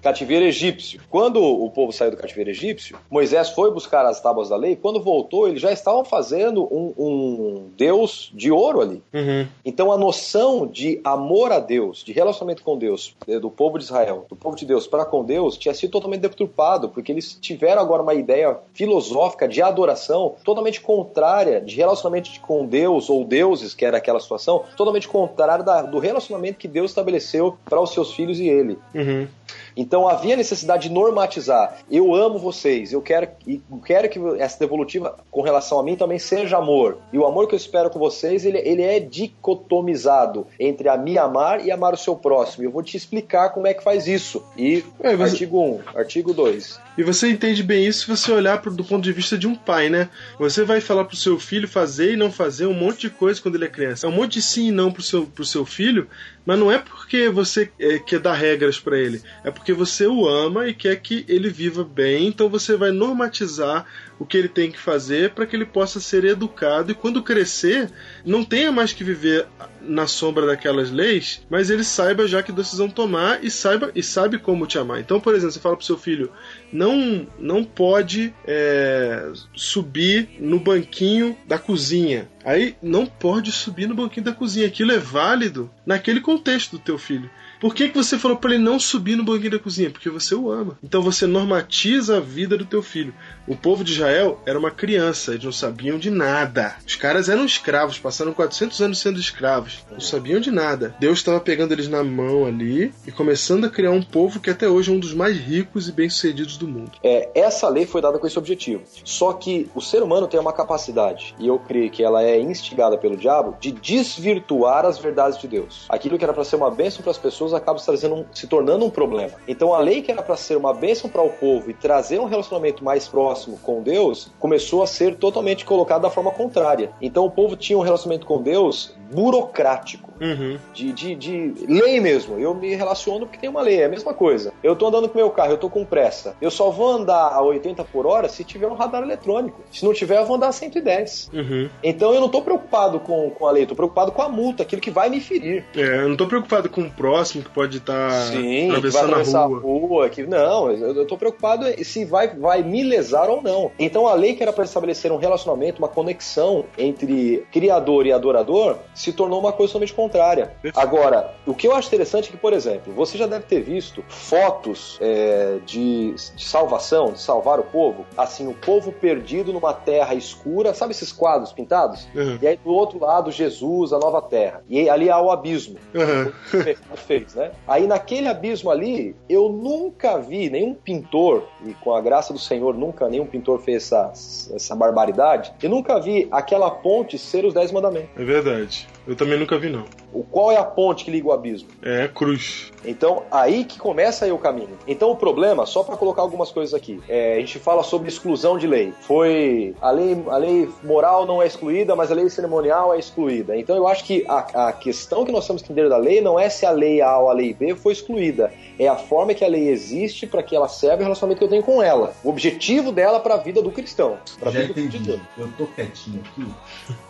Cativeiro 0.01 0.45
egípcio. 0.45 0.99
Quando 1.09 1.41
o 1.43 1.69
povo 1.69 1.91
saiu 1.91 2.11
do 2.11 2.17
cativeiro 2.17 2.49
egípcio, 2.49 2.97
Moisés 3.09 3.49
foi 3.49 3.71
buscar 3.71 4.05
as 4.05 4.19
tábuas 4.19 4.49
da 4.49 4.55
lei. 4.55 4.75
Quando 4.75 5.01
voltou, 5.01 5.47
eles 5.47 5.61
já 5.61 5.71
estavam 5.71 6.03
fazendo 6.03 6.63
um, 6.63 6.93
um 6.97 7.69
Deus 7.77 8.31
de 8.33 8.51
ouro 8.51 8.81
ali. 8.81 9.01
Uhum. 9.13 9.47
Então 9.63 9.91
a 9.91 9.97
noção 9.97 10.65
de 10.67 10.99
amor 11.03 11.51
a 11.51 11.59
Deus, 11.59 12.03
de 12.03 12.11
relacionamento 12.11 12.63
com 12.63 12.77
Deus, 12.77 13.15
eh, 13.27 13.39
do 13.39 13.49
povo 13.49 13.77
de 13.77 13.83
Israel, 13.83 14.25
do 14.29 14.35
povo 14.35 14.55
de 14.55 14.65
Deus 14.65 14.87
para 14.87 15.05
com 15.05 15.23
Deus, 15.23 15.57
tinha 15.57 15.73
sido 15.73 15.91
totalmente 15.91 16.21
deturpado, 16.21 16.89
porque 16.89 17.11
eles 17.11 17.37
tiveram 17.39 17.81
agora 17.81 18.01
uma 18.03 18.13
ideia 18.13 18.57
filosófica 18.73 19.47
de 19.47 19.61
adoração 19.61 20.35
totalmente 20.43 20.81
contrária 20.81 21.61
de 21.61 21.75
relacionamento 21.75 22.29
com 22.41 22.65
Deus 22.65 23.09
ou 23.09 23.23
deuses, 23.23 23.73
que 23.73 23.85
era 23.85 23.97
aquela 23.97 24.19
situação, 24.19 24.63
totalmente 24.75 25.07
contrária 25.07 25.63
da- 25.63 25.81
do 25.83 25.99
relacionamento 25.99 26.57
que 26.57 26.67
Deus 26.67 26.91
estabeleceu 26.91 27.57
para 27.65 27.79
os 27.81 27.90
seus 27.93 28.13
filhos 28.13 28.39
e 28.39 28.47
ele. 28.47 28.77
Uhum. 28.93 29.27
Então 29.75 30.07
havia 30.07 30.35
necessidade 30.35 30.87
de 30.89 30.93
normatizar. 30.93 31.77
Eu 31.89 32.13
amo 32.13 32.37
vocês, 32.37 32.91
eu 32.93 33.01
quero, 33.01 33.27
e 33.47 33.61
quero 33.85 34.09
que 34.09 34.19
essa 34.39 34.59
devolutiva 34.59 35.17
com 35.29 35.41
relação 35.41 35.79
a 35.79 35.83
mim 35.83 35.95
também 35.95 36.19
seja 36.19 36.57
amor. 36.57 36.97
E 37.13 37.17
o 37.17 37.25
amor 37.25 37.47
que 37.47 37.55
eu 37.55 37.57
espero 37.57 37.89
com 37.89 37.99
vocês, 37.99 38.45
ele, 38.45 38.57
ele 38.59 38.81
é 38.83 38.99
dicotomizado 38.99 40.47
entre 40.59 40.89
a 40.89 40.97
me 40.97 41.17
amar 41.17 41.65
e 41.65 41.71
amar 41.71 41.93
o 41.93 41.97
seu 41.97 42.15
próximo. 42.15 42.63
E 42.63 42.67
eu 42.67 42.71
vou 42.71 42.83
te 42.83 42.97
explicar 42.97 43.49
como 43.49 43.67
é 43.67 43.73
que 43.73 43.83
faz 43.83 44.07
isso. 44.07 44.43
E 44.57 44.83
É, 45.01 45.15
você- 45.15 45.31
artigo 45.31 45.59
1, 45.61 45.79
artigo 45.97 46.33
2. 46.33 46.79
E 46.97 47.03
você 47.03 47.29
entende 47.29 47.63
bem 47.63 47.85
isso 47.85 48.01
se 48.01 48.07
você 48.07 48.31
olhar 48.31 48.61
pro- 48.61 48.71
do 48.71 48.83
ponto 48.83 49.01
de 49.03 49.11
vista 49.13 49.37
de 49.37 49.47
um 49.47 49.55
pai, 49.55 49.89
né? 49.89 50.09
Você 50.37 50.63
vai 50.63 50.81
falar 50.81 51.05
pro 51.05 51.15
seu 51.15 51.39
filho 51.39 51.67
fazer 51.67 52.13
e 52.13 52.17
não 52.17 52.31
fazer 52.31 52.65
um 52.65 52.73
monte 52.73 53.01
de 53.01 53.09
coisa 53.09 53.41
quando 53.41 53.55
ele 53.55 53.65
é 53.65 53.69
criança. 53.69 54.05
É 54.05 54.09
um 54.09 54.13
monte 54.13 54.33
de 54.33 54.41
sim 54.41 54.67
e 54.67 54.71
não 54.71 54.91
pro 54.91 55.01
seu, 55.01 55.25
pro 55.25 55.45
seu 55.45 55.65
filho, 55.65 56.07
mas 56.45 56.59
não 56.59 56.71
é 56.71 56.77
porque 56.77 57.29
você 57.29 57.69
é, 57.79 57.99
quer 57.99 58.19
dar 58.19 58.33
regras 58.33 58.79
pra 58.79 58.97
ele. 58.97 59.21
É 59.43 59.49
porque 59.49 59.73
você 59.73 60.05
o 60.05 60.27
ama 60.27 60.67
e 60.67 60.73
quer 60.73 60.95
que 60.97 61.25
ele 61.27 61.49
viva 61.49 61.83
bem, 61.83 62.27
então 62.27 62.47
você 62.47 62.75
vai 62.75 62.91
normatizar 62.91 63.85
o 64.19 64.25
que 64.25 64.37
ele 64.37 64.47
tem 64.47 64.71
que 64.71 64.77
fazer 64.77 65.31
para 65.31 65.47
que 65.47 65.55
ele 65.55 65.65
possa 65.65 65.99
ser 65.99 66.23
educado 66.25 66.91
e 66.91 66.95
quando 66.95 67.23
crescer, 67.23 67.89
não 68.23 68.43
tenha 68.43 68.71
mais 68.71 68.93
que 68.93 69.03
viver 69.03 69.47
na 69.81 70.05
sombra 70.05 70.45
daquelas 70.45 70.91
leis, 70.91 71.41
mas 71.49 71.71
ele 71.71 71.83
saiba 71.83 72.27
já 72.27 72.43
que 72.43 72.51
decisão 72.51 72.87
tomar 72.87 73.43
e 73.43 73.49
saiba 73.49 73.91
e 73.95 74.03
sabe 74.03 74.37
como 74.37 74.67
te 74.67 74.77
amar. 74.77 74.99
Então, 74.99 75.19
por 75.19 75.33
exemplo, 75.33 75.53
você 75.53 75.59
fala 75.59 75.75
pro 75.75 75.85
seu 75.85 75.97
filho, 75.97 76.31
não 76.71 77.27
não 77.39 77.63
pode 77.63 78.31
é, 78.45 79.31
subir 79.55 80.29
no 80.39 80.59
banquinho 80.59 81.35
da 81.47 81.57
cozinha. 81.57 82.29
Aí 82.45 82.75
não 82.81 83.05
pode 83.07 83.51
subir 83.51 83.87
no 83.87 83.95
banquinho 83.95 84.25
da 84.25 84.33
cozinha. 84.33 84.67
Aquilo 84.67 84.91
é 84.91 84.97
válido 84.97 85.69
naquele 85.85 86.21
contexto 86.21 86.73
do 86.73 86.79
teu 86.79 86.97
filho. 86.97 87.29
Por 87.61 87.75
que, 87.75 87.89
que 87.89 87.95
você 87.95 88.17
falou 88.17 88.37
para 88.37 88.55
ele 88.55 88.63
não 88.63 88.79
subir 88.79 89.15
no 89.15 89.23
banquinho 89.23 89.51
da 89.51 89.59
cozinha? 89.59 89.91
Porque 89.91 90.09
você 90.09 90.33
o 90.33 90.51
ama. 90.51 90.79
Então 90.83 90.99
você 90.99 91.27
normatiza 91.27 92.17
a 92.17 92.19
vida 92.19 92.57
do 92.57 92.65
teu 92.65 92.81
filho. 92.81 93.13
O 93.51 93.55
povo 93.57 93.83
de 93.83 93.91
Israel 93.91 94.39
era 94.45 94.57
uma 94.57 94.71
criança, 94.71 95.31
eles 95.31 95.43
não 95.43 95.51
sabiam 95.51 95.99
de 95.99 96.09
nada. 96.09 96.77
Os 96.87 96.95
caras 96.95 97.27
eram 97.27 97.43
escravos, 97.43 97.99
passaram 97.99 98.31
400 98.31 98.79
anos 98.81 98.99
sendo 98.99 99.19
escravos. 99.19 99.83
Não 99.91 99.99
sabiam 99.99 100.39
de 100.39 100.49
nada. 100.49 100.95
Deus 101.01 101.19
estava 101.19 101.37
pegando 101.37 101.73
eles 101.73 101.89
na 101.89 102.01
mão 102.01 102.45
ali 102.45 102.93
e 103.05 103.11
começando 103.11 103.65
a 103.65 103.69
criar 103.69 103.91
um 103.91 104.01
povo 104.01 104.39
que 104.39 104.49
até 104.49 104.69
hoje 104.69 104.89
é 104.89 104.93
um 104.93 104.99
dos 104.99 105.13
mais 105.13 105.35
ricos 105.35 105.89
e 105.89 105.91
bem-sucedidos 105.91 106.55
do 106.55 106.65
mundo. 106.65 106.93
É, 107.03 107.29
essa 107.35 107.67
lei 107.67 107.85
foi 107.85 108.01
dada 108.01 108.17
com 108.17 108.25
esse 108.25 108.39
objetivo. 108.39 108.83
Só 109.03 109.33
que 109.33 109.69
o 109.75 109.81
ser 109.81 110.01
humano 110.01 110.29
tem 110.29 110.39
uma 110.39 110.53
capacidade, 110.53 111.35
e 111.37 111.45
eu 111.45 111.59
creio 111.59 111.91
que 111.91 112.01
ela 112.01 112.23
é 112.23 112.39
instigada 112.39 112.97
pelo 112.97 113.17
diabo, 113.17 113.57
de 113.59 113.73
desvirtuar 113.73 114.85
as 114.85 114.97
verdades 114.97 115.37
de 115.37 115.49
Deus. 115.49 115.87
Aquilo 115.89 116.17
que 116.17 116.23
era 116.23 116.33
para 116.33 116.45
ser 116.45 116.55
uma 116.55 116.71
bênção 116.71 117.01
para 117.01 117.11
as 117.11 117.17
pessoas 117.17 117.53
acaba 117.53 117.77
se, 117.79 118.07
um- 118.07 118.23
se 118.33 118.47
tornando 118.47 118.85
um 118.85 118.89
problema. 118.89 119.33
Então 119.45 119.73
a 119.73 119.79
lei 119.79 120.01
que 120.01 120.09
era 120.09 120.21
para 120.21 120.37
ser 120.37 120.55
uma 120.55 120.73
bênção 120.73 121.09
para 121.09 121.21
o 121.21 121.29
povo 121.31 121.69
e 121.69 121.73
trazer 121.73 122.17
um 122.17 122.27
relacionamento 122.27 122.81
mais 122.81 123.09
próximo 123.09 123.40
com 123.61 123.81
Deus 123.81 124.31
começou 124.39 124.83
a 124.83 124.87
ser 124.87 125.15
totalmente 125.15 125.65
colocado 125.65 126.01
da 126.01 126.09
forma 126.09 126.31
contrária. 126.31 126.91
Então 127.01 127.25
o 127.25 127.31
povo 127.31 127.55
tinha 127.55 127.77
um 127.77 127.81
relacionamento 127.81 128.25
com 128.25 128.41
Deus 128.41 128.95
burocrático. 129.11 130.11
Uhum. 130.21 130.59
De, 130.71 130.93
de, 130.93 131.15
de 131.15 131.53
lei 131.67 131.99
mesmo. 131.99 132.39
Eu 132.39 132.53
me 132.53 132.75
relaciono 132.75 133.25
porque 133.25 133.39
tem 133.39 133.49
uma 133.49 133.61
lei, 133.61 133.81
é 133.81 133.85
a 133.85 133.89
mesma 133.89 134.13
coisa. 134.13 134.53
Eu 134.61 134.75
tô 134.75 134.87
andando 134.87 135.09
com 135.09 135.17
meu 135.17 135.31
carro, 135.31 135.51
eu 135.51 135.57
tô 135.57 135.67
com 135.67 135.83
pressa. 135.83 136.35
Eu 136.39 136.51
só 136.51 136.69
vou 136.69 136.91
andar 136.91 137.33
a 137.33 137.41
80 137.41 137.83
por 137.85 138.05
hora 138.05 138.29
se 138.29 138.43
tiver 138.43 138.67
um 138.67 138.75
radar 138.75 139.01
eletrônico. 139.01 139.61
Se 139.71 139.83
não 139.83 139.93
tiver, 139.93 140.19
eu 140.19 140.25
vou 140.25 140.35
andar 140.35 140.49
a 140.49 140.51
110. 140.51 141.31
Uhum. 141.33 141.69
Então 141.83 142.13
eu 142.13 142.21
não 142.21 142.29
tô 142.29 142.41
preocupado 142.43 142.99
com, 142.99 143.31
com 143.31 143.47
a 143.47 143.51
lei, 143.51 143.65
tô 143.65 143.75
preocupado 143.75 144.11
com 144.11 144.21
a 144.21 144.29
multa, 144.29 144.61
aquilo 144.61 144.81
que 144.81 144.91
vai 144.91 145.09
me 145.09 145.19
ferir. 145.19 145.65
É, 145.75 146.03
eu 146.03 146.09
não 146.09 146.15
tô 146.15 146.27
preocupado 146.27 146.69
com 146.69 146.81
o 146.81 146.91
próximo 146.91 147.43
que 147.43 147.49
pode 147.49 147.77
estar 147.77 148.11
Sim, 148.27 148.41
que 148.41 148.67
vai 148.67 148.77
atravessando 148.77 149.03
a 149.03 149.07
atravessar 149.07 149.39
a 149.39 149.45
rua. 149.45 149.59
rua. 149.59 150.09
que, 150.09 150.23
não, 150.23 150.71
eu, 150.71 150.95
eu 150.97 151.07
tô 151.07 151.17
preocupado 151.17 151.65
se 151.83 152.05
vai, 152.05 152.27
vai 152.27 152.61
me 152.61 152.83
lesar 152.83 153.20
ou 153.29 153.41
não. 153.41 153.71
Então 153.77 154.07
a 154.07 154.13
lei 154.13 154.35
que 154.35 154.43
era 154.43 154.53
para 154.53 154.63
estabelecer 154.63 155.11
um 155.11 155.17
relacionamento, 155.17 155.79
uma 155.79 155.87
conexão 155.87 156.65
entre 156.77 157.45
criador 157.51 158.05
e 158.05 158.11
adorador, 158.11 158.77
se 158.93 159.13
tornou 159.13 159.39
uma 159.39 159.51
coisa 159.51 159.73
totalmente 159.73 159.93
contrária. 159.93 160.53
Agora, 160.75 161.33
o 161.45 161.53
que 161.53 161.67
eu 161.67 161.75
acho 161.75 161.87
interessante 161.87 162.29
é 162.29 162.31
que, 162.31 162.37
por 162.37 162.53
exemplo, 162.53 162.93
você 162.93 163.17
já 163.17 163.27
deve 163.27 163.45
ter 163.45 163.61
visto 163.61 164.03
fotos 164.07 164.97
é, 165.01 165.59
de, 165.65 166.13
de 166.35 166.45
salvação, 166.45 167.11
de 167.13 167.19
salvar 167.19 167.59
o 167.59 167.63
povo, 167.63 168.05
assim, 168.17 168.47
o 168.47 168.53
povo 168.53 168.91
perdido 168.91 169.53
numa 169.53 169.73
terra 169.73 170.13
escura, 170.13 170.73
sabe 170.73 170.91
esses 170.91 171.11
quadros 171.11 171.51
pintados? 171.51 172.07
Uhum. 172.15 172.37
E 172.41 172.47
aí 172.47 172.57
do 172.57 172.71
outro 172.71 172.99
lado, 172.99 173.31
Jesus, 173.31 173.93
a 173.93 173.99
nova 173.99 174.21
terra. 174.21 174.63
E 174.69 174.89
ali 174.89 175.09
há 175.09 175.19
o 175.19 175.31
abismo 175.31 175.77
Uhum. 175.93 176.31
o 176.59 176.63
pecado 176.63 176.97
fez, 176.97 177.35
né? 177.35 177.51
Aí 177.67 177.87
naquele 177.87 178.27
abismo 178.27 178.69
ali, 178.69 179.15
eu 179.29 179.49
nunca 179.49 180.17
vi 180.17 180.49
nenhum 180.49 180.73
pintor, 180.73 181.43
e 181.65 181.73
com 181.75 181.93
a 181.93 182.01
graça 182.01 182.33
do 182.33 182.39
Senhor, 182.39 182.73
nunca 182.73 183.09
nenhum 183.11 183.25
pintor 183.25 183.59
fez 183.59 183.83
essa, 183.83 184.11
essa 184.55 184.75
barbaridade, 184.75 185.53
eu 185.61 185.69
nunca 185.69 185.99
vi 185.99 186.27
aquela 186.31 186.71
ponte 186.71 187.17
ser 187.17 187.45
os 187.45 187.53
Dez 187.53 187.71
Mandamentos. 187.71 188.09
É 188.17 188.23
verdade. 188.23 188.87
Eu 189.07 189.15
também 189.15 189.37
nunca 189.37 189.57
vi, 189.57 189.69
não. 189.69 189.85
O 190.13 190.23
qual 190.23 190.51
é 190.51 190.57
a 190.57 190.63
ponte 190.63 191.05
que 191.05 191.11
liga 191.11 191.27
o 191.27 191.31
abismo? 191.31 191.69
É 191.81 192.07
cruz. 192.07 192.71
Então, 192.85 193.23
aí 193.31 193.63
que 193.63 193.79
começa 193.79 194.25
aí 194.25 194.31
o 194.31 194.37
caminho. 194.37 194.77
Então, 194.87 195.11
o 195.11 195.15
problema, 195.15 195.65
só 195.65 195.83
para 195.83 195.97
colocar 195.97 196.21
algumas 196.21 196.51
coisas 196.51 196.73
aqui, 196.73 196.99
é, 197.07 197.35
a 197.35 197.39
gente 197.39 197.59
fala 197.59 197.83
sobre 197.83 198.09
exclusão 198.09 198.57
de 198.57 198.67
lei. 198.67 198.93
Foi 199.01 199.75
a 199.81 199.91
lei, 199.91 200.23
a 200.27 200.37
lei 200.37 200.69
moral 200.83 201.25
não 201.25 201.41
é 201.41 201.47
excluída, 201.47 201.95
mas 201.95 202.11
a 202.11 202.15
lei 202.15 202.29
cerimonial 202.29 202.93
é 202.93 202.99
excluída. 202.99 203.57
Então, 203.57 203.75
eu 203.75 203.87
acho 203.87 204.03
que 204.03 204.25
a, 204.27 204.67
a 204.67 204.73
questão 204.73 205.25
que 205.25 205.31
nós 205.31 205.47
temos 205.47 205.61
que 205.61 205.71
entender 205.71 205.89
da 205.89 205.97
lei 205.97 206.21
não 206.21 206.39
é 206.39 206.49
se 206.49 206.65
a 206.65 206.71
lei 206.71 207.01
A 207.01 207.17
ou 207.17 207.29
a 207.29 207.33
lei 207.33 207.53
B 207.53 207.75
foi 207.75 207.93
excluída, 207.93 208.51
é 208.77 208.87
a 208.87 208.95
forma 208.95 209.33
que 209.33 209.45
a 209.45 209.47
lei 209.47 209.69
existe 209.69 210.27
para 210.27 210.43
que 210.43 210.55
ela 210.55 210.67
serve 210.67 211.01
o 211.01 211.03
relacionamento 211.03 211.39
que 211.39 211.45
eu 211.45 211.49
tenho 211.49 211.63
com 211.63 211.81
ela. 211.81 212.13
O 212.23 212.29
objetivo 212.29 212.91
dela 212.91 213.19
para 213.19 213.35
a 213.35 213.37
vida 213.37 213.61
do 213.61 213.71
cristão, 213.71 214.17
para 214.39 214.49
a 214.49 214.51
Já 214.51 214.61
vida 214.61 214.73
do 214.73 214.75
filho 214.75 214.89
de 214.89 214.97
entendi. 214.97 215.21
Deus. 215.37 215.49
Eu 215.49 215.53
tô 215.57 215.71
quietinho 215.73 216.21
aqui, 216.25 216.47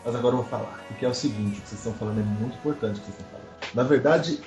mas 0.06 0.16
agora 0.16 0.36
eu 0.36 0.42
vou 0.42 0.50
falar. 0.50 0.84
Porque 0.88 1.06
é 1.06 1.10
o 1.10 1.14
seguinte, 1.14 1.60
o 1.60 1.62
que 1.62 1.70
vocês 1.70 1.80
estão 1.80 1.94
falando 1.94 2.20
é 2.20 2.24
muito 2.24 2.56
importante 2.56 3.00
o 3.00 3.04
que 3.04 3.12
vocês 3.12 3.20
estão 3.20 3.28
falando. 3.32 3.52
Na 3.74 3.84
verdade, 3.84 4.40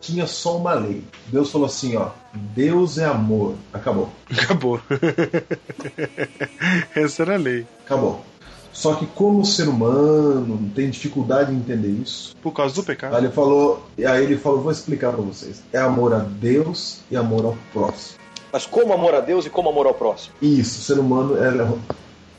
tinha 0.00 0.26
só 0.26 0.56
uma 0.56 0.74
lei. 0.74 1.04
Deus 1.26 1.50
falou 1.50 1.66
assim, 1.66 1.96
ó, 1.96 2.10
Deus 2.32 2.98
é 2.98 3.04
amor. 3.04 3.54
Acabou. 3.72 4.08
Acabou. 4.30 4.80
Essa 6.94 7.22
era 7.22 7.34
a 7.34 7.38
lei. 7.38 7.66
Acabou. 7.84 8.24
Só 8.72 8.94
que 8.94 9.04
como 9.06 9.40
o 9.40 9.44
ser 9.44 9.68
humano 9.68 10.70
tem 10.74 10.88
dificuldade 10.88 11.52
em 11.52 11.56
entender 11.56 11.90
isso, 11.90 12.34
Por 12.42 12.52
causa 12.52 12.74
do 12.74 12.82
pecado. 12.82 13.14
aí 13.14 13.24
ele 13.24 13.32
falou, 13.32 13.86
e 13.98 14.06
aí 14.06 14.24
ele 14.24 14.38
falou, 14.38 14.62
vou 14.62 14.72
explicar 14.72 15.12
pra 15.12 15.20
vocês. 15.20 15.62
É 15.72 15.78
amor 15.78 16.14
a 16.14 16.20
Deus 16.20 17.00
e 17.10 17.16
amor 17.16 17.44
ao 17.44 17.58
próximo. 17.72 18.18
Mas 18.50 18.66
como 18.66 18.92
amor 18.92 19.14
a 19.14 19.20
Deus 19.20 19.44
e 19.44 19.50
como 19.50 19.68
amor 19.68 19.86
ao 19.86 19.94
próximo? 19.94 20.34
Isso, 20.40 20.80
o 20.80 20.82
ser 20.82 20.98
humano 20.98 21.36
ela 21.36 21.78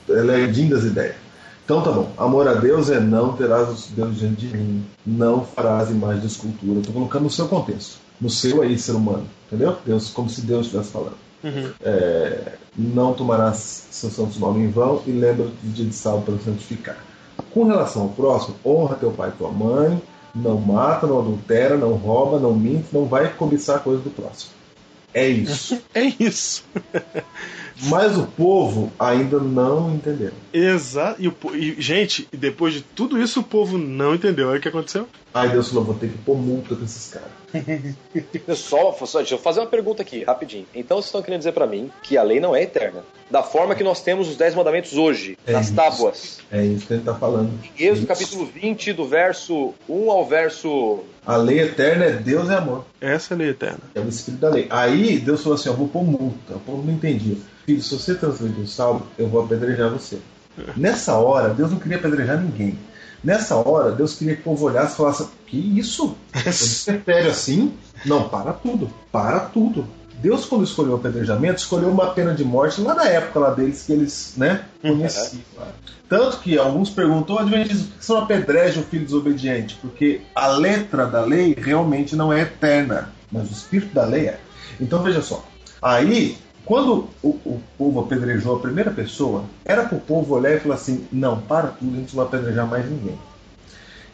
é, 0.09 0.11
ela 0.11 0.33
é 0.33 0.47
din 0.47 0.69
das 0.69 0.83
ideias. 0.83 1.15
Então 1.63 1.81
tá 1.81 1.91
bom, 1.91 2.11
amor 2.17 2.47
a 2.47 2.55
Deus 2.55 2.89
é 2.89 2.99
não 2.99 3.37
terás 3.37 3.69
os 3.69 3.87
deuses 3.87 4.19
diante 4.19 4.47
de 4.47 4.57
mim, 4.57 4.85
não 5.05 5.45
farás 5.45 5.89
imagem 5.89 6.19
de 6.19 6.27
escultura. 6.27 6.81
Tô 6.81 6.91
colocando 6.91 7.23
no 7.23 7.29
seu 7.29 7.47
contexto, 7.47 7.99
no 8.19 8.29
seu 8.29 8.61
aí, 8.61 8.77
ser 8.77 8.91
humano, 8.91 9.25
entendeu? 9.47 9.77
Deus, 9.85 10.09
como 10.09 10.29
se 10.29 10.41
Deus 10.41 10.65
estivesse 10.65 10.91
falando. 10.91 11.17
Uhum. 11.41 11.71
É, 11.81 12.53
não 12.77 13.13
tomarás 13.13 13.87
seu 13.91 14.09
santo 14.09 14.39
nome 14.39 14.63
em 14.63 14.69
vão 14.69 15.01
e 15.07 15.11
lembra-te 15.11 15.53
do 15.61 15.73
dia 15.73 15.85
de 15.85 15.95
sábado 15.95 16.23
para 16.23 16.37
santificar. 16.39 16.97
Com 17.53 17.63
relação 17.65 18.03
ao 18.03 18.09
próximo, 18.09 18.55
honra 18.65 18.95
teu 18.95 19.11
pai 19.11 19.29
e 19.29 19.37
tua 19.37 19.51
mãe, 19.51 20.01
não 20.35 20.59
mata, 20.59 21.07
não 21.07 21.19
adultera, 21.19 21.77
não 21.77 21.93
rouba, 21.93 22.39
não 22.39 22.53
mente, 22.53 22.87
não 22.91 23.05
vai 23.05 23.31
cobiçar 23.33 23.79
coisa 23.79 24.01
do 24.01 24.09
próximo. 24.09 24.51
É 25.13 25.27
isso. 25.27 25.79
É 25.93 26.03
isso. 26.19 26.65
Mas 27.83 28.17
o 28.17 28.25
povo 28.25 28.91
ainda 28.99 29.39
não 29.39 29.93
entendeu. 29.93 30.31
Exato. 30.53 31.21
E, 31.21 31.27
e, 31.57 31.81
gente, 31.81 32.27
e 32.31 32.37
depois 32.37 32.73
de 32.73 32.81
tudo 32.81 33.21
isso, 33.21 33.39
o 33.39 33.43
povo 33.43 33.77
não 33.77 34.13
entendeu. 34.15 34.49
Olha 34.49 34.59
o 34.59 34.61
que 34.61 34.67
aconteceu. 34.67 35.07
Aí 35.33 35.49
Deus 35.49 35.69
falou: 35.69 35.83
vou 35.83 35.95
ter 35.95 36.09
que 36.09 36.17
pôr 36.19 36.37
multa 36.37 36.75
com 36.75 36.83
esses 36.85 37.11
caras. 37.11 37.29
Só, 38.55 38.91
só, 39.05 39.19
deixa 39.19 39.35
eu 39.35 39.39
fazer 39.39 39.59
uma 39.59 39.67
pergunta 39.67 40.01
aqui, 40.01 40.23
rapidinho. 40.23 40.65
Então 40.73 40.97
vocês 40.97 41.05
estão 41.07 41.21
querendo 41.21 41.39
dizer 41.39 41.51
pra 41.51 41.67
mim 41.67 41.91
que 42.01 42.17
a 42.17 42.23
lei 42.23 42.39
não 42.39 42.55
é 42.55 42.63
eterna. 42.63 43.03
Da 43.29 43.43
forma 43.43 43.75
que 43.75 43.83
nós 43.83 44.01
temos 44.01 44.27
os 44.27 44.35
Dez 44.37 44.53
Mandamentos 44.55 44.93
hoje, 44.93 45.37
É 45.45 45.53
nas 45.53 45.67
isso. 45.67 45.75
tábuas. 45.75 46.39
É 46.51 46.63
isso 46.65 46.85
que 46.87 46.93
ele 46.93 47.01
está 47.01 47.15
falando. 47.15 47.51
Êxodo 47.77 47.97
Isso. 47.99 48.07
capítulo 48.07 48.45
20, 48.45 48.93
do 48.93 49.05
verso 49.07 49.73
1 49.87 50.11
ao 50.11 50.25
verso. 50.25 50.99
A 51.25 51.35
lei 51.35 51.59
eterna 51.61 52.05
é 52.05 52.11
Deus 52.13 52.49
é 52.49 52.55
amor. 52.55 52.85
Essa 52.99 53.33
é 53.33 53.35
a 53.35 53.37
lei 53.37 53.49
eterna. 53.49 53.79
É 53.95 53.99
o 53.99 54.07
espírito 54.07 54.41
da 54.41 54.49
lei. 54.49 54.67
Aí 54.69 55.19
Deus 55.19 55.41
falou 55.41 55.55
assim: 55.55 55.69
ó, 55.69 55.73
vou 55.73 55.87
pôr 55.87 56.03
multa. 56.03 56.55
O 56.55 56.59
povo 56.59 56.83
não 56.85 56.93
entendia. 56.93 57.37
Filho, 57.65 57.81
se 57.81 57.95
você 57.95 58.15
transgredir 58.15 58.63
o 58.63 58.67
salmo, 58.67 59.03
eu 59.17 59.27
vou 59.27 59.43
apedrejar 59.43 59.89
você. 59.89 60.19
Nessa 60.75 61.15
hora, 61.15 61.53
Deus 61.53 61.71
não 61.71 61.79
queria 61.79 61.97
apedrejar 61.97 62.39
ninguém. 62.39 62.77
Nessa 63.23 63.55
hora, 63.55 63.91
Deus 63.91 64.15
queria 64.15 64.35
que 64.35 64.41
o 64.41 64.43
povo 64.43 64.65
olhasse 64.65 64.93
e 64.93 64.97
falasse: 64.97 65.27
Que 65.47 65.57
isso? 65.79 66.15
Você 66.45 66.93
prefere 66.99 67.29
assim? 67.29 67.73
Não, 68.05 68.27
para 68.27 68.51
tudo. 68.51 68.89
Para 69.11 69.39
tudo. 69.39 69.87
Deus, 70.21 70.45
quando 70.45 70.63
escolheu 70.63 70.93
o 70.93 70.95
apedrejamento, 70.95 71.59
escolheu 71.59 71.89
uma 71.89 72.11
pena 72.13 72.33
de 72.33 72.45
morte 72.45 72.79
lá 72.79 72.93
na 72.93 73.05
época 73.05 73.39
lá 73.39 73.49
deles 73.49 73.83
que 73.83 73.91
eles 73.91 74.33
né, 74.37 74.63
conheciam. 74.81 75.41
Tanto 76.07 76.39
que 76.39 76.57
alguns 76.57 76.89
perguntam, 76.89 77.37
Adventistas, 77.37 77.87
por 77.87 77.97
que 77.97 78.05
você 78.05 78.13
não 78.13 78.21
apedreja 78.21 78.79
o 78.79 78.83
filho 78.83 79.03
desobediente? 79.03 79.77
Porque 79.81 80.21
a 80.33 80.47
letra 80.47 81.05
da 81.07 81.21
lei 81.21 81.53
realmente 81.57 82.15
não 82.15 82.31
é 82.31 82.41
eterna, 82.41 83.09
mas 83.29 83.49
o 83.49 83.51
espírito 83.51 83.93
da 83.93 84.05
lei 84.05 84.27
é. 84.27 84.39
Então 84.79 85.03
veja 85.03 85.21
só. 85.21 85.43
Aí, 85.81 86.37
quando 86.65 87.09
o, 87.21 87.29
o 87.29 87.61
povo 87.77 87.99
apedrejou 87.99 88.55
a 88.55 88.59
primeira 88.59 88.91
pessoa, 88.91 89.43
era 89.65 89.83
para 89.83 89.97
o 89.97 90.01
povo 90.01 90.35
olhar 90.35 90.55
e 90.55 90.59
falar 90.59 90.75
assim: 90.75 91.05
não, 91.11 91.39
para 91.41 91.67
tudo, 91.67 91.95
a 91.95 91.99
gente 91.99 92.15
não 92.15 92.23
vai 92.23 92.39
apedrejar 92.39 92.67
mais 92.67 92.89
ninguém. 92.89 93.19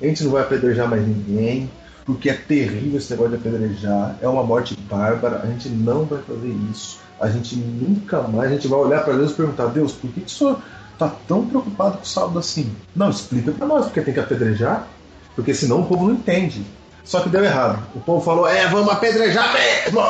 A 0.02 0.06
gente 0.06 0.24
não 0.24 0.32
vai 0.32 0.42
apedrejar 0.42 0.90
mais 0.90 1.08
ninguém, 1.08 1.70
porque 2.06 2.30
é 2.30 2.34
terrível 2.34 2.98
esse 2.98 3.12
negócio 3.12 3.38
de 3.38 3.48
apedrejar, 3.48 4.18
é 4.22 4.28
uma 4.28 4.44
morte 4.44 4.76
bárbara, 4.90 5.42
a 5.44 5.46
gente 5.48 5.70
não 5.70 6.06
vai 6.06 6.22
fazer 6.24 6.56
isso. 6.72 7.00
A 7.20 7.30
gente 7.30 7.56
nunca 7.56 8.22
mais, 8.22 8.50
a 8.50 8.56
gente 8.56 8.68
vai 8.68 8.80
olhar 8.80 9.04
para 9.04 9.14
Deus 9.14 9.32
e 9.32 9.36
perguntar: 9.36 9.68
Deus, 9.68 9.92
por 9.92 10.10
que, 10.10 10.22
que 10.22 10.28
o 10.28 10.30
senhor 10.30 10.60
está 10.94 11.08
tão 11.28 11.46
preocupado 11.46 11.98
com 11.98 12.04
o 12.04 12.08
saldo 12.08 12.40
assim? 12.40 12.72
Não, 12.96 13.10
explica 13.10 13.52
para 13.52 13.68
nós, 13.68 13.86
porque 13.86 14.02
tem 14.02 14.14
que 14.14 14.20
apedrejar, 14.20 14.88
porque 15.36 15.54
senão 15.54 15.82
o 15.82 15.86
povo 15.86 16.08
não 16.08 16.14
entende. 16.14 16.66
Só 17.04 17.22
que 17.22 17.30
deu 17.30 17.44
errado. 17.44 17.82
O 17.96 18.00
povo 18.00 18.24
falou: 18.24 18.48
é, 18.48 18.68
vamos 18.68 18.92
apedrejar 18.92 19.54
mesmo! 19.54 20.02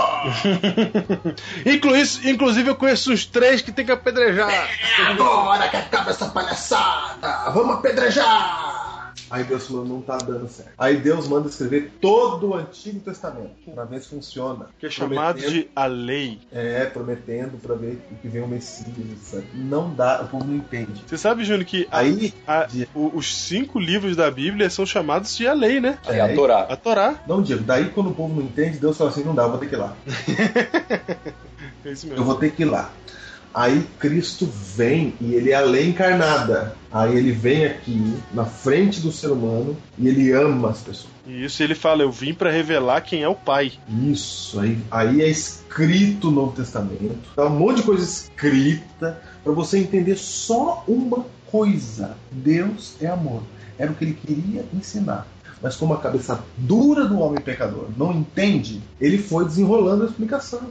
Inclusive, 2.26 2.70
eu 2.70 2.76
conheço 2.76 3.12
uns 3.12 3.26
três 3.26 3.62
que 3.62 3.72
tem 3.72 3.86
que 3.86 3.92
apedrejar. 3.92 4.70
Agora 5.08 5.70
que 5.70 5.78
acaba 5.78 6.12
essa 6.12 6.28
palhaçada! 6.28 7.52
Vamos 7.52 7.76
apedrejar! 7.76 8.79
Aí 9.30 9.44
Deus 9.44 9.68
falou, 9.68 9.86
não 9.86 10.02
tá 10.02 10.18
dando 10.18 10.48
certo. 10.50 10.72
Aí 10.78 10.98
Deus 10.98 11.28
manda 11.28 11.48
escrever 11.50 11.92
todo 12.02 12.50
o 12.50 12.56
Antigo 12.56 13.00
Testamento, 13.00 13.52
pra 13.74 13.84
ver 13.86 14.02
se 14.02 14.10
funciona. 14.10 14.68
Que 14.80 14.88
é 14.88 14.90
chamado 14.90 15.40
de 15.40 15.70
a 15.76 15.86
lei. 15.86 16.40
É, 16.52 16.86
prometendo 16.86 17.60
pra 17.62 17.76
ver 17.76 18.02
o 18.12 18.16
que 18.16 18.28
vem 18.28 18.42
o 18.42 18.48
Messias, 18.48 18.88
etc. 19.34 19.44
Não 19.54 19.94
dá, 19.94 20.22
o 20.24 20.28
povo 20.28 20.46
não 20.46 20.56
entende. 20.56 21.04
Você 21.08 21.18
sabe, 21.18 21.44
Júnior, 21.44 21.66
que 21.66 21.88
a- 21.92 22.00
Aí, 22.00 22.34
a- 22.48 22.66
de- 22.66 22.88
o- 22.96 23.12
os 23.16 23.36
cinco 23.36 23.80
livros 23.80 24.16
da 24.16 24.32
Bíblia 24.32 24.70
são 24.70 24.86
chamados 24.86 25.36
de 25.36 25.48
a 25.48 25.54
lei, 25.54 25.80
né? 25.80 26.00
É 26.08 26.20
a 26.22 26.34
Torá. 26.34 26.62
A 26.64 26.76
Torá. 26.76 27.16
não 27.28 27.42
digo, 27.42 27.64
daí 27.64 27.90
quando 27.90 28.10
o 28.10 28.16
povo 28.16 28.34
não 28.36 28.42
entende, 28.44 28.78
Deus 28.80 28.98
fala 28.98 29.10
assim, 29.10 29.24
não 29.24 29.36
dá, 29.36 29.44
eu 29.44 29.50
vou 29.52 29.58
ter 29.60 29.68
que 29.70 29.76
ir 29.76 29.78
lá. 29.78 29.96
É 31.86 31.92
isso 31.92 32.06
Eu 32.08 32.12
mesmo. 32.12 32.26
vou 32.26 32.36
ter 32.36 32.52
que 32.52 32.64
ir 32.64 32.66
lá. 32.66 32.92
Aí 33.54 33.86
Cristo 34.00 34.48
vem 34.76 35.14
e 35.20 35.34
ele 35.34 35.52
é 35.52 35.56
a 35.56 35.62
lei 35.62 35.90
encarnada. 35.90 36.76
Aí 36.92 37.16
ele 37.18 37.32
vem 37.32 37.66
aqui 37.66 38.14
na 38.34 38.46
frente 38.46 39.00
do 39.00 39.12
ser 39.12 39.32
humano 39.32 39.76
e 39.98 40.08
ele 40.08 40.32
ama 40.32 40.70
as 40.70 40.82
pessoas. 40.82 41.14
E 41.26 41.44
isso 41.44 41.62
ele 41.62 41.76
fala, 41.76 42.02
eu 42.02 42.12
vim 42.12 42.34
pra 42.34 42.52
revelar 42.52 43.02
quem 43.02 43.24
é 43.24 43.28
o 43.28 43.36
Pai. 43.36 43.74
Isso, 44.08 44.60
aí, 44.60 44.78
aí 44.90 45.22
é 45.22 45.28
escrito 45.28 46.30
o 46.30 46.32
Novo 46.32 46.56
Testamento. 46.56 47.18
Tá 47.36 47.46
um 47.46 47.52
monte 47.52 47.78
de 47.78 47.84
coisa 47.84 48.04
escrita 48.04 49.22
para 49.44 49.54
você 49.54 49.80
entender 49.80 50.16
só 50.16 50.84
uma 50.88 51.26
coisa: 51.48 52.16
Deus 52.32 52.96
é 53.02 53.08
amor. 53.08 53.44
Era 53.78 53.92
o 53.92 53.96
que 53.96 54.06
ele 54.06 54.14
queria 54.14 54.66
ensinar. 54.74 55.28
Mas 55.62 55.76
como 55.76 55.94
a 55.94 56.00
cabeça 56.00 56.44
dura 56.58 57.06
do 57.06 57.20
homem 57.20 57.42
pecador 57.42 57.88
não 57.98 58.14
entende, 58.14 58.82
ele 59.00 59.18
foi 59.18 59.46
desenrolando 59.46 60.04
a 60.04 60.08
explicação. 60.08 60.62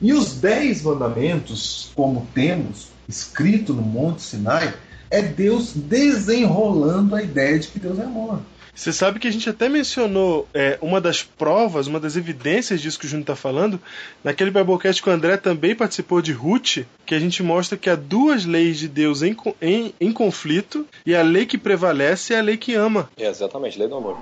E 0.00 0.12
os 0.12 0.34
dez 0.34 0.82
mandamentos, 0.82 1.90
como 1.94 2.26
temos 2.34 2.88
escrito 3.08 3.72
no 3.72 3.82
Monte 3.82 4.22
Sinai, 4.22 4.74
é 5.10 5.22
Deus 5.22 5.72
desenrolando 5.72 7.14
a 7.14 7.22
ideia 7.22 7.58
de 7.58 7.68
que 7.68 7.78
Deus 7.78 7.98
é 7.98 8.02
amor. 8.02 8.40
Você 8.76 8.92
sabe 8.92 9.18
que 9.18 9.26
a 9.26 9.30
gente 9.30 9.48
até 9.48 9.70
mencionou 9.70 10.46
é, 10.52 10.78
uma 10.82 11.00
das 11.00 11.22
provas, 11.22 11.86
uma 11.86 11.98
das 11.98 12.14
evidências 12.14 12.78
disso 12.78 12.98
que 12.98 13.06
o 13.06 13.08
Júnior 13.08 13.22
está 13.22 13.34
falando, 13.34 13.80
naquele 14.22 14.50
Biblecast 14.50 15.02
que 15.02 15.08
o 15.08 15.12
André 15.12 15.38
também 15.38 15.74
participou 15.74 16.20
de 16.20 16.32
Ruth, 16.32 16.84
que 17.06 17.14
a 17.14 17.18
gente 17.18 17.42
mostra 17.42 17.78
que 17.78 17.88
há 17.88 17.96
duas 17.96 18.44
leis 18.44 18.78
de 18.78 18.86
Deus 18.86 19.22
em, 19.22 19.34
em, 19.62 19.94
em 19.98 20.12
conflito, 20.12 20.86
e 21.06 21.16
a 21.16 21.22
lei 21.22 21.46
que 21.46 21.56
prevalece 21.56 22.34
é 22.34 22.38
a 22.38 22.42
lei 22.42 22.58
que 22.58 22.74
ama. 22.74 23.08
É, 23.16 23.26
exatamente, 23.26 23.78
lei 23.78 23.88
do 23.88 23.96
amor. 23.96 24.18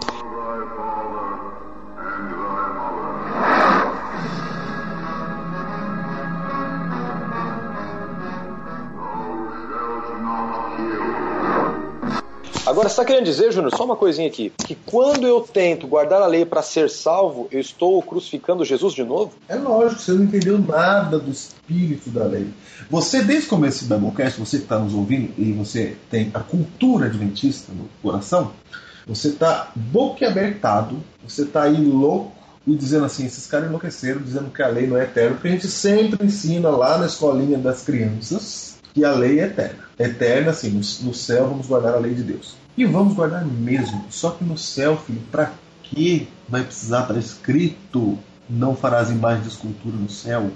Agora, 12.75 12.89
você 12.89 12.95
está 12.95 13.05
querendo 13.05 13.27
dizer, 13.27 13.53
Júnior, 13.53 13.71
só 13.73 13.85
uma 13.85 13.95
coisinha 13.95 14.27
aqui, 14.27 14.53
que 14.67 14.75
quando 14.75 15.29
eu 15.29 15.41
tento 15.43 15.87
guardar 15.87 16.21
a 16.21 16.27
lei 16.27 16.45
para 16.45 16.61
ser 16.61 16.91
salvo, 16.91 17.47
eu 17.53 17.61
estou 17.61 18.03
crucificando 18.03 18.65
Jesus 18.65 18.93
de 18.93 19.05
novo? 19.05 19.31
É 19.49 19.55
lógico, 19.55 20.01
você 20.01 20.11
não 20.11 20.25
entendeu 20.25 20.59
nada 20.59 21.17
do 21.17 21.31
espírito 21.31 22.11
da 22.11 22.25
lei. 22.25 22.49
Você, 22.91 23.23
desde 23.23 23.47
o 23.47 23.51
começo 23.51 23.85
do 23.85 23.95
Biblecast, 23.95 24.41
você 24.41 24.57
que 24.57 24.65
está 24.65 24.77
nos 24.77 24.93
ouvindo 24.93 25.33
e 25.39 25.53
você 25.53 25.97
tem 26.11 26.33
a 26.35 26.41
cultura 26.41 27.07
adventista 27.07 27.73
no 27.73 27.89
coração, 28.03 28.51
você 29.07 29.29
está 29.29 29.71
boquiabertado, 29.77 31.01
você 31.25 31.43
está 31.43 31.63
aí 31.63 31.77
louco 31.77 32.33
e 32.67 32.75
dizendo 32.75 33.05
assim, 33.05 33.25
esses 33.25 33.47
caras 33.47 33.69
enlouqueceram, 33.69 34.21
dizendo 34.21 34.51
que 34.51 34.65
a 34.65 34.67
lei 34.67 34.89
não 34.89 34.97
é 34.97 35.05
eterna, 35.05 35.37
porque 35.37 35.47
a 35.47 35.53
gente 35.53 35.69
sempre 35.69 36.27
ensina 36.27 36.71
lá 36.71 36.99
na 36.99 37.07
escolinha 37.07 37.57
das 37.57 37.83
crianças 37.83 38.79
que 38.93 39.05
a 39.05 39.13
lei 39.13 39.39
é 39.39 39.45
eterna. 39.45 39.85
Eterna, 39.97 40.51
assim, 40.51 40.71
no 40.71 41.15
céu 41.15 41.47
vamos 41.47 41.69
guardar 41.69 41.95
a 41.95 41.99
lei 41.99 42.15
de 42.15 42.25
Deus. 42.25 42.64
E 42.77 42.85
vamos 42.85 43.15
guardar 43.15 43.45
mesmo. 43.45 44.05
Só 44.11 44.31
que 44.31 44.45
no 44.45 44.59
céu, 44.59 44.97
filho, 44.97 45.23
pra 45.31 45.53
que 45.83 46.29
vai 46.49 46.65
precisar 46.65 47.03
estar 47.03 47.17
escrito 47.17 48.19
não 48.49 48.75
farás 48.77 49.11
imagem 49.11 49.43
de 49.43 49.49
escultura 49.49 49.97
no 49.97 50.11
céu? 50.11 50.51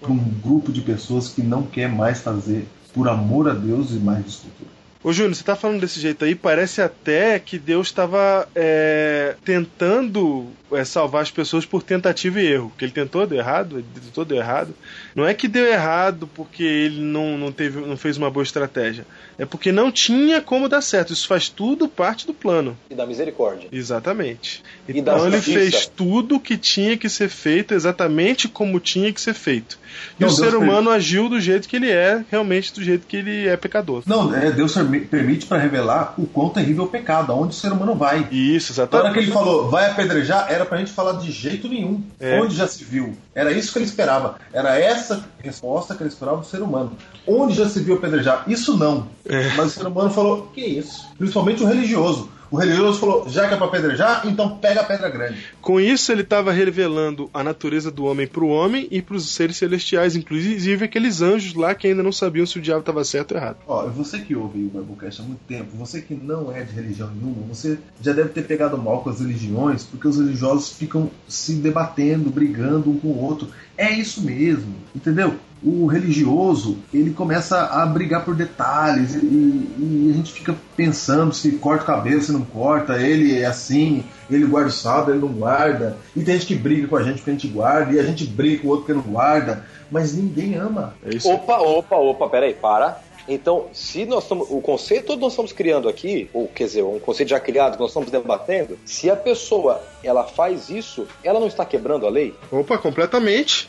Para 0.00 0.10
um 0.10 0.18
grupo 0.18 0.72
de 0.72 0.80
pessoas 0.80 1.28
que 1.28 1.42
não 1.42 1.62
quer 1.62 1.88
mais 1.88 2.20
fazer, 2.20 2.66
por 2.94 3.08
amor 3.08 3.48
a 3.48 3.54
Deus, 3.54 3.90
imagem 3.90 4.22
de 4.22 4.30
escultura. 4.30 4.78
Ô 5.02 5.12
Júnior, 5.12 5.34
você 5.34 5.44
tá 5.44 5.54
falando 5.54 5.80
desse 5.80 6.00
jeito 6.00 6.24
aí, 6.24 6.34
parece 6.34 6.82
até 6.82 7.38
que 7.38 7.56
Deus 7.56 7.86
estava 7.86 8.48
é, 8.54 9.36
tentando 9.44 10.48
é, 10.72 10.84
salvar 10.84 11.22
as 11.22 11.30
pessoas 11.30 11.64
por 11.64 11.84
tentativa 11.84 12.40
e 12.40 12.46
erro. 12.46 12.72
Que 12.76 12.84
ele 12.84 12.92
tentou, 12.92 13.24
deu 13.24 13.38
errado, 13.38 13.78
ele 13.78 13.86
tentou, 13.94 14.24
deu 14.24 14.38
errado. 14.38 14.74
Não 15.18 15.26
é 15.26 15.34
que 15.34 15.48
deu 15.48 15.66
errado 15.66 16.28
porque 16.32 16.62
ele 16.62 17.00
não, 17.00 17.36
não, 17.36 17.50
teve, 17.50 17.80
não 17.80 17.96
fez 17.96 18.16
uma 18.16 18.30
boa 18.30 18.42
estratégia. 18.44 19.04
É 19.36 19.44
porque 19.44 19.72
não 19.72 19.90
tinha 19.90 20.40
como 20.40 20.68
dar 20.68 20.80
certo. 20.80 21.12
Isso 21.12 21.26
faz 21.26 21.48
tudo 21.48 21.88
parte 21.88 22.26
do 22.26 22.32
plano. 22.32 22.76
E 22.90 22.94
da 22.94 23.04
misericórdia. 23.06 23.68
Exatamente. 23.72 24.62
E 24.88 24.96
Então 24.98 25.26
ele 25.26 25.36
justiça. 25.38 25.58
fez 25.58 25.86
tudo 25.86 26.36
o 26.36 26.40
que 26.40 26.56
tinha 26.56 26.96
que 26.96 27.08
ser 27.08 27.28
feito 27.28 27.74
exatamente 27.74 28.48
como 28.48 28.78
tinha 28.80 29.12
que 29.12 29.20
ser 29.20 29.34
feito. 29.34 29.78
E 30.18 30.22
Não, 30.22 30.28
o 30.28 30.34
Deus 30.34 30.36
ser 30.36 30.56
humano 30.56 30.90
agiu 30.90 31.28
do 31.28 31.40
jeito 31.40 31.68
que 31.68 31.76
ele 31.76 31.90
é, 31.90 32.24
realmente 32.30 32.72
do 32.72 32.82
jeito 32.82 33.06
que 33.06 33.16
ele 33.16 33.48
é 33.48 33.56
pecador. 33.56 34.02
Não, 34.06 34.34
é, 34.34 34.50
Deus 34.52 34.72
permi- 34.74 35.00
permite 35.00 35.46
para 35.46 35.58
revelar 35.58 36.14
o 36.16 36.26
quão 36.26 36.50
terrível 36.50 36.84
é 36.84 36.86
o 36.86 36.90
pecado, 36.90 37.32
aonde 37.32 37.54
o 37.54 37.58
ser 37.58 37.72
humano 37.72 37.94
vai. 37.94 38.28
Isso, 38.30 38.72
Na 38.76 38.82
hora 38.82 38.88
que 38.88 38.96
exatamente. 38.96 39.18
ele 39.24 39.32
falou, 39.32 39.68
vai 39.68 39.90
apedrejar, 39.90 40.46
era 40.50 40.64
pra 40.64 40.78
gente 40.78 40.92
falar 40.92 41.12
de 41.14 41.30
jeito 41.32 41.68
nenhum. 41.68 42.02
É. 42.20 42.40
Onde 42.40 42.54
já 42.54 42.66
se 42.68 42.84
viu? 42.84 43.16
Era 43.34 43.52
isso 43.52 43.72
que 43.72 43.78
ele 43.78 43.84
esperava. 43.86 44.38
Era 44.52 44.78
essa 44.78 45.07
resposta 45.38 45.94
que 45.94 46.02
ele 46.02 46.10
esperava 46.10 46.38
do 46.38 46.46
ser 46.46 46.62
humano. 46.62 46.92
Onde 47.26 47.54
já 47.54 47.68
se 47.68 47.80
viu 47.80 47.96
apedrejar? 47.96 48.44
Isso 48.46 48.76
não. 48.76 49.06
É. 49.24 49.54
Mas 49.54 49.68
o 49.68 49.80
ser 49.80 49.86
humano 49.86 50.10
falou, 50.10 50.50
que 50.54 50.60
isso? 50.60 51.06
Principalmente 51.16 51.62
o 51.62 51.66
religioso. 51.66 52.28
O 52.50 52.56
religioso 52.56 52.98
falou, 52.98 53.28
já 53.28 53.46
que 53.46 53.54
é 53.54 53.56
pra 53.56 53.66
apedrejar, 53.66 54.26
então 54.26 54.56
pega 54.56 54.80
a 54.80 54.84
pedra 54.84 55.10
grande. 55.10 55.38
Com 55.60 55.78
isso, 55.78 56.10
ele 56.10 56.22
estava 56.22 56.50
revelando 56.50 57.28
a 57.32 57.44
natureza 57.44 57.90
do 57.90 58.04
homem 58.04 58.26
para 58.26 58.42
o 58.42 58.48
homem 58.48 58.88
e 58.90 59.02
para 59.02 59.16
os 59.16 59.28
seres 59.34 59.56
celestiais, 59.56 60.16
inclusive 60.16 60.84
aqueles 60.84 61.20
anjos 61.20 61.54
lá 61.54 61.74
que 61.74 61.86
ainda 61.86 62.02
não 62.02 62.12
sabiam 62.12 62.46
se 62.46 62.58
o 62.58 62.62
diabo 62.62 62.80
estava 62.80 63.04
certo 63.04 63.32
ou 63.32 63.36
errado. 63.36 63.56
Ó, 63.66 63.86
você 63.88 64.18
que 64.18 64.34
ouve 64.34 64.64
o 64.64 64.68
Biblecast 64.68 65.20
há 65.20 65.24
muito 65.24 65.40
tempo, 65.46 65.76
você 65.76 66.00
que 66.00 66.14
não 66.14 66.50
é 66.50 66.62
de 66.62 66.72
religião 66.72 67.10
nenhuma, 67.10 67.42
você 67.48 67.78
já 68.00 68.12
deve 68.12 68.30
ter 68.30 68.42
pegado 68.42 68.78
mal 68.78 69.02
com 69.02 69.10
as 69.10 69.20
religiões, 69.20 69.84
porque 69.84 70.08
os 70.08 70.16
religiosos 70.16 70.72
ficam 70.72 71.10
se 71.28 71.54
debatendo, 71.54 72.30
brigando 72.30 72.90
um 72.90 72.98
com 72.98 73.08
o 73.08 73.22
outro. 73.22 73.48
É 73.76 73.92
isso 73.92 74.22
mesmo, 74.22 74.74
entendeu? 74.94 75.34
O 75.62 75.86
religioso, 75.86 76.78
ele 76.94 77.10
começa 77.10 77.58
a 77.66 77.84
brigar 77.86 78.24
por 78.24 78.34
detalhes 78.34 79.14
e, 79.14 79.18
e 79.18 80.10
a 80.12 80.16
gente 80.16 80.32
fica 80.32 80.54
pensando 80.76 81.34
se 81.34 81.52
corta 81.52 81.82
o 81.82 81.86
cabelo, 81.86 82.22
se 82.22 82.32
não 82.32 82.42
corta, 82.42 83.00
ele 83.00 83.40
é 83.40 83.46
assim, 83.46 84.04
ele 84.30 84.46
guarda 84.46 84.68
o 84.68 84.72
sábado, 84.72 85.10
ele 85.10 85.20
não 85.20 85.28
guarda. 85.28 85.96
E 86.14 86.22
tem 86.22 86.34
gente 86.34 86.46
que 86.46 86.54
briga 86.54 86.86
com 86.86 86.96
a 86.96 87.02
gente 87.02 87.16
porque 87.16 87.30
a 87.30 87.32
gente 87.34 87.48
guarda, 87.48 87.92
e 87.92 87.98
a 87.98 88.04
gente 88.04 88.24
briga 88.24 88.62
com 88.62 88.68
o 88.68 88.70
outro 88.70 88.86
porque 88.86 88.98
não 89.00 89.12
guarda, 89.12 89.64
mas 89.90 90.14
ninguém 90.14 90.54
ama. 90.54 90.94
É 91.04 91.16
isso. 91.16 91.28
Opa, 91.28 91.58
opa, 91.58 91.96
opa, 91.96 92.28
peraí, 92.28 92.54
para. 92.54 93.00
Então, 93.28 93.66
se 93.74 94.06
nós 94.06 94.22
estamos. 94.22 94.48
O 94.50 94.60
conceito 94.60 95.12
que 95.12 95.20
nós 95.20 95.32
estamos 95.32 95.52
criando 95.52 95.88
aqui, 95.88 96.30
ou 96.32 96.48
quer 96.48 96.64
dizer, 96.64 96.82
um 96.82 96.98
conceito 96.98 97.28
já 97.28 97.38
criado 97.38 97.74
que 97.74 97.80
nós 97.80 97.90
estamos 97.90 98.10
debatendo, 98.10 98.78
se 98.86 99.10
a 99.10 99.16
pessoa 99.16 99.82
ela 100.02 100.24
faz 100.24 100.70
isso, 100.70 101.06
ela 101.22 101.38
não 101.38 101.46
está 101.46 101.64
quebrando 101.64 102.06
a 102.06 102.10
lei? 102.10 102.34
Opa, 102.50 102.78
completamente. 102.78 103.68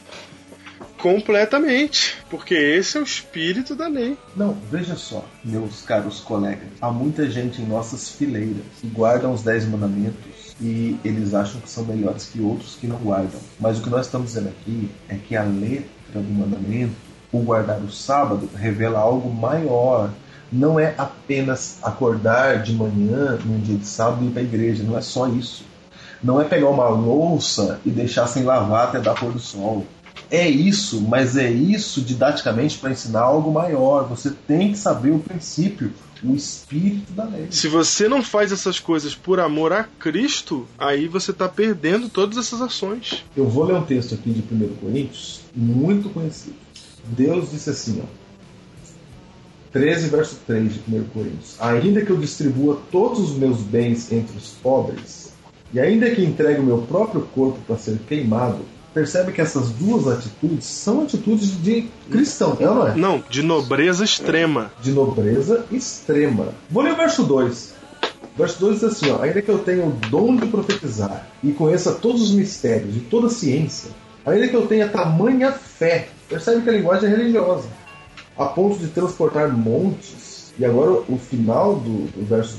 Completamente. 1.00 2.18
Porque 2.30 2.54
esse 2.54 2.98
é 2.98 3.02
o 3.02 3.04
espírito 3.04 3.76
da 3.76 3.88
lei. 3.88 4.18
Não, 4.36 4.56
veja 4.70 4.96
só, 4.96 5.26
meus 5.44 5.82
caros 5.82 6.20
colegas. 6.20 6.68
Há 6.82 6.92
muita 6.92 7.30
gente 7.30 7.62
em 7.62 7.66
nossas 7.66 8.10
fileiras 8.10 8.64
que 8.80 8.88
guardam 8.88 9.34
os 9.34 9.42
Dez 9.42 9.66
Mandamentos 9.66 10.56
e 10.62 10.98
eles 11.04 11.34
acham 11.34 11.62
que 11.62 11.70
são 11.70 11.86
melhores 11.86 12.26
que 12.26 12.42
outros 12.42 12.76
que 12.76 12.86
não 12.86 12.98
guardam. 12.98 13.40
Mas 13.60 13.80
o 13.80 13.82
que 13.82 13.90
nós 13.90 14.06
estamos 14.06 14.28
dizendo 14.28 14.50
aqui 14.50 14.92
é 15.08 15.16
que 15.16 15.36
a 15.36 15.44
letra 15.44 15.86
do 16.16 16.34
mandamento, 16.34 16.96
o 17.32 17.40
guardar 17.40 17.80
o 17.80 17.92
sábado, 17.92 18.50
revela 18.56 19.00
algo 19.00 19.34
maior. 19.34 20.12
Não 20.52 20.80
é 20.80 20.96
apenas 20.98 21.78
acordar 21.82 22.62
de 22.62 22.74
manhã, 22.74 23.40
num 23.46 23.60
dia 23.60 23.78
de 23.78 23.86
sábado, 23.86 24.24
e 24.24 24.28
ir 24.28 24.32
para 24.32 24.42
a 24.42 24.46
igreja. 24.46 24.84
Não 24.84 24.98
é 24.98 25.02
só 25.02 25.28
isso. 25.28 25.64
Não 26.22 26.42
é 26.42 26.44
pegar 26.44 26.68
uma 26.70 26.90
louça 26.90 27.80
e 27.86 27.90
deixar 27.90 28.28
sem 28.28 28.44
lavar 28.44 28.90
até 28.90 29.00
dar 29.00 29.16
pôr 29.16 29.32
do 29.32 29.40
sol. 29.40 29.86
É 30.32 30.48
isso, 30.48 31.02
mas 31.02 31.36
é 31.36 31.50
isso 31.50 32.02
didaticamente 32.02 32.78
para 32.78 32.92
ensinar 32.92 33.22
algo 33.22 33.52
maior. 33.52 34.08
Você 34.08 34.32
tem 34.48 34.72
que 34.72 34.78
saber 34.78 35.10
o 35.12 35.20
princípio, 35.20 35.92
o 36.24 36.36
espírito 36.36 37.12
da 37.14 37.24
lei. 37.24 37.48
Se 37.50 37.68
você 37.68 38.08
não 38.08 38.22
faz 38.22 38.52
essas 38.52 38.80
coisas 38.80 39.16
por 39.16 39.40
amor 39.40 39.74
a 39.74 39.84
Cristo, 39.84 40.68
aí 40.78 41.08
você 41.08 41.32
está 41.32 41.50
perdendo 41.50 42.10
todas 42.10 42.38
essas 42.38 42.62
ações. 42.62 43.24
Eu 43.36 43.48
vou 43.48 43.64
ler 43.64 43.76
um 43.76 43.84
texto 43.84 44.14
aqui 44.14 44.32
de 44.32 44.44
1 44.54 44.76
Coríntios, 44.76 45.42
muito 45.56 46.10
conhecido. 46.10 46.56
Deus 47.06 47.52
disse 47.52 47.72
assim, 47.72 48.04
ó. 48.04 48.20
13, 49.72 50.10
verso 50.10 50.40
3 50.46 50.74
de 50.74 50.96
1 50.96 51.04
Coríntios. 51.06 51.56
Ainda 51.60 52.06
que 52.06 52.12
eu 52.12 52.18
distribua 52.18 52.82
todos 52.92 53.20
os 53.20 53.38
meus 53.38 53.60
bens 53.60 54.12
entre 54.12 54.38
os 54.38 54.50
pobres, 54.62 55.32
e 55.74 55.80
ainda 55.80 56.10
que 56.10 56.24
entregue 56.24 56.60
o 56.60 56.64
meu 56.64 56.80
próprio 56.80 57.22
corpo 57.22 57.60
para 57.66 57.78
ser 57.78 58.00
queimado, 58.08 58.60
percebe 58.94 59.32
que 59.32 59.42
essas 59.42 59.70
duas 59.70 60.08
atitudes 60.08 60.66
são 60.66 61.04
atitudes 61.04 61.62
de 61.62 61.88
cristão, 62.10 62.58
é 62.60 62.68
ou 62.68 62.76
não 62.76 62.88
é? 62.88 62.96
Não, 62.96 63.24
de 63.30 63.44
nobreza 63.44 64.04
extrema. 64.04 64.72
de 64.82 64.92
nobreza 64.92 65.66
extrema. 65.72 66.50
Vou 66.70 66.84
ler 66.84 66.94
o 66.94 66.98
verso 66.98 67.24
2. 67.24 67.74
O 68.36 68.38
verso 68.38 68.60
2 68.60 68.76
diz 68.76 68.84
assim: 68.86 69.12
ó, 69.12 69.22
Ainda 69.22 69.42
que 69.42 69.50
eu 69.50 69.60
tenha 69.60 69.86
o 69.86 69.92
dom 70.10 70.36
de 70.36 70.46
profetizar 70.48 71.28
e 71.44 71.52
conheça 71.52 71.92
todos 71.94 72.22
os 72.22 72.32
mistérios 72.32 72.96
e 72.96 73.02
toda 73.02 73.28
a 73.28 73.30
ciência, 73.30 73.92
ainda 74.26 74.48
que 74.48 74.56
eu 74.56 74.66
tenha 74.66 74.88
tamanha 74.88 75.52
fé, 75.52 76.10
percebe 76.28 76.62
que 76.62 76.70
a 76.70 76.74
linguagem 76.74 77.10
é 77.10 77.16
religiosa, 77.16 77.68
a 78.38 78.46
ponto 78.46 78.80
de 78.80 78.88
transportar 78.88 79.52
montes. 79.52 80.40
E 80.58 80.66
agora 80.66 80.92
o 81.08 81.18
final 81.18 81.76
do, 81.76 82.08
do 82.12 82.26
verso 82.26 82.58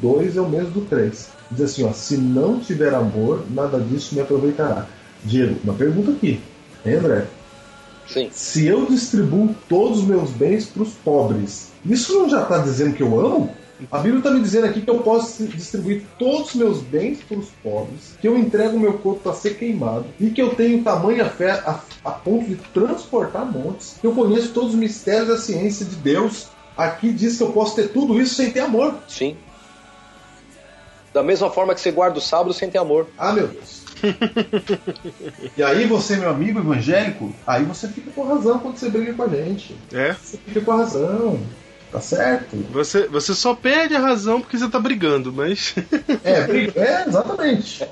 2 0.00 0.36
é 0.36 0.40
o 0.40 0.48
mesmo 0.48 0.70
do 0.70 0.80
3. 0.82 1.28
Diz 1.50 1.60
assim: 1.60 1.84
ó, 1.84 1.92
Se 1.92 2.16
não 2.16 2.60
tiver 2.60 2.94
amor, 2.94 3.44
nada 3.50 3.78
disso 3.78 4.14
me 4.14 4.20
aproveitará. 4.22 4.86
Diego, 5.24 5.56
uma 5.64 5.74
pergunta 5.74 6.10
aqui. 6.12 6.40
Hein, 6.84 6.94
André? 6.94 7.26
Sim. 8.06 8.28
Se 8.32 8.66
eu 8.66 8.86
distribuo 8.86 9.54
todos 9.68 10.00
os 10.00 10.04
meus 10.04 10.30
bens 10.30 10.66
para 10.66 10.82
os 10.82 10.92
pobres, 10.94 11.70
isso 11.84 12.12
não 12.14 12.28
já 12.28 12.42
está 12.42 12.58
dizendo 12.58 12.94
que 12.94 13.02
eu 13.02 13.18
amo? 13.18 13.54
A 13.90 13.98
Bíblia 13.98 14.18
está 14.18 14.30
me 14.30 14.40
dizendo 14.40 14.66
aqui 14.66 14.80
que 14.80 14.90
eu 14.90 15.00
posso 15.00 15.44
distribuir 15.44 16.04
todos 16.18 16.50
os 16.50 16.54
meus 16.54 16.80
bens 16.80 17.18
para 17.26 17.38
os 17.38 17.48
pobres, 17.62 18.14
que 18.20 18.28
eu 18.28 18.38
entrego 18.38 18.76
o 18.76 18.80
meu 18.80 18.98
corpo 18.98 19.20
para 19.20 19.32
ser 19.32 19.56
queimado 19.56 20.04
e 20.20 20.30
que 20.30 20.40
eu 20.40 20.54
tenho 20.54 20.84
tamanha 20.84 21.28
fé 21.28 21.50
a, 21.50 21.80
a 22.04 22.10
ponto 22.10 22.44
de 22.44 22.56
transportar 22.56 23.44
montes, 23.44 23.96
que 24.00 24.06
eu 24.06 24.14
conheço 24.14 24.52
todos 24.52 24.70
os 24.70 24.76
mistérios 24.76 25.28
da 25.28 25.38
ciência 25.38 25.84
de 25.84 25.96
Deus. 25.96 26.46
Aqui 26.76 27.12
diz 27.12 27.38
que 27.38 27.42
eu 27.42 27.50
posso 27.50 27.74
ter 27.74 27.88
tudo 27.88 28.20
isso 28.20 28.34
sem 28.34 28.50
ter 28.50 28.60
amor. 28.60 28.94
Sim. 29.08 29.36
Da 31.12 31.22
mesma 31.22 31.50
forma 31.50 31.74
que 31.74 31.80
você 31.80 31.90
guarda 31.90 32.18
o 32.18 32.22
sábado 32.22 32.54
sem 32.54 32.70
ter 32.70 32.78
amor. 32.78 33.08
Ah, 33.18 33.32
meu 33.32 33.48
Deus. 33.48 33.81
e 35.56 35.62
aí 35.62 35.86
você, 35.86 36.16
meu 36.16 36.30
amigo 36.30 36.60
evangélico, 36.60 37.32
aí 37.46 37.64
você 37.64 37.88
fica 37.88 38.10
com 38.10 38.24
razão 38.24 38.58
quando 38.58 38.76
você 38.76 38.90
briga 38.90 39.14
com 39.14 39.22
a 39.22 39.28
gente. 39.28 39.76
É. 39.92 40.12
Você 40.14 40.38
fica 40.38 40.60
com 40.60 40.76
razão. 40.76 41.40
Tá 41.90 42.00
certo? 42.00 42.56
Você, 42.70 43.06
você 43.06 43.34
só 43.34 43.54
perde 43.54 43.94
a 43.94 44.00
razão 44.00 44.40
porque 44.40 44.56
você 44.56 44.68
tá 44.68 44.80
brigando, 44.80 45.30
mas. 45.30 45.74
É, 46.24 46.46
briga. 46.46 46.72
É, 46.80 47.06
exatamente. 47.06 47.86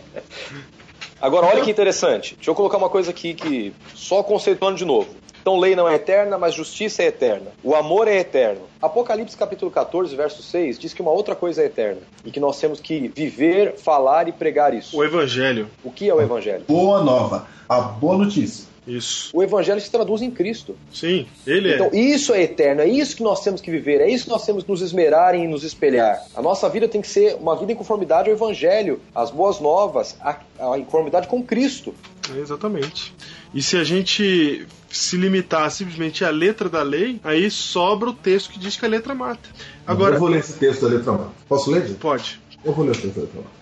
Agora, 1.21 1.47
olha 1.47 1.63
que 1.63 1.71
interessante. 1.71 2.35
Deixa 2.35 2.51
eu 2.51 2.55
colocar 2.55 2.79
uma 2.79 2.89
coisa 2.89 3.11
aqui 3.11 3.35
que. 3.35 3.75
Só 3.95 4.23
conceituando 4.23 4.79
de 4.79 4.87
novo. 4.87 5.15
Então, 5.41 5.59
lei 5.59 5.74
não 5.74 5.88
é 5.88 5.95
eterna, 5.95 6.36
mas 6.38 6.55
justiça 6.55 7.03
é 7.03 7.07
eterna. 7.07 7.53
O 7.62 7.74
amor 7.74 8.09
é 8.09 8.18
eterno. 8.18 8.62
Apocalipse 8.80 9.36
capítulo 9.36 9.70
14, 9.70 10.14
verso 10.14 10.43
6, 10.43 10.78
diz 10.78 10.93
que 10.93 11.03
uma 11.03 11.11
outra 11.11 11.34
coisa 11.34 11.62
é 11.62 11.66
eterna. 11.66 12.03
E 12.24 12.30
que 12.30 12.41
nós 12.41 12.59
temos 12.61 12.80
que 12.80 13.09
viver, 13.09 13.76
falar 13.76 14.28
e 14.28 14.32
pregar 14.32 14.74
isso. 14.74 14.97
O 14.97 15.05
evangelho. 15.05 15.68
O 15.82 15.91
que 15.91 16.09
é 16.09 16.14
o 16.14 16.20
evangelho? 16.20 16.64
Boa 16.68 17.03
nova. 17.03 17.47
A 17.68 17.80
boa 17.80 18.18
notícia. 18.18 18.70
Isso. 18.86 19.30
O 19.32 19.43
evangelho 19.43 19.80
se 19.80 19.91
traduz 19.91 20.22
em 20.22 20.30
Cristo. 20.30 20.76
Sim, 20.93 21.26
ele 21.47 21.74
Então, 21.74 21.91
é. 21.93 21.97
isso 21.97 22.32
é 22.32 22.43
eterno, 22.43 22.80
é 22.80 22.88
isso 22.88 23.14
que 23.14 23.22
nós 23.22 23.43
temos 23.43 23.61
que 23.61 23.70
viver, 23.70 24.01
é 24.01 24.11
isso 24.11 24.24
que 24.24 24.30
nós 24.30 24.45
temos 24.45 24.64
que 24.64 24.70
nos 24.70 24.80
esmerar 24.80 25.34
em 25.34 25.47
nos 25.47 25.62
espelhar. 25.62 26.20
A 26.34 26.43
nossa 26.43 26.68
vida 26.68 26.88
tem 26.88 27.01
que 27.01 27.09
ser 27.09 27.36
uma 27.36 27.55
vida 27.57 27.72
em 27.72 27.76
conformidade 27.76 28.28
ao 28.28 28.34
Evangelho, 28.34 29.01
às 29.14 29.30
boas 29.30 29.61
novas, 29.61 30.16
a, 30.20 30.36
a 30.59 30.78
em 30.78 30.84
conformidade 30.84 31.28
com 31.28 31.43
Cristo. 31.43 31.95
Exatamente. 32.36 33.14
E 33.55 33.62
se 33.62 33.76
a 33.76 33.84
gente 33.84 34.66
se 34.91 35.16
limitar 35.16 35.70
simplesmente 35.70 36.24
à 36.24 36.30
letra 36.30 36.68
da 36.68 36.82
lei, 36.82 37.20
aí 37.22 37.51
sobra 37.51 38.11
o 38.11 38.12
texto 38.12 38.51
que 38.51 38.59
diz 38.59 38.76
que 38.76 38.84
a 38.84 38.88
letra 38.88 39.14
mata. 39.14 39.49
Agora, 39.86 40.16
Eu 40.16 40.20
vou 40.20 40.28
ler 40.28 40.41
esse 40.41 40.55
texto 40.55 40.82
da 40.82 40.97
letra 40.97 41.12
mata. 41.12 41.30
Posso 41.49 41.70
ler, 41.70 41.86
gente? 41.86 41.99
pode. 41.99 42.41
Eu 42.64 42.72
vou 42.72 42.84
ler 42.84 42.91
o 42.91 42.95
texto 42.95 43.14
da 43.14 43.20
letra 43.22 43.41
mata. 43.41 43.61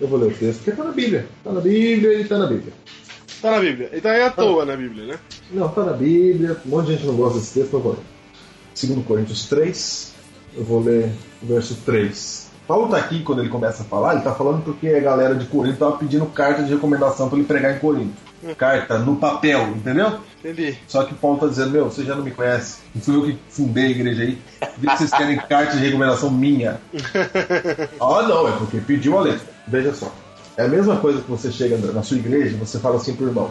Eu 0.00 0.08
vou 0.08 0.18
ler 0.18 0.32
o 0.32 0.34
texto, 0.34 0.62
porque 0.62 0.72
tá 0.72 0.84
na 0.84 0.92
Bíblia. 0.92 1.26
Tá 1.42 1.52
na 1.52 1.60
Bíblia 1.60 2.20
e 2.20 2.24
tá 2.24 2.38
na 2.38 2.46
Bíblia. 2.46 2.72
Tá 3.40 3.50
na 3.50 3.60
Bíblia. 3.60 3.90
E 3.92 4.00
tá 4.00 4.10
aí 4.12 4.22
à 4.22 4.30
toa 4.30 4.64
na 4.64 4.76
Bíblia, 4.76 5.06
né? 5.06 5.18
Não, 5.50 5.68
tá 5.68 5.84
na 5.84 5.92
Bíblia. 5.92 6.56
Um 6.66 6.68
monte 6.68 6.86
de 6.86 6.92
gente 6.92 7.06
não 7.06 7.14
gosta 7.16 7.38
desse 7.38 7.54
texto, 7.54 7.70
mas 7.72 7.74
eu 7.74 7.80
vou 7.80 7.92
ler. 7.92 8.94
2 8.94 9.06
Coríntios 9.06 9.46
3, 9.46 10.12
eu 10.56 10.64
vou 10.64 10.80
ler 10.80 11.10
o 11.42 11.46
verso 11.46 11.76
3. 11.84 12.48
Paulo 12.66 12.88
tá 12.88 12.98
aqui 12.98 13.22
quando 13.22 13.40
ele 13.40 13.48
começa 13.48 13.82
a 13.82 13.86
falar, 13.86 14.14
ele 14.14 14.22
tá 14.22 14.34
falando 14.34 14.62
porque 14.62 14.88
a 14.88 15.00
galera 15.00 15.34
de 15.34 15.46
Corinto 15.46 15.78
tava 15.78 15.96
pedindo 15.96 16.26
carta 16.26 16.62
de 16.62 16.72
recomendação 16.74 17.28
para 17.28 17.38
ele 17.38 17.46
pregar 17.46 17.74
em 17.74 17.78
Corinto. 17.78 18.27
Carta 18.56 18.98
no 18.98 19.16
papel, 19.16 19.68
entendeu? 19.76 20.18
Entendi. 20.38 20.78
Só 20.86 21.02
que 21.04 21.14
Paulo 21.14 21.38
tá 21.38 21.46
dizendo, 21.48 21.70
meu, 21.70 21.86
você 21.86 22.04
já 22.04 22.14
não 22.14 22.22
me 22.22 22.30
conhece. 22.30 22.78
Não 22.94 23.02
fui 23.02 23.16
eu 23.16 23.22
que 23.24 23.38
fundei 23.50 23.86
a 23.86 23.90
igreja 23.90 24.22
aí. 24.22 24.38
Vê 24.76 24.90
se 24.90 24.96
vocês 24.98 25.10
querem 25.10 25.36
carta 25.48 25.76
de 25.76 25.84
recomendação 25.84 26.30
minha. 26.30 26.80
ah, 28.00 28.22
não, 28.22 28.48
é 28.48 28.52
porque 28.58 28.78
pediu 28.78 29.18
a 29.18 29.22
letra. 29.22 29.46
Veja 29.66 29.92
só. 29.94 30.12
É 30.56 30.64
a 30.64 30.68
mesma 30.68 30.96
coisa 30.96 31.20
que 31.20 31.30
você 31.30 31.50
chega 31.50 31.76
na 31.92 32.02
sua 32.02 32.16
igreja 32.16 32.54
e 32.56 32.58
você 32.58 32.78
fala 32.78 32.96
assim 32.96 33.14
pro 33.14 33.26
irmão. 33.26 33.50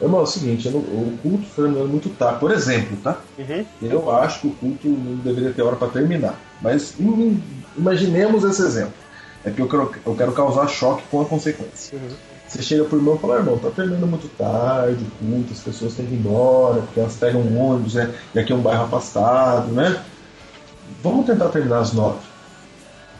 Irmão, 0.00 0.20
é 0.20 0.22
o 0.24 0.26
seguinte, 0.26 0.68
não- 0.68 0.80
o 0.80 1.18
culto 1.22 1.44
está 1.44 1.62
terminando 1.62 1.88
muito 1.88 2.08
tarde. 2.10 2.40
Por 2.40 2.50
exemplo, 2.50 2.96
tá? 3.02 3.18
Uhum. 3.38 3.64
Eu 3.82 4.10
acho 4.14 4.40
que 4.40 4.46
o 4.48 4.50
culto 4.50 4.88
não 4.88 5.16
deveria 5.16 5.52
ter 5.52 5.62
hora 5.62 5.76
para 5.76 5.88
terminar. 5.88 6.34
Mas 6.60 6.94
im- 7.00 7.42
imaginemos 7.76 8.44
esse 8.44 8.60
exemplo. 8.62 8.92
É 9.44 9.50
que 9.50 9.60
eu 9.60 9.68
quero, 9.68 9.90
eu 10.04 10.14
quero 10.14 10.32
causar 10.32 10.66
choque 10.68 11.02
com 11.10 11.22
a 11.22 11.24
consequência. 11.24 11.98
Você 12.56 12.62
chega 12.62 12.84
pro 12.84 12.96
irmão 12.96 13.16
e 13.16 13.18
fala, 13.18 13.36
irmão, 13.36 13.58
tá 13.58 13.70
terminando 13.70 14.06
muito 14.06 14.28
tarde 14.38 15.04
culto, 15.18 15.52
as 15.52 15.60
pessoas 15.60 15.94
têm 15.94 16.06
que 16.06 16.14
ir 16.14 16.18
embora, 16.18 16.80
porque 16.80 17.00
elas 17.00 17.14
pegam 17.16 17.42
um 17.42 17.60
ônibus, 17.60 17.94
né? 17.94 18.14
E 18.34 18.38
aqui 18.38 18.50
é 18.50 18.56
um 18.56 18.62
bairro 18.62 18.84
afastado, 18.84 19.70
né? 19.72 20.02
Vamos 21.02 21.26
tentar 21.26 21.50
terminar 21.50 21.80
às 21.80 21.92
nove. 21.92 22.20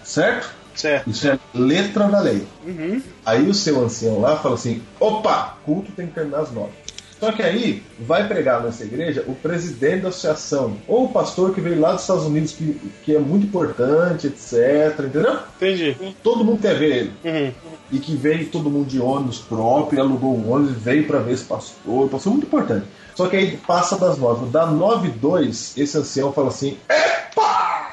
Certo? 0.03 0.55
Certo. 0.75 1.11
Isso 1.11 1.29
é 1.29 1.39
letra 1.53 2.09
da 2.09 2.21
lei. 2.21 2.47
Uhum. 2.65 3.03
Aí 3.27 3.47
o 3.49 3.55
seu 3.55 3.85
ancião 3.85 4.21
lá 4.21 4.37
fala 4.37 4.55
assim: 4.55 4.83
opa, 4.99 5.59
culto 5.65 5.93
tem 5.93 6.07
que 6.07 6.15
terminar 6.15 6.41
às 6.41 6.53
nove. 6.53 6.73
Só 7.19 7.33
que 7.33 7.43
aí 7.43 7.83
vai 7.99 8.29
pregar 8.29 8.63
nessa 8.63 8.85
igreja 8.85 9.25
o 9.27 9.35
presidente 9.35 10.03
da 10.03 10.09
associação, 10.11 10.77
ou 10.87 11.07
o 11.07 11.09
pastor 11.09 11.55
que 11.55 11.61
veio 11.61 11.81
lá 11.81 11.93
dos 11.93 12.03
Estados 12.03 12.25
Unidos, 12.25 12.53
que, 12.53 12.79
que 13.05 13.17
é 13.17 13.19
muito 13.19 13.47
importante, 13.47 14.27
etc. 14.27 14.99
Entendeu? 14.99 15.39
Entendi. 15.57 15.97
Todo 16.23 16.45
mundo 16.45 16.61
quer 16.61 16.77
ver 16.77 16.97
ele. 16.97 17.13
Uhum. 17.25 17.53
E 17.91 17.99
que 17.99 18.15
veio 18.15 18.49
todo 18.49 18.71
mundo 18.71 18.87
de 18.87 19.01
ônibus 19.01 19.39
próprio, 19.39 20.01
alugou 20.01 20.37
um 20.37 20.53
ônibus, 20.53 20.77
veio 20.77 21.07
para 21.07 21.21
ver 21.21 21.33
esse 21.33 21.45
pastor. 21.45 22.09
Pastor 22.09 22.31
é 22.31 22.35
muito 22.35 22.47
importante. 22.47 22.87
Só 23.15 23.29
que 23.29 23.37
aí 23.37 23.57
passa 23.57 23.97
das 23.97 24.19
nove. 24.19 24.51
Da 24.51 24.67
nove 24.67 25.09
e 25.09 25.13
dois, 25.13 25.73
esse 25.77 25.97
ancião 25.97 26.33
fala 26.33 26.49
assim: 26.49 26.77
epa! 26.89 27.89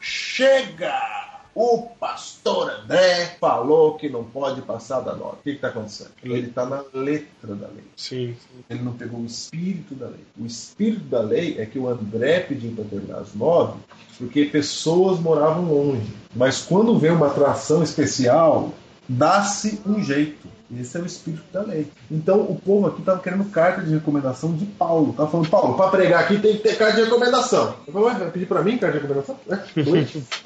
Chega! 0.00 1.21
O 1.54 1.82
pastor 2.00 2.70
André 2.70 3.36
falou 3.38 3.96
que 3.96 4.08
não 4.08 4.24
pode 4.24 4.62
passar 4.62 5.00
da 5.00 5.14
nove. 5.14 5.36
O 5.40 5.42
que 5.42 5.50
está 5.50 5.68
acontecendo? 5.68 6.10
Ele 6.24 6.48
está 6.48 6.64
na 6.64 6.82
letra 6.94 7.54
da 7.54 7.66
lei. 7.66 7.84
Sim. 7.94 8.34
Ele 8.70 8.82
não 8.82 8.94
pegou 8.94 9.20
o 9.20 9.26
espírito 9.26 9.94
da 9.94 10.06
lei. 10.06 10.24
O 10.40 10.46
espírito 10.46 11.04
da 11.04 11.20
lei 11.20 11.56
é 11.58 11.66
que 11.66 11.78
o 11.78 11.88
André 11.88 12.40
pediu 12.40 12.72
para 12.72 12.84
terminar 12.84 13.18
às 13.18 13.34
nove, 13.34 13.78
porque 14.16 14.46
pessoas 14.46 15.20
moravam 15.20 15.64
longe. 15.66 16.10
Mas 16.34 16.62
quando 16.62 16.98
vem 16.98 17.10
uma 17.10 17.26
atração 17.26 17.82
especial, 17.82 18.72
dá-se 19.06 19.78
um 19.86 20.02
jeito. 20.02 20.48
Esse 20.80 20.96
é 20.96 21.00
o 21.02 21.06
espírito 21.06 21.44
da 21.52 21.60
lei. 21.60 21.86
Então 22.10 22.40
o 22.40 22.58
povo 22.58 22.86
aqui 22.86 23.00
estava 23.00 23.20
querendo 23.20 23.44
carta 23.50 23.82
de 23.82 23.92
recomendação 23.92 24.54
de 24.54 24.64
Paulo. 24.64 25.12
Tava 25.12 25.30
falando, 25.30 25.50
Paulo, 25.50 25.74
para 25.76 25.90
pregar 25.90 26.24
aqui 26.24 26.38
tem 26.38 26.56
que 26.56 26.62
ter 26.62 26.78
carta 26.78 26.96
de 26.96 27.02
recomendação. 27.02 27.74
Eu 27.86 27.92
falei, 27.92 28.14
vai 28.14 28.30
pedir 28.30 28.46
para 28.46 28.62
mim 28.62 28.78
carta 28.78 28.98
de 28.98 29.02
recomendação? 29.02 29.38
É. 29.50 29.58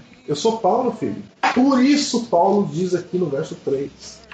Eu 0.26 0.36
sou 0.36 0.58
Paulo, 0.58 0.92
filho. 0.92 1.22
Por 1.54 1.82
isso 1.82 2.26
Paulo 2.26 2.68
diz 2.72 2.94
aqui 2.94 3.16
no 3.18 3.26
verso 3.26 3.54
3 3.64 4.26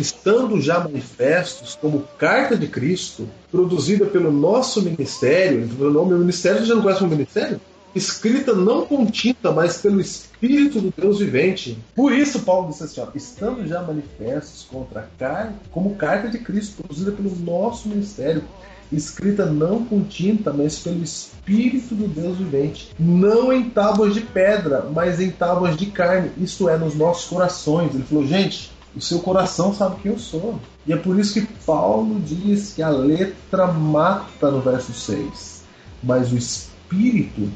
estando 0.00 0.60
já 0.60 0.78
manifestos 0.80 1.74
como 1.74 2.04
carta 2.18 2.56
de 2.56 2.68
Cristo, 2.68 3.28
produzida 3.50 4.06
pelo 4.06 4.30
nosso 4.30 4.82
ministério, 4.82 5.68
"Não, 5.78 6.06
meu 6.06 6.18
ministério 6.18 6.60
você 6.60 6.66
já 6.66 6.74
não 6.74 6.82
conhece 6.82 7.02
meu 7.02 7.10
ministério? 7.10 7.60
Escrita 7.94 8.52
não 8.54 8.86
com 8.86 9.06
tinta, 9.06 9.50
mas 9.50 9.78
pelo 9.78 10.00
Espírito 10.00 10.80
do 10.80 10.92
Deus 10.96 11.18
vivente. 11.18 11.76
Por 11.96 12.12
isso, 12.12 12.40
Paulo 12.40 12.68
disse 12.68 12.84
assim: 12.84 13.00
ó, 13.00 13.08
estando 13.14 13.66
já 13.66 13.82
manifestos 13.82 14.66
contra 14.70 15.00
a 15.00 15.06
car 15.18 15.54
como 15.70 15.96
carta 15.96 16.28
de 16.28 16.38
Cristo, 16.38 16.82
produzida 16.82 17.10
pelo 17.10 17.34
nosso 17.36 17.88
ministério, 17.88 18.44
escrita 18.92 19.44
não 19.46 19.84
com 19.84 20.02
tinta, 20.02 20.52
mas 20.52 20.78
pelo 20.78 21.02
Espírito 21.02 21.94
do 21.94 22.08
Deus 22.08 22.38
vivente, 22.38 22.90
não 22.98 23.52
em 23.52 23.68
tábuas 23.68 24.14
de 24.14 24.20
pedra, 24.20 24.86
mas 24.94 25.20
em 25.20 25.30
tábuas 25.30 25.76
de 25.76 25.86
carne, 25.86 26.30
isto 26.38 26.68
é, 26.68 26.76
nos 26.78 26.94
nossos 26.94 27.26
corações. 27.28 27.94
Ele 27.94 28.04
falou, 28.04 28.26
gente, 28.26 28.70
o 28.96 29.00
seu 29.00 29.20
coração 29.20 29.74
sabe 29.74 29.96
quem 30.02 30.12
eu 30.12 30.18
sou. 30.18 30.58
E 30.86 30.92
é 30.92 30.96
por 30.96 31.18
isso 31.18 31.34
que 31.34 31.46
Paulo 31.66 32.18
diz 32.20 32.72
que 32.74 32.82
a 32.82 32.88
letra 32.88 33.66
mata 33.66 34.50
no 34.50 34.60
verso 34.60 34.92
6, 34.92 35.62
mas 36.02 36.32
o 36.32 36.36
Espírito 36.36 37.50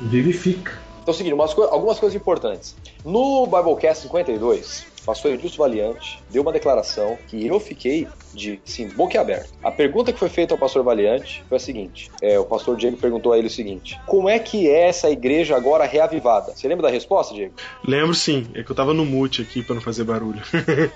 vivifica. 0.00 0.78
Então 1.02 1.12
o 1.12 1.16
seguinte, 1.16 1.34
umas 1.34 1.54
coi- 1.54 1.68
algumas 1.70 1.98
coisas 1.98 2.14
importantes. 2.14 2.74
No 3.04 3.46
Biblecast 3.46 4.02
52, 4.04 4.86
o 4.87 4.87
pastor 5.08 5.32
Edilson 5.32 5.56
Valiante 5.56 6.22
deu 6.28 6.42
uma 6.42 6.52
declaração 6.52 7.16
que 7.28 7.46
eu 7.46 7.58
fiquei 7.58 8.06
de, 8.34 8.60
assim, 8.66 8.88
boquiaberto. 8.88 9.48
A 9.64 9.70
pergunta 9.70 10.12
que 10.12 10.18
foi 10.18 10.28
feita 10.28 10.52
ao 10.52 10.58
pastor 10.58 10.84
Valiante 10.84 11.42
foi 11.48 11.56
a 11.56 11.60
seguinte, 11.60 12.10
é, 12.20 12.38
o 12.38 12.44
pastor 12.44 12.76
Diego 12.76 12.98
perguntou 12.98 13.32
a 13.32 13.38
ele 13.38 13.46
o 13.46 13.50
seguinte, 13.50 13.98
como 14.06 14.28
é 14.28 14.38
que 14.38 14.68
é 14.68 14.86
essa 14.86 15.08
igreja 15.08 15.56
agora 15.56 15.86
reavivada? 15.86 16.52
Você 16.54 16.68
lembra 16.68 16.88
da 16.88 16.92
resposta, 16.92 17.34
Diego? 17.34 17.54
Lembro 17.86 18.14
sim. 18.14 18.48
É 18.54 18.62
que 18.62 18.70
eu 18.70 18.76
tava 18.76 18.92
no 18.92 19.06
mute 19.06 19.40
aqui 19.40 19.62
pra 19.62 19.74
não 19.74 19.80
fazer 19.80 20.04
barulho. 20.04 20.42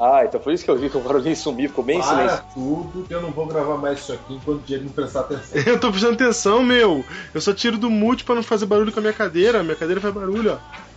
Ah, 0.00 0.24
então 0.24 0.40
foi 0.40 0.54
isso 0.54 0.64
que 0.64 0.70
eu 0.70 0.76
vi 0.76 0.90
que 0.90 0.96
o 0.96 1.00
barulhinho 1.00 1.36
sumiu, 1.36 1.68
ficou 1.68 1.84
bem 1.84 1.98
em 1.98 2.00
Para 2.00 2.10
silêncio. 2.10 2.44
tudo 2.54 3.04
que 3.06 3.14
eu 3.14 3.22
não 3.22 3.30
vou 3.30 3.46
gravar 3.46 3.76
mais 3.76 4.00
isso 4.00 4.12
aqui 4.12 4.34
enquanto 4.34 4.58
o 4.58 4.64
Diego 4.64 4.84
não 4.84 4.90
prestar 4.90 5.20
atenção. 5.20 5.62
eu 5.64 5.78
tô 5.78 5.90
prestando 5.90 6.14
atenção, 6.14 6.60
meu. 6.60 7.04
Eu 7.32 7.40
só 7.40 7.52
tiro 7.52 7.78
do 7.78 7.88
mute 7.88 8.24
pra 8.24 8.34
não 8.34 8.42
fazer 8.42 8.66
barulho 8.66 8.90
com 8.90 8.98
a 8.98 9.02
minha 9.02 9.12
cadeira. 9.12 9.62
Minha 9.62 9.76
cadeira 9.76 10.00
faz 10.00 10.12
barulho, 10.12 10.54
ó. 10.54 10.91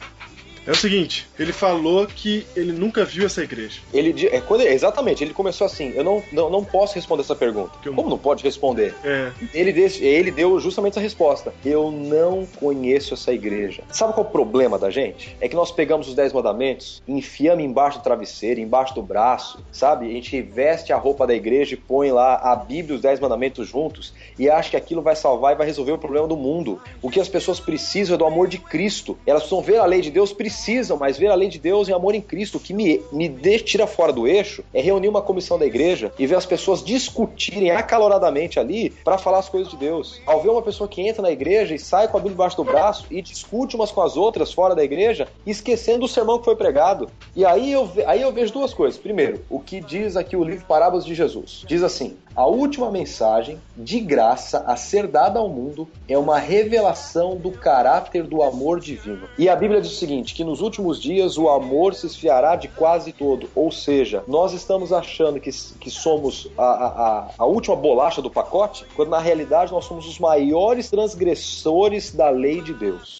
É 0.67 0.71
o 0.71 0.75
seguinte, 0.75 1.27
ele 1.37 1.53
falou 1.53 2.07
que 2.07 2.45
ele 2.55 2.71
nunca 2.71 3.05
viu 3.05 3.25
essa 3.25 3.43
igreja. 3.43 3.79
Ele, 3.93 4.27
é, 4.27 4.41
quando 4.41 4.61
exatamente, 4.61 5.23
ele 5.23 5.33
começou 5.33 5.65
assim, 5.65 5.93
eu 5.95 6.03
não, 6.03 6.23
não, 6.31 6.49
não 6.49 6.63
posso 6.63 6.95
responder 6.95 7.21
essa 7.21 7.35
pergunta. 7.35 7.71
Eu- 7.85 7.93
Como 7.93 8.09
não 8.09 8.17
pode 8.17 8.43
responder? 8.43 8.95
É. 9.03 9.31
Ele, 9.53 9.71
desse- 9.71 10.03
ele 10.03 10.31
deu 10.31 10.59
justamente 10.59 10.93
essa 10.93 11.01
resposta. 11.01 11.53
Eu 11.63 11.91
não 11.91 12.47
conheço 12.59 13.13
essa 13.13 13.31
igreja. 13.31 13.83
Sabe 13.91 14.13
qual 14.13 14.25
é 14.25 14.29
o 14.29 14.31
problema 14.31 14.79
da 14.79 14.89
gente? 14.89 15.35
É 15.39 15.47
que 15.47 15.55
nós 15.55 15.71
pegamos 15.71 16.07
os 16.07 16.15
Dez 16.15 16.33
Mandamentos, 16.33 17.01
enfiamos 17.07 17.63
embaixo 17.63 17.99
do 17.99 18.03
travesseiro, 18.03 18.59
embaixo 18.59 18.95
do 18.95 19.03
braço, 19.03 19.59
sabe? 19.71 20.07
A 20.07 20.11
gente 20.13 20.41
veste 20.41 20.91
a 20.91 20.97
roupa 20.97 21.27
da 21.27 21.35
igreja 21.35 21.75
e 21.75 21.77
põe 21.77 22.11
lá 22.11 22.37
a 22.37 22.55
Bíblia 22.55 22.93
e 22.93 22.95
os 22.95 23.01
Dez 23.01 23.19
Mandamentos 23.19 23.67
juntos 23.67 24.13
e 24.39 24.49
acha 24.49 24.71
que 24.71 24.77
aquilo 24.77 25.01
vai 25.03 25.15
salvar 25.15 25.53
e 25.53 25.57
vai 25.57 25.67
resolver 25.67 25.91
o 25.91 25.97
problema 25.99 26.27
do 26.27 26.35
mundo. 26.35 26.81
O 27.03 27.09
que 27.11 27.19
as 27.19 27.29
pessoas 27.29 27.59
precisam 27.59 28.15
é 28.15 28.17
do 28.17 28.25
amor 28.25 28.47
de 28.47 28.57
Cristo. 28.57 29.15
Elas 29.27 29.43
precisam 29.43 29.61
ver 29.63 29.77
a 29.77 29.85
lei 29.85 30.01
de 30.01 30.09
Deus, 30.09 30.33
precisam 30.33 30.54
precisam 30.55 30.97
mais 30.97 31.17
ver 31.17 31.27
a 31.27 31.35
lei 31.35 31.49
de 31.49 31.59
Deus 31.59 31.89
em 31.89 31.93
amor 31.93 32.15
em 32.15 32.21
Cristo. 32.21 32.57
O 32.57 32.61
que 32.61 32.73
me, 32.73 33.01
me 33.11 33.27
de, 33.27 33.59
tira 33.59 33.85
fora 33.85 34.13
do 34.13 34.25
eixo 34.25 34.63
é 34.73 34.81
reunir 34.81 35.09
uma 35.09 35.21
comissão 35.21 35.59
da 35.59 35.65
igreja 35.65 36.13
e 36.17 36.25
ver 36.25 36.35
as 36.35 36.45
pessoas 36.45 36.81
discutirem 36.81 37.71
acaloradamente 37.71 38.57
ali 38.57 38.89
para 38.89 39.17
falar 39.17 39.39
as 39.39 39.49
coisas 39.49 39.69
de 39.69 39.77
Deus. 39.77 40.21
Ao 40.25 40.41
ver 40.41 40.49
uma 40.49 40.61
pessoa 40.61 40.87
que 40.87 41.01
entra 41.01 41.21
na 41.21 41.31
igreja 41.31 41.75
e 41.75 41.79
sai 41.79 42.07
com 42.07 42.15
a 42.15 42.19
Bíblia 42.21 42.35
debaixo 42.35 42.55
do 42.55 42.63
braço 42.63 43.05
e 43.11 43.21
discute 43.21 43.75
umas 43.75 43.91
com 43.91 44.01
as 44.01 44.15
outras 44.15 44.53
fora 44.53 44.73
da 44.73 44.83
igreja, 44.83 45.27
esquecendo 45.45 46.05
o 46.05 46.07
sermão 46.07 46.39
que 46.39 46.45
foi 46.45 46.55
pregado. 46.55 47.09
E 47.35 47.45
aí 47.45 47.71
eu, 47.71 47.89
aí 48.07 48.21
eu 48.21 48.31
vejo 48.31 48.53
duas 48.53 48.73
coisas. 48.73 48.97
Primeiro, 48.97 49.43
o 49.49 49.59
que 49.59 49.81
diz 49.81 50.15
aqui 50.15 50.37
o 50.37 50.43
livro 50.43 50.65
Parábolas 50.65 51.05
de 51.05 51.13
Jesus. 51.13 51.65
Diz 51.67 51.83
assim: 51.83 52.15
a 52.35 52.45
última 52.45 52.91
mensagem 52.91 53.59
de 53.77 53.99
graça 53.99 54.63
a 54.67 54.75
ser 54.75 55.07
dada 55.07 55.39
ao 55.39 55.47
mundo 55.47 55.87
é 56.07 56.17
uma 56.17 56.37
revelação 56.37 57.37
do 57.37 57.51
caráter 57.51 58.23
do 58.23 58.43
amor 58.43 58.79
divino. 58.79 59.27
E 59.37 59.47
a 59.47 59.55
Bíblia 59.55 59.81
diz 59.81 59.91
o 59.91 59.95
seguinte: 59.95 60.33
que 60.33 60.43
nos 60.43 60.61
últimos 60.61 61.01
dias 61.01 61.37
o 61.37 61.49
amor 61.49 61.93
se 61.93 62.07
esfriará 62.07 62.55
de 62.55 62.67
quase 62.67 63.13
todo. 63.13 63.49
Ou 63.55 63.71
seja, 63.71 64.23
nós 64.27 64.53
estamos 64.53 64.91
achando 64.91 65.39
que, 65.39 65.49
que 65.79 65.89
somos 65.89 66.49
a, 66.57 66.63
a, 66.63 67.27
a 67.37 67.45
última 67.45 67.75
bolacha 67.75 68.21
do 68.21 68.29
pacote, 68.29 68.85
quando 68.95 69.09
na 69.09 69.19
realidade 69.19 69.71
nós 69.71 69.85
somos 69.85 70.07
os 70.07 70.19
maiores 70.19 70.89
transgressores 70.89 72.13
da 72.13 72.29
lei 72.29 72.61
de 72.61 72.73
Deus. 72.73 73.17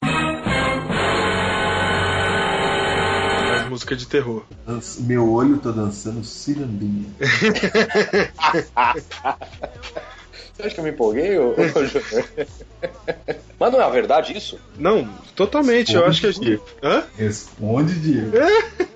As 3.75 3.81
músicas 3.81 3.97
de 3.99 4.07
terror. 4.07 4.43
Dança- 4.65 5.01
Meu 5.01 5.29
olho 5.33 5.57
tá 5.57 5.69
dançando 5.69 6.23
cirandinha. 6.23 7.09
Você 10.53 10.63
acha 10.63 10.69
que 10.75 10.79
eu 10.79 10.83
me 10.85 10.91
empolguei? 10.91 11.33
Júnior? 11.35 12.03
Mas 13.59 13.71
não 13.73 13.81
é 13.81 13.83
a 13.83 13.89
verdade 13.89 14.37
isso? 14.37 14.57
Não, 14.77 15.09
totalmente. 15.35 15.93
Eu 15.93 16.05
acho 16.05 16.21
que 16.21 16.27
a 16.27 16.31
gente. 16.31 16.61
Hã? 16.81 17.03
Responde, 17.17 17.93
Diego. 17.95 18.31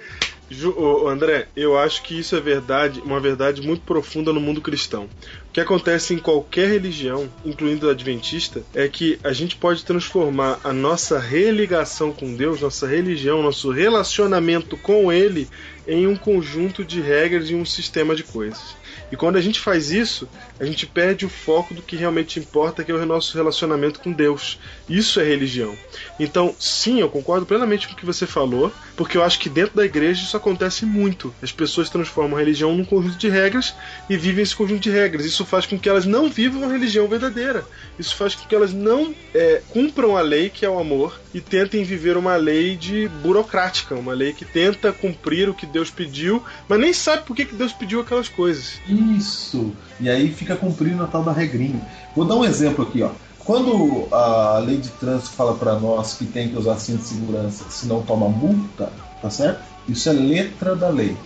Ju, 0.51 0.73
ô, 0.75 1.07
André, 1.07 1.47
eu 1.55 1.77
acho 1.77 2.01
que 2.01 2.17
isso 2.17 2.35
é 2.35 2.41
verdade, 2.41 3.01
uma 3.01 3.19
verdade 3.19 3.61
muito 3.61 3.83
profunda 3.83 4.33
no 4.33 4.41
mundo 4.41 4.61
cristão. 4.61 5.07
O 5.47 5.51
que 5.53 5.61
acontece 5.61 6.13
em 6.13 6.17
qualquer 6.17 6.67
religião, 6.69 7.29
incluindo 7.45 7.87
a 7.87 7.91
adventista, 7.91 8.63
é 8.73 8.87
que 8.87 9.19
a 9.23 9.31
gente 9.31 9.55
pode 9.55 9.85
transformar 9.85 10.59
a 10.63 10.73
nossa 10.73 11.19
religação 11.19 12.11
com 12.11 12.35
Deus, 12.35 12.61
nossa 12.61 12.87
religião, 12.87 13.43
nosso 13.43 13.69
relacionamento 13.69 14.75
com 14.77 15.11
Ele 15.11 15.47
em 15.87 16.07
um 16.07 16.15
conjunto 16.15 16.83
de 16.83 16.99
regras 16.99 17.49
e 17.49 17.55
um 17.55 17.65
sistema 17.65 18.15
de 18.15 18.23
coisas. 18.23 18.75
E 19.11 19.15
quando 19.15 19.37
a 19.37 19.41
gente 19.41 19.59
faz 19.59 19.91
isso, 19.91 20.27
a 20.59 20.65
gente 20.65 20.85
perde 20.85 21.25
o 21.25 21.29
foco 21.29 21.73
do 21.73 21.81
que 21.81 21.95
realmente 21.95 22.39
importa, 22.39 22.83
que 22.83 22.91
é 22.91 22.95
o 22.95 23.05
nosso 23.05 23.35
relacionamento 23.35 23.99
com 23.99 24.11
Deus. 24.11 24.59
Isso 24.87 25.19
é 25.19 25.23
religião. 25.23 25.75
Então, 26.19 26.55
sim, 26.59 26.99
eu 26.99 27.09
concordo 27.09 27.45
plenamente 27.45 27.87
com 27.87 27.93
o 27.93 27.97
que 27.97 28.05
você 28.05 28.25
falou, 28.25 28.71
porque 28.95 29.17
eu 29.17 29.23
acho 29.23 29.39
que 29.39 29.49
dentro 29.49 29.75
da 29.75 29.85
igreja 29.85 30.23
isso 30.23 30.37
acontece 30.37 30.85
muito. 30.85 31.33
As 31.41 31.51
pessoas 31.51 31.89
transformam 31.89 32.37
a 32.37 32.39
religião 32.39 32.75
num 32.75 32.85
conjunto 32.85 33.17
de 33.17 33.29
regras 33.29 33.73
e 34.09 34.17
vivem 34.17 34.43
esse 34.43 34.55
conjunto 34.55 34.81
de 34.81 34.89
regras. 34.89 35.25
Isso 35.25 35.45
faz 35.45 35.65
com 35.65 35.79
que 35.79 35.89
elas 35.89 36.05
não 36.05 36.29
vivam 36.29 36.63
a 36.63 36.71
religião 36.71 37.07
verdadeira. 37.07 37.65
Isso 37.97 38.15
faz 38.15 38.35
com 38.35 38.47
que 38.47 38.55
elas 38.55 38.73
não 38.73 39.13
é, 39.33 39.61
cumpram 39.69 40.17
a 40.17 40.21
lei, 40.21 40.49
que 40.49 40.65
é 40.65 40.69
o 40.69 40.79
amor, 40.79 41.19
e 41.33 41.41
tentem 41.41 41.83
viver 41.83 42.17
uma 42.17 42.35
lei 42.35 42.75
de 42.75 43.07
burocrática, 43.21 43.95
uma 43.95 44.13
lei 44.13 44.33
que 44.33 44.45
tenta 44.45 44.91
cumprir 44.91 45.49
o 45.49 45.53
que 45.53 45.65
Deus 45.65 45.89
pediu, 45.89 46.43
mas 46.67 46.79
nem 46.79 46.93
sabe 46.93 47.23
por 47.23 47.35
que 47.35 47.45
Deus 47.45 47.73
pediu 47.73 48.01
aquelas 48.01 48.27
coisas. 48.27 48.79
Isso. 48.99 49.71
E 49.99 50.09
aí 50.09 50.31
fica 50.33 50.55
cumprindo 50.55 51.03
a 51.03 51.07
tal 51.07 51.23
da 51.23 51.31
regrinha. 51.31 51.81
Vou 52.15 52.25
dar 52.25 52.35
um 52.35 52.43
exemplo 52.43 52.85
aqui, 52.85 53.01
ó. 53.01 53.11
Quando 53.39 54.07
a 54.13 54.59
lei 54.59 54.77
de 54.77 54.89
trânsito 54.89 55.31
fala 55.31 55.55
para 55.55 55.79
nós 55.79 56.13
que 56.13 56.25
tem 56.25 56.49
que 56.49 56.57
usar 56.57 56.77
cinto 56.77 56.99
de 56.99 57.07
segurança, 57.07 57.65
se 57.69 57.87
não 57.87 58.03
toma 58.03 58.27
multa, 58.27 58.91
tá 59.21 59.29
certo? 59.29 59.61
Isso 59.87 60.09
é 60.09 60.13
letra 60.13 60.75
da 60.75 60.89
lei. 60.89 61.17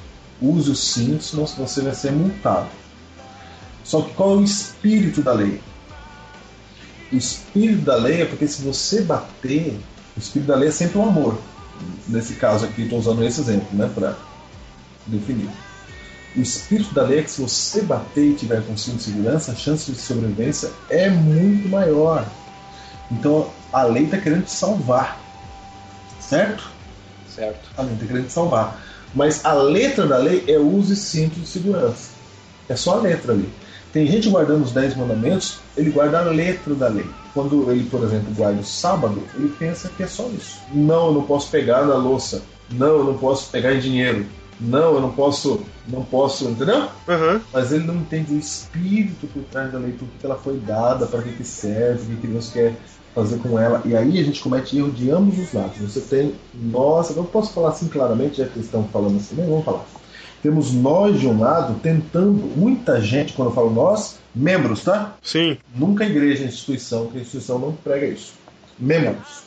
Use 0.41 0.69
o 0.69 0.76
cinto, 0.76 1.24
senão 1.24 1.45
você 1.45 1.82
vai 1.82 1.93
ser 1.93 2.11
multado. 2.11 2.67
Só 3.84 4.01
que 4.01 4.13
qual 4.13 4.36
é 4.36 4.36
o 4.38 4.43
espírito 4.43 5.21
da 5.21 5.34
lei? 5.34 5.59
O 7.11 7.15
espírito 7.15 7.82
da 7.82 7.95
lei 7.95 8.21
é 8.21 8.26
porque 8.26 8.47
se 8.47 8.61
você 8.61 9.01
bater, 9.01 9.78
o 10.15 10.19
espírito 10.19 10.47
da 10.47 10.55
lei 10.55 10.69
é 10.69 10.71
sempre 10.71 10.99
o 10.99 11.03
amor. 11.03 11.38
Nesse 12.07 12.36
caso 12.36 12.65
aqui, 12.65 12.84
estou 12.84 12.99
usando 12.99 13.24
esse 13.24 13.41
exemplo, 13.41 13.67
né, 13.74 13.91
para 13.93 14.15
definir. 15.07 15.49
O 16.36 16.41
espírito 16.41 16.93
da 16.93 17.03
lei 17.03 17.19
é 17.19 17.23
que 17.23 17.31
se 17.31 17.41
você 17.41 17.81
bater 17.81 18.31
e 18.31 18.34
tiver 18.34 18.65
com 18.65 18.75
cinto 18.75 18.97
de 18.97 19.03
segurança, 19.03 19.51
a 19.51 19.55
chance 19.55 19.91
de 19.91 19.97
sobrevivência 19.97 20.71
é 20.89 21.09
muito 21.09 21.69
maior. 21.69 22.25
Então 23.11 23.49
a 23.71 23.84
lei 23.84 24.05
está 24.05 24.17
querendo 24.17 24.45
te 24.45 24.51
salvar, 24.51 25.19
certo? 26.19 26.69
Certo. 27.27 27.69
A 27.77 27.84
lei 27.84 27.93
está 27.93 28.05
querendo 28.07 28.27
te 28.27 28.34
salvar. 28.34 28.81
Mas 29.13 29.45
a 29.45 29.53
letra 29.53 30.07
da 30.07 30.17
lei 30.17 30.43
é 30.47 30.57
use 30.57 30.95
cinto 30.95 31.39
de 31.39 31.45
segurança. 31.45 32.09
É 32.67 32.75
só 32.75 32.97
a 32.97 33.01
letra 33.01 33.34
ali. 33.34 33.49
Tem 33.91 34.07
gente 34.07 34.27
guardando 34.27 34.63
os 34.63 34.71
10 34.71 34.95
mandamentos, 34.95 35.59
ele 35.77 35.91
guarda 35.91 36.19
a 36.19 36.23
letra 36.23 36.73
da 36.73 36.88
lei. 36.88 37.05
Quando 37.31 37.71
ele, 37.71 37.84
por 37.84 38.03
exemplo, 38.03 38.34
guarda 38.34 38.59
o 38.59 38.65
sábado, 38.65 39.21
ele 39.36 39.49
pensa 39.59 39.89
que 39.95 40.01
é 40.01 40.07
só 40.07 40.27
isso. 40.36 40.57
Não, 40.73 41.07
eu 41.07 41.13
não 41.13 41.23
posso 41.23 41.51
pegar 41.51 41.86
na 41.86 41.95
louça. 41.95 42.41
Não, 42.71 42.88
eu 42.88 43.03
não 43.03 43.17
posso 43.17 43.51
pegar 43.51 43.73
em 43.73 43.79
dinheiro. 43.79 44.25
Não, 44.64 44.95
eu 44.95 45.01
não 45.01 45.11
posso, 45.11 45.61
não 45.88 46.03
posso, 46.03 46.45
entendeu? 46.45 46.88
Aham. 47.07 47.41
Mas 47.51 47.72
ele 47.72 47.84
não 47.84 47.95
entende 47.95 48.34
o 48.34 48.39
espírito 48.39 49.28
por 49.28 49.43
trás 49.43 49.72
da 49.72 49.78
lei, 49.78 49.91
por 49.91 50.07
que 50.07 50.26
ela 50.26 50.38
foi 50.38 50.57
dada, 50.57 51.05
para 51.05 51.22
que, 51.22 51.34
que 51.34 51.43
serve, 51.43 52.14
o 52.14 52.18
que, 52.18 52.28
Deus 52.28 52.49
quer 52.49 52.74
fazer 53.14 53.38
com 53.39 53.59
ela. 53.59 53.82
E 53.84 53.95
aí 53.95 54.20
a 54.20 54.24
gente 54.24 54.41
comete 54.41 54.78
erro 54.78 54.91
de 54.91 55.11
ambos 55.11 55.38
os 55.38 55.51
lados. 55.51 55.78
Você 55.78 55.99
tem 55.99 56.34
nós, 56.53 57.09
eu 57.09 57.18
não 57.18 57.26
posso 57.26 57.51
falar 57.53 57.70
assim 57.70 57.89
claramente, 57.89 58.38
já 58.38 58.45
que 58.45 58.53
eles 58.53 58.66
estão 58.66 58.86
falando 58.86 59.18
assim, 59.18 59.36
nem 59.36 59.47
vamos 59.47 59.66
falar. 59.66 59.86
Temos 60.41 60.74
nós 60.74 61.20
de 61.20 61.28
um 61.28 61.39
lado 61.39 61.80
tentando, 61.82 62.34
muita 62.57 63.01
gente, 63.01 63.34
quando 63.34 63.49
eu 63.49 63.55
falo 63.55 63.70
nós, 63.70 64.20
membros, 64.34 64.84
tá? 64.84 65.16
Sim. 65.22 65.57
Nunca 65.76 66.05
igreja, 66.05 66.43
instituição, 66.43 67.07
que 67.07 67.18
a 67.18 67.22
instituição 67.22 67.59
não 67.59 67.74
prega 67.74 68.05
isso. 68.05 68.34
Membros. 68.80 69.43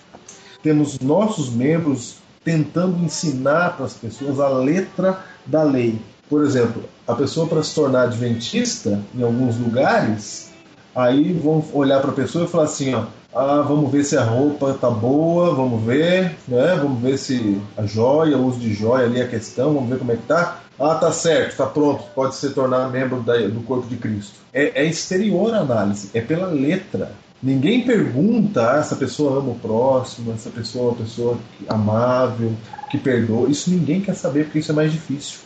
Temos 0.62 0.98
nossos 0.98 1.50
membros 1.50 2.16
tentando 2.46 3.04
ensinar 3.04 3.76
para 3.76 3.86
as 3.86 3.94
pessoas 3.94 4.38
a 4.38 4.48
letra 4.48 5.18
da 5.44 5.64
lei. 5.64 5.98
Por 6.30 6.44
exemplo, 6.44 6.84
a 7.04 7.12
pessoa 7.12 7.48
para 7.48 7.60
se 7.60 7.74
tornar 7.74 8.02
adventista 8.04 9.00
em 9.12 9.22
alguns 9.24 9.58
lugares, 9.58 10.52
aí 10.94 11.32
vão 11.32 11.64
olhar 11.72 12.00
para 12.00 12.10
a 12.10 12.14
pessoa 12.14 12.44
e 12.44 12.48
falar 12.48 12.64
assim, 12.64 12.94
ó, 12.94 13.06
ah, 13.34 13.62
vamos 13.62 13.90
ver 13.90 14.04
se 14.04 14.16
a 14.16 14.22
roupa 14.22 14.74
tá 14.80 14.88
boa, 14.88 15.52
vamos 15.56 15.82
ver, 15.84 16.36
né? 16.46 16.76
Vamos 16.80 17.02
ver 17.02 17.18
se 17.18 17.60
a 17.76 17.84
joia, 17.84 18.38
o 18.38 18.46
uso 18.46 18.60
de 18.60 18.72
joia 18.72 19.06
ali 19.06 19.20
é 19.20 19.24
a 19.24 19.28
questão, 19.28 19.74
vamos 19.74 19.90
ver 19.90 19.98
como 19.98 20.12
é 20.12 20.16
que 20.16 20.22
tá. 20.22 20.60
Ah, 20.78 20.94
tá 20.94 21.10
certo, 21.10 21.56
tá 21.56 21.66
pronto, 21.66 22.04
pode 22.14 22.36
se 22.36 22.50
tornar 22.50 22.90
membro 22.90 23.20
da- 23.22 23.38
do 23.48 23.60
corpo 23.62 23.88
de 23.88 23.96
Cristo. 23.96 24.34
É, 24.54 24.82
é 24.82 24.84
exterior 24.84 25.52
a 25.52 25.58
análise, 25.58 26.10
é 26.14 26.20
pela 26.20 26.46
letra. 26.46 27.10
Ninguém 27.46 27.84
pergunta, 27.84 28.72
ah, 28.72 28.78
essa 28.78 28.96
pessoa 28.96 29.38
ama 29.38 29.52
o 29.52 29.54
próximo, 29.54 30.32
essa 30.32 30.50
pessoa 30.50 30.86
é 30.86 30.88
uma 30.88 30.96
pessoa 30.96 31.38
amável, 31.68 32.52
que 32.90 32.98
perdoa. 32.98 33.48
Isso 33.48 33.70
ninguém 33.70 34.00
quer 34.00 34.16
saber 34.16 34.46
porque 34.46 34.58
isso 34.58 34.72
é 34.72 34.74
mais 34.74 34.90
difícil. 34.90 35.38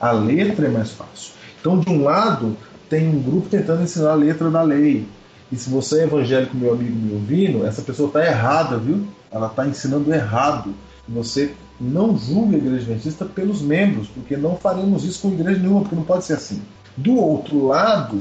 A 0.00 0.10
letra 0.10 0.66
é 0.66 0.68
mais 0.68 0.90
fácil. 0.90 1.34
Então, 1.60 1.78
de 1.78 1.88
um 1.88 2.02
lado, 2.02 2.56
tem 2.90 3.06
um 3.08 3.22
grupo 3.22 3.48
tentando 3.48 3.84
ensinar 3.84 4.10
a 4.10 4.16
letra 4.16 4.50
da 4.50 4.60
lei. 4.60 5.06
E 5.52 5.56
se 5.56 5.70
você 5.70 6.00
é 6.00 6.02
evangélico, 6.02 6.56
meu 6.56 6.72
amigo 6.72 6.96
me 6.96 7.12
ouvindo, 7.12 7.64
essa 7.64 7.82
pessoa 7.82 8.08
está 8.08 8.26
errada, 8.26 8.76
viu? 8.76 9.06
Ela 9.30 9.46
está 9.46 9.68
ensinando 9.68 10.12
errado. 10.12 10.74
Você 11.08 11.54
não 11.80 12.18
julga 12.18 12.56
a 12.56 12.58
igreja 12.58 12.78
adventista 12.78 13.24
pelos 13.24 13.62
membros, 13.62 14.08
porque 14.08 14.36
não 14.36 14.56
faremos 14.56 15.04
isso 15.04 15.22
com 15.22 15.28
igreja 15.28 15.60
nenhuma, 15.60 15.82
porque 15.82 15.94
não 15.94 16.02
pode 16.02 16.24
ser 16.24 16.32
assim. 16.32 16.60
Do 16.96 17.14
outro 17.14 17.68
lado, 17.68 18.20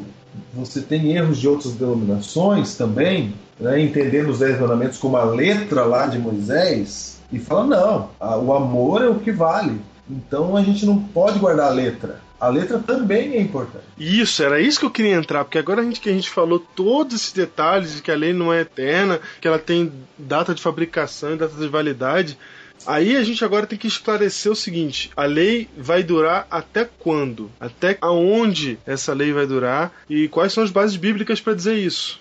você 0.53 0.81
tem 0.81 1.11
erros 1.15 1.37
de 1.37 1.47
outras 1.47 1.73
denominações 1.73 2.75
também, 2.75 3.33
né, 3.59 3.79
entendendo 3.81 4.29
os 4.29 4.39
Dez 4.39 4.59
Mandamentos 4.59 4.97
como 4.97 5.17
a 5.17 5.23
letra 5.25 5.83
lá 5.83 6.07
de 6.07 6.17
Moisés, 6.19 7.19
e 7.31 7.39
fala: 7.39 7.65
não, 7.65 8.09
a- 8.19 8.37
o 8.37 8.53
amor 8.53 9.01
é 9.03 9.09
o 9.09 9.19
que 9.19 9.31
vale. 9.31 9.79
Então 10.09 10.55
a 10.55 10.63
gente 10.63 10.85
não 10.85 10.97
pode 10.99 11.37
guardar 11.39 11.67
a 11.67 11.73
letra. 11.73 12.21
A 12.39 12.49
letra 12.49 12.77
também 12.77 13.33
é 13.33 13.41
importante. 13.41 13.83
Isso, 13.97 14.43
era 14.43 14.61
isso 14.61 14.79
que 14.79 14.85
eu 14.85 14.91
queria 14.91 15.15
entrar, 15.15 15.43
porque 15.43 15.57
agora 15.57 15.81
a 15.81 15.83
gente 15.83 15.99
que 15.99 16.07
a 16.09 16.13
gente 16.13 16.29
falou 16.29 16.59
todos 16.59 17.15
esses 17.15 17.33
detalhes 17.33 17.95
de 17.95 18.01
que 18.03 18.11
a 18.11 18.15
lei 18.15 18.31
não 18.31 18.53
é 18.53 18.61
eterna, 18.61 19.19
que 19.41 19.47
ela 19.47 19.57
tem 19.57 19.91
data 20.17 20.53
de 20.53 20.61
fabricação 20.61 21.33
e 21.33 21.35
data 21.37 21.55
de 21.59 21.67
validade. 21.67 22.37
Aí 22.87 23.17
a 23.17 23.23
gente 23.23 23.43
agora 23.43 23.67
tem 23.67 23.77
que 23.77 23.85
esclarecer 23.87 24.49
o 24.49 24.55
seguinte: 24.55 25.11
a 25.15 25.25
lei 25.25 25.67
vai 25.77 26.01
durar 26.01 26.47
até 26.49 26.85
quando? 26.85 27.51
Até 27.59 27.97
aonde 27.99 28.79
essa 28.85 29.13
lei 29.13 29.33
vai 29.33 29.45
durar 29.45 29.91
e 30.09 30.29
quais 30.29 30.53
são 30.53 30.63
as 30.63 30.71
bases 30.71 30.95
bíblicas 30.95 31.41
para 31.41 31.53
dizer 31.53 31.75
isso? 31.75 32.19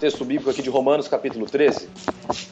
Texto 0.00 0.24
bíblico 0.24 0.48
aqui 0.48 0.62
de 0.62 0.70
Romanos, 0.70 1.08
capítulo 1.08 1.44
13. 1.44 1.90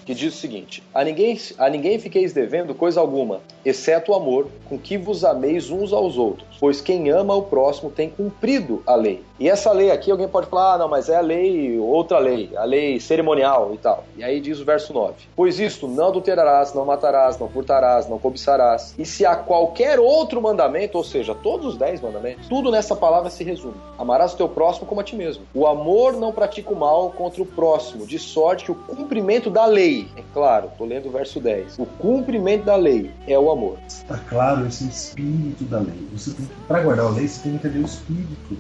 que 0.05 0.15
diz 0.15 0.35
o 0.35 0.37
seguinte: 0.37 0.83
a 0.93 1.03
ninguém, 1.03 1.41
a 1.57 1.71
ninguém 1.71 1.99
fiqueis 1.99 2.35
devendo 2.35 2.75
coisa 2.75 3.01
alguma, 3.01 3.41
exceto 3.65 4.13
o 4.13 4.15
amor, 4.15 4.49
com 4.69 4.79
que 4.79 4.97
vos 4.97 5.25
ameis 5.25 5.71
uns 5.71 5.93
aos 5.93 6.17
outros. 6.17 6.57
Pois 6.61 6.81
quem 6.81 7.11
ama 7.11 7.35
o 7.35 7.43
próximo 7.43 7.91
tem 7.91 8.11
cumprido 8.11 8.83
a 8.87 8.95
lei. 8.95 9.23
E 9.41 9.49
essa 9.49 9.71
lei 9.71 9.93
aqui, 9.93 10.11
alguém 10.11 10.27
pode 10.27 10.49
falar, 10.49 10.75
ah, 10.75 10.79
não, 10.79 10.89
mas 10.89 11.09
é 11.09 11.17
a 11.17 11.21
lei, 11.21 11.79
outra 11.79 12.19
lei, 12.19 12.51
a 12.57 12.65
lei 12.65 12.99
cerimonial 12.99 13.71
e 13.73 13.79
tal. 13.79 14.05
E 14.17 14.25
aí 14.25 14.41
diz 14.41 14.59
o 14.59 14.65
verso 14.65 14.93
9: 14.93 15.15
Pois 15.37 15.61
isto, 15.61 15.87
não 15.87 16.09
adulterarás, 16.09 16.75
não 16.75 16.85
matarás, 16.85 17.39
não 17.39 17.49
furtarás, 17.49 18.09
não 18.09 18.19
cobiçarás. 18.19 18.95
E 18.99 19.05
se 19.05 19.25
há 19.25 19.37
qualquer 19.37 20.01
outro 20.01 20.43
mandamento, 20.43 20.99
ou 20.99 21.05
seja, 21.05 21.37
todos 21.37 21.67
os 21.67 21.77
dez 21.77 22.01
mandamentos, 22.01 22.49
tudo 22.49 22.73
nessa 22.73 22.97
palavra 22.97 23.31
se 23.31 23.45
resume: 23.45 23.77
amarás 23.97 24.35
o 24.35 24.37
teu 24.37 24.49
próximo 24.49 24.87
como 24.87 25.01
a 25.01 25.05
ti 25.05 25.15
mesmo. 25.15 25.45
O 25.55 25.69
amor 25.69 26.15
não 26.15 26.33
pratica 26.33 26.73
o 26.73 26.77
mal 26.77 27.11
contra 27.11 27.41
o 27.41 27.47
próximo, 27.47 28.07
de 28.07 28.19
sorte 28.19 28.65
que 28.65 28.73
o 28.73 28.75
cumprimento 28.75 29.49
da 29.51 29.67
lei, 29.67 30.09
é 30.17 30.23
claro, 30.35 30.67
estou 30.67 30.87
lendo 30.87 31.07
o 31.07 31.13
verso 31.13 31.39
10, 31.39 31.79
o 31.79 31.87
cumprimento 31.87 32.65
da 32.65 32.75
lei 32.75 33.11
é 33.27 33.39
o 33.39 33.48
amor. 33.53 33.79
Está 33.87 34.19
claro 34.19 34.67
esse 34.67 34.87
espírito 34.89 35.65
da 35.65 35.79
lei. 35.79 36.09
Você 36.13 36.33
tem 36.33 36.47
que, 36.47 36.55
para 36.67 36.83
guardar 36.83 37.07
a 37.07 37.11
lei, 37.11 37.29
você 37.29 37.43
tem 37.43 37.59
que 37.59 37.67
entender 37.67 37.85
o 37.85 37.87
espírito. 37.87 38.59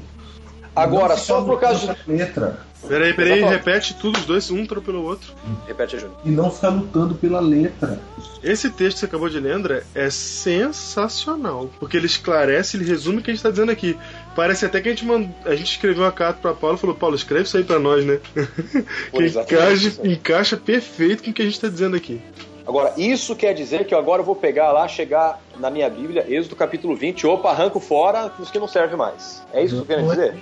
Agora, 0.74 1.16
só 1.16 1.42
por 1.42 1.60
causa 1.60 1.94
de. 1.94 2.12
letra. 2.12 2.68
Peraí, 2.86 3.12
peraí, 3.12 3.42
repete 3.42 3.94
tudo, 3.94 4.18
os 4.18 4.24
dois, 4.24 4.48
um 4.50 4.64
pelo 4.64 5.02
outro. 5.02 5.32
Repete, 5.66 5.98
Júnior. 5.98 6.16
E 6.24 6.30
não 6.30 6.48
ficar 6.48 6.68
lutando 6.68 7.14
pela 7.16 7.40
letra. 7.40 7.98
Esse 8.42 8.70
texto 8.70 8.94
que 8.94 9.00
você 9.00 9.06
acabou 9.06 9.28
de 9.28 9.40
ler, 9.40 9.52
André, 9.52 9.82
é 9.94 10.08
sensacional. 10.10 11.68
Porque 11.80 11.96
ele 11.96 12.06
esclarece, 12.06 12.76
ele 12.76 12.84
resume 12.84 13.18
o 13.18 13.22
que 13.22 13.32
a 13.32 13.34
gente 13.34 13.42
tá 13.42 13.50
dizendo 13.50 13.72
aqui. 13.72 13.98
Parece 14.36 14.64
até 14.64 14.80
que 14.80 14.88
a 14.88 14.92
gente 14.92 15.04
mandou, 15.04 15.28
a 15.44 15.56
gente 15.56 15.72
escreveu 15.72 16.04
uma 16.04 16.12
carta 16.12 16.40
pra 16.40 16.54
Paulo 16.54 16.76
e 16.76 16.80
falou: 16.80 16.94
Paulo, 16.94 17.16
escreve 17.16 17.42
isso 17.44 17.56
aí 17.56 17.64
pra 17.64 17.80
nós, 17.80 18.04
né? 18.04 18.20
que 19.10 19.22
exatamente 19.22 19.86
encaixa, 19.86 20.08
encaixa 20.08 20.56
perfeito 20.56 21.24
com 21.24 21.30
o 21.30 21.34
que 21.34 21.42
a 21.42 21.44
gente 21.44 21.60
tá 21.60 21.68
dizendo 21.68 21.96
aqui. 21.96 22.20
Agora, 22.68 22.92
isso 22.98 23.34
quer 23.34 23.54
dizer 23.54 23.86
que 23.86 23.94
eu 23.94 23.98
agora 23.98 24.22
vou 24.22 24.36
pegar 24.36 24.72
lá, 24.72 24.86
chegar 24.86 25.40
na 25.58 25.70
minha 25.70 25.88
Bíblia, 25.88 26.26
Êxodo 26.28 26.54
capítulo 26.54 26.94
20, 26.94 27.26
opa, 27.26 27.48
arranco 27.48 27.80
fora 27.80 28.30
os 28.38 28.50
que 28.50 28.58
não 28.58 28.68
serve 28.68 28.94
mais. 28.94 29.42
É 29.54 29.64
isso 29.64 29.86
que 29.86 29.90
eu 29.90 29.98
é 29.98 30.02
dizer? 30.02 30.34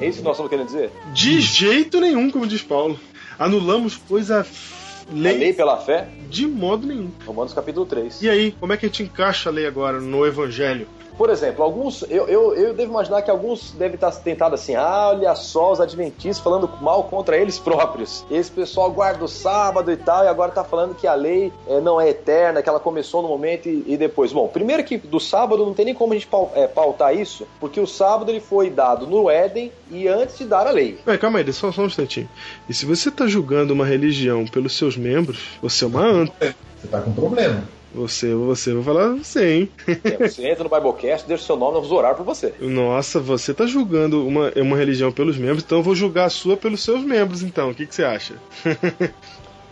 É 0.00 0.06
isso 0.08 0.18
que 0.18 0.24
nós 0.24 0.32
estamos 0.32 0.50
querendo 0.50 0.66
dizer? 0.66 0.90
De 1.12 1.40
jeito 1.40 2.00
nenhum, 2.00 2.32
como 2.32 2.48
diz 2.48 2.62
Paulo. 2.62 2.98
Anulamos, 3.38 3.96
pois, 3.96 4.28
a 4.28 4.40
A 4.40 4.44
lei 5.12 5.38
lei 5.38 5.52
pela 5.52 5.76
fé, 5.76 6.08
de 6.28 6.48
modo 6.48 6.88
nenhum. 6.88 7.12
Romanos 7.24 7.54
capítulo 7.54 7.86
3. 7.86 8.22
E 8.22 8.28
aí, 8.28 8.50
como 8.58 8.72
é 8.72 8.76
que 8.76 8.86
a 8.86 8.88
gente 8.88 9.04
encaixa 9.04 9.50
a 9.50 9.52
lei 9.52 9.68
agora 9.68 10.00
no 10.00 10.26
Evangelho? 10.26 10.88
Por 11.20 11.28
exemplo, 11.28 11.62
alguns, 11.62 12.02
eu, 12.08 12.26
eu, 12.28 12.54
eu 12.54 12.72
devo 12.72 12.92
imaginar 12.92 13.20
que 13.20 13.30
alguns 13.30 13.72
devem 13.72 13.96
estar 13.96 14.10
tentados 14.10 14.58
assim, 14.58 14.74
ah, 14.74 15.10
olha 15.10 15.34
só 15.34 15.70
os 15.70 15.78
adventistas 15.78 16.38
falando 16.38 16.66
mal 16.80 17.04
contra 17.04 17.36
eles 17.36 17.58
próprios. 17.58 18.24
Esse 18.30 18.50
pessoal 18.50 18.90
guarda 18.90 19.22
o 19.22 19.28
sábado 19.28 19.92
e 19.92 19.98
tal, 19.98 20.24
e 20.24 20.28
agora 20.28 20.50
tá 20.50 20.64
falando 20.64 20.94
que 20.94 21.06
a 21.06 21.12
lei 21.12 21.52
eh, 21.68 21.78
não 21.78 22.00
é 22.00 22.08
eterna, 22.08 22.62
que 22.62 22.70
ela 22.70 22.80
começou 22.80 23.20
no 23.20 23.28
momento 23.28 23.68
e, 23.68 23.84
e 23.86 23.98
depois. 23.98 24.32
Bom, 24.32 24.48
primeiro 24.48 24.82
que 24.82 24.96
do 24.96 25.20
sábado 25.20 25.66
não 25.66 25.74
tem 25.74 25.84
nem 25.84 25.94
como 25.94 26.14
a 26.14 26.16
gente 26.16 26.26
eh, 26.54 26.66
pautar 26.66 27.14
isso, 27.14 27.46
porque 27.60 27.78
o 27.78 27.86
sábado 27.86 28.30
ele 28.30 28.40
foi 28.40 28.70
dado 28.70 29.06
no 29.06 29.28
Éden 29.28 29.70
e 29.90 30.08
antes 30.08 30.38
de 30.38 30.46
dar 30.46 30.66
a 30.66 30.70
lei. 30.70 30.98
Ué, 31.06 31.18
calma 31.18 31.40
aí, 31.40 31.52
só, 31.52 31.70
só 31.70 31.82
um 31.82 31.86
instantinho. 31.86 32.30
E 32.66 32.72
se 32.72 32.86
você 32.86 33.10
tá 33.10 33.26
julgando 33.26 33.74
uma 33.74 33.84
religião 33.84 34.46
pelos 34.46 34.74
seus 34.74 34.96
membros, 34.96 35.58
você 35.60 35.84
é 35.84 35.86
uma 35.86 36.02
anta. 36.02 36.56
Você 36.80 36.88
tá 36.88 37.02
com 37.02 37.12
problema. 37.12 37.62
Você, 37.94 38.34
você, 38.34 38.72
vou 38.72 38.82
falar 38.82 39.14
você, 39.16 39.54
hein? 39.54 39.70
É, 39.86 40.28
você 40.28 40.48
entra 40.48 40.62
no 40.62 40.70
Biblecast, 40.70 41.26
deixa 41.26 41.42
o 41.42 41.46
seu 41.46 41.56
nome, 41.56 41.74
nós 41.74 41.82
vamos 41.82 41.98
orar 41.98 42.14
por 42.14 42.24
você. 42.24 42.54
Nossa, 42.60 43.18
você 43.18 43.52
tá 43.52 43.66
julgando 43.66 44.26
uma, 44.26 44.52
uma 44.56 44.76
religião 44.76 45.10
pelos 45.10 45.36
membros, 45.36 45.64
então 45.64 45.78
eu 45.78 45.82
vou 45.82 45.94
julgar 45.94 46.26
a 46.26 46.30
sua 46.30 46.56
pelos 46.56 46.82
seus 46.84 47.02
membros, 47.02 47.42
então. 47.42 47.70
O 47.70 47.74
que, 47.74 47.86
que 47.86 47.94
você 47.94 48.04
acha? 48.04 48.34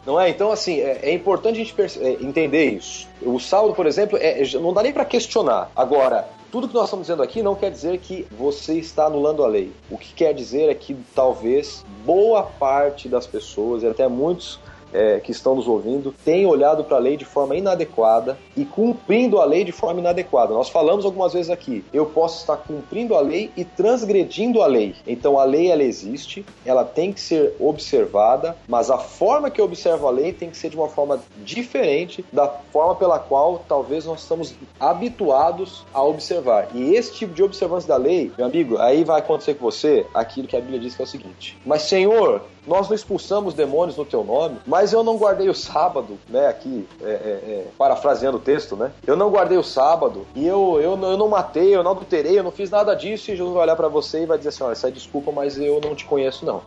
Não 0.08 0.18
é? 0.18 0.30
Então, 0.30 0.50
assim, 0.50 0.80
é, 0.80 1.00
é 1.02 1.12
importante 1.12 1.60
a 1.60 1.64
gente 1.64 1.74
é, 2.00 2.12
entender 2.22 2.70
isso. 2.70 3.06
O 3.20 3.38
sábado, 3.38 3.74
por 3.74 3.86
exemplo, 3.86 4.16
é- 4.18 4.42
é- 4.42 4.58
não 4.58 4.72
dá 4.72 4.82
nem 4.82 4.90
para 4.90 5.04
questionar. 5.04 5.70
Agora, 5.76 6.26
tudo 6.50 6.66
que 6.66 6.72
nós 6.72 6.84
estamos 6.84 7.06
dizendo 7.06 7.22
aqui 7.22 7.42
não 7.42 7.54
quer 7.54 7.70
dizer 7.70 7.98
que 7.98 8.26
você 8.30 8.78
está 8.78 9.04
anulando 9.04 9.44
a 9.44 9.46
lei. 9.46 9.70
O 9.90 9.98
que 9.98 10.14
quer 10.14 10.32
dizer 10.32 10.70
é 10.70 10.74
que 10.74 10.96
talvez 11.14 11.84
boa 12.06 12.42
parte 12.42 13.06
das 13.06 13.26
pessoas, 13.26 13.82
e 13.82 13.86
até 13.86 14.08
muitos 14.08 14.58
é, 14.92 15.20
que 15.20 15.32
estão 15.32 15.54
nos 15.54 15.68
ouvindo, 15.68 16.14
têm 16.24 16.46
olhado 16.46 16.84
para 16.84 16.96
a 16.96 17.00
lei 17.00 17.16
de 17.16 17.24
forma 17.24 17.56
inadequada 17.56 18.38
e 18.56 18.64
cumprindo 18.64 19.40
a 19.40 19.44
lei 19.44 19.64
de 19.64 19.72
forma 19.72 20.00
inadequada. 20.00 20.54
Nós 20.54 20.68
falamos 20.68 21.04
algumas 21.04 21.32
vezes 21.32 21.50
aqui, 21.50 21.84
eu 21.92 22.06
posso 22.06 22.40
estar 22.40 22.56
cumprindo 22.56 23.14
a 23.14 23.20
lei 23.20 23.50
e 23.56 23.64
transgredindo 23.64 24.62
a 24.62 24.66
lei. 24.66 24.94
Então 25.06 25.38
a 25.38 25.44
lei 25.44 25.70
ela 25.70 25.82
existe, 25.82 26.44
ela 26.64 26.84
tem 26.84 27.12
que 27.12 27.20
ser 27.20 27.54
observada, 27.58 28.56
mas 28.66 28.90
a 28.90 28.98
forma 28.98 29.50
que 29.50 29.60
eu 29.60 29.64
observo 29.64 30.06
a 30.06 30.10
lei 30.10 30.32
tem 30.32 30.50
que 30.50 30.56
ser 30.56 30.70
de 30.70 30.76
uma 30.76 30.88
forma 30.88 31.20
diferente 31.44 32.24
da 32.32 32.48
forma 32.48 32.94
pela 32.94 33.18
qual 33.18 33.64
talvez 33.68 34.04
nós 34.04 34.22
estamos 34.22 34.54
habituados 34.78 35.84
a 35.92 36.02
observar. 36.02 36.68
E 36.74 36.94
esse 36.94 37.12
tipo 37.14 37.34
de 37.34 37.42
observância 37.42 37.88
da 37.88 37.96
lei, 37.96 38.30
meu 38.36 38.46
amigo, 38.46 38.78
aí 38.78 39.04
vai 39.04 39.20
acontecer 39.20 39.54
com 39.54 39.64
você 39.64 40.06
aquilo 40.14 40.48
que 40.48 40.56
a 40.56 40.60
Bíblia 40.60 40.80
diz 40.80 40.94
que 40.94 41.02
é 41.02 41.04
o 41.04 41.08
seguinte: 41.08 41.58
Mas 41.64 41.82
Senhor, 41.82 42.42
nós 42.68 42.88
não 42.88 42.94
expulsamos 42.94 43.54
demônios 43.54 43.96
no 43.96 44.04
teu 44.04 44.22
nome, 44.22 44.58
mas 44.66 44.92
eu 44.92 45.02
não 45.02 45.16
guardei 45.16 45.48
o 45.48 45.54
sábado, 45.54 46.18
né? 46.28 46.46
Aqui, 46.46 46.86
é, 47.02 47.06
é, 47.06 47.10
é, 47.10 47.66
parafraseando 47.76 48.36
o 48.36 48.40
texto, 48.40 48.76
né? 48.76 48.92
Eu 49.06 49.16
não 49.16 49.30
guardei 49.30 49.58
o 49.58 49.62
sábado 49.64 50.26
e 50.36 50.46
eu, 50.46 50.78
eu, 50.80 50.96
não- 50.96 51.10
eu 51.10 51.16
não 51.16 51.28
matei, 51.28 51.74
eu 51.74 51.82
não 51.82 51.90
adulterei, 51.92 52.38
eu 52.38 52.44
não 52.44 52.52
fiz 52.52 52.70
nada 52.70 52.94
disso. 52.94 53.30
E 53.30 53.36
Jesus 53.36 53.52
vai 53.54 53.62
olhar 53.62 53.76
pra 53.76 53.88
você 53.88 54.22
e 54.22 54.26
vai 54.26 54.36
dizer 54.38 54.50
assim: 54.50 54.62
Olha, 54.64 54.72
essa 54.72 54.88
é 54.88 54.90
desculpa, 54.90 55.32
mas 55.32 55.58
eu 55.58 55.80
não 55.82 55.94
te 55.94 56.04
conheço, 56.04 56.44
não. 56.44 56.60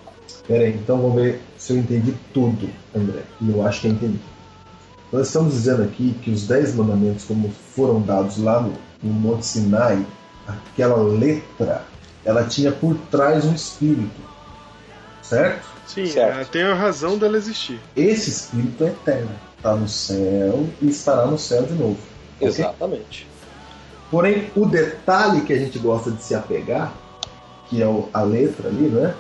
Pera 0.48 0.64
aí, 0.64 0.74
então 0.74 0.98
vamos 0.98 1.16
ver 1.22 1.42
se 1.58 1.74
eu 1.74 1.78
entendi 1.78 2.16
tudo, 2.34 2.70
André. 2.96 3.22
E 3.42 3.50
eu 3.52 3.66
acho 3.66 3.82
que 3.82 3.88
eu 3.88 3.92
entendi. 3.92 4.20
Nós 5.12 5.28
estamos 5.28 5.54
dizendo 5.54 5.84
aqui 5.84 6.14
que 6.24 6.32
os 6.32 6.48
dez 6.48 6.74
mandamentos, 6.74 7.26
como 7.26 7.50
foram 7.76 8.02
dados 8.02 8.38
lá 8.38 8.62
no, 8.62 8.74
no 9.04 9.14
Monte 9.14 9.46
Sinai, 9.46 10.06
aquela 10.48 10.96
letra, 11.04 11.84
ela 12.24 12.46
tinha 12.46 12.72
por 12.72 12.96
trás 13.12 13.44
um 13.46 13.54
espírito, 13.54 14.22
certo? 15.22 15.68
Sim, 15.94 16.06
Certo. 16.06 16.36
ela 16.36 16.46
tem 16.46 16.64
a 16.64 16.74
razão 16.74 17.18
dela 17.18 17.38
existir. 17.38 17.80
Esse 17.98 18.30
espírito 18.30 18.84
é 18.86 18.88
eterno, 18.88 19.32
está 19.58 19.76
no 19.76 19.90
céu 19.90 20.66
e 20.82 20.90
estará 20.90 21.26
no 21.26 21.38
céu 21.38 21.64
de 21.64 21.74
novo. 21.74 21.98
Exatamente. 22.40 23.28
Porém, 24.10 24.50
o 24.56 24.66
detalhe 24.66 25.42
que 25.42 25.52
a 25.54 25.58
gente 25.58 25.78
gosta 25.80 26.12
de 26.12 26.24
se 26.24 26.34
apegar, 26.34 26.94
que 27.70 27.82
é 27.82 27.86
a 28.14 28.22
letra 28.24 28.70
ali, 28.70 28.88
né? 28.88 29.14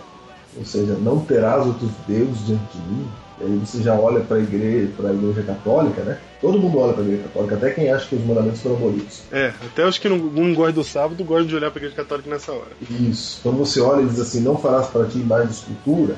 Ou 0.57 0.65
seja, 0.65 0.93
não 0.93 1.19
terás 1.19 1.65
outros 1.65 1.91
deuses 2.07 2.45
diante 2.45 2.77
de 2.77 2.93
mim. 2.93 3.07
E 3.39 3.43
aí 3.43 3.57
você 3.57 3.81
já 3.81 3.93
olha 3.95 4.19
para 4.21 4.37
a 4.37 4.39
igreja, 4.39 4.91
para 4.95 5.09
a 5.09 5.13
igreja 5.13 5.43
católica, 5.43 6.03
né? 6.03 6.19
Todo 6.39 6.59
mundo 6.59 6.77
olha 6.79 6.93
para 6.93 7.03
a 7.03 7.05
igreja 7.05 7.23
católica, 7.23 7.55
até 7.55 7.71
quem 7.71 7.91
acha 7.91 8.07
que 8.07 8.15
os 8.15 8.25
mandamentos 8.25 8.61
foram 8.61 8.75
abolidos. 8.75 9.21
É, 9.31 9.53
até 9.65 9.85
os 9.85 9.97
que 9.97 10.07
não, 10.07 10.17
não 10.17 10.53
gostam 10.53 10.73
do 10.73 10.83
sábado 10.83 11.23
gostam 11.23 11.47
de 11.47 11.55
olhar 11.55 11.71
pra 11.71 11.79
igreja 11.79 11.95
católica 11.95 12.29
nessa 12.29 12.51
hora. 12.51 12.71
Isso. 12.89 13.39
Quando 13.43 13.57
você 13.57 13.79
olha 13.81 14.01
e 14.03 14.07
diz 14.07 14.19
assim, 14.19 14.41
não 14.41 14.57
farás 14.57 14.87
para 14.87 15.05
ti 15.05 15.19
de 15.19 15.51
escultura, 15.51 16.15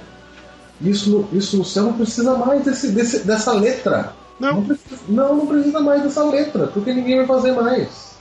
isso, 0.83 1.09
no- 1.09 1.29
isso 1.37 1.57
no 1.57 1.65
céu 1.65 1.83
não 1.83 1.93
precisa 1.93 2.35
mais 2.37 2.63
desse, 2.63 2.89
desse- 2.91 3.19
dessa 3.19 3.53
letra. 3.53 4.13
Não. 4.39 4.55
Não 4.55 4.63
precisa, 4.65 5.01
não, 5.07 5.35
não 5.37 5.47
precisa 5.47 5.79
mais 5.79 6.03
dessa 6.03 6.23
letra, 6.25 6.67
porque 6.67 6.93
ninguém 6.93 7.17
vai 7.17 7.25
fazer 7.25 7.51
mais. 7.53 8.13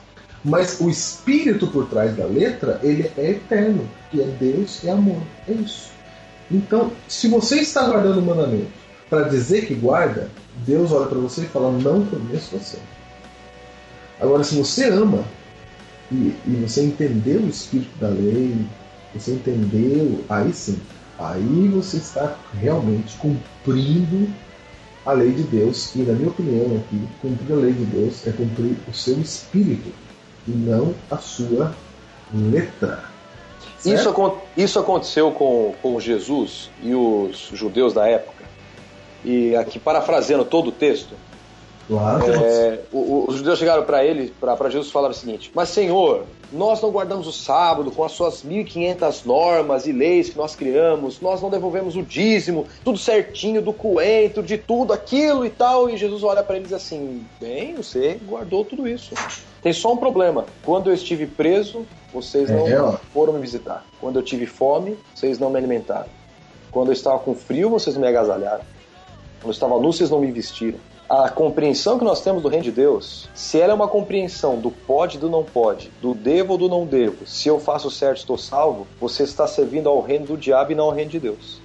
Mas 0.44 0.80
o 0.80 0.88
espírito 0.90 1.66
por 1.68 1.86
trás 1.86 2.16
da 2.16 2.24
letra, 2.24 2.78
ele 2.82 3.10
é 3.16 3.30
eterno, 3.30 3.88
que 4.10 4.20
é 4.20 4.24
Deus 4.24 4.82
e 4.82 4.90
amor. 4.90 5.20
É 5.48 5.52
isso. 5.52 5.90
Então, 6.50 6.90
se 7.08 7.28
você 7.28 7.60
está 7.60 7.82
guardando 7.86 8.18
o 8.18 8.22
mandamento 8.22 8.70
para 9.08 9.28
dizer 9.28 9.66
que 9.66 9.74
guarda, 9.74 10.28
Deus 10.66 10.92
olha 10.92 11.06
para 11.06 11.18
você 11.18 11.42
e 11.42 11.46
fala: 11.46 11.70
Não 11.72 12.04
conheço 12.06 12.56
você. 12.58 12.76
Agora, 14.20 14.44
se 14.44 14.54
você 14.56 14.88
ama 14.88 15.24
e, 16.10 16.34
e 16.46 16.64
você 16.66 16.82
entendeu 16.84 17.40
o 17.40 17.48
espírito 17.48 17.96
da 17.98 18.08
lei, 18.08 18.54
você 19.14 19.32
entendeu, 19.32 20.24
aí 20.28 20.52
sim, 20.52 20.78
aí 21.30 21.68
você 21.68 21.98
está 21.98 22.36
realmente 22.60 23.16
cumprindo 23.18 24.28
a 25.04 25.12
lei 25.12 25.32
de 25.32 25.42
Deus. 25.42 25.94
E, 25.94 26.00
na 26.00 26.14
minha 26.14 26.28
opinião, 26.28 26.76
aqui, 26.76 27.08
cumprir 27.20 27.52
a 27.52 27.56
lei 27.56 27.72
de 27.72 27.84
Deus 27.84 28.26
é 28.26 28.32
cumprir 28.32 28.76
o 28.88 28.94
seu 28.94 29.20
espírito 29.20 29.92
e 30.46 30.50
não 30.50 30.94
a 31.10 31.18
sua 31.18 31.74
letra. 32.32 33.04
Isso, 33.84 34.14
isso 34.56 34.78
aconteceu 34.78 35.32
com, 35.32 35.74
com 35.82 35.98
Jesus 35.98 36.70
e 36.82 36.94
os 36.94 37.50
judeus 37.52 37.92
da 37.92 38.06
época. 38.06 38.44
E 39.24 39.56
aqui, 39.56 39.78
parafraseando 39.78 40.44
todo 40.44 40.68
o 40.68 40.72
texto, 40.72 41.14
Claro. 41.88 42.24
é, 42.32 42.80
o- 42.92 42.98
o- 42.98 43.24
os 43.28 43.36
judeus 43.36 43.58
chegaram 43.58 43.82
para 43.84 44.04
ele, 44.04 44.32
para 44.40 44.70
Jesus, 44.70 44.88
e 44.88 44.92
falaram 44.92 45.12
o 45.12 45.16
seguinte: 45.16 45.50
Mas 45.54 45.68
Senhor, 45.70 46.24
nós 46.52 46.80
não 46.80 46.90
guardamos 46.90 47.26
o 47.26 47.32
sábado 47.32 47.90
com 47.90 48.04
as 48.04 48.12
suas 48.12 48.42
1.500 48.42 49.24
normas 49.24 49.86
e 49.86 49.92
leis 49.92 50.30
que 50.30 50.36
nós 50.36 50.54
criamos, 50.54 51.20
nós 51.20 51.42
não 51.42 51.50
devolvemos 51.50 51.96
o 51.96 52.02
dízimo, 52.02 52.66
tudo 52.84 52.98
certinho, 52.98 53.60
do 53.60 53.72
coentro, 53.72 54.42
de 54.42 54.56
tudo 54.58 54.92
aquilo 54.92 55.44
e 55.44 55.50
tal. 55.50 55.90
E 55.90 55.96
Jesus 55.96 56.22
olha 56.22 56.42
para 56.42 56.56
eles 56.56 56.70
e 56.70 56.74
diz 56.74 56.82
assim: 56.84 57.26
Bem, 57.40 57.74
você 57.74 58.18
guardou 58.28 58.64
tudo 58.64 58.86
isso. 58.86 59.12
Tem 59.62 59.72
só 59.72 59.92
um 59.92 59.96
problema. 59.96 60.44
Quando 60.64 60.88
eu 60.90 60.94
estive 60.94 61.26
preso, 61.26 61.84
vocês 62.12 62.48
não 62.50 62.66
É, 62.66 62.96
foram 63.12 63.32
me 63.32 63.40
visitar. 63.40 63.84
Quando 64.00 64.18
eu 64.18 64.22
tive 64.22 64.46
fome, 64.46 64.96
vocês 65.14 65.38
não 65.38 65.50
me 65.50 65.58
alimentaram. 65.58 66.08
Quando 66.70 66.88
eu 66.88 66.92
estava 66.92 67.18
com 67.18 67.34
frio, 67.34 67.68
vocês 67.70 67.94
não 67.96 68.02
me 68.02 68.08
agasalharam. 68.08 68.62
Quando 69.40 69.46
eu 69.46 69.50
estava 69.50 69.78
nu, 69.78 69.92
vocês 69.92 70.10
não 70.10 70.20
me 70.20 70.30
vestiram. 70.32 70.78
A 71.14 71.28
compreensão 71.28 71.98
que 71.98 72.06
nós 72.06 72.22
temos 72.22 72.42
do 72.42 72.48
reino 72.48 72.64
de 72.64 72.72
Deus, 72.72 73.28
se 73.34 73.60
ela 73.60 73.72
é 73.72 73.74
uma 73.74 73.86
compreensão 73.86 74.58
do 74.58 74.70
pode 74.70 75.18
do 75.18 75.28
não 75.28 75.44
pode, 75.44 75.92
do 76.00 76.14
devo 76.14 76.52
ou 76.52 76.58
do 76.58 76.70
não 76.70 76.86
devo, 76.86 77.26
se 77.26 77.48
eu 77.48 77.60
faço 77.60 77.90
certo 77.90 78.20
estou 78.20 78.38
salvo, 78.38 78.86
você 78.98 79.24
está 79.24 79.46
servindo 79.46 79.90
ao 79.90 80.00
reino 80.00 80.24
do 80.24 80.38
diabo 80.38 80.72
e 80.72 80.74
não 80.74 80.84
ao 80.84 80.90
reino 80.90 81.10
de 81.10 81.20
Deus. 81.20 81.60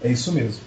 É 0.00 0.12
isso 0.12 0.30
mesmo. 0.30 0.60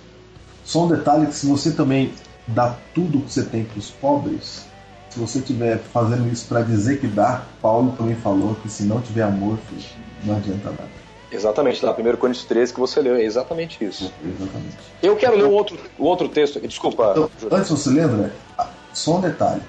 Só 0.66 0.84
um 0.84 0.90
detalhe 0.90 1.28
que 1.28 1.34
se 1.34 1.48
você 1.48 1.72
também 1.72 2.12
dá 2.46 2.76
tudo 2.94 3.22
que 3.22 3.32
você 3.32 3.44
tem 3.44 3.64
para 3.64 3.80
os 3.80 3.90
pobres, 3.90 4.66
se 5.10 5.18
você 5.18 5.40
estiver 5.40 5.78
fazendo 5.78 6.30
isso 6.30 6.46
para 6.50 6.64
dizer 6.64 7.00
que 7.00 7.08
dá, 7.08 7.46
Paulo 7.62 7.96
também 7.98 8.16
falou 8.16 8.54
que 8.56 8.68
se 8.68 8.84
não 8.84 9.00
tiver 9.00 9.24
amor, 9.24 9.58
filho, 9.70 9.82
não 10.26 10.36
adianta 10.36 10.72
nada. 10.72 11.01
Exatamente, 11.32 11.84
lá 11.86 11.96
1 11.98 12.18
Coríntios 12.18 12.46
13 12.46 12.74
que 12.74 12.80
você 12.80 13.00
leu, 13.00 13.16
é 13.16 13.24
exatamente 13.24 13.84
isso. 13.84 14.12
Exatamente. 14.24 14.78
Eu 15.02 15.16
quero 15.16 15.38
ler 15.38 15.46
um 15.46 15.54
outro, 15.54 15.78
um 15.98 16.04
outro 16.04 16.28
texto 16.28 16.58
aqui, 16.58 16.68
desculpa. 16.68 17.12
Então, 17.12 17.30
antes 17.58 17.70
você 17.70 17.90
lembra, 17.90 18.34
só 18.94 19.18
um 19.18 19.22
detalhe. 19.22 19.62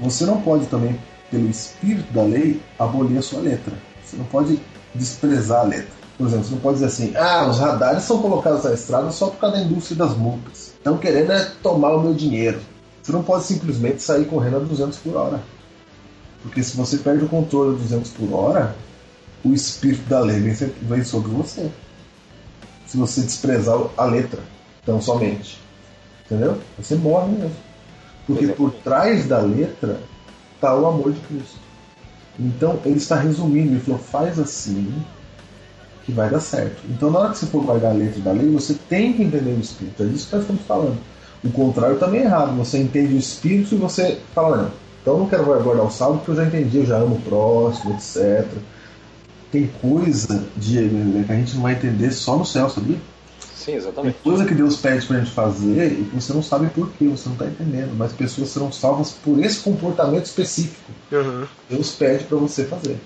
Você 0.00 0.26
não 0.26 0.40
pode 0.40 0.66
também, 0.66 0.98
pelo 1.30 1.48
espírito 1.48 2.12
da 2.12 2.22
lei, 2.22 2.60
abolir 2.78 3.18
a 3.18 3.22
sua 3.22 3.40
letra. 3.40 3.72
Você 4.04 4.16
não 4.16 4.24
pode 4.24 4.60
desprezar 4.94 5.60
a 5.60 5.64
letra. 5.64 5.96
Por 6.18 6.26
exemplo, 6.26 6.44
você 6.44 6.54
não 6.54 6.60
pode 6.60 6.74
dizer 6.74 6.86
assim, 6.86 7.12
ah, 7.16 7.46
os 7.48 7.58
radares 7.58 8.02
são 8.02 8.20
colocados 8.20 8.64
na 8.64 8.72
estrada 8.72 9.10
só 9.10 9.28
por 9.28 9.38
causa 9.38 9.56
da 9.56 9.62
indústria 9.62 9.96
das 9.96 10.16
multas. 10.16 10.72
Estão 10.76 10.96
querendo 10.96 11.32
é 11.32 11.50
tomar 11.62 11.92
o 11.94 12.00
meu 12.00 12.14
dinheiro. 12.14 12.60
Você 13.02 13.12
não 13.12 13.22
pode 13.22 13.44
simplesmente 13.44 14.02
sair 14.02 14.24
correndo 14.24 14.56
a 14.56 14.60
200 14.60 14.98
por 14.98 15.16
hora. 15.16 15.40
Porque 16.42 16.62
se 16.62 16.76
você 16.76 16.96
perde 16.98 17.24
o 17.24 17.28
controle 17.28 17.76
a 17.76 17.78
200 17.78 18.10
por 18.12 18.32
hora, 18.32 18.74
o 19.46 19.54
espírito 19.54 20.08
da 20.08 20.20
lei 20.20 20.40
vem, 20.40 21.04
sobre 21.04 21.30
você. 21.30 21.70
Se 22.86 22.96
você 22.96 23.20
desprezar 23.22 23.78
a 23.96 24.04
letra, 24.04 24.40
tão 24.84 25.00
somente. 25.00 25.60
Entendeu? 26.24 26.58
Você 26.78 26.96
morre 26.96 27.32
mesmo. 27.32 27.56
Porque 28.26 28.48
por 28.48 28.72
trás 28.72 29.26
da 29.26 29.38
letra 29.38 30.00
está 30.54 30.74
o 30.76 30.86
amor 30.86 31.12
de 31.12 31.20
Cristo. 31.20 31.58
Então 32.38 32.80
ele 32.84 32.98
está 32.98 33.16
resumindo, 33.16 33.72
ele 33.72 33.80
falou, 33.80 34.00
faz 34.00 34.38
assim 34.38 34.92
que 36.04 36.12
vai 36.12 36.28
dar 36.28 36.40
certo. 36.40 36.82
Então 36.88 37.10
na 37.10 37.20
hora 37.20 37.30
que 37.30 37.38
você 37.38 37.46
for 37.46 37.64
guardar 37.64 37.92
a 37.92 37.94
letra 37.94 38.20
da 38.20 38.32
lei, 38.32 38.50
você 38.50 38.74
tem 38.88 39.12
que 39.12 39.22
entender 39.22 39.50
o 39.50 39.60
espírito. 39.60 40.02
É 40.02 40.06
disso 40.06 40.28
que 40.28 40.34
nós 40.34 40.42
estamos 40.42 40.62
falando. 40.62 40.98
O 41.44 41.50
contrário 41.50 41.98
também 41.98 42.22
é 42.22 42.24
errado. 42.24 42.56
Você 42.56 42.78
entende 42.78 43.14
o 43.14 43.18
espírito 43.18 43.74
e 43.74 43.78
você 43.78 44.20
fala, 44.34 44.56
não, 44.56 44.70
então 45.02 45.14
eu 45.14 45.20
não 45.20 45.28
quero 45.28 45.44
guardar 45.44 45.86
o 45.86 45.90
salmo 45.90 46.18
porque 46.18 46.32
eu 46.32 46.36
já 46.36 46.44
entendi, 46.44 46.78
eu 46.78 46.86
já 46.86 46.96
amo 46.96 47.14
o 47.14 47.22
próximo, 47.22 47.94
etc. 47.94 48.46
Tem 49.50 49.66
coisa 49.80 50.44
de, 50.56 50.88
que 51.26 51.32
a 51.32 51.36
gente 51.36 51.54
não 51.54 51.62
vai 51.62 51.74
entender 51.74 52.10
só 52.10 52.36
no 52.36 52.44
céu, 52.44 52.68
sabia? 52.68 52.98
Sim, 53.54 53.72
Tem 53.72 53.76
exatamente. 53.76 54.18
coisa 54.22 54.44
que 54.44 54.54
Deus 54.54 54.76
pede 54.76 55.06
pra 55.06 55.18
gente 55.18 55.30
fazer 55.32 55.92
e 55.92 56.04
que 56.04 56.14
você 56.14 56.32
não 56.32 56.42
sabe 56.42 56.68
por 56.68 56.90
quê, 56.92 57.06
você 57.08 57.28
não 57.28 57.36
tá 57.36 57.46
entendendo. 57.46 57.94
Mas 57.96 58.12
pessoas 58.12 58.50
serão 58.50 58.70
salvas 58.70 59.10
por 59.10 59.38
esse 59.42 59.60
comportamento 59.60 60.24
específico. 60.26 60.92
Aham. 61.12 61.48
Deus 61.68 61.92
pede 61.92 62.24
pra 62.24 62.38
você 62.38 62.64
fazer. 62.64 62.96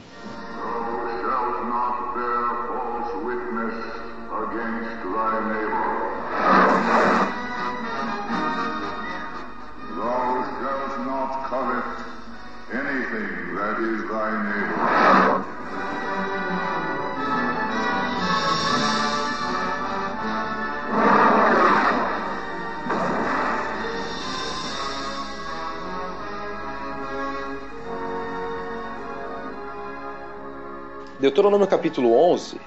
Deuteronômio 31.31 31.68
capítulo 31.68 32.12
11 32.12 32.59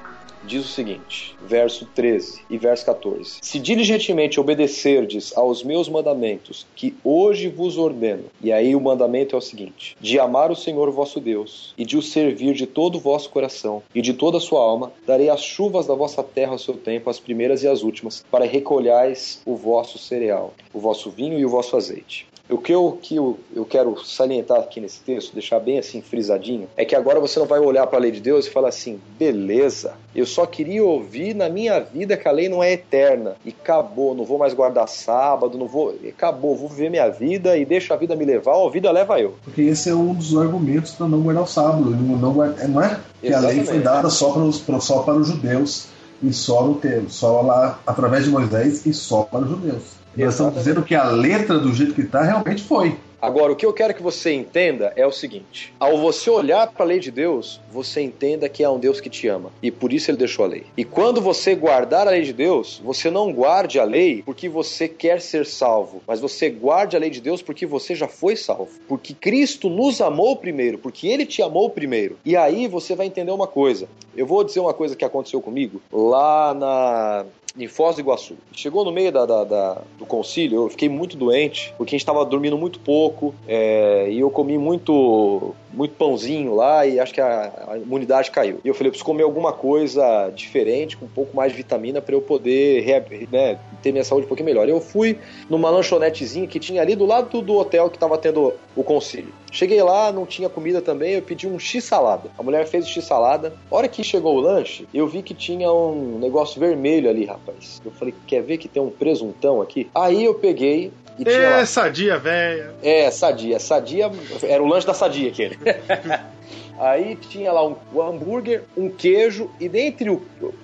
diz 0.46 0.64
o 0.64 0.70
seguinte, 0.70 1.36
verso 1.46 1.86
13 1.94 2.44
e 2.50 2.58
verso 2.58 2.86
14: 2.86 3.40
Se 3.42 3.60
diligentemente 3.60 4.40
obedecerdes 4.40 5.36
aos 5.36 5.66
meus 5.66 5.90
mandamentos, 5.90 6.66
que 6.74 6.96
hoje 7.04 7.50
vos 7.50 7.78
ordeno, 7.78 8.24
e 8.42 8.54
aí 8.54 8.74
o 8.74 8.80
mandamento 8.80 9.36
é 9.36 9.38
o 9.38 9.42
seguinte: 9.42 9.98
de 10.00 10.18
amar 10.18 10.50
o 10.50 10.56
Senhor 10.56 10.90
vosso 10.92 11.20
Deus, 11.20 11.74
e 11.78 11.84
de 11.84 11.98
o 11.98 12.02
servir 12.02 12.54
de 12.54 12.66
todo 12.66 12.96
o 12.96 13.02
vosso 13.02 13.30
coração 13.30 13.84
e 13.94 14.02
de 14.02 14.14
toda 14.14 14.38
a 14.38 14.42
sua 14.42 14.62
alma, 14.62 14.94
darei 15.06 15.30
as 15.30 15.44
chuvas 15.44 15.86
da 15.86 15.94
vossa 15.94 16.24
terra 16.24 16.54
ao 16.54 16.58
seu 16.58 16.76
tempo, 16.76 17.10
as 17.10 17.20
primeiras 17.20 17.64
e 17.64 17.68
as 17.68 17.84
últimas, 17.84 18.24
para 18.32 18.46
recolhais 18.46 19.42
o 19.46 19.58
vosso 19.58 19.98
cereal, 19.98 20.54
o 20.74 20.80
vosso 20.80 21.12
vinho 21.12 21.38
e 21.38 21.46
o 21.46 21.50
vosso 21.50 21.76
azeite. 21.76 22.28
O 22.50 22.58
que 22.58 22.74
eu, 22.74 23.00
que 23.02 23.16
eu, 23.16 23.40
eu 23.56 23.64
quero 23.64 23.98
salientar 24.04 24.60
aqui 24.60 24.82
nesse 24.82 25.00
texto, 25.00 25.34
deixar 25.34 25.60
bem 25.62 25.80
assim 25.80 26.02
frisadinho, 26.02 26.68
é 26.76 26.84
que 26.84 26.94
agora 26.94 27.20
você 27.20 27.40
não 27.40 27.46
vai 27.46 27.60
olhar 27.60 27.88
para 27.88 27.98
a 27.98 28.02
lei 28.02 28.12
de 28.12 28.20
Deus 28.20 28.46
e 28.46 28.50
falar 28.50 28.68
assim: 28.68 29.00
beleza, 29.18 29.94
eu 30.14 30.26
só 30.26 30.46
queria 30.46 30.84
ouvir 30.84 31.34
na 31.34 31.48
minha 31.48 31.80
vida 31.80 32.18
que 32.18 32.28
a 32.28 32.32
lei 32.32 32.50
não 32.50 32.62
é 32.62 32.74
eterna 32.74 33.36
e 33.46 33.50
acabou, 33.50 34.14
não 34.14 34.26
vou 34.26 34.38
mais 34.38 34.54
guardar 34.54 34.90
sábado, 34.90 35.58
não 35.58 35.68
vou, 35.68 35.96
acabou, 36.08 36.56
vou 36.56 36.68
viver 36.68 36.90
minha 36.90 37.10
vida 37.10 37.58
e 37.58 37.64
deixa 37.64 37.94
a 37.94 37.98
vida 37.98 38.14
me 38.14 38.26
levar, 38.26 38.56
ou 38.58 38.68
a 38.68 38.72
vida 38.72 38.92
leva 38.92 39.20
eu. 39.22 39.36
Porque 39.44 39.62
esse 39.62 39.90
é 39.90 39.96
um 39.96 40.14
dos 40.14 40.36
argumentos 40.38 40.92
para 40.92 41.08
não 41.08 41.22
guardar 41.22 41.44
o 41.44 41.48
sábado. 41.48 41.92
Não, 41.92 42.18
não, 42.18 42.34
guarda- 42.34 42.68
não 42.68 42.82
é 42.82 43.00
que 43.22 43.34
a 43.34 43.40
lei 43.40 43.64
foi 43.64 43.80
dada 43.80 44.10
só 44.10 44.32
para 44.32 44.44
os, 44.44 44.64
só 44.82 45.00
para 45.00 45.16
os 45.16 45.28
judeus 45.28 45.88
e 46.22 46.34
só 46.34 46.66
no 46.66 46.76
tempo, 46.76 47.10
só 47.10 47.42
lá 47.42 47.80
através 47.88 48.26
de 48.26 48.32
Moisés 48.32 48.86
e 48.86 48.94
só 48.94 49.24
para 49.24 49.40
os 49.42 49.50
judeus. 49.50 50.03
Nós 50.16 50.34
estamos 50.34 50.54
dizendo 50.54 50.84
que 50.84 50.94
a 50.94 51.06
letra 51.06 51.58
do 51.58 51.74
jeito 51.74 51.94
que 51.94 52.02
está 52.02 52.22
realmente 52.22 52.62
foi. 52.62 52.96
Agora, 53.24 53.54
o 53.54 53.56
que 53.56 53.66
eu 53.66 53.72
quero 53.72 53.94
que 53.94 54.04
você 54.04 54.34
entenda 54.34 54.92
é 54.98 55.08
o 55.08 55.12
seguinte: 55.12 55.74
ao 55.80 55.98
você 55.98 56.30
olhar 56.30 56.68
para 56.68 56.84
a 56.84 56.88
lei 56.88 57.00
de 57.00 57.10
Deus, 57.10 57.60
você 57.72 58.02
entenda 58.02 58.50
que 58.50 58.64
há 58.64 58.70
um 58.70 58.78
Deus 58.78 59.00
que 59.00 59.10
te 59.10 59.30
ama 59.30 59.50
e 59.62 59.72
por 59.72 59.94
isso 59.94 60.12
ele 60.12 60.18
deixou 60.18 60.44
a 60.44 60.48
lei. 60.50 60.66
E 60.76 60.84
quando 60.84 61.22
você 61.22 61.56
guardar 61.56 62.06
a 62.06 62.12
lei 62.12 62.24
de 62.24 62.34
Deus, 62.34 62.82
você 62.84 63.10
não 63.10 63.32
guarde 63.32 63.80
a 63.80 63.86
lei 63.86 64.22
porque 64.24 64.50
você 64.50 64.90
quer 64.90 65.22
ser 65.22 65.46
salvo, 65.46 66.04
mas 66.06 66.20
você 66.20 66.50
guarde 66.50 66.98
a 66.98 67.00
lei 67.00 67.10
de 67.10 67.22
Deus 67.22 67.42
porque 67.42 67.66
você 67.66 67.96
já 67.96 68.10
foi 68.10 68.36
salvo. 68.36 68.72
Porque 68.90 69.14
Cristo 69.14 69.70
nos 69.70 70.02
amou 70.02 70.36
primeiro, 70.36 70.78
porque 70.78 71.08
ele 71.08 71.26
te 71.26 71.42
amou 71.42 71.70
primeiro. 71.70 72.18
E 72.26 72.36
aí 72.36 72.68
você 72.68 72.94
vai 72.94 73.08
entender 73.08 73.32
uma 73.32 73.48
coisa. 73.48 73.88
Eu 74.16 74.28
vou 74.28 74.44
dizer 74.44 74.60
uma 74.60 74.74
coisa 74.74 74.98
que 74.98 75.06
aconteceu 75.06 75.42
comigo 75.42 75.82
lá 75.92 76.54
na 76.54 77.26
em 77.58 77.68
Foz 77.68 77.96
do 77.96 78.02
Iguaçu. 78.02 78.36
Chegou 78.52 78.84
no 78.84 78.92
meio 78.92 79.12
da, 79.12 79.26
da- 79.26 79.44
da- 79.44 79.82
do 80.00 80.06
concílio, 80.06 80.64
eu 80.64 80.70
fiquei 80.70 80.90
muito 80.90 81.16
doente, 81.16 81.72
porque 81.78 81.92
a 81.92 81.96
gente 81.96 82.02
estava 82.02 82.26
dormindo 82.26 82.58
muito 82.58 82.80
pouco, 82.80 83.34
é, 83.48 84.08
e 84.10 84.20
eu 84.20 84.32
comi 84.32 84.58
muito, 84.58 85.54
muito 85.72 85.94
pãozinho 85.94 86.56
lá, 86.56 86.86
e 86.88 87.00
acho 87.00 87.14
que 87.14 87.22
a, 87.22 87.68
a 87.70 87.78
imunidade 87.78 88.32
caiu. 88.32 88.60
E 88.64 88.68
eu 88.68 88.74
falei, 88.74 88.88
eu 88.88 88.92
preciso 88.92 89.06
comer 89.06 89.24
alguma 89.24 89.54
coisa 89.54 90.32
diferente, 90.36 90.98
com 90.98 91.06
um 91.06 91.10
pouco 91.10 91.36
mais 91.36 91.52
de 91.52 91.58
vitamina, 91.58 92.02
para 92.02 92.16
eu 92.16 92.22
poder 92.22 92.84
né, 93.32 93.60
ter 93.84 93.92
minha 93.92 94.04
saúde 94.04 94.26
um 94.26 94.28
pouquinho 94.30 94.46
melhor. 94.48 94.68
Eu 94.68 94.82
fui 94.82 95.20
numa 95.48 95.70
lanchonetezinha 95.70 96.48
que 96.48 96.60
tinha 96.60 96.82
ali 96.82 96.96
do 96.96 97.06
lado 97.06 97.30
do, 97.30 97.42
do 97.42 97.54
hotel 97.56 97.88
que 97.90 97.98
estava 97.98 98.18
tendo 98.18 98.54
o 98.76 98.84
concílio. 98.84 99.32
Cheguei 99.54 99.84
lá, 99.84 100.12
não 100.12 100.26
tinha 100.26 100.50
comida 100.50 100.82
também, 100.82 101.14
eu 101.14 101.22
pedi 101.22 101.48
um 101.48 101.60
x-salada. 101.60 102.32
A 102.40 102.42
mulher 102.42 102.66
fez 102.66 102.88
o 102.88 102.90
x-salada. 102.90 103.54
A 103.70 103.76
hora 103.76 103.88
que 103.88 104.04
chegou 104.04 104.36
o 104.36 104.40
lanche, 104.40 104.88
eu 104.92 105.08
vi 105.08 105.22
que 105.22 105.36
tinha 105.36 105.72
um 105.72 106.18
negócio 106.18 106.60
vermelho 106.60 107.08
ali, 107.08 107.24
rapaz. 107.24 107.80
Eu 107.86 107.92
falei, 107.92 108.16
quer 108.26 108.42
ver 108.42 108.58
que 108.58 108.68
tem 108.68 108.82
um 108.82 108.90
presuntão 108.90 109.62
aqui? 109.62 109.88
Aí 109.94 110.26
eu 110.26 110.34
peguei 110.34 110.92
e 111.20 111.24
tinha 111.24 111.50
lá. 111.52 111.66
Sadia, 111.68 112.18
velha. 112.18 112.74
É, 112.82 113.12
sadia. 113.12 113.60
Sadia 113.60 114.12
era 114.42 114.62
o 114.62 114.66
lanche 114.66 114.88
da 114.88 114.94
sadia 114.96 115.30
aquele. 115.30 115.56
Aí 116.80 117.16
tinha 117.16 117.52
lá 117.52 117.64
um, 117.66 117.76
um 117.94 118.02
hambúrguer, 118.02 118.64
um 118.76 118.90
queijo 118.90 119.52
e 119.60 119.70
dentre 119.70 120.10
o, 120.10 120.24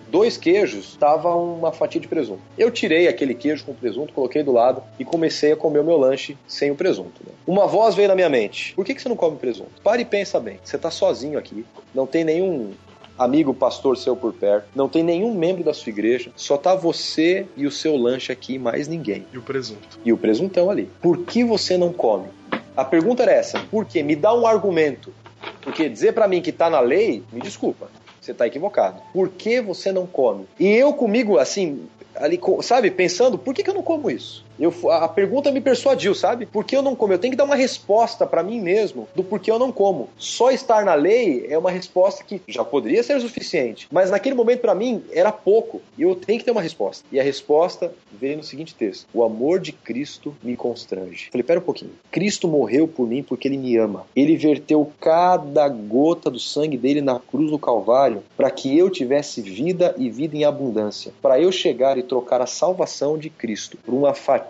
dois 0.10 0.38
queijos 0.38 0.96
tava 0.98 1.34
uma 1.36 1.72
fatia 1.72 2.02
de 2.02 2.08
presunto. 2.08 2.42
Eu 2.58 2.72
tirei 2.72 3.08
aquele 3.08 3.34
queijo 3.34 3.64
com 3.66 3.74
presunto, 3.74 4.14
coloquei 4.14 4.44
do 4.44 4.52
lado 4.52 4.82
e 5.00 5.06
comecei 5.06 5.52
a 5.52 5.56
comer 5.56 5.80
o 5.80 5.84
meu 5.84 5.98
lanche 5.98 6.38
sem 6.48 6.72
o 6.72 6.76
presunto. 6.76 7.22
né? 7.26 7.32
Uma 7.48 7.68
voz 7.68 7.96
veio 7.96 8.08
na 8.08 8.16
minha 8.16 8.30
mente: 8.30 8.74
Por 8.76 8.86
que, 8.86 8.94
que 8.96 9.02
você 9.02 9.10
não 9.10 9.16
come 9.16 9.38
presunto? 9.38 9.72
Pare 9.84 10.02
e 10.02 10.06
pensa 10.06 10.40
bem. 10.40 10.60
Você 10.64 10.78
tá 10.78 10.90
sozinho 10.92 11.38
aqui, 11.38 11.66
não 11.94 12.06
tem 12.06 12.24
nenhum 12.24 12.72
amigo 13.18 13.54
pastor 13.54 13.98
seu 13.98 14.16
por 14.16 14.32
perto, 14.34 14.68
não 14.74 14.88
tem 14.88 15.04
nenhum 15.04 15.34
membro 15.34 15.62
da 15.64 15.74
sua 15.74 15.90
igreja, 15.90 16.32
só 16.38 16.56
tá 16.58 16.74
você 16.74 17.46
e 17.58 17.66
o 17.68 17.72
seu 17.72 17.98
lanche 17.98 18.32
aqui, 18.32 18.58
mais 18.58 18.88
ninguém 18.88 19.26
E 19.34 19.38
o 19.38 19.42
presunto. 19.42 20.00
e 20.06 20.14
o 20.14 20.18
presuntão 20.18 20.70
ali. 20.70 20.90
Por 21.02 21.20
que 21.26 21.44
você 21.44 21.78
não 21.78 21.92
come? 21.92 22.28
A 22.78 22.86
pergunta 22.86 23.24
era 23.24 23.34
essa. 23.34 23.60
Por 23.70 23.84
quê? 23.86 24.02
Me 24.02 24.16
dá 24.16 24.34
um 24.34 24.48
argumento. 24.48 25.14
Porque 25.62 25.90
dizer 25.90 26.14
pra 26.14 26.30
mim 26.30 26.42
que 26.42 26.52
tá 26.54 26.70
na 26.70 26.80
lei, 26.80 27.22
me 27.34 27.42
desculpa. 27.42 27.90
Você 28.30 28.34
tá 28.36 28.46
equivocado. 28.46 29.02
Por 29.12 29.30
que 29.30 29.60
você 29.60 29.92
não 29.92 30.06
come? 30.06 30.46
E 30.60 30.68
eu 30.68 30.94
comigo, 30.94 31.40
assim, 31.40 31.88
ali, 32.16 32.40
sabe, 32.62 32.92
pensando, 32.92 33.40
por 33.40 33.56
que, 33.56 33.64
que 33.64 33.70
eu 33.72 33.74
não 33.74 33.82
como 33.82 34.12
isso? 34.12 34.46
Eu, 34.60 34.74
a 34.92 35.08
pergunta 35.08 35.52
me 35.52 35.62
persuadiu, 35.62 36.14
sabe? 36.14 36.46
Por 36.46 36.66
que 36.66 36.76
eu 36.76 36.82
não 36.82 36.96
como? 36.96 37.14
Eu 37.14 37.20
tenho 37.20 37.32
que 37.32 37.38
dar 37.38 37.46
uma 37.46 37.56
resposta 37.56 38.26
pra 38.26 38.44
mim 38.44 38.60
mesmo 38.60 39.08
do 39.16 39.24
porquê 39.24 39.50
eu 39.50 39.58
não 39.58 39.72
como. 39.72 40.10
Só 40.18 40.52
estar 40.52 40.84
na 40.84 40.94
lei 40.94 41.46
é 41.50 41.58
uma 41.58 41.72
resposta 41.72 42.24
que 42.26 42.42
já 42.48 42.66
poderia 42.66 43.02
ser 43.02 43.20
suficiente, 43.22 43.88
mas 43.90 44.12
naquele 44.12 44.36
momento 44.36 44.60
pra 44.60 44.76
mim 44.76 45.02
era 45.12 45.32
pouco. 45.32 45.82
E 45.98 46.02
eu 46.02 46.14
tenho 46.14 46.40
que 46.40 46.46
ter 46.46 46.52
uma 46.52 46.62
resposta. 46.62 47.06
E 47.10 47.20
a 47.20 47.24
resposta 47.24 47.94
veio 48.12 48.38
no 48.38 48.44
seguinte 48.44 48.76
texto: 48.76 49.08
O 49.14 49.24
amor 49.24 49.60
de 49.60 49.72
Cristo 49.72 50.36
me 50.44 50.58
constrange. 50.58 51.30
Falei, 51.32 51.44
pera 51.44 51.60
um 51.60 51.64
pouquinho. 51.64 51.92
Cristo 52.12 52.48
morreu 52.48 52.88
por 52.88 53.08
mim 53.08 53.24
porque 53.24 53.48
ele 53.48 53.58
me 53.58 53.78
ama. 53.78 54.06
Ele 54.14 54.36
verteu 54.36 54.92
cada 55.00 55.70
gota 55.70 56.30
do 56.30 56.40
sangue 56.40 56.78
dele 56.78 57.02
na 57.02 57.18
cruz 57.20 57.50
do 57.50 57.58
Calvário 57.58 58.24
para 58.36 58.52
que 58.52 58.78
eu 58.78 58.90
tivesse 58.90 59.42
vida 59.42 59.96
e 59.98 60.10
vida 60.10 60.36
em 60.36 60.44
abundância. 60.44 61.14
Para 61.22 61.40
eu 61.40 61.52
chegar 61.52 61.98
e 61.98 62.04
trocar 62.04 62.42
a 62.42 62.46
salvação 62.46 63.18
de 63.18 63.30
Cristo 63.30 63.78
por 63.78 63.94
uma 63.94 64.14
fatia 64.14 64.49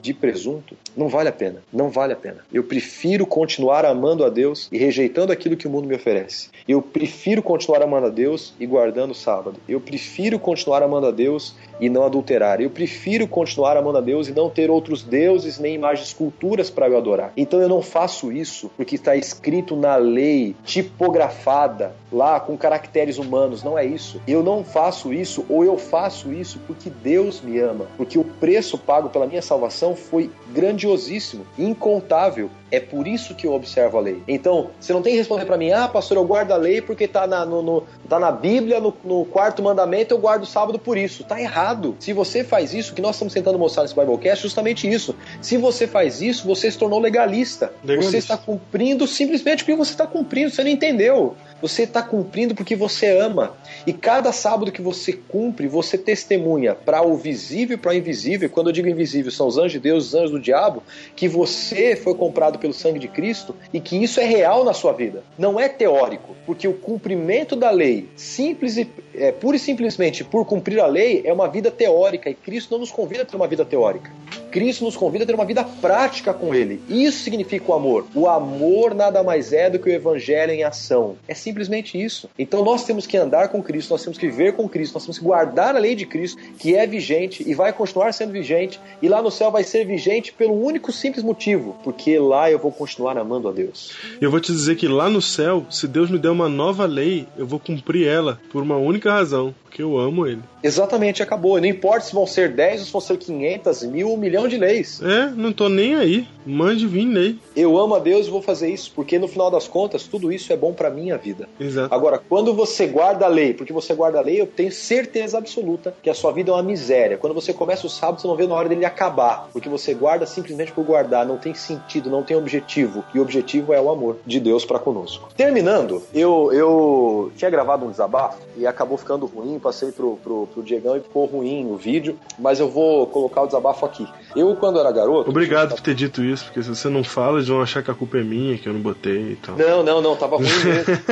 de 0.00 0.12
presunto, 0.12 0.76
não 0.96 1.08
vale 1.08 1.28
a 1.28 1.32
pena. 1.32 1.62
Não 1.72 1.90
vale 1.90 2.12
a 2.12 2.16
pena. 2.16 2.38
Eu 2.52 2.64
prefiro 2.64 3.26
continuar 3.26 3.84
amando 3.84 4.24
a 4.24 4.28
Deus 4.28 4.68
e 4.72 4.78
rejeitando 4.78 5.32
aquilo 5.32 5.56
que 5.56 5.66
o 5.66 5.70
mundo 5.70 5.86
me 5.86 5.94
oferece. 5.94 6.48
Eu 6.66 6.82
prefiro 6.82 7.42
continuar 7.42 7.82
amando 7.82 8.06
a 8.06 8.10
Deus 8.10 8.54
e 8.58 8.66
guardando 8.66 9.10
o 9.10 9.14
sábado. 9.14 9.56
Eu 9.68 9.80
prefiro 9.80 10.38
continuar 10.38 10.82
amando 10.82 11.06
a 11.06 11.10
Deus 11.10 11.54
e 11.80 11.88
não 11.88 12.04
adulterar. 12.04 12.60
Eu 12.60 12.70
prefiro 12.70 13.28
continuar 13.28 13.76
amando 13.76 13.98
a 13.98 14.00
Deus 14.00 14.28
e 14.28 14.32
não 14.32 14.48
ter 14.50 14.70
outros 14.70 15.02
deuses 15.02 15.58
nem 15.58 15.74
imagens, 15.74 16.08
esculturas 16.08 16.70
para 16.70 16.88
eu 16.88 16.96
adorar. 16.96 17.32
Então 17.36 17.60
eu 17.60 17.68
não 17.68 17.82
faço 17.82 18.32
isso 18.32 18.70
porque 18.76 18.96
está 18.96 19.14
escrito 19.14 19.76
na 19.76 19.96
lei, 19.96 20.56
tipografada 20.64 21.94
lá 22.10 22.38
com 22.40 22.56
caracteres 22.56 23.18
humanos. 23.18 23.62
Não 23.62 23.78
é 23.78 23.84
isso. 23.84 24.20
Eu 24.26 24.42
não 24.42 24.64
faço 24.64 25.12
isso 25.12 25.44
ou 25.48 25.64
eu 25.64 25.76
faço 25.76 26.32
isso 26.32 26.58
porque 26.66 26.90
Deus 26.90 27.40
me 27.40 27.58
ama, 27.58 27.86
porque 27.96 28.18
o 28.18 28.24
preço 28.24 28.78
pago 28.78 29.08
pela 29.08 29.26
minha 29.26 29.42
salvação 29.42 29.96
foi 29.96 30.30
grandiosíssimo, 30.52 31.46
incontável. 31.58 32.50
É 32.70 32.80
por 32.80 33.06
isso 33.06 33.34
que 33.34 33.46
eu 33.46 33.52
observo 33.52 33.96
a 33.96 34.00
lei. 34.00 34.22
Então, 34.26 34.70
você 34.80 34.92
não 34.92 35.00
tem 35.00 35.12
que 35.12 35.18
responder 35.18 35.44
para 35.44 35.56
mim, 35.56 35.70
ah, 35.70 35.86
pastor, 35.86 36.16
eu 36.16 36.24
guardo 36.24 36.50
a 36.50 36.56
lei 36.56 36.80
porque 36.80 37.06
tá 37.06 37.26
na, 37.26 37.44
no, 37.46 37.62
no- 37.62 37.84
tá 38.08 38.18
na 38.18 38.32
Bíblia, 38.32 38.80
no, 38.80 38.92
no 39.04 39.24
quarto 39.24 39.62
mandamento, 39.62 40.12
eu 40.12 40.18
guardo 40.18 40.42
o 40.42 40.46
sábado 40.46 40.78
por 40.78 40.98
isso. 40.98 41.22
Tá 41.24 41.40
errado. 41.40 41.94
Se 42.00 42.12
você 42.12 42.42
faz 42.42 42.74
isso, 42.74 42.92
o 42.92 42.94
que 42.96 43.00
nós 43.02 43.14
estamos 43.14 43.32
tentando 43.32 43.58
mostrar 43.58 43.82
nesse 43.84 43.94
Biblecast 43.94 44.40
é 44.40 44.42
justamente 44.42 44.90
isso. 44.90 45.14
Se 45.40 45.56
você 45.56 45.86
faz 45.86 46.20
isso, 46.20 46.46
você 46.46 46.70
se 46.70 46.76
tornou 46.76 46.98
legalista. 46.98 47.72
Legalista. 47.84 48.10
Você 48.10 48.18
está 48.18 48.36
cumprindo 48.36 49.06
simplesmente 49.06 49.62
porque 49.64 49.76
você 49.76 49.92
está 49.92 50.06
cumprindo, 50.06 50.50
você 50.50 50.64
não 50.64 50.70
entendeu. 50.70 51.36
Você 51.62 51.84
está 51.84 52.02
cumprindo 52.02 52.54
porque 52.54 52.76
você 52.76 53.16
ama. 53.16 53.54
E 53.86 53.92
cada 53.92 54.30
sábado 54.32 54.70
que 54.72 54.82
você 54.82 55.12
cumpre, 55.12 55.66
você 55.68 55.96
testemunha 55.96 56.74
para 56.74 57.00
o 57.02 57.16
visível 57.16 57.76
e 57.76 57.78
para 57.80 57.92
o 57.92 57.94
invisível. 57.94 58.50
Quando 58.50 58.66
eu 58.68 58.72
digo 58.72 58.88
invisível, 58.88 59.30
são 59.30 59.46
os 59.46 59.56
anjos 59.56 59.72
de 59.72 59.78
Deus, 59.78 60.08
os 60.08 60.14
anjos 60.14 60.30
do 60.32 60.40
diabo, 60.40 60.82
que 61.14 61.28
você 61.28 61.96
foi 61.96 62.14
comprado 62.14 62.55
pelo 62.58 62.72
sangue 62.72 62.98
de 62.98 63.08
Cristo 63.08 63.54
e 63.72 63.80
que 63.80 64.02
isso 64.02 64.20
é 64.20 64.24
real 64.24 64.64
na 64.64 64.72
sua 64.72 64.92
vida. 64.92 65.22
Não 65.38 65.58
é 65.58 65.68
teórico, 65.68 66.34
porque 66.44 66.66
o 66.66 66.74
cumprimento 66.74 67.56
da 67.56 67.70
lei, 67.70 68.08
simples 68.16 68.76
e 68.76 68.88
é, 69.14 69.32
pura 69.32 69.56
e 69.56 69.60
simplesmente 69.60 70.24
por 70.24 70.44
cumprir 70.44 70.80
a 70.80 70.86
lei, 70.86 71.22
é 71.24 71.32
uma 71.32 71.48
vida 71.48 71.70
teórica 71.70 72.30
e 72.30 72.34
Cristo 72.34 72.72
não 72.72 72.80
nos 72.80 72.90
convida 72.90 73.22
a 73.22 73.24
ter 73.24 73.36
uma 73.36 73.46
vida 73.46 73.64
teórica. 73.64 74.10
Cristo 74.56 74.86
nos 74.86 74.96
convida 74.96 75.24
a 75.24 75.26
ter 75.26 75.34
uma 75.34 75.44
vida 75.44 75.62
prática 75.62 76.32
com 76.32 76.54
Ele. 76.54 76.80
Isso 76.88 77.22
significa 77.22 77.70
o 77.70 77.74
amor. 77.74 78.06
O 78.14 78.26
amor 78.26 78.94
nada 78.94 79.22
mais 79.22 79.52
é 79.52 79.68
do 79.68 79.78
que 79.78 79.90
o 79.90 79.92
Evangelho 79.92 80.50
em 80.50 80.64
ação. 80.64 81.16
É 81.28 81.34
simplesmente 81.34 82.02
isso. 82.02 82.30
Então 82.38 82.64
nós 82.64 82.82
temos 82.82 83.06
que 83.06 83.18
andar 83.18 83.48
com 83.48 83.62
Cristo, 83.62 83.90
nós 83.90 84.02
temos 84.02 84.16
que 84.16 84.26
viver 84.26 84.54
com 84.54 84.66
Cristo, 84.66 84.94
nós 84.94 85.02
temos 85.02 85.18
que 85.18 85.24
guardar 85.24 85.76
a 85.76 85.78
lei 85.78 85.94
de 85.94 86.06
Cristo, 86.06 86.40
que 86.58 86.74
é 86.74 86.86
vigente 86.86 87.44
e 87.46 87.52
vai 87.52 87.70
continuar 87.70 88.14
sendo 88.14 88.32
vigente. 88.32 88.80
E 89.02 89.10
lá 89.10 89.20
no 89.20 89.30
céu 89.30 89.50
vai 89.50 89.62
ser 89.62 89.84
vigente 89.84 90.32
pelo 90.32 90.54
único 90.54 90.90
simples 90.90 91.22
motivo, 91.22 91.76
porque 91.84 92.18
lá 92.18 92.50
eu 92.50 92.58
vou 92.58 92.72
continuar 92.72 93.18
amando 93.18 93.50
a 93.50 93.52
Deus. 93.52 93.92
Eu 94.22 94.30
vou 94.30 94.40
te 94.40 94.52
dizer 94.52 94.76
que 94.76 94.88
lá 94.88 95.10
no 95.10 95.20
céu, 95.20 95.66
se 95.68 95.86
Deus 95.86 96.10
me 96.10 96.18
der 96.18 96.30
uma 96.30 96.48
nova 96.48 96.86
lei, 96.86 97.28
eu 97.36 97.46
vou 97.46 97.60
cumprir 97.60 98.08
ela 98.08 98.40
por 98.50 98.62
uma 98.62 98.78
única 98.78 99.12
razão, 99.12 99.54
porque 99.62 99.82
eu 99.82 99.98
amo 99.98 100.26
Ele. 100.26 100.40
Exatamente, 100.62 101.22
acabou. 101.22 101.60
Não 101.60 101.68
importa 101.68 102.06
se 102.06 102.14
vão 102.14 102.26
ser 102.26 102.52
10 102.52 102.80
ou 102.80 102.86
se 102.86 102.92
vão 102.92 103.00
ser 103.02 103.18
500, 103.18 103.82
mil, 103.82 104.10
um 104.10 104.16
milhão 104.16 104.45
de 104.48 104.56
leis. 104.56 105.00
É, 105.02 105.30
não 105.30 105.52
tô 105.52 105.68
nem 105.68 105.94
aí. 105.94 106.26
Mande 106.46 106.86
vir 106.86 107.06
lei. 107.06 107.38
Eu 107.56 107.76
amo 107.76 107.96
a 107.96 107.98
Deus 107.98 108.28
e 108.28 108.30
vou 108.30 108.40
fazer 108.40 108.70
isso, 108.70 108.92
porque 108.94 109.18
no 109.18 109.26
final 109.26 109.50
das 109.50 109.66
contas, 109.66 110.04
tudo 110.04 110.30
isso 110.32 110.52
é 110.52 110.56
bom 110.56 110.72
pra 110.72 110.88
minha 110.88 111.18
vida. 111.18 111.48
Exato. 111.58 111.92
Agora, 111.92 112.20
quando 112.28 112.54
você 112.54 112.86
guarda 112.86 113.24
a 113.24 113.28
lei, 113.28 113.52
porque 113.52 113.72
você 113.72 113.94
guarda 113.94 114.18
a 114.18 114.22
lei, 114.22 114.40
eu 114.40 114.46
tenho 114.46 114.70
certeza 114.70 115.38
absoluta 115.38 115.92
que 116.00 116.08
a 116.08 116.14
sua 116.14 116.30
vida 116.30 116.52
é 116.52 116.54
uma 116.54 116.62
miséria. 116.62 117.18
Quando 117.18 117.34
você 117.34 117.52
começa 117.52 117.86
o 117.86 117.90
sábado, 117.90 118.20
você 118.20 118.28
não 118.28 118.36
vê 118.36 118.46
na 118.46 118.54
hora 118.54 118.68
dele 118.68 118.84
acabar, 118.84 119.48
porque 119.52 119.68
você 119.68 119.92
guarda 119.92 120.24
simplesmente 120.24 120.70
por 120.70 120.84
guardar, 120.84 121.26
não 121.26 121.36
tem 121.36 121.52
sentido, 121.52 122.08
não 122.08 122.22
tem 122.22 122.36
objetivo. 122.36 123.04
E 123.12 123.18
o 123.18 123.22
objetivo 123.22 123.72
é 123.72 123.80
o 123.80 123.90
amor 123.90 124.18
de 124.24 124.38
Deus 124.38 124.64
pra 124.64 124.78
conosco. 124.78 125.28
Terminando, 125.36 126.02
eu, 126.14 126.52
eu 126.52 127.32
tinha 127.36 127.50
gravado 127.50 127.84
um 127.84 127.90
desabafo 127.90 128.38
e 128.56 128.66
acabou 128.66 128.96
ficando 128.96 129.26
ruim, 129.26 129.58
passei 129.58 129.90
pro, 129.90 130.16
pro, 130.22 130.46
pro 130.46 130.62
Diegão 130.62 130.96
e 130.96 131.00
ficou 131.00 131.26
ruim 131.26 131.66
o 131.70 131.76
vídeo, 131.76 132.16
mas 132.38 132.60
eu 132.60 132.68
vou 132.68 133.06
colocar 133.08 133.42
o 133.42 133.46
desabafo 133.46 133.84
aqui. 133.84 134.06
Eu, 134.36 134.54
quando 134.54 134.78
era 134.78 134.92
garoto. 134.92 135.30
Obrigado 135.30 135.74
por 135.74 135.80
ter 135.80 135.94
dito 135.94 136.22
isso, 136.22 136.44
porque 136.44 136.62
se 136.62 136.68
você 136.68 136.88
não 136.90 137.02
fala, 137.02 137.38
eles 137.38 137.48
vão 137.48 137.62
achar 137.62 137.82
que 137.82 137.90
a 137.90 137.94
culpa 137.94 138.18
é 138.18 138.22
minha, 138.22 138.58
que 138.58 138.68
eu 138.68 138.72
não 138.74 138.80
botei 138.80 139.32
e 139.32 139.36
tal. 139.36 139.56
Não, 139.56 139.82
não, 139.82 140.02
não, 140.02 140.14
tava 140.14 140.36
ruim 140.36 140.46
mesmo. 140.46 140.96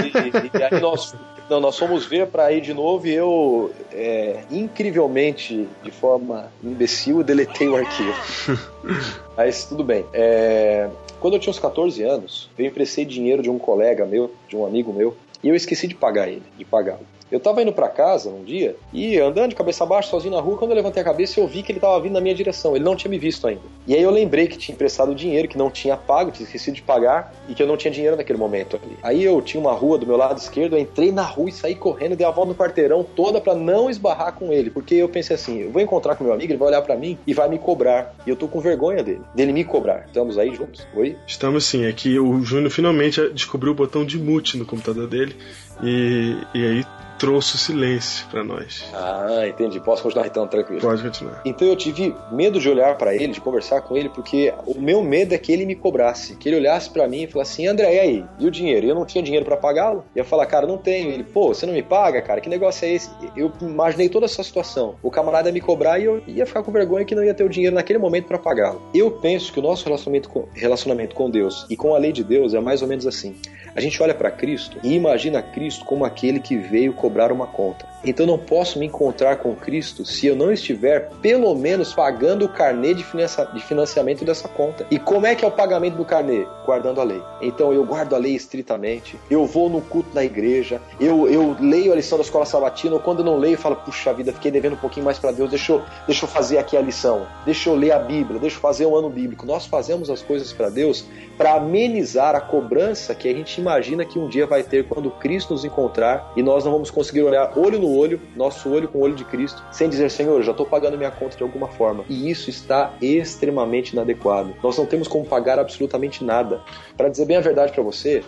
E, 0.55 0.59
e 0.59 0.62
aí 0.62 0.80
nós, 0.80 1.14
não, 1.48 1.60
nós 1.60 1.78
fomos 1.78 2.05
ver 2.05 2.26
pra 2.26 2.52
ir 2.52 2.60
de 2.60 2.74
novo 2.74 3.06
e 3.06 3.14
eu, 3.14 3.70
é, 3.92 4.44
incrivelmente, 4.51 5.66
de 5.82 5.90
forma 5.90 6.52
imbecil, 6.62 7.22
deletei 7.22 7.68
o 7.68 7.76
arquivo. 7.76 8.14
Mas 9.36 9.64
tudo 9.64 9.82
bem. 9.82 10.05
É, 10.12 10.88
quando 11.20 11.34
eu 11.34 11.40
tinha 11.40 11.51
uns 11.51 11.59
14 11.59 12.02
anos, 12.02 12.51
eu 12.59 12.66
emprestei 12.66 13.05
dinheiro 13.05 13.42
de 13.42 13.48
um 13.48 13.59
colega 13.59 14.05
meu, 14.05 14.30
de 14.48 14.56
um 14.56 14.66
amigo 14.66 14.92
meu, 14.92 15.16
e 15.42 15.48
eu 15.48 15.55
esqueci 15.55 15.86
de 15.86 15.94
pagar 15.94 16.28
ele, 16.28 16.42
de 16.59 16.64
pagá-lo. 16.64 17.06
Eu 17.30 17.40
tava 17.40 17.62
indo 17.62 17.72
pra 17.72 17.88
casa 17.88 18.28
um 18.28 18.44
dia 18.44 18.76
e 18.92 19.18
andando 19.18 19.51
de 19.51 19.56
cabeça 19.56 19.84
baixa, 19.84 20.10
sozinho 20.10 20.34
na 20.34 20.40
rua, 20.40 20.56
quando 20.56 20.70
eu 20.72 20.76
levantei 20.76 21.01
a 21.02 21.05
cabeça, 21.05 21.40
eu 21.40 21.46
vi 21.46 21.62
que 21.62 21.72
ele 21.72 21.80
tava 21.80 21.98
vindo 22.01 22.12
na 22.12 22.20
minha 22.20 22.34
direção. 22.34 22.76
Ele 22.76 22.84
não 22.84 22.94
tinha 22.94 23.10
me 23.10 23.18
visto 23.18 23.46
ainda. 23.46 23.62
E 23.86 23.94
aí 23.94 24.02
eu 24.02 24.10
lembrei 24.10 24.46
que 24.46 24.56
tinha 24.56 24.74
emprestado 24.74 25.14
dinheiro, 25.14 25.48
que 25.48 25.59
não 25.59 25.70
tinha 25.70 25.96
pago, 25.96 26.30
tinha 26.30 26.44
esquecido 26.44 26.74
de 26.74 26.82
pagar 26.82 27.34
e 27.48 27.55
que 27.55 27.62
eu 27.62 27.66
não 27.66 27.76
tinha 27.76 27.90
dinheiro 27.90 28.16
naquele 28.16 28.38
momento 28.38 28.78
ali. 28.82 28.96
Aí 29.02 29.24
eu 29.24 29.40
tinha 29.42 29.60
uma 29.60 29.72
rua 29.72 29.98
do 29.98 30.06
meu 30.06 30.16
lado 30.16 30.38
esquerdo, 30.38 30.76
eu 30.76 30.78
entrei 30.80 31.12
na 31.12 31.22
rua 31.22 31.48
e 31.48 31.52
saí 31.52 31.74
correndo, 31.74 32.16
dei 32.16 32.26
a 32.26 32.30
volta 32.30 32.51
no 32.51 32.55
quarteirão 32.55 33.05
toda 33.05 33.40
pra 33.40 33.55
não 33.55 33.90
esbarrar 33.90 34.34
com 34.34 34.52
ele, 34.52 34.70
porque 34.70 34.94
eu 34.94 35.09
pensei 35.09 35.34
assim, 35.34 35.62
eu 35.62 35.70
vou 35.70 35.82
encontrar 35.82 36.16
com 36.16 36.24
meu 36.24 36.32
amigo, 36.32 36.52
ele 36.52 36.59
vai 36.59 36.68
olhar 36.68 36.82
pra 36.82 36.96
mim 36.96 37.18
e 37.26 37.34
vai 37.34 37.48
me 37.48 37.59
cobrar. 37.59 38.14
E 38.26 38.30
eu 38.30 38.36
tô 38.36 38.48
com 38.48 38.60
vergonha 38.60 39.02
dele, 39.02 39.22
dele 39.34 39.52
me 39.52 39.64
cobrar. 39.64 40.05
Estamos 40.06 40.38
aí 40.38 40.55
juntos? 40.55 40.86
Oi? 40.94 41.16
Estamos 41.26 41.64
sim, 41.66 41.84
é 41.84 41.92
que 41.92 42.18
o 42.18 42.42
Júnior 42.42 42.70
finalmente 42.70 43.28
descobriu 43.30 43.72
o 43.72 43.74
botão 43.74 44.05
de 44.05 44.18
mute 44.18 44.56
no 44.56 44.64
computador 44.64 45.09
dele 45.09 45.36
e, 45.82 46.36
e 46.55 46.66
aí 46.66 46.84
trouxe 47.24 47.55
o 47.55 47.59
silêncio 47.59 48.26
pra 48.30 48.44
nós. 48.44 48.84
Ah, 48.92 49.46
entendi. 49.48 49.80
Posso 49.80 50.02
continuar 50.02 50.26
então, 50.26 50.46
tranquilo. 50.46 50.80
Pode 50.80 51.02
continuar. 51.02 51.40
Então 51.44 51.66
eu 51.66 51.76
tive 51.76 52.14
medo 52.30 52.60
de 52.60 52.68
olhar 52.68 52.96
pra 52.96 53.14
ele, 53.14 53.28
de 53.28 53.40
conversar 53.40 53.80
com 53.80 53.96
ele, 53.96 54.09
porque 54.09 54.52
o 54.66 54.78
meu 54.80 55.02
medo 55.02 55.34
é 55.34 55.38
que 55.38 55.51
ele 55.51 55.64
me 55.64 55.74
cobrasse, 55.74 56.36
que 56.36 56.48
ele 56.48 56.56
olhasse 56.56 56.90
pra 56.90 57.09
mim 57.09 57.22
e 57.22 57.26
falasse 57.26 57.52
assim: 57.52 57.66
André, 57.66 57.94
e 57.94 58.01
aí? 58.01 58.24
E 58.38 58.46
o 58.46 58.51
dinheiro? 58.51 58.86
E 58.86 58.88
eu 58.88 58.94
não 58.94 59.06
tinha 59.06 59.24
dinheiro 59.24 59.44
pra 59.44 59.56
pagá-lo? 59.56 60.05
E 60.14 60.18
eu 60.18 60.24
falar, 60.24 60.46
cara, 60.46 60.66
não 60.66 60.76
tenho. 60.76 61.10
Ele, 61.10 61.24
pô, 61.24 61.48
você 61.48 61.64
não 61.64 61.72
me 61.72 61.82
paga, 61.82 62.20
cara? 62.20 62.40
Que 62.40 62.48
negócio 62.48 62.84
é 62.86 62.92
esse? 62.92 63.10
Eu 63.36 63.51
imaginei 63.62 64.09
toda 64.09 64.26
essa 64.26 64.42
situação. 64.42 64.96
O 65.02 65.10
camarada 65.10 65.48
ia 65.48 65.52
me 65.52 65.60
cobrar 65.60 65.98
e 65.98 66.05
eu 66.05 66.22
ia 66.26 66.46
ficar 66.46 66.62
com 66.62 66.70
vergonha 66.70 67.05
que 67.05 67.14
não 67.14 67.24
ia 67.24 67.34
ter 67.34 67.44
o 67.44 67.48
dinheiro 67.48 67.74
naquele 67.74 67.98
momento 67.98 68.26
pra 68.26 68.38
pagá-lo. 68.38 68.82
Eu 68.94 69.10
penso 69.10 69.52
que 69.52 69.59
o 69.59 69.62
nosso 69.62 69.84
relacionamento 69.84 70.28
com, 70.28 70.46
relacionamento 70.52 71.14
com 71.14 71.30
Deus 71.30 71.66
e 71.70 71.76
com 71.76 71.94
a 71.94 71.98
lei 71.98 72.12
de 72.12 72.22
Deus 72.22 72.55
é 72.55 72.60
mais 72.60 72.82
ou 72.82 72.88
menos 72.88 73.06
assim. 73.06 73.34
A 73.74 73.80
gente 73.80 74.01
olha 74.02 74.14
pra 74.14 74.30
Cristo 74.30 74.78
e 74.82 74.94
imagina 74.94 75.42
Cristo 75.42 75.84
como 75.84 76.05
aquele 76.05 76.38
que 76.38 76.56
veio 76.56 76.92
cobrar 76.92 77.32
uma 77.32 77.46
conta. 77.46 77.94
Então 78.05 78.26
não 78.26 78.39
posso 78.39 78.78
me 78.78 78.86
encontrar 78.86 79.36
com 79.36 79.55
Cristo 79.55 80.05
se 80.05 80.26
eu 80.26 80.36
não 80.36 80.52
estiver 80.52 81.10
pelo 81.22 81.55
menos 81.55 81.93
pagando 81.94 82.44
o 82.44 82.48
carnê 82.48 82.94
de, 82.94 83.05
financia- 83.05 83.47
de 83.47 83.60
financiamento 83.60 84.24
dessa 84.24 84.48
conta. 84.48 84.86
E 84.90 84.98
como 84.98 85.26
é 85.26 85.35
que 85.35 85.44
é 85.44 85.48
o 85.48 85.51
pagamento 85.51 85.97
do 85.97 86.05
carnê? 86.05 86.47
Guardando 86.64 87.01
a 87.01 87.05
lei. 87.05 87.22
Então 87.40 87.72
eu 87.72 87.85
guardo 87.85 88.14
a 88.14 88.18
lei 88.18 88.35
estritamente, 88.35 89.18
eu 89.31 89.47
vou 89.47 89.68
no 89.68 89.81
culto 89.81 90.10
na 90.14 90.24
igreja, 90.24 90.81
eu, 91.01 91.28
eu 91.28 91.56
leio 91.60 91.93
a 91.93 91.97
lição 91.97 92.18
da 92.18 92.24
escola 92.24 92.44
sabatina, 92.44 92.94
ou 92.94 93.01
quando 93.01 93.20
eu 93.20 93.24
não 93.24 93.36
leio, 93.36 93.55
eu 93.55 93.59
falo, 93.59 93.76
puxa 93.76 94.12
vida, 94.12 94.32
fiquei 94.32 94.51
devendo 94.51 94.74
um 94.74 94.78
pouquinho 94.78 95.05
mais 95.05 95.18
para 95.18 95.32
Deus, 95.32 95.51
deixa 95.51 95.72
eu, 95.72 95.82
deixa 96.06 96.24
eu 96.24 96.28
fazer 96.28 96.59
aqui 96.59 96.76
a 96.76 96.81
lição, 96.81 97.26
deixa 97.44 97.68
eu 97.68 97.74
ler 97.74 97.93
a 97.93 97.98
Bíblia, 97.98 98.39
deixa 98.40 98.56
eu 98.56 98.60
fazer 98.60 98.86
um 98.86 98.97
ano 98.97 99.10
bíblico. 99.10 99.47
Nós 99.47 99.66
fazemos 99.66 100.10
as 100.10 100.22
coisas 100.22 100.52
para 100.52 100.68
Deus 100.68 101.05
para 101.36 101.55
amenizar 101.55 102.35
a 102.35 102.40
cobrança 102.40 103.14
que 103.14 103.28
a 103.28 103.32
gente 103.32 103.60
imagina 103.60 104.05
que 104.05 104.18
um 104.18 104.28
dia 104.28 104.47
vai 104.47 104.62
ter 104.62 104.86
quando 104.86 105.10
Cristo 105.10 105.52
nos 105.52 105.64
encontrar 105.64 106.32
e 106.36 106.43
nós 106.43 106.64
não 106.64 106.72
vamos 106.72 106.90
conseguir 106.90 107.22
olhar 107.22 107.52
olho 107.59 107.78
no 107.78 107.94
olho, 107.97 108.21
nosso 108.37 108.71
olho 108.71 108.89
com 108.89 108.99
o 108.99 109.03
olho 109.03 109.15
de 109.15 109.25
Cristo, 109.25 109.62
sem 109.73 109.89
dizer, 109.89 110.11
Senhor, 110.11 110.43
já 110.43 110.51
estou 110.51 110.66
pagando 110.66 110.97
minha 110.97 111.11
conta 111.11 111.37
de 111.37 111.43
alguma 111.43 111.69
forma. 111.69 112.05
E 112.09 112.31
isso 112.31 112.51
está 112.51 112.95
extremamente 113.01 113.93
inadequado. 113.93 114.55
Nós 114.62 114.77
não 114.77 114.87
temos 114.87 115.09
como 115.09 115.25
pagar 115.25 115.59
absolutamente 115.59 116.25
nada. 116.25 116.61
Para 116.97 117.09
dizer 117.09 117.27
bem 117.27 117.37
a 117.37 117.41
verdade 117.41 117.73
para 117.73 117.83
você, 117.83 118.23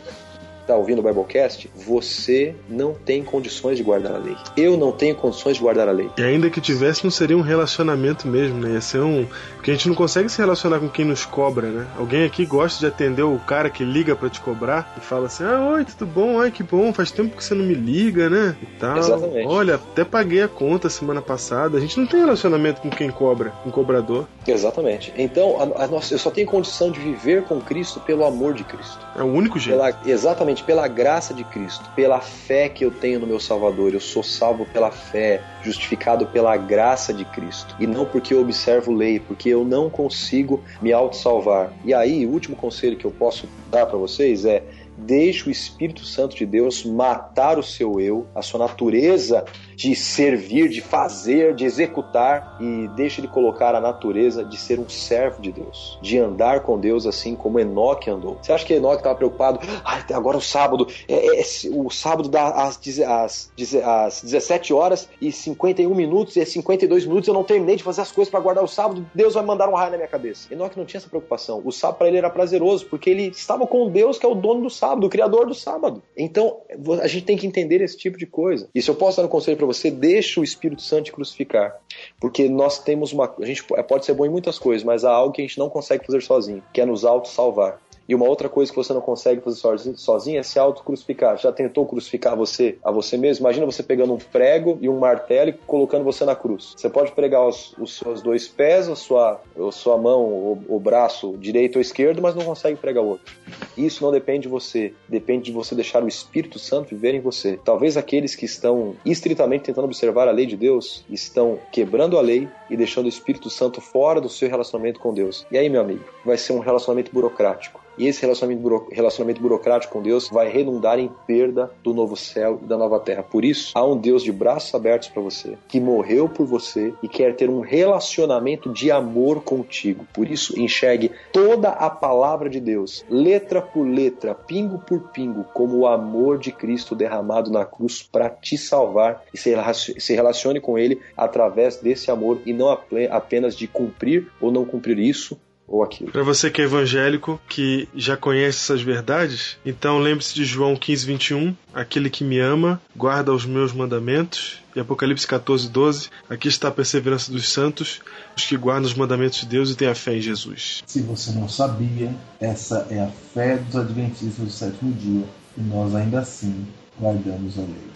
está 0.66 0.74
ouvindo 0.76 0.98
o 0.98 1.02
Biblecast, 1.02 1.70
você 1.74 2.54
não 2.68 2.92
tem 2.92 3.22
condições 3.22 3.76
de 3.76 3.84
guardar 3.84 4.14
a 4.16 4.18
lei. 4.18 4.36
Eu 4.56 4.76
não 4.76 4.90
tenho 4.90 5.14
condições 5.14 5.56
de 5.56 5.62
guardar 5.62 5.88
a 5.88 5.92
lei. 5.92 6.10
E 6.18 6.22
ainda 6.22 6.50
que 6.50 6.60
tivesse, 6.60 7.04
não 7.04 7.10
seria 7.10 7.36
um 7.36 7.40
relacionamento 7.40 8.26
mesmo, 8.26 8.58
né? 8.58 8.72
Ia 8.74 8.80
ser 8.80 9.00
um. 9.00 9.26
Porque 9.54 9.70
a 9.70 9.74
gente 9.74 9.88
não 9.88 9.94
consegue 9.94 10.28
se 10.28 10.38
relacionar 10.38 10.80
com 10.80 10.88
quem 10.88 11.04
nos 11.04 11.24
cobra, 11.24 11.68
né? 11.68 11.86
Alguém 11.98 12.24
aqui 12.24 12.44
gosta 12.44 12.80
de 12.80 12.86
atender 12.86 13.22
o 13.22 13.38
cara 13.38 13.70
que 13.70 13.84
liga 13.84 14.16
para 14.16 14.28
te 14.28 14.40
cobrar 14.40 14.94
e 14.96 15.00
fala 15.00 15.26
assim: 15.26 15.44
Ah, 15.44 15.68
oi, 15.72 15.84
tudo 15.84 16.06
bom? 16.06 16.40
Ai, 16.40 16.50
que 16.50 16.62
bom, 16.62 16.92
faz 16.92 17.10
tempo 17.10 17.36
que 17.36 17.44
você 17.44 17.54
não 17.54 17.64
me 17.64 17.74
liga, 17.74 18.28
né? 18.28 18.56
E 18.60 18.66
tal. 18.78 18.98
Exatamente. 18.98 19.46
Olha, 19.46 19.76
até 19.76 20.04
paguei 20.04 20.42
a 20.42 20.48
conta 20.48 20.88
semana 20.88 21.22
passada. 21.22 21.78
A 21.78 21.80
gente 21.80 21.98
não 21.98 22.06
tem 22.06 22.20
relacionamento 22.20 22.80
com 22.80 22.90
quem 22.90 23.10
cobra, 23.10 23.50
com 23.62 23.70
cobrador. 23.70 24.26
Exatamente. 24.46 25.12
Então, 25.16 25.56
a, 25.60 25.84
a 25.84 25.86
nossa, 25.86 26.12
eu 26.14 26.18
só 26.18 26.30
tenho 26.30 26.46
condição 26.46 26.90
de 26.90 26.98
viver 27.00 27.44
com 27.44 27.60
Cristo 27.60 28.00
pelo 28.00 28.24
amor 28.24 28.54
de 28.54 28.64
Cristo. 28.64 28.98
É 29.16 29.22
o 29.22 29.26
único 29.26 29.58
jeito. 29.58 29.78
Pela- 29.78 29.98
exatamente, 30.06 30.55
pela 30.62 30.88
graça 30.88 31.32
de 31.32 31.44
Cristo, 31.44 31.90
pela 31.94 32.20
fé 32.20 32.68
que 32.68 32.84
eu 32.84 32.90
tenho 32.90 33.20
no 33.20 33.26
meu 33.26 33.40
Salvador. 33.40 33.92
Eu 33.92 34.00
sou 34.00 34.22
salvo 34.22 34.66
pela 34.66 34.90
fé, 34.90 35.42
justificado 35.62 36.26
pela 36.26 36.56
graça 36.56 37.12
de 37.12 37.24
Cristo. 37.24 37.74
E 37.78 37.86
não 37.86 38.04
porque 38.04 38.34
eu 38.34 38.40
observo 38.40 38.92
lei, 38.92 39.20
porque 39.20 39.48
eu 39.48 39.64
não 39.64 39.88
consigo 39.88 40.62
me 40.80 40.92
auto-salvar. 40.92 41.72
E 41.84 41.92
aí, 41.92 42.26
o 42.26 42.30
último 42.30 42.56
conselho 42.56 42.96
que 42.96 43.04
eu 43.04 43.10
posso 43.10 43.48
dar 43.70 43.86
para 43.86 43.98
vocês 43.98 44.44
é. 44.44 44.62
Deixe 44.98 45.46
o 45.46 45.52
Espírito 45.52 46.06
Santo 46.06 46.34
de 46.34 46.46
Deus 46.46 46.82
matar 46.82 47.58
o 47.58 47.62
seu 47.62 48.00
eu, 48.00 48.26
a 48.34 48.40
sua 48.40 48.60
natureza 48.60 49.44
de 49.76 49.94
servir, 49.94 50.70
de 50.70 50.80
fazer, 50.80 51.54
de 51.54 51.64
executar, 51.66 52.56
e 52.58 52.88
deixe 52.96 53.20
ele 53.20 53.28
colocar 53.28 53.74
a 53.74 53.80
natureza 53.80 54.42
de 54.42 54.56
ser 54.56 54.80
um 54.80 54.88
servo 54.88 55.42
de 55.42 55.52
Deus, 55.52 55.98
de 56.00 56.18
andar 56.18 56.60
com 56.60 56.78
Deus 56.78 57.06
assim 57.06 57.36
como 57.36 57.60
Enoque 57.60 58.08
andou. 58.08 58.38
Você 58.40 58.52
acha 58.52 58.64
que 58.64 58.72
Enoque 58.72 58.96
estava 58.96 59.14
preocupado? 59.14 59.60
Ai, 59.84 60.02
agora 60.14 60.38
o 60.38 60.40
sábado, 60.40 60.86
é, 61.06 61.40
é- 61.40 61.44
o 61.72 61.90
sábado 61.90 62.28
dá 62.30 62.48
às, 62.48 62.80
às, 63.06 63.52
deze- 63.54 63.82
às 63.82 64.22
17 64.22 64.72
horas 64.72 65.08
e 65.20 65.30
51 65.30 65.94
minutos, 65.94 66.36
e 66.36 66.46
52 66.46 67.04
minutos 67.04 67.28
eu 67.28 67.34
não 67.34 67.44
terminei 67.44 67.76
de 67.76 67.82
fazer 67.82 68.00
as 68.00 68.10
coisas 68.10 68.30
para 68.30 68.40
guardar 68.40 68.64
o 68.64 68.68
sábado, 68.68 69.04
Deus 69.14 69.34
vai 69.34 69.44
mandar 69.44 69.68
um 69.68 69.74
raio 69.74 69.90
na 69.90 69.98
minha 69.98 70.08
cabeça. 70.08 70.52
Enoque 70.52 70.78
não 70.78 70.86
tinha 70.86 70.98
essa 70.98 71.08
preocupação. 71.08 71.60
O 71.62 71.70
sábado 71.70 71.98
para 71.98 72.08
ele 72.08 72.16
era 72.16 72.30
prazeroso, 72.30 72.86
porque 72.86 73.10
ele 73.10 73.26
estava 73.28 73.66
com 73.66 73.90
Deus, 73.90 74.18
que 74.18 74.24
é 74.24 74.28
o 74.28 74.34
dono 74.34 74.62
do 74.62 74.70
sábado, 74.70 75.06
o 75.06 75.10
criador 75.10 75.46
do 75.46 75.54
sábado. 75.54 76.02
Então, 76.16 76.60
a 77.02 77.06
gente 77.06 77.26
tem 77.26 77.36
que 77.36 77.46
entender 77.46 77.82
esse 77.82 77.96
tipo 77.96 78.16
de 78.16 78.24
coisa. 78.26 78.68
E 78.74 78.80
se 78.80 78.90
eu 78.90 78.94
posso 78.94 79.18
dar 79.18 79.26
um 79.26 79.30
conselho 79.30 79.56
para 79.56 79.65
você, 79.66 79.90
deixa 79.90 80.40
o 80.40 80.44
Espírito 80.44 80.82
Santo 80.82 81.12
crucificar. 81.12 81.76
Porque 82.20 82.48
nós 82.48 82.78
temos 82.78 83.12
uma. 83.12 83.32
A 83.40 83.44
gente 83.44 83.64
pode 83.64 84.04
ser 84.04 84.14
bom 84.14 84.24
em 84.26 84.30
muitas 84.30 84.58
coisas, 84.58 84.84
mas 84.84 85.04
há 85.04 85.10
algo 85.10 85.32
que 85.32 85.42
a 85.42 85.46
gente 85.46 85.58
não 85.58 85.68
consegue 85.68 86.06
fazer 86.06 86.22
sozinho, 86.22 86.62
que 86.72 86.80
é 86.80 86.86
nos 86.86 87.04
auto-salvar. 87.04 87.80
E 88.08 88.14
uma 88.14 88.26
outra 88.26 88.48
coisa 88.48 88.70
que 88.70 88.76
você 88.76 88.92
não 88.92 89.00
consegue 89.00 89.40
fazer 89.40 89.58
sozinho, 89.96 90.38
é 90.38 90.42
se 90.42 90.58
auto-crucificar. 90.58 91.36
Já 91.38 91.50
tentou 91.50 91.86
crucificar 91.86 92.36
você 92.36 92.78
a 92.84 92.90
você 92.90 93.16
mesmo? 93.16 93.42
Imagina 93.42 93.66
você 93.66 93.82
pegando 93.82 94.14
um 94.14 94.18
prego 94.18 94.78
e 94.80 94.88
um 94.88 94.98
martelo 94.98 95.50
e 95.50 95.52
colocando 95.52 96.04
você 96.04 96.24
na 96.24 96.36
cruz. 96.36 96.74
Você 96.76 96.88
pode 96.88 97.12
pregar 97.12 97.46
os, 97.46 97.74
os 97.78 97.96
seus 97.96 98.22
dois 98.22 98.46
pés, 98.46 98.88
a 98.88 98.96
sua, 98.96 99.40
a 99.56 99.72
sua 99.72 99.98
mão, 99.98 100.22
o, 100.22 100.64
o 100.68 100.78
braço 100.78 101.36
direito 101.38 101.76
ou 101.76 101.80
esquerdo, 101.80 102.22
mas 102.22 102.34
não 102.34 102.44
consegue 102.44 102.76
pregar 102.76 103.02
o 103.02 103.08
outro. 103.08 103.34
Isso 103.76 104.04
não 104.04 104.12
depende 104.12 104.42
de 104.42 104.48
você, 104.48 104.94
depende 105.08 105.46
de 105.46 105.52
você 105.52 105.74
deixar 105.74 106.02
o 106.02 106.08
Espírito 106.08 106.58
Santo 106.58 106.90
viver 106.90 107.14
em 107.14 107.20
você. 107.20 107.58
Talvez 107.64 107.96
aqueles 107.96 108.34
que 108.34 108.44
estão 108.44 108.94
estritamente 109.04 109.64
tentando 109.64 109.84
observar 109.84 110.28
a 110.28 110.32
lei 110.32 110.46
de 110.46 110.56
Deus 110.56 111.04
estão 111.10 111.58
quebrando 111.72 112.18
a 112.18 112.20
lei 112.20 112.48
e 112.70 112.76
deixando 112.76 113.06
o 113.06 113.08
Espírito 113.08 113.50
Santo 113.50 113.80
fora 113.80 114.20
do 114.20 114.28
seu 114.28 114.48
relacionamento 114.48 115.00
com 115.00 115.12
Deus. 115.12 115.46
E 115.50 115.58
aí, 115.58 115.68
meu 115.68 115.80
amigo, 115.80 116.04
vai 116.24 116.36
ser 116.36 116.52
um 116.52 116.60
relacionamento 116.60 117.12
burocrático. 117.12 117.86
E 117.98 118.06
esse 118.06 118.20
relacionamento, 118.20 118.62
buro- 118.62 118.88
relacionamento 118.90 119.40
burocrático 119.40 119.92
com 119.92 120.02
Deus 120.02 120.28
vai 120.28 120.48
redundar 120.50 120.98
em 120.98 121.10
perda 121.26 121.70
do 121.82 121.94
novo 121.94 122.16
céu 122.16 122.58
e 122.62 122.66
da 122.66 122.76
nova 122.76 123.00
terra. 123.00 123.22
Por 123.22 123.44
isso, 123.44 123.72
há 123.74 123.84
um 123.84 123.96
Deus 123.96 124.22
de 124.22 124.32
braços 124.32 124.74
abertos 124.74 125.08
para 125.08 125.22
você, 125.22 125.56
que 125.68 125.80
morreu 125.80 126.28
por 126.28 126.46
você 126.46 126.92
e 127.02 127.08
quer 127.08 127.34
ter 127.34 127.48
um 127.48 127.60
relacionamento 127.60 128.72
de 128.72 128.90
amor 128.90 129.42
contigo. 129.42 130.06
Por 130.12 130.30
isso, 130.30 130.58
enxergue 130.60 131.10
toda 131.32 131.70
a 131.70 131.88
palavra 131.90 132.48
de 132.50 132.60
Deus, 132.60 133.04
letra 133.08 133.62
por 133.62 133.86
letra, 133.86 134.34
pingo 134.34 134.78
por 134.78 135.10
pingo, 135.10 135.44
como 135.54 135.78
o 135.78 135.86
amor 135.86 136.38
de 136.38 136.52
Cristo 136.52 136.94
derramado 136.94 137.50
na 137.50 137.64
cruz 137.64 138.02
para 138.02 138.28
te 138.28 138.58
salvar 138.58 139.24
e 139.32 139.38
se 139.38 140.14
relacione- 140.14 140.60
com 140.60 140.78
Ele 140.78 141.00
através 141.16 141.76
desse 141.76 142.10
amor 142.10 142.40
e 142.46 142.52
não 142.52 142.68
apenas 143.10 143.56
de 143.56 143.66
cumprir 143.66 144.28
ou 144.40 144.50
não 144.50 144.64
cumprir 144.64 144.98
isso 144.98 145.38
ou 145.66 145.82
aquilo. 145.82 146.12
Para 146.12 146.22
você 146.22 146.50
que 146.50 146.60
é 146.60 146.64
evangélico, 146.64 147.40
que 147.48 147.88
já 147.94 148.16
conhece 148.16 148.58
essas 148.58 148.82
verdades, 148.82 149.58
então 149.64 149.98
lembre-se 149.98 150.34
de 150.34 150.44
João 150.44 150.76
15, 150.76 151.06
21. 151.06 151.56
Aquele 151.74 152.08
que 152.08 152.24
me 152.24 152.38
ama, 152.38 152.80
guarda 152.94 153.32
os 153.32 153.44
meus 153.44 153.72
mandamentos. 153.72 154.62
E 154.74 154.80
Apocalipse 154.80 155.26
14, 155.26 155.68
12. 155.68 156.10
Aqui 156.28 156.48
está 156.48 156.68
a 156.68 156.70
perseverança 156.70 157.32
dos 157.32 157.48
santos, 157.48 158.00
os 158.36 158.44
que 158.44 158.56
guardam 158.56 158.84
os 158.84 158.94
mandamentos 158.94 159.40
de 159.40 159.46
Deus 159.46 159.70
e 159.70 159.74
têm 159.74 159.88
a 159.88 159.94
fé 159.94 160.16
em 160.16 160.20
Jesus. 160.20 160.82
Se 160.86 161.00
você 161.00 161.32
não 161.32 161.48
sabia, 161.48 162.14
essa 162.40 162.86
é 162.90 163.00
a 163.00 163.08
fé 163.08 163.56
dos 163.56 163.76
Adventistas 163.76 164.44
do 164.44 164.50
sétimo 164.50 164.92
dia 164.92 165.24
e 165.56 165.60
nós 165.62 165.94
ainda 165.94 166.20
assim 166.20 166.66
guardamos 167.00 167.58
a 167.58 167.62
lei. 167.62 167.90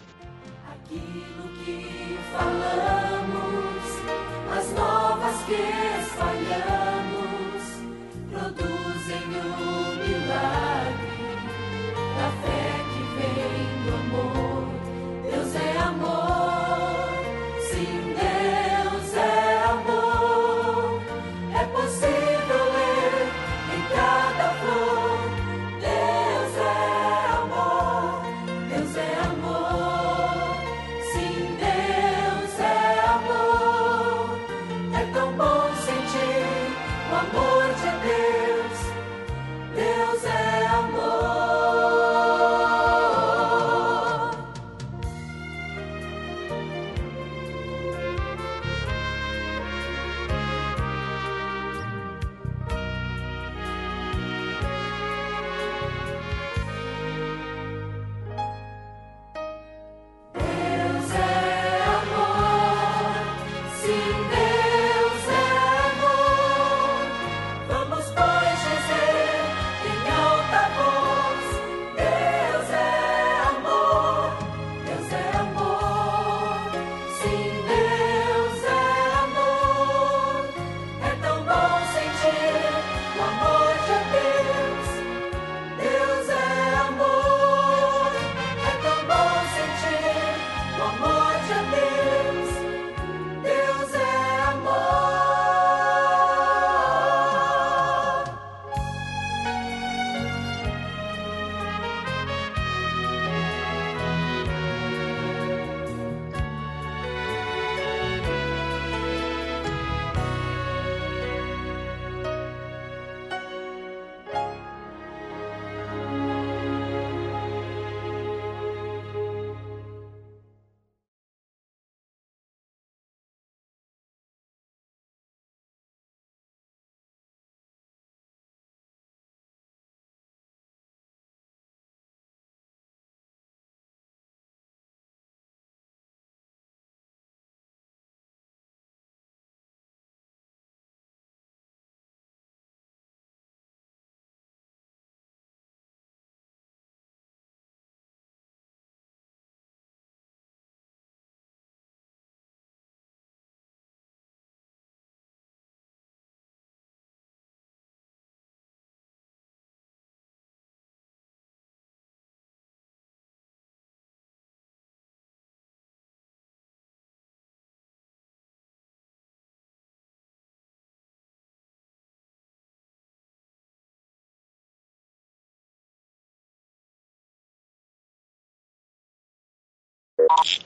Aquilo 0.71 1.51
que 1.65 2.19
falamos, 2.33 2.90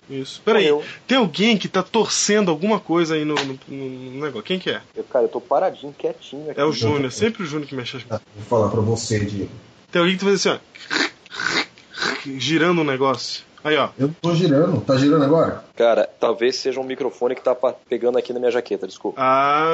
Isso. 0.09 0.41
Peraí, 0.45 0.69
tem 1.07 1.19
alguém 1.19 1.57
que 1.57 1.69
tá 1.69 1.83
torcendo 1.83 2.51
alguma 2.51 2.79
coisa 2.81 3.15
aí 3.15 3.25
no, 3.25 3.35
no- 3.35 3.59
no- 3.69 4.21
negócio. 4.25 4.43
Quem 4.43 4.59
que 4.59 4.71
é? 4.71 4.81
Eu, 4.95 5.05
cara, 5.05 5.25
eu 5.25 5.29
tô 5.29 5.41
paradinho, 5.41 5.93
quietinho 5.93 6.51
aqui. 6.51 6.61
É 6.61 6.65
o 6.65 6.73
Júnior, 6.73 7.11
sempre 7.13 7.43
o 7.43 7.47
Júnior 7.47 7.69
que 7.69 7.75
mexe 7.75 7.97
as 7.97 8.05
Ah, 8.11 8.21
Vou 8.37 8.45
falar 8.45 8.71
pra 8.71 8.81
você, 8.81 9.19
Diego. 9.25 9.51
Tem 9.91 10.01
alguém 10.01 10.17
que 10.17 10.25
faz 10.25 10.47
assim, 10.47 10.59
ó. 10.59 10.59
Girando 12.39 12.81
um 12.81 12.85
negócio. 12.85 13.45
Aí, 13.65 13.79
ó. 13.79 13.89
Eu 13.99 14.11
tô 14.21 14.35
girando. 14.35 14.83
Tá 14.83 14.95
girando 14.95 15.25
agora? 15.25 15.65
Cara, 15.75 16.07
talvez 16.21 16.57
seja 16.57 16.79
um 16.79 16.85
microfone 16.85 17.35
que 17.35 17.43
tá 17.43 17.57
pegando 17.89 18.19
aqui 18.19 18.31
na 18.31 18.39
minha 18.39 18.51
jaqueta, 18.51 18.87
desculpa. 18.87 19.19
Ah. 19.19 19.65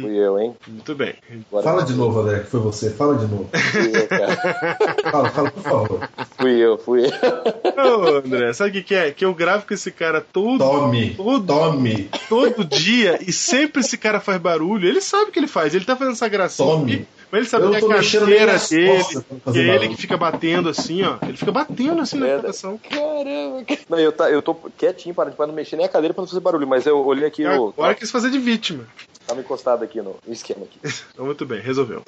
Fui 0.00 0.16
eu, 0.16 0.38
hein? 0.38 0.54
Muito 0.68 0.94
bem. 0.94 1.14
Agora 1.50 1.64
Fala 1.64 1.82
de 1.82 1.94
novo, 1.94 2.20
André, 2.20 2.38
que 2.38 2.46
foi 2.46 2.60
você. 2.60 2.90
Fala 2.90 3.16
de 3.16 3.26
novo. 3.26 3.50
Fui 3.52 3.90
eu, 3.92 4.06
cara. 4.06 4.36
Fala, 5.10 5.30
fala, 5.30 5.50
por 5.50 5.62
favor. 5.64 6.08
Fui 6.38 6.52
eu, 6.52 6.78
fui 6.78 7.06
eu. 7.06 8.02
Ô, 8.02 8.18
André, 8.18 8.52
sabe 8.52 8.70
o 8.70 8.72
que, 8.74 8.82
que 8.84 8.94
é? 8.94 9.10
Que 9.10 9.24
eu 9.24 9.34
gravo 9.34 9.66
com 9.66 9.74
esse 9.74 9.90
cara 9.90 10.20
todo, 10.20 10.58
Tome. 10.58 11.14
todo, 11.14 11.44
Tome. 11.44 12.08
todo 12.28 12.64
dia 12.64 13.18
e 13.20 13.32
sempre 13.32 13.80
esse 13.80 13.98
cara 13.98 14.20
faz 14.20 14.40
barulho. 14.40 14.88
Ele 14.88 15.00
sabe 15.00 15.30
o 15.30 15.32
que 15.32 15.40
ele 15.40 15.48
faz, 15.48 15.74
ele 15.74 15.84
tá 15.84 15.96
fazendo 15.96 16.14
essa 16.14 16.28
gracinha. 16.28 16.68
Tome. 16.68 16.94
aqui, 16.94 17.06
Mas 17.30 17.40
ele 17.40 17.48
sabe 17.48 17.64
Eu 17.64 17.70
que 17.72 17.80
tô 17.80 17.86
é 17.86 17.92
a 17.92 17.96
carteira 17.96 18.26
dele, 18.26 19.04
que 19.52 19.58
é 19.58 19.74
ele 19.74 19.88
que 19.88 19.96
fica 19.96 20.16
batendo 20.16 20.68
assim, 20.68 21.02
ó. 21.02 21.18
Ele 21.22 21.36
fica 21.36 21.52
batendo 21.52 22.00
assim 22.00 22.18
na 22.18 22.26
É, 22.26 22.38
gravação. 22.38 22.78
Caramba, 22.78 23.64
cara. 23.64 23.80
Não, 23.88 23.98
eu, 23.98 24.12
tá, 24.12 24.30
eu 24.30 24.40
tô 24.40 24.54
quietinho 24.54 25.14
para 25.14 25.30
pra 25.30 25.46
não 25.46 25.54
mexer 25.54 25.76
nem 25.76 25.86
a 25.86 25.88
cadeira 25.88 26.14
pra 26.14 26.22
não 26.22 26.28
fazer 26.28 26.40
barulho, 26.40 26.66
mas 26.66 26.86
eu 26.86 27.04
olhei 27.04 27.26
aqui 27.26 27.44
no. 27.44 27.68
Agora 27.68 27.94
quis 27.94 28.10
fazer 28.10 28.30
de 28.30 28.38
vítima. 28.38 28.86
Tava 29.26 29.40
encostado 29.40 29.82
aqui 29.82 30.00
no, 30.00 30.16
esquema 30.28 30.64
aqui. 30.64 30.78
Então, 31.12 31.26
muito 31.26 31.46
bem, 31.46 31.60
resolveu. 31.60 32.02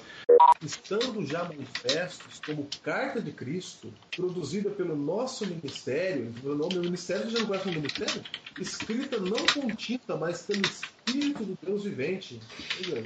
Estando 0.62 1.24
já 1.27 1.43
manifestos 1.45 2.40
como 2.45 2.69
Carta 2.82 3.20
de 3.20 3.32
Cristo, 3.32 3.93
produzida 4.15 4.70
pelo 4.70 4.95
nosso 4.95 5.47
ministério, 5.47 6.32
o 6.45 6.55
nome 6.55 6.74
do 6.74 6.81
ministério 6.82 7.28
já 7.31 7.39
não 7.39 7.47
gosta 7.47 7.70
do 7.70 7.74
ministério? 7.74 8.23
Escrita 8.61 9.19
não 9.19 9.39
com 9.47 9.74
tinta, 9.74 10.16
mas 10.16 10.43
pelo 10.43 10.61
Espírito 10.62 11.43
do 11.43 11.59
Deus 11.61 11.85
vivente. 11.85 12.40
Tecla 12.77 12.99
e 12.99 13.03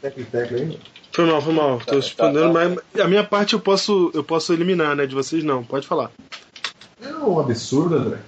tecla 0.00 0.56
aí. 0.56 0.78
Foi 1.12 1.26
mal, 1.26 1.42
foi 1.42 1.52
mal. 1.52 1.80
Tô 1.84 1.96
respondendo, 1.96 2.52
mas 2.52 2.78
a 3.00 3.08
minha 3.08 3.24
parte 3.24 3.54
eu 3.54 3.60
posso, 3.60 4.10
eu 4.14 4.22
posso 4.22 4.52
eliminar, 4.52 4.94
né? 4.94 5.06
De 5.06 5.14
vocês 5.14 5.42
não. 5.42 5.64
Pode 5.64 5.86
falar. 5.86 6.10
É 7.02 7.08
um 7.08 7.40
absurdo, 7.40 7.96
André. 7.96 8.18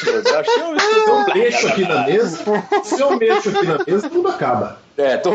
Se 0.00 0.08
eu 0.08 1.34
mexo 1.34 1.68
aqui 1.68 1.82
na 1.82 2.06
mesa, 2.06 2.44
se 2.82 3.00
eu 3.00 3.16
mexo 3.16 3.48
aqui 3.50 3.66
na 3.66 3.84
mesa, 3.86 4.10
tudo 4.10 4.28
acaba. 4.28 4.80
É, 4.96 5.16
tô. 5.16 5.30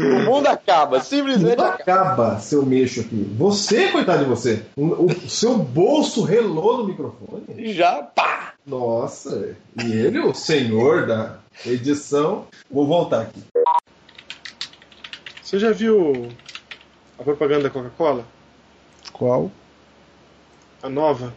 O 0.00 0.24
mundo 0.24 0.46
acaba, 0.46 1.00
simplesmente 1.00 1.56
Tudo 1.56 1.62
acaba. 1.64 1.82
acaba 1.82 2.40
se 2.40 2.54
eu 2.54 2.64
mexo 2.64 3.00
aqui. 3.00 3.34
Você, 3.36 3.88
coitado 3.88 4.24
de 4.24 4.28
você, 4.30 4.62
o, 4.76 5.04
o 5.06 5.28
seu 5.28 5.56
bolso 5.58 6.22
relou 6.22 6.78
no 6.78 6.84
microfone. 6.84 7.72
Já, 7.72 8.02
pá! 8.02 8.54
Nossa, 8.66 9.56
e 9.82 9.92
ele, 9.92 10.18
o 10.20 10.34
senhor 10.34 11.06
da 11.06 11.38
edição. 11.66 12.46
Vou 12.70 12.86
voltar 12.86 13.22
aqui. 13.22 13.42
Você 15.42 15.58
já 15.58 15.72
viu 15.72 16.28
a 17.18 17.22
propaganda 17.24 17.64
da 17.64 17.70
Coca-Cola? 17.70 18.24
Qual? 19.12 19.50
A 20.82 20.88
nova? 20.88 21.32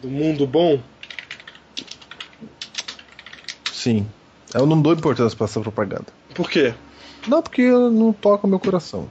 Do 0.00 0.08
mundo 0.08 0.46
bom? 0.46 0.78
Sim. 3.72 4.06
Eu 4.54 4.66
não 4.66 4.80
dou 4.80 4.92
importância 4.92 5.36
pra 5.36 5.46
essa 5.46 5.60
propaganda. 5.60 6.06
Por 6.34 6.48
quê? 6.50 6.74
Não, 7.26 7.42
porque 7.42 7.68
não 7.70 8.12
toca 8.12 8.46
meu 8.48 8.58
coração. 8.58 9.08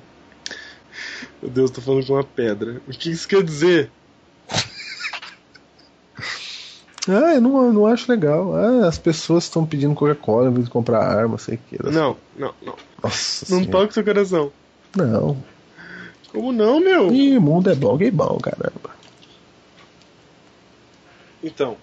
Meu 1.42 1.50
Deus, 1.52 1.72
tô 1.72 1.82
falando 1.82 2.06
com 2.06 2.14
uma 2.14 2.24
pedra. 2.24 2.82
O 2.88 2.92
que 2.92 3.10
isso 3.12 3.28
quer 3.28 3.44
dizer? 3.44 3.92
Ah, 7.08 7.34
eu 7.34 7.42
não, 7.42 7.66
eu 7.66 7.74
não 7.74 7.88
acho 7.88 8.12
legal. 8.12 8.54
Ah, 8.56 8.88
as 8.88 8.98
pessoas 9.00 9.46
estão 9.46 9.66
pedindo 9.66 9.96
Coca-Cola 9.96 10.50
em 10.50 10.54
vez 10.54 10.66
de 10.66 10.72
comprar 10.72 11.00
arma, 11.04 11.38
sei 11.38 11.56
o 11.56 11.58
que. 11.58 11.84
Não, 11.90 12.16
não, 12.38 12.54
não. 12.62 12.76
Nossa 13.02 13.46
Não 13.50 13.60
senhora. 13.64 13.72
toca 13.72 13.94
seu 13.94 14.04
coração. 14.04 14.52
Não. 14.96 15.38
Como 16.32 16.52
não, 16.52 16.80
meu? 16.80 17.12
Ih, 17.12 17.38
o 17.38 17.42
mundo 17.42 17.70
é 17.70 17.76
bom, 17.76 17.98
gay 17.98 18.12
bom, 18.12 18.38
caramba. 18.38 18.92
Então. 21.44 21.76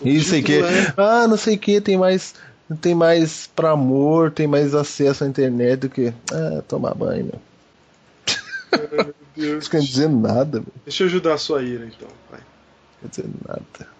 o 0.00 0.06
E 0.06 0.20
sei 0.22 0.42
que. 0.42 0.58
é- 0.60 0.94
Ah, 0.96 1.26
não 1.26 1.36
sei 1.36 1.56
o 1.56 1.58
que, 1.58 1.80
tem 1.80 1.96
mais. 1.96 2.34
Tem 2.80 2.94
mais 2.94 3.46
pra 3.46 3.72
amor, 3.72 4.30
tem 4.30 4.46
mais 4.46 4.74
acesso 4.74 5.24
à 5.24 5.26
internet 5.26 5.80
do 5.80 5.90
que. 5.90 6.12
Ah, 6.32 6.62
tomar 6.66 6.94
banho, 6.94 7.26
meu. 7.26 7.40
Meu 8.90 9.14
Deus. 9.36 9.64
Não 9.64 9.70
quer 9.70 9.80
dizer 9.80 10.08
nada, 10.08 10.60
meu. 10.60 10.72
Deixa 10.84 11.02
eu 11.02 11.06
ajudar 11.08 11.34
a 11.34 11.38
sua 11.38 11.62
ira, 11.62 11.84
então. 11.86 12.08
Vai. 12.30 12.40
Quer 13.00 13.08
dizer 13.08 13.26
nada. 13.46 13.94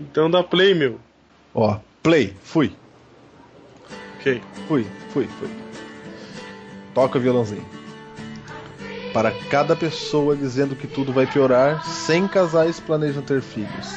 Então 0.00 0.30
dá 0.30 0.42
play, 0.42 0.74
meu. 0.74 1.00
Ó, 1.54 1.78
play, 2.02 2.36
fui. 2.42 2.74
Ok. 4.18 4.42
Fui, 4.68 4.86
fui, 5.12 5.26
fui. 5.26 5.48
Toca 6.94 7.18
o 7.18 7.20
violãozinho. 7.20 7.64
Para 9.12 9.30
cada 9.48 9.74
pessoa 9.76 10.36
dizendo 10.36 10.74
que 10.76 10.86
tudo 10.86 11.12
vai 11.12 11.26
piorar, 11.26 11.84
100 11.84 12.28
casais 12.28 12.80
planejam 12.80 13.22
ter 13.22 13.42
filhos. 13.42 13.88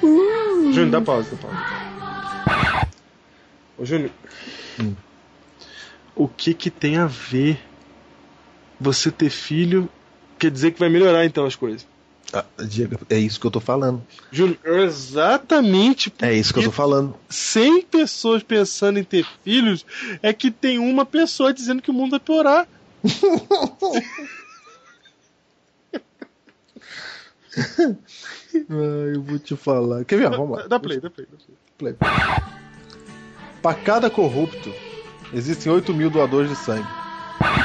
Júnior, 0.00 0.90
dá 0.90 1.00
pausa, 1.00 1.30
dá 1.30 1.36
pausa. 1.36 1.85
Ô, 3.78 3.84
Júnior. 3.84 4.10
Hum. 4.80 4.94
O 6.14 6.28
que 6.28 6.54
que 6.54 6.70
tem 6.70 6.96
a 6.96 7.06
ver 7.06 7.60
você 8.80 9.10
ter 9.10 9.30
filho? 9.30 9.88
Quer 10.38 10.50
dizer 10.50 10.72
que 10.72 10.80
vai 10.80 10.88
melhorar 10.88 11.24
então 11.24 11.44
as 11.44 11.54
coisas. 11.54 11.86
Ah, 12.32 12.44
Diego, 12.64 12.98
é 13.08 13.18
isso 13.18 13.38
que 13.38 13.46
eu 13.46 13.50
tô 13.50 13.60
falando. 13.60 14.02
Júnior, 14.32 14.58
exatamente 14.64 16.12
É 16.20 16.32
isso 16.32 16.52
que 16.52 16.58
eu 16.58 16.64
tô 16.64 16.72
falando. 16.72 17.14
100 17.28 17.82
pessoas 17.82 18.42
pensando 18.42 18.98
em 18.98 19.04
ter 19.04 19.24
filhos 19.44 19.86
é 20.22 20.32
que 20.32 20.50
tem 20.50 20.78
uma 20.78 21.06
pessoa 21.06 21.54
dizendo 21.54 21.80
que 21.80 21.90
o 21.90 21.94
mundo 21.94 22.10
vai 22.10 22.20
piorar. 22.20 22.66
Ah, 28.68 29.14
eu 29.14 29.22
vou 29.22 29.38
te 29.38 29.56
falar. 29.56 30.04
Quer 30.04 30.18
ver? 30.18 30.30
Vamos 30.30 30.56
lá. 30.56 30.62
Dá, 30.62 30.68
dá 30.68 30.80
play, 30.80 31.00
dá 31.00 31.10
play. 31.10 31.26
Dá 31.30 31.36
play. 31.36 31.56
Play. 31.78 31.94
Para 33.62 33.74
cada 33.74 34.08
corrupto, 34.10 34.72
existem 35.32 35.70
8 35.72 35.92
mil 35.92 36.08
doadores 36.10 36.48
de 36.50 36.56
sangue. 36.56 36.86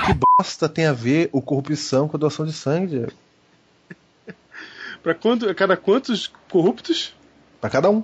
Que 0.06 0.14
bosta 0.14 0.68
tem 0.68 0.86
a 0.86 0.94
ver 0.94 1.30
o 1.32 1.42
corrupção 1.42 2.08
com 2.08 2.18
a 2.18 2.20
doação 2.20 2.46
de 2.46 2.54
sangue, 2.54 2.88
Diego? 2.88 3.12
Pra 5.02 5.16
quanto, 5.16 5.54
cada 5.56 5.76
quantos 5.78 6.32
corruptos? 6.50 7.16
Pra 7.60 7.70
cada 7.70 7.90
um. 7.90 8.04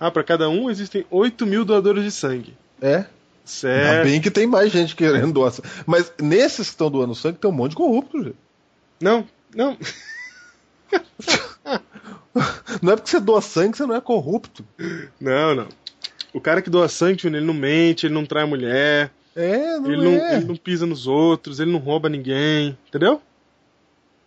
Ah, 0.00 0.10
pra 0.10 0.24
cada 0.24 0.48
um 0.48 0.70
existem 0.70 1.04
8 1.10 1.46
mil 1.46 1.64
doadores 1.64 2.04
de 2.04 2.10
sangue. 2.10 2.56
É. 2.80 2.96
Ainda 2.96 3.08
Certo. 3.44 4.04
bem 4.04 4.20
que 4.22 4.30
tem 4.30 4.46
mais 4.46 4.72
gente 4.72 4.96
querendo 4.96 5.32
doar 5.32 5.52
sangue. 5.52 5.68
Mas 5.86 6.12
nesses 6.20 6.68
que 6.68 6.72
estão 6.74 6.90
doando 6.90 7.14
sangue, 7.14 7.38
tem 7.38 7.50
um 7.50 7.54
monte 7.54 7.70
de 7.70 7.76
corrupto, 7.76 8.22
gente. 8.22 8.36
Não, 9.00 9.26
não. 9.54 9.76
Não 12.82 12.92
é 12.92 12.96
porque 12.96 13.10
você 13.10 13.20
doa 13.20 13.40
sangue 13.40 13.72
que 13.72 13.78
você 13.78 13.86
não 13.86 13.94
é 13.94 14.00
corrupto. 14.00 14.64
Não, 15.20 15.54
não. 15.54 15.68
O 16.32 16.40
cara 16.40 16.60
que 16.60 16.68
doa 16.68 16.88
sangue, 16.88 17.26
ele 17.26 17.40
não 17.40 17.54
mente, 17.54 18.06
ele 18.06 18.14
não 18.14 18.26
trai 18.26 18.42
a 18.42 18.46
mulher, 18.46 19.12
É, 19.36 19.78
não 19.78 19.92
ele, 19.92 20.08
é. 20.08 20.18
não, 20.18 20.36
ele 20.36 20.44
não 20.46 20.56
pisa 20.56 20.84
nos 20.84 21.06
outros, 21.06 21.60
ele 21.60 21.70
não 21.70 21.78
rouba 21.78 22.08
ninguém, 22.08 22.76
entendeu? 22.88 23.22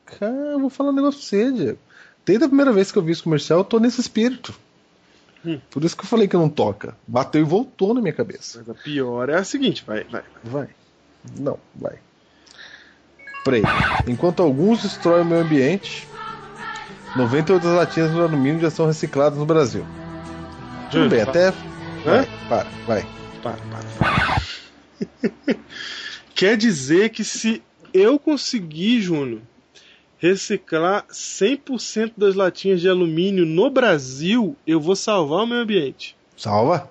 Cara, 0.05 0.51
eu 0.53 0.59
vou 0.59 0.69
falar 0.69 0.91
um 0.91 0.95
negócio 0.95 1.19
pra 1.19 1.27
você, 1.27 1.51
Diego. 1.51 1.79
Desde 2.25 2.45
a 2.45 2.47
primeira 2.47 2.71
vez 2.71 2.91
que 2.91 2.97
eu 2.97 3.03
vi 3.03 3.11
esse 3.11 3.23
comercial, 3.23 3.59
eu 3.59 3.65
tô 3.65 3.77
nesse 3.79 3.99
espírito. 3.99 4.53
Hum. 5.45 5.59
Por 5.69 5.83
isso 5.83 5.95
que 5.95 6.03
eu 6.03 6.07
falei 6.07 6.27
que 6.27 6.35
não 6.37 6.49
toca. 6.49 6.95
Bateu 7.05 7.41
e 7.41 7.43
voltou 7.43 7.93
na 7.93 8.01
minha 8.01 8.13
cabeça. 8.13 8.59
Mas 8.59 8.69
a 8.69 8.73
pior 8.73 9.29
é 9.29 9.35
a 9.35 9.43
seguinte, 9.43 9.83
vai, 9.85 10.03
vai. 10.05 10.23
Vai. 10.43 10.69
Não, 11.37 11.59
vai. 11.75 11.99
Play. 13.43 13.63
Enquanto 14.07 14.41
alguns 14.41 14.81
destroem 14.81 15.21
o 15.21 15.25
meio 15.25 15.41
ambiente, 15.41 16.07
98 17.17 17.63
das 17.63 17.75
latinhas 17.75 18.13
de 18.13 18.19
alumínio 18.19 18.61
já 18.61 18.69
são 18.69 18.85
recicladas 18.85 19.39
no 19.39 19.45
Brasil. 19.45 19.85
Tudo 20.91 21.09
bem, 21.09 21.21
até. 21.21 21.49
Hã? 21.49 21.53
Vai, 22.05 22.27
para, 22.47 22.67
vai. 22.85 23.07
Para, 23.41 23.57
para. 23.99 25.57
Quer 26.35 26.55
dizer 26.55 27.09
que 27.09 27.23
se 27.23 27.63
eu 27.93 28.19
conseguir, 28.19 29.01
Júnior, 29.01 29.41
reciclar 30.19 31.05
100% 31.07 32.13
das 32.15 32.35
latinhas 32.35 32.79
de 32.79 32.87
alumínio 32.87 33.45
no 33.45 33.69
Brasil, 33.69 34.55
eu 34.65 34.79
vou 34.79 34.95
salvar 34.95 35.43
o 35.43 35.47
meio 35.47 35.61
ambiente. 35.61 36.15
Salva? 36.37 36.89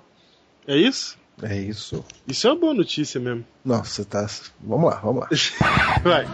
É 0.67 0.77
isso? 0.77 1.17
É 1.41 1.57
isso. 1.57 2.05
Isso 2.27 2.49
é 2.49 2.51
uma 2.51 2.59
boa 2.59 2.75
notícia 2.75 3.21
mesmo. 3.21 3.45
Nossa, 3.65 4.03
você 4.03 4.05
tá. 4.05 4.27
Vamos 4.61 4.91
lá, 4.91 4.97
vamos 4.97 5.23
lá. 5.23 5.29
Vai. 6.03 6.27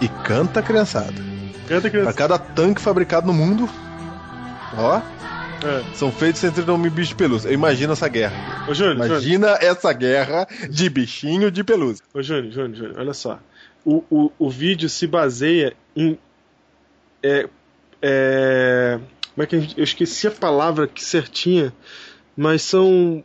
E 0.00 0.08
canta, 0.26 0.62
criançada. 0.62 1.37
Criança. 1.68 2.12
cada 2.14 2.38
tanque 2.38 2.80
fabricado 2.80 3.26
no 3.26 3.32
mundo, 3.32 3.68
ó, 4.76 4.98
É. 5.66 5.94
são 5.94 6.10
feitos 6.12 6.42
entre 6.44 6.64
nome 6.64 6.88
bicho 6.90 7.10
de 7.10 7.14
pelúcia. 7.16 7.50
Imagina 7.52 7.92
essa 7.92 8.08
guerra. 8.08 8.64
Ô, 8.68 8.74
Júnior, 8.74 8.94
Júnior. 8.96 9.06
Imagina 9.10 9.58
essa 9.60 9.92
guerra 9.92 10.46
de 10.70 10.88
bichinho 10.88 11.50
de 11.50 11.62
pelúcia. 11.64 12.04
Ô, 12.14 12.22
Júnior, 12.22 12.52
Júnior, 12.52 12.74
Júnior, 12.76 12.94
olha 12.98 13.12
só. 13.14 13.38
o, 13.84 14.02
o, 14.10 14.30
o 14.38 14.50
vídeo 14.50 14.88
se 14.88 15.06
baseia 15.06 15.74
em. 15.96 16.18
É, 17.22 17.48
é, 18.02 19.00
como 19.34 19.42
é 19.42 19.46
que 19.46 19.56
a 19.56 19.60
gente- 19.60 19.76
eu 19.78 19.84
esqueci 19.84 20.26
a 20.26 20.30
palavra 20.30 20.86
que 20.86 21.02
certinha, 21.04 21.72
mas 22.36 22.62
são 22.62 23.24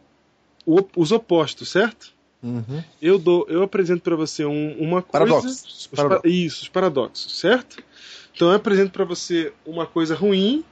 o- 0.65 0.87
os 0.95 1.11
opostos, 1.11 1.69
certo? 1.69 2.13
Uhum. 2.41 2.83
Eu 3.01 3.17
dou, 3.19 3.45
eu 3.49 3.61
apresento 3.63 4.01
pra 4.01 4.15
você 4.15 4.43
um- 4.45 4.75
uma 4.79 5.01
coisa, 5.01 5.11
Paradoxos. 5.27 5.63
os 5.81 5.87
pa- 5.87 5.95
Paradoxos. 5.97 6.31
isso, 6.31 6.61
os 6.63 6.69
paradoxos, 6.69 7.39
certo? 7.39 7.77
Então 8.35 8.49
eu 8.49 8.55
apresento 8.55 8.91
pra 8.91 9.05
você 9.05 9.53
uma 9.65 9.85
coisa 9.85 10.15
ruim 10.15 10.63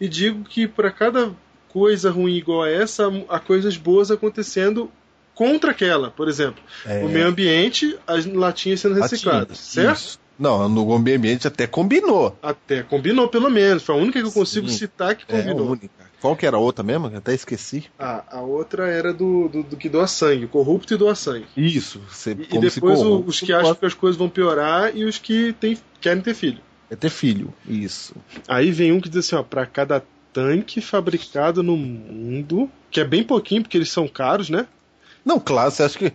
e 0.00 0.08
digo 0.08 0.44
que 0.44 0.66
para 0.68 0.90
cada 0.90 1.32
coisa 1.68 2.10
ruim 2.10 2.34
igual 2.34 2.62
a 2.62 2.70
essa, 2.70 3.04
há 3.28 3.38
coisas 3.38 3.76
boas 3.76 4.10
acontecendo 4.10 4.90
contra 5.34 5.70
aquela, 5.70 6.10
por 6.10 6.28
exemplo, 6.28 6.62
É. 6.86 7.04
o 7.04 7.08
meio 7.08 7.26
ambiente, 7.26 7.98
as 8.06 8.24
latinhas 8.24 8.80
sendo 8.80 8.94
recicladas, 8.94 9.48
Latinhas, 9.48 9.58
certo? 9.58 9.96
isso. 9.98 10.26
Não, 10.38 10.68
no 10.68 10.98
meio 10.98 11.16
ambiente 11.16 11.46
até 11.48 11.66
combinou. 11.66 12.36
Até 12.42 12.82
combinou 12.82 13.26
pelo 13.28 13.48
menos, 13.50 13.82
foi 13.82 13.94
a 13.94 13.98
única 13.98 14.20
que 14.20 14.26
eu 14.26 14.32
consigo 14.32 14.68
Sim. 14.68 14.76
citar 14.76 15.14
que 15.14 15.24
É 15.28 15.38
a 15.38 15.42
combinou. 15.42 15.70
única. 15.72 16.06
Qual 16.20 16.34
que 16.36 16.46
era 16.46 16.56
a 16.56 16.60
outra 16.60 16.82
mesmo? 16.82 17.08
Eu 17.08 17.18
até 17.18 17.32
esqueci. 17.34 17.84
Ah, 17.98 18.22
a 18.30 18.40
outra 18.42 18.86
era 18.88 19.12
do, 19.14 19.48
do, 19.48 19.62
do 19.62 19.76
que 19.76 19.88
doa 19.88 20.06
sangue, 20.06 20.46
corrupto 20.46 20.92
e 20.92 20.96
doa 20.98 21.14
sangue. 21.14 21.46
Isso. 21.56 22.00
Você, 22.10 22.32
E, 22.32 22.56
e 22.56 22.58
depois 22.58 23.00
o- 23.00 23.20
os 23.26 23.40
que 23.40 23.52
acham 23.52 23.74
que 23.74 23.86
as 23.86 23.94
coisas 23.94 24.16
vão 24.18 24.28
piorar 24.28 24.94
e 24.96 25.04
os 25.04 25.16
que 25.18 25.54
tem, 25.54 25.78
querem 26.00 26.22
ter 26.22 26.34
filho. 26.34 26.60
É 26.90 26.96
ter 26.96 27.10
filho. 27.10 27.52
Isso. 27.66 28.14
Aí 28.46 28.70
vem 28.70 28.92
um 28.92 29.00
que 29.00 29.08
diz 29.08 29.26
assim, 29.26 29.36
ó, 29.36 29.42
pra 29.42 29.66
cada 29.66 30.02
tanque 30.32 30.80
fabricado 30.80 31.62
no 31.62 31.76
mundo, 31.76 32.70
que 32.90 33.00
é 33.00 33.04
bem 33.04 33.22
pouquinho 33.22 33.62
porque 33.62 33.76
eles 33.76 33.90
são 33.90 34.06
caros, 34.06 34.50
né? 34.50 34.66
Não, 35.24 35.40
claro, 35.40 35.72
você 35.72 35.82
acha 35.82 35.98
que. 35.98 36.12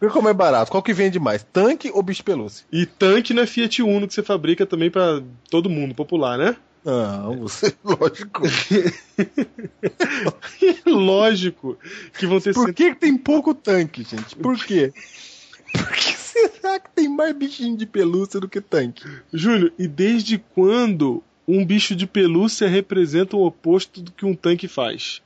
Vê 0.00 0.08
como 0.08 0.28
é 0.28 0.32
barato. 0.32 0.70
Qual 0.70 0.82
que 0.82 0.92
vende 0.92 1.18
mais? 1.18 1.44
Tanque 1.52 1.90
ou 1.92 2.00
bicho 2.00 2.22
pelúcia? 2.22 2.64
E 2.70 2.86
tanque 2.86 3.34
não 3.34 3.42
é 3.42 3.46
Fiat 3.46 3.82
Uno 3.82 4.06
que 4.06 4.14
você 4.14 4.22
fabrica 4.22 4.64
também 4.64 4.88
pra 4.88 5.20
todo 5.50 5.68
mundo 5.68 5.96
popular, 5.96 6.38
né? 6.38 6.54
Não, 6.84 7.38
você, 7.38 7.74
lógico. 7.82 8.42
Lógico 10.86 11.78
que 12.18 12.26
vão 12.26 12.40
ter 12.40 12.52
Por 12.52 12.74
que, 12.74 12.94
que 12.94 13.00
tem 13.00 13.16
pouco 13.16 13.54
tanque, 13.54 14.04
gente? 14.04 14.36
Por 14.36 14.56
quê? 14.56 14.92
Por 15.72 15.90
que 15.92 16.11
será 16.48 16.78
que 16.80 16.90
tem 16.94 17.08
mais 17.08 17.34
bichinho 17.34 17.76
de 17.76 17.86
pelúcia 17.86 18.38
do 18.40 18.48
que 18.48 18.60
tanque? 18.60 19.02
Júlio, 19.32 19.72
e 19.78 19.86
desde 19.86 20.38
quando 20.54 21.22
um 21.46 21.64
bicho 21.64 21.94
de 21.96 22.06
pelúcia 22.06 22.68
representa 22.68 23.36
o 23.36 23.44
oposto 23.44 24.00
do 24.00 24.12
que 24.12 24.24
um 24.24 24.34
tanque 24.34 24.68
faz? 24.68 25.20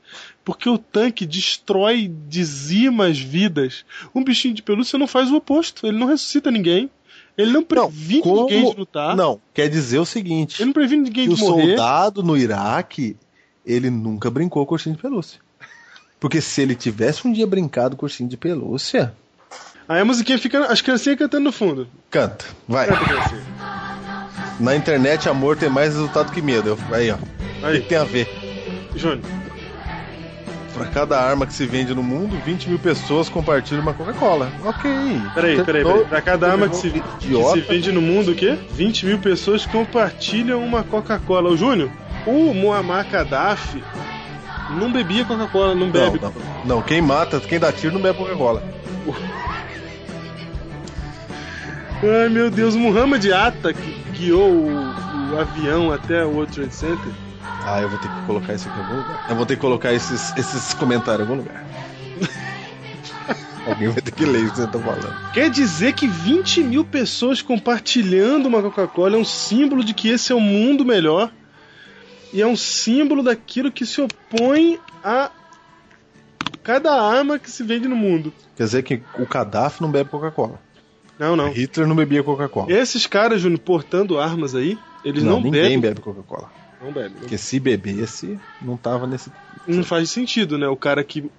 Porque 0.45 0.69
o 0.69 0.79
tanque 0.79 1.27
destrói, 1.27 2.11
dizima 2.29 3.07
as 3.07 3.19
vidas. 3.19 3.85
Um 4.15 4.23
bichinho 4.25 4.55
de 4.55 4.63
pelúcia 4.63 4.99
não 4.99 5.07
faz 5.07 5.31
o 5.31 5.37
oposto. 5.37 5.87
Ele 5.87 5.99
não 5.99 6.07
ressuscita 6.07 6.51
ninguém. 6.51 6.91
Ele 7.37 7.53
não 7.53 7.63
previne 7.63 8.23
como- 8.23 8.43
ninguém 8.47 8.71
de 8.71 8.77
lutar. 8.79 9.15
Não, 9.15 9.41
quer 9.53 9.69
dizer 9.69 9.99
o 9.99 10.07
seguinte: 10.07 10.57
Ele 10.63 10.67
não 10.67 10.73
previne 10.73 11.03
ninguém 11.03 11.29
que 11.29 11.35
de 11.35 11.43
o 11.43 11.47
morrer. 11.47 11.67
soldado 11.77 12.23
no 12.23 12.35
Iraque, 12.37 13.15
ele 13.65 13.91
nunca 13.91 14.31
brincou 14.31 14.65
com 14.65 14.75
ursinho 14.75 14.97
de 14.97 15.03
pelúcia. 15.03 15.39
Porque 16.19 16.41
se 16.41 16.63
ele 16.63 16.75
tivesse 16.75 17.29
um 17.29 17.33
dia 17.33 17.47
brincado 17.47 17.95
com 17.95 18.07
ursinho 18.07 18.29
de 18.29 18.39
pelúcia, 18.39 19.15
Aí 19.89 20.01
a 20.01 20.05
musiquinha 20.05 20.39
fica. 20.39 20.67
As 20.67 20.81
criancinhas 20.81 21.19
cantando 21.19 21.45
no 21.45 21.53
fundo. 21.53 21.87
canta, 22.11 22.45
vai. 22.69 22.87
Canta, 22.87 23.05
criancinha. 23.05 23.43
Na 24.59 24.75
internet, 24.75 25.29
amor 25.29 25.57
tem 25.57 25.69
mais 25.69 25.93
resultado 25.95 26.33
que 26.33 26.41
medo. 26.43 26.79
Aí, 26.91 27.11
ó. 27.11 27.17
O 27.63 27.67
Aí. 27.67 27.81
que 27.81 27.89
tem 27.89 27.99
a 27.99 28.05
ver? 28.05 28.29
Júnior. 28.95 29.21
Pra 30.75 30.87
cada 30.87 31.19
arma 31.19 31.47
que 31.47 31.55
se 31.55 31.65
vende 31.65 31.95
no 31.95 32.03
mundo, 32.03 32.37
20 32.45 32.69
mil 32.69 32.79
pessoas 32.79 33.31
compartilham 33.31 33.81
uma 33.81 33.95
Coca-Cola. 33.95 34.51
Ok. 34.63 34.91
Peraí, 35.35 35.63
peraí, 35.65 35.85
peraí. 35.85 36.05
Pra 36.05 36.21
cada 36.21 36.51
arma 36.51 36.69
que 36.69 36.77
se, 36.77 36.91
que 36.91 37.45
se 37.53 37.61
vende 37.61 37.91
no 37.93 38.03
mundo, 38.03 38.33
o 38.33 38.35
quê? 38.35 38.59
20 38.73 39.07
mil 39.07 39.19
pessoas 39.19 39.65
compartilham 39.65 40.63
uma 40.63 40.83
Coca-Cola. 40.83 41.49
O 41.51 41.57
Júnior, 41.57 41.91
o 42.27 42.53
Muammar 42.53 43.07
Gaddafi 43.11 43.83
não 44.79 44.93
bebia 44.93 45.25
Coca-Cola, 45.25 45.75
não 45.75 45.87
Não, 45.87 45.91
bebe. 45.91 46.21
não, 46.21 46.33
não, 46.65 46.83
quem 46.83 47.01
mata, 47.01 47.41
quem 47.41 47.59
dá 47.59 47.73
tiro 47.73 47.95
não 47.95 48.01
bebe 48.03 48.19
Coca-Cola. 48.19 48.63
Ai 52.03 52.29
meu 52.29 52.51
Deus, 52.51 52.75
o 52.75 52.79
Muhammad 52.79 53.25
Atta 53.31 53.73
que 53.73 53.97
guiou 54.13 54.53
o, 54.53 55.33
o 55.33 55.39
avião 55.39 55.91
até 55.91 56.25
o 56.25 56.31
World 56.31 56.53
Trade 56.53 56.75
Center. 56.75 57.13
Ah, 57.65 57.81
eu 57.81 57.89
vou 57.89 57.99
ter 57.99 58.09
que 58.09 58.27
colocar 58.27 58.55
isso 58.55 58.69
aqui 58.69 58.79
em 58.79 58.83
algum 58.83 58.97
lugar. 58.97 59.27
Eu 59.29 59.37
vou 59.37 59.47
ter 59.47 59.55
que 59.57 59.61
colocar 59.61 59.93
esses, 59.93 60.37
esses 60.37 60.75
comentários 60.75 61.27
em 61.27 61.31
algum 61.31 61.43
lugar. 61.43 61.65
Alguém 63.67 63.89
vai 63.89 64.03
ter 64.03 64.13
que 64.13 64.25
ler 64.25 64.43
isso 64.43 64.53
que 64.53 64.61
você 64.61 64.67
tá 64.67 64.79
falando. 64.79 65.33
Quer 65.33 65.51
dizer 65.51 65.95
que 65.95 66.07
20 66.07 66.63
mil 66.63 66.85
pessoas 66.85 67.41
compartilhando 67.41 68.47
uma 68.47 68.63
Coca-Cola 68.63 69.17
é 69.17 69.19
um 69.19 69.25
símbolo 69.25 69.83
de 69.83 69.95
que 69.95 70.09
esse 70.09 70.33
é 70.33 70.35
um 70.35 70.41
mundo 70.41 70.85
melhor 70.85 71.33
e 72.33 72.43
é 72.43 72.47
um 72.47 72.57
símbolo 72.57 73.23
daquilo 73.23 73.73
que 73.73 73.87
se 73.87 74.03
opõe 74.03 74.79
a 75.03 75.31
cada 76.63 76.93
arma 76.93 77.39
que 77.39 77.51
se 77.51 77.63
vende 77.63 77.89
no 77.89 77.97
mundo. 77.97 78.33
Quer 78.55 78.65
dizer 78.65 78.83
que 78.83 79.03
o 79.19 79.27
Gaddafi 79.27 79.81
não 79.81 79.91
bebe 79.91 80.11
Coca-Cola. 80.11 80.66
Não, 81.19 81.35
não. 81.35 81.51
Hitler 81.51 81.87
não 81.87 81.97
bebia 81.97 82.23
Coca-Cola. 82.23 82.71
Esses 82.71 83.07
caras, 83.07 83.41
Júnior, 83.41 83.61
portando 83.61 84.19
armas 84.19 84.55
aí, 84.55 84.79
eles 85.05 85.23
não, 85.23 85.37
ninguém 85.37 85.63
bebem. 85.63 85.81
bebe 85.81 86.01
Coca-Cola. 86.01 86.51
Não 86.83 86.93
bebem. 86.93 87.19
Porque 87.19 87.39
se 87.39 87.59
bebesse, 87.59 88.39
não 88.61 88.77
tava 88.77 89.07
nesse. 89.07 89.31
Não 89.67 89.83
faz 89.83 90.11
sentido, 90.11 90.59
né? 90.59 90.69
O 90.69 90.77
cara 90.77 91.03
que 91.03 91.31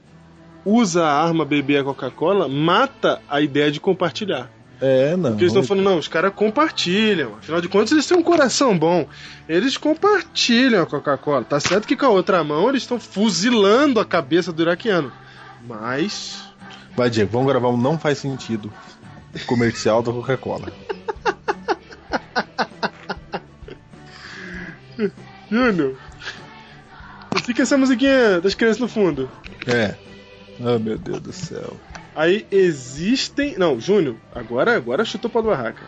usa 0.65 1.05
a 1.05 1.23
arma 1.23 1.45
beber 1.45 1.77
a 1.77 1.83
Coca-Cola 1.83 2.47
mata 2.47 3.21
a 3.29 3.39
ideia 3.39 3.71
de 3.71 3.79
compartilhar. 3.79 4.51
É, 4.81 5.15
não. 5.15 5.31
Porque 5.31 5.43
eles 5.43 5.53
estão 5.53 5.63
falando, 5.63 5.85
não, 5.85 5.97
os 5.97 6.07
caras 6.07 6.33
compartilham. 6.33 7.35
Afinal 7.39 7.61
de 7.61 7.67
contas, 7.67 7.91
eles 7.91 8.05
têm 8.05 8.17
um 8.17 8.23
coração 8.23 8.77
bom. 8.77 9.07
Eles 9.47 9.77
compartilham 9.77 10.83
a 10.83 10.85
Coca-Cola. 10.85 11.43
Tá 11.43 11.59
certo 11.59 11.87
que 11.87 11.95
com 11.95 12.05
a 12.05 12.09
outra 12.09 12.43
mão 12.43 12.69
eles 12.69 12.83
estão 12.83 12.99
fuzilando 12.99 13.99
a 13.99 14.05
cabeça 14.05 14.51
do 14.51 14.61
iraquiano. 14.61 15.11
Mas. 15.67 16.43
Vai, 16.95 17.09
Diego, 17.09 17.31
vamos 17.31 17.47
gravar 17.47 17.69
um 17.69 17.77
Não 17.77 17.97
Faz 17.97 18.17
Sentido 18.17 18.71
comercial 19.45 20.01
da 20.01 20.11
Coca-Cola. 20.11 20.71
Júnior. 25.49 25.95
Fica 27.45 27.61
essa 27.61 27.77
musiquinha 27.77 28.41
das 28.41 28.53
crianças 28.53 28.81
no 28.81 28.87
fundo. 28.87 29.29
É. 29.65 29.95
Oh, 30.59 30.79
meu 30.79 30.97
Deus 30.97 31.21
do 31.21 31.31
céu. 31.31 31.77
Aí 32.15 32.45
existem. 32.51 33.57
Não, 33.57 33.79
Júnior, 33.79 34.15
agora, 34.33 34.75
agora 34.75 35.05
chutou 35.05 35.29
pra 35.29 35.41
barraca. 35.41 35.83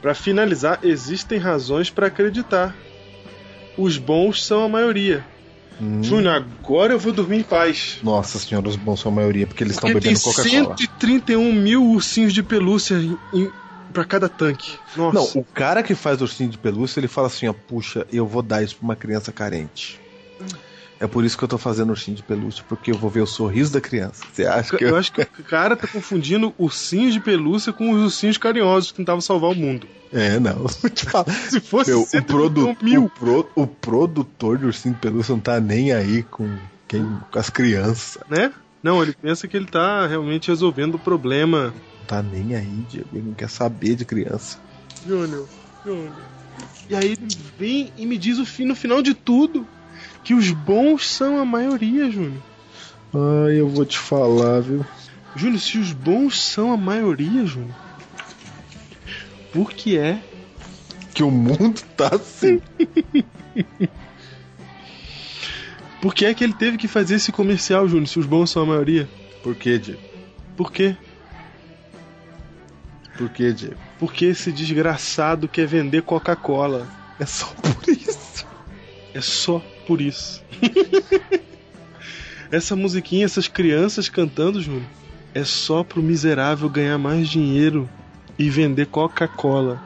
Pra 0.00 0.14
finalizar, 0.14 0.78
existem 0.82 1.38
razões 1.38 1.90
pra 1.90 2.08
acreditar. 2.08 2.74
Os 3.76 3.98
bons 3.98 4.44
são 4.44 4.62
a 4.62 4.68
maioria. 4.68 5.24
Hum. 5.80 6.02
Júnior, 6.02 6.34
agora 6.34 6.94
eu 6.94 6.98
vou 6.98 7.12
dormir 7.12 7.38
em 7.38 7.42
paz. 7.42 7.98
Nossa 8.02 8.38
senhora, 8.38 8.68
os 8.68 8.76
bons 8.76 9.00
são 9.00 9.12
a 9.12 9.14
maioria, 9.14 9.46
porque 9.46 9.62
eles 9.62 9.74
estão 9.74 9.92
bebendo 9.92 10.20
Coca-Cola. 10.20 10.76
131 10.76 11.52
mil 11.52 11.84
ursinhos 11.84 12.32
de 12.32 12.42
pelúcia 12.42 12.96
em, 13.32 13.50
pra 13.92 14.04
cada 14.04 14.28
tanque. 14.28 14.78
Nossa. 14.96 15.18
Não, 15.18 15.42
o 15.42 15.44
cara 15.44 15.82
que 15.82 15.94
faz 15.94 16.20
ursinho 16.20 16.50
de 16.50 16.58
pelúcia, 16.58 17.00
ele 17.00 17.08
fala 17.08 17.26
assim, 17.26 17.46
ó, 17.46 17.52
puxa, 17.52 18.06
eu 18.12 18.26
vou 18.26 18.42
dar 18.42 18.62
isso 18.62 18.76
pra 18.76 18.84
uma 18.84 18.96
criança 18.96 19.32
carente. 19.32 20.00
É 20.98 21.06
por 21.06 21.24
isso 21.24 21.36
que 21.36 21.44
eu 21.44 21.48
tô 21.48 21.58
fazendo 21.58 21.90
ursinho 21.90 22.16
de 22.16 22.22
pelúcia, 22.22 22.64
porque 22.66 22.90
eu 22.90 22.96
vou 22.96 23.10
ver 23.10 23.20
o 23.20 23.26
sorriso 23.26 23.72
da 23.72 23.80
criança. 23.80 24.24
Você 24.32 24.46
acha 24.46 24.76
que 24.76 24.82
Eu 24.84 24.96
acho 24.96 25.12
que 25.12 25.20
o 25.20 25.44
cara 25.44 25.76
tá 25.76 25.86
confundindo 25.86 26.54
ursinhos 26.56 27.12
de 27.12 27.20
pelúcia 27.20 27.70
com 27.72 27.90
os 27.90 28.02
ursinhos 28.02 28.38
carinhosos 28.38 28.90
que 28.90 28.96
tentavam 28.96 29.20
salvar 29.20 29.50
o 29.50 29.54
mundo. 29.54 29.86
É, 30.12 30.40
não. 30.40 30.66
Se 31.50 31.60
fosse 31.60 31.90
Meu, 31.90 32.00
o, 32.02 32.06
131 32.06 32.24
produ... 32.24 32.76
mil. 32.82 33.04
o, 33.04 33.10
pro- 33.10 33.50
o 33.54 33.66
produtor 33.66 34.56
de 34.56 34.64
ursinho 34.64 34.94
de 34.94 35.00
pelúcia 35.00 35.32
não 35.34 35.40
tá 35.40 35.60
nem 35.60 35.92
aí 35.92 36.22
com, 36.22 36.48
quem... 36.88 37.04
com 37.30 37.38
as 37.38 37.50
crianças. 37.50 38.16
Né? 38.30 38.50
Não, 38.82 39.02
ele 39.02 39.14
pensa 39.20 39.46
que 39.46 39.56
ele 39.56 39.66
tá 39.66 40.06
realmente 40.06 40.48
resolvendo 40.48 40.94
o 40.94 40.98
problema. 40.98 41.74
Não 42.00 42.06
tá 42.06 42.22
nem 42.22 42.54
aí, 42.54 42.86
Diego. 42.88 43.08
Ele 43.12 43.26
não 43.26 43.34
quer 43.34 43.50
saber 43.50 43.96
de 43.96 44.04
criança. 44.06 44.58
Júnior, 45.06 45.46
Júnior. 45.84 46.12
E 46.88 46.94
aí 46.96 47.12
ele 47.12 47.28
vem 47.58 47.92
e 47.98 48.06
me 48.06 48.16
diz 48.16 48.38
o 48.38 48.46
fim, 48.46 48.64
no 48.64 48.74
final 48.74 49.02
de 49.02 49.12
tudo 49.12 49.66
que 50.26 50.34
os 50.34 50.50
bons 50.50 51.08
são 51.08 51.38
a 51.38 51.44
maioria, 51.44 52.10
Júnior. 52.10 52.42
Ai, 53.14 53.60
eu 53.60 53.68
vou 53.68 53.86
te 53.86 53.96
falar, 53.96 54.60
viu? 54.60 54.84
Júnior, 55.36 55.60
se 55.60 55.78
os 55.78 55.92
bons 55.92 56.42
são 56.42 56.72
a 56.72 56.76
maioria, 56.76 57.46
Júnior, 57.46 57.76
por 59.52 59.70
que 59.70 59.96
é 59.96 60.20
Que 61.14 61.22
o 61.22 61.30
mundo 61.30 61.80
tá 61.96 62.10
assim. 62.12 62.60
Por 66.02 66.14
que 66.14 66.26
é 66.26 66.34
que 66.34 66.44
ele 66.44 66.52
teve 66.52 66.76
que 66.76 66.86
fazer 66.86 67.14
esse 67.14 67.32
comercial, 67.32 67.88
Júnior, 67.88 68.06
se 68.06 68.18
os 68.18 68.26
bons 68.26 68.50
são 68.50 68.64
a 68.64 68.66
maioria? 68.66 69.08
Por 69.42 69.54
quê, 69.54 69.78
Diego? 69.78 70.00
Por 70.56 70.70
quê? 70.70 70.96
Por 73.16 73.30
quê, 73.30 73.52
Diego? 73.52 73.76
Porque 73.98 74.26
esse 74.26 74.52
desgraçado 74.52 75.48
quer 75.48 75.66
vender 75.66 76.02
Coca-Cola. 76.02 76.86
É 77.18 77.24
só 77.26 77.46
por 77.46 77.88
isso. 77.88 78.46
É 79.14 79.20
só 79.20 79.62
por 79.86 80.00
isso. 80.00 80.42
Essa 82.50 82.76
musiquinha, 82.76 83.24
essas 83.24 83.48
crianças 83.48 84.08
cantando, 84.08 84.62
Júnior, 84.62 84.84
é 85.34 85.42
só 85.44 85.82
pro 85.82 86.00
miserável 86.00 86.68
ganhar 86.70 86.96
mais 86.96 87.28
dinheiro. 87.28 87.88
e 88.38 88.48
vender 88.50 88.86
Coca-Cola. 88.86 89.82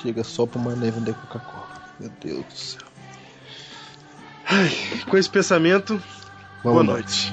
Chega 0.00 0.22
só 0.22 0.46
pro 0.46 0.60
Mané 0.60 0.90
vender 0.90 1.14
Coca-Cola. 1.14 1.82
Meu 1.98 2.10
Deus 2.20 2.44
do 2.44 2.52
céu. 2.52 2.80
Com 5.08 5.16
esse 5.16 5.30
pensamento, 5.30 6.00
Boa 6.62 6.74
boa 6.74 6.84
noite. 6.84 7.32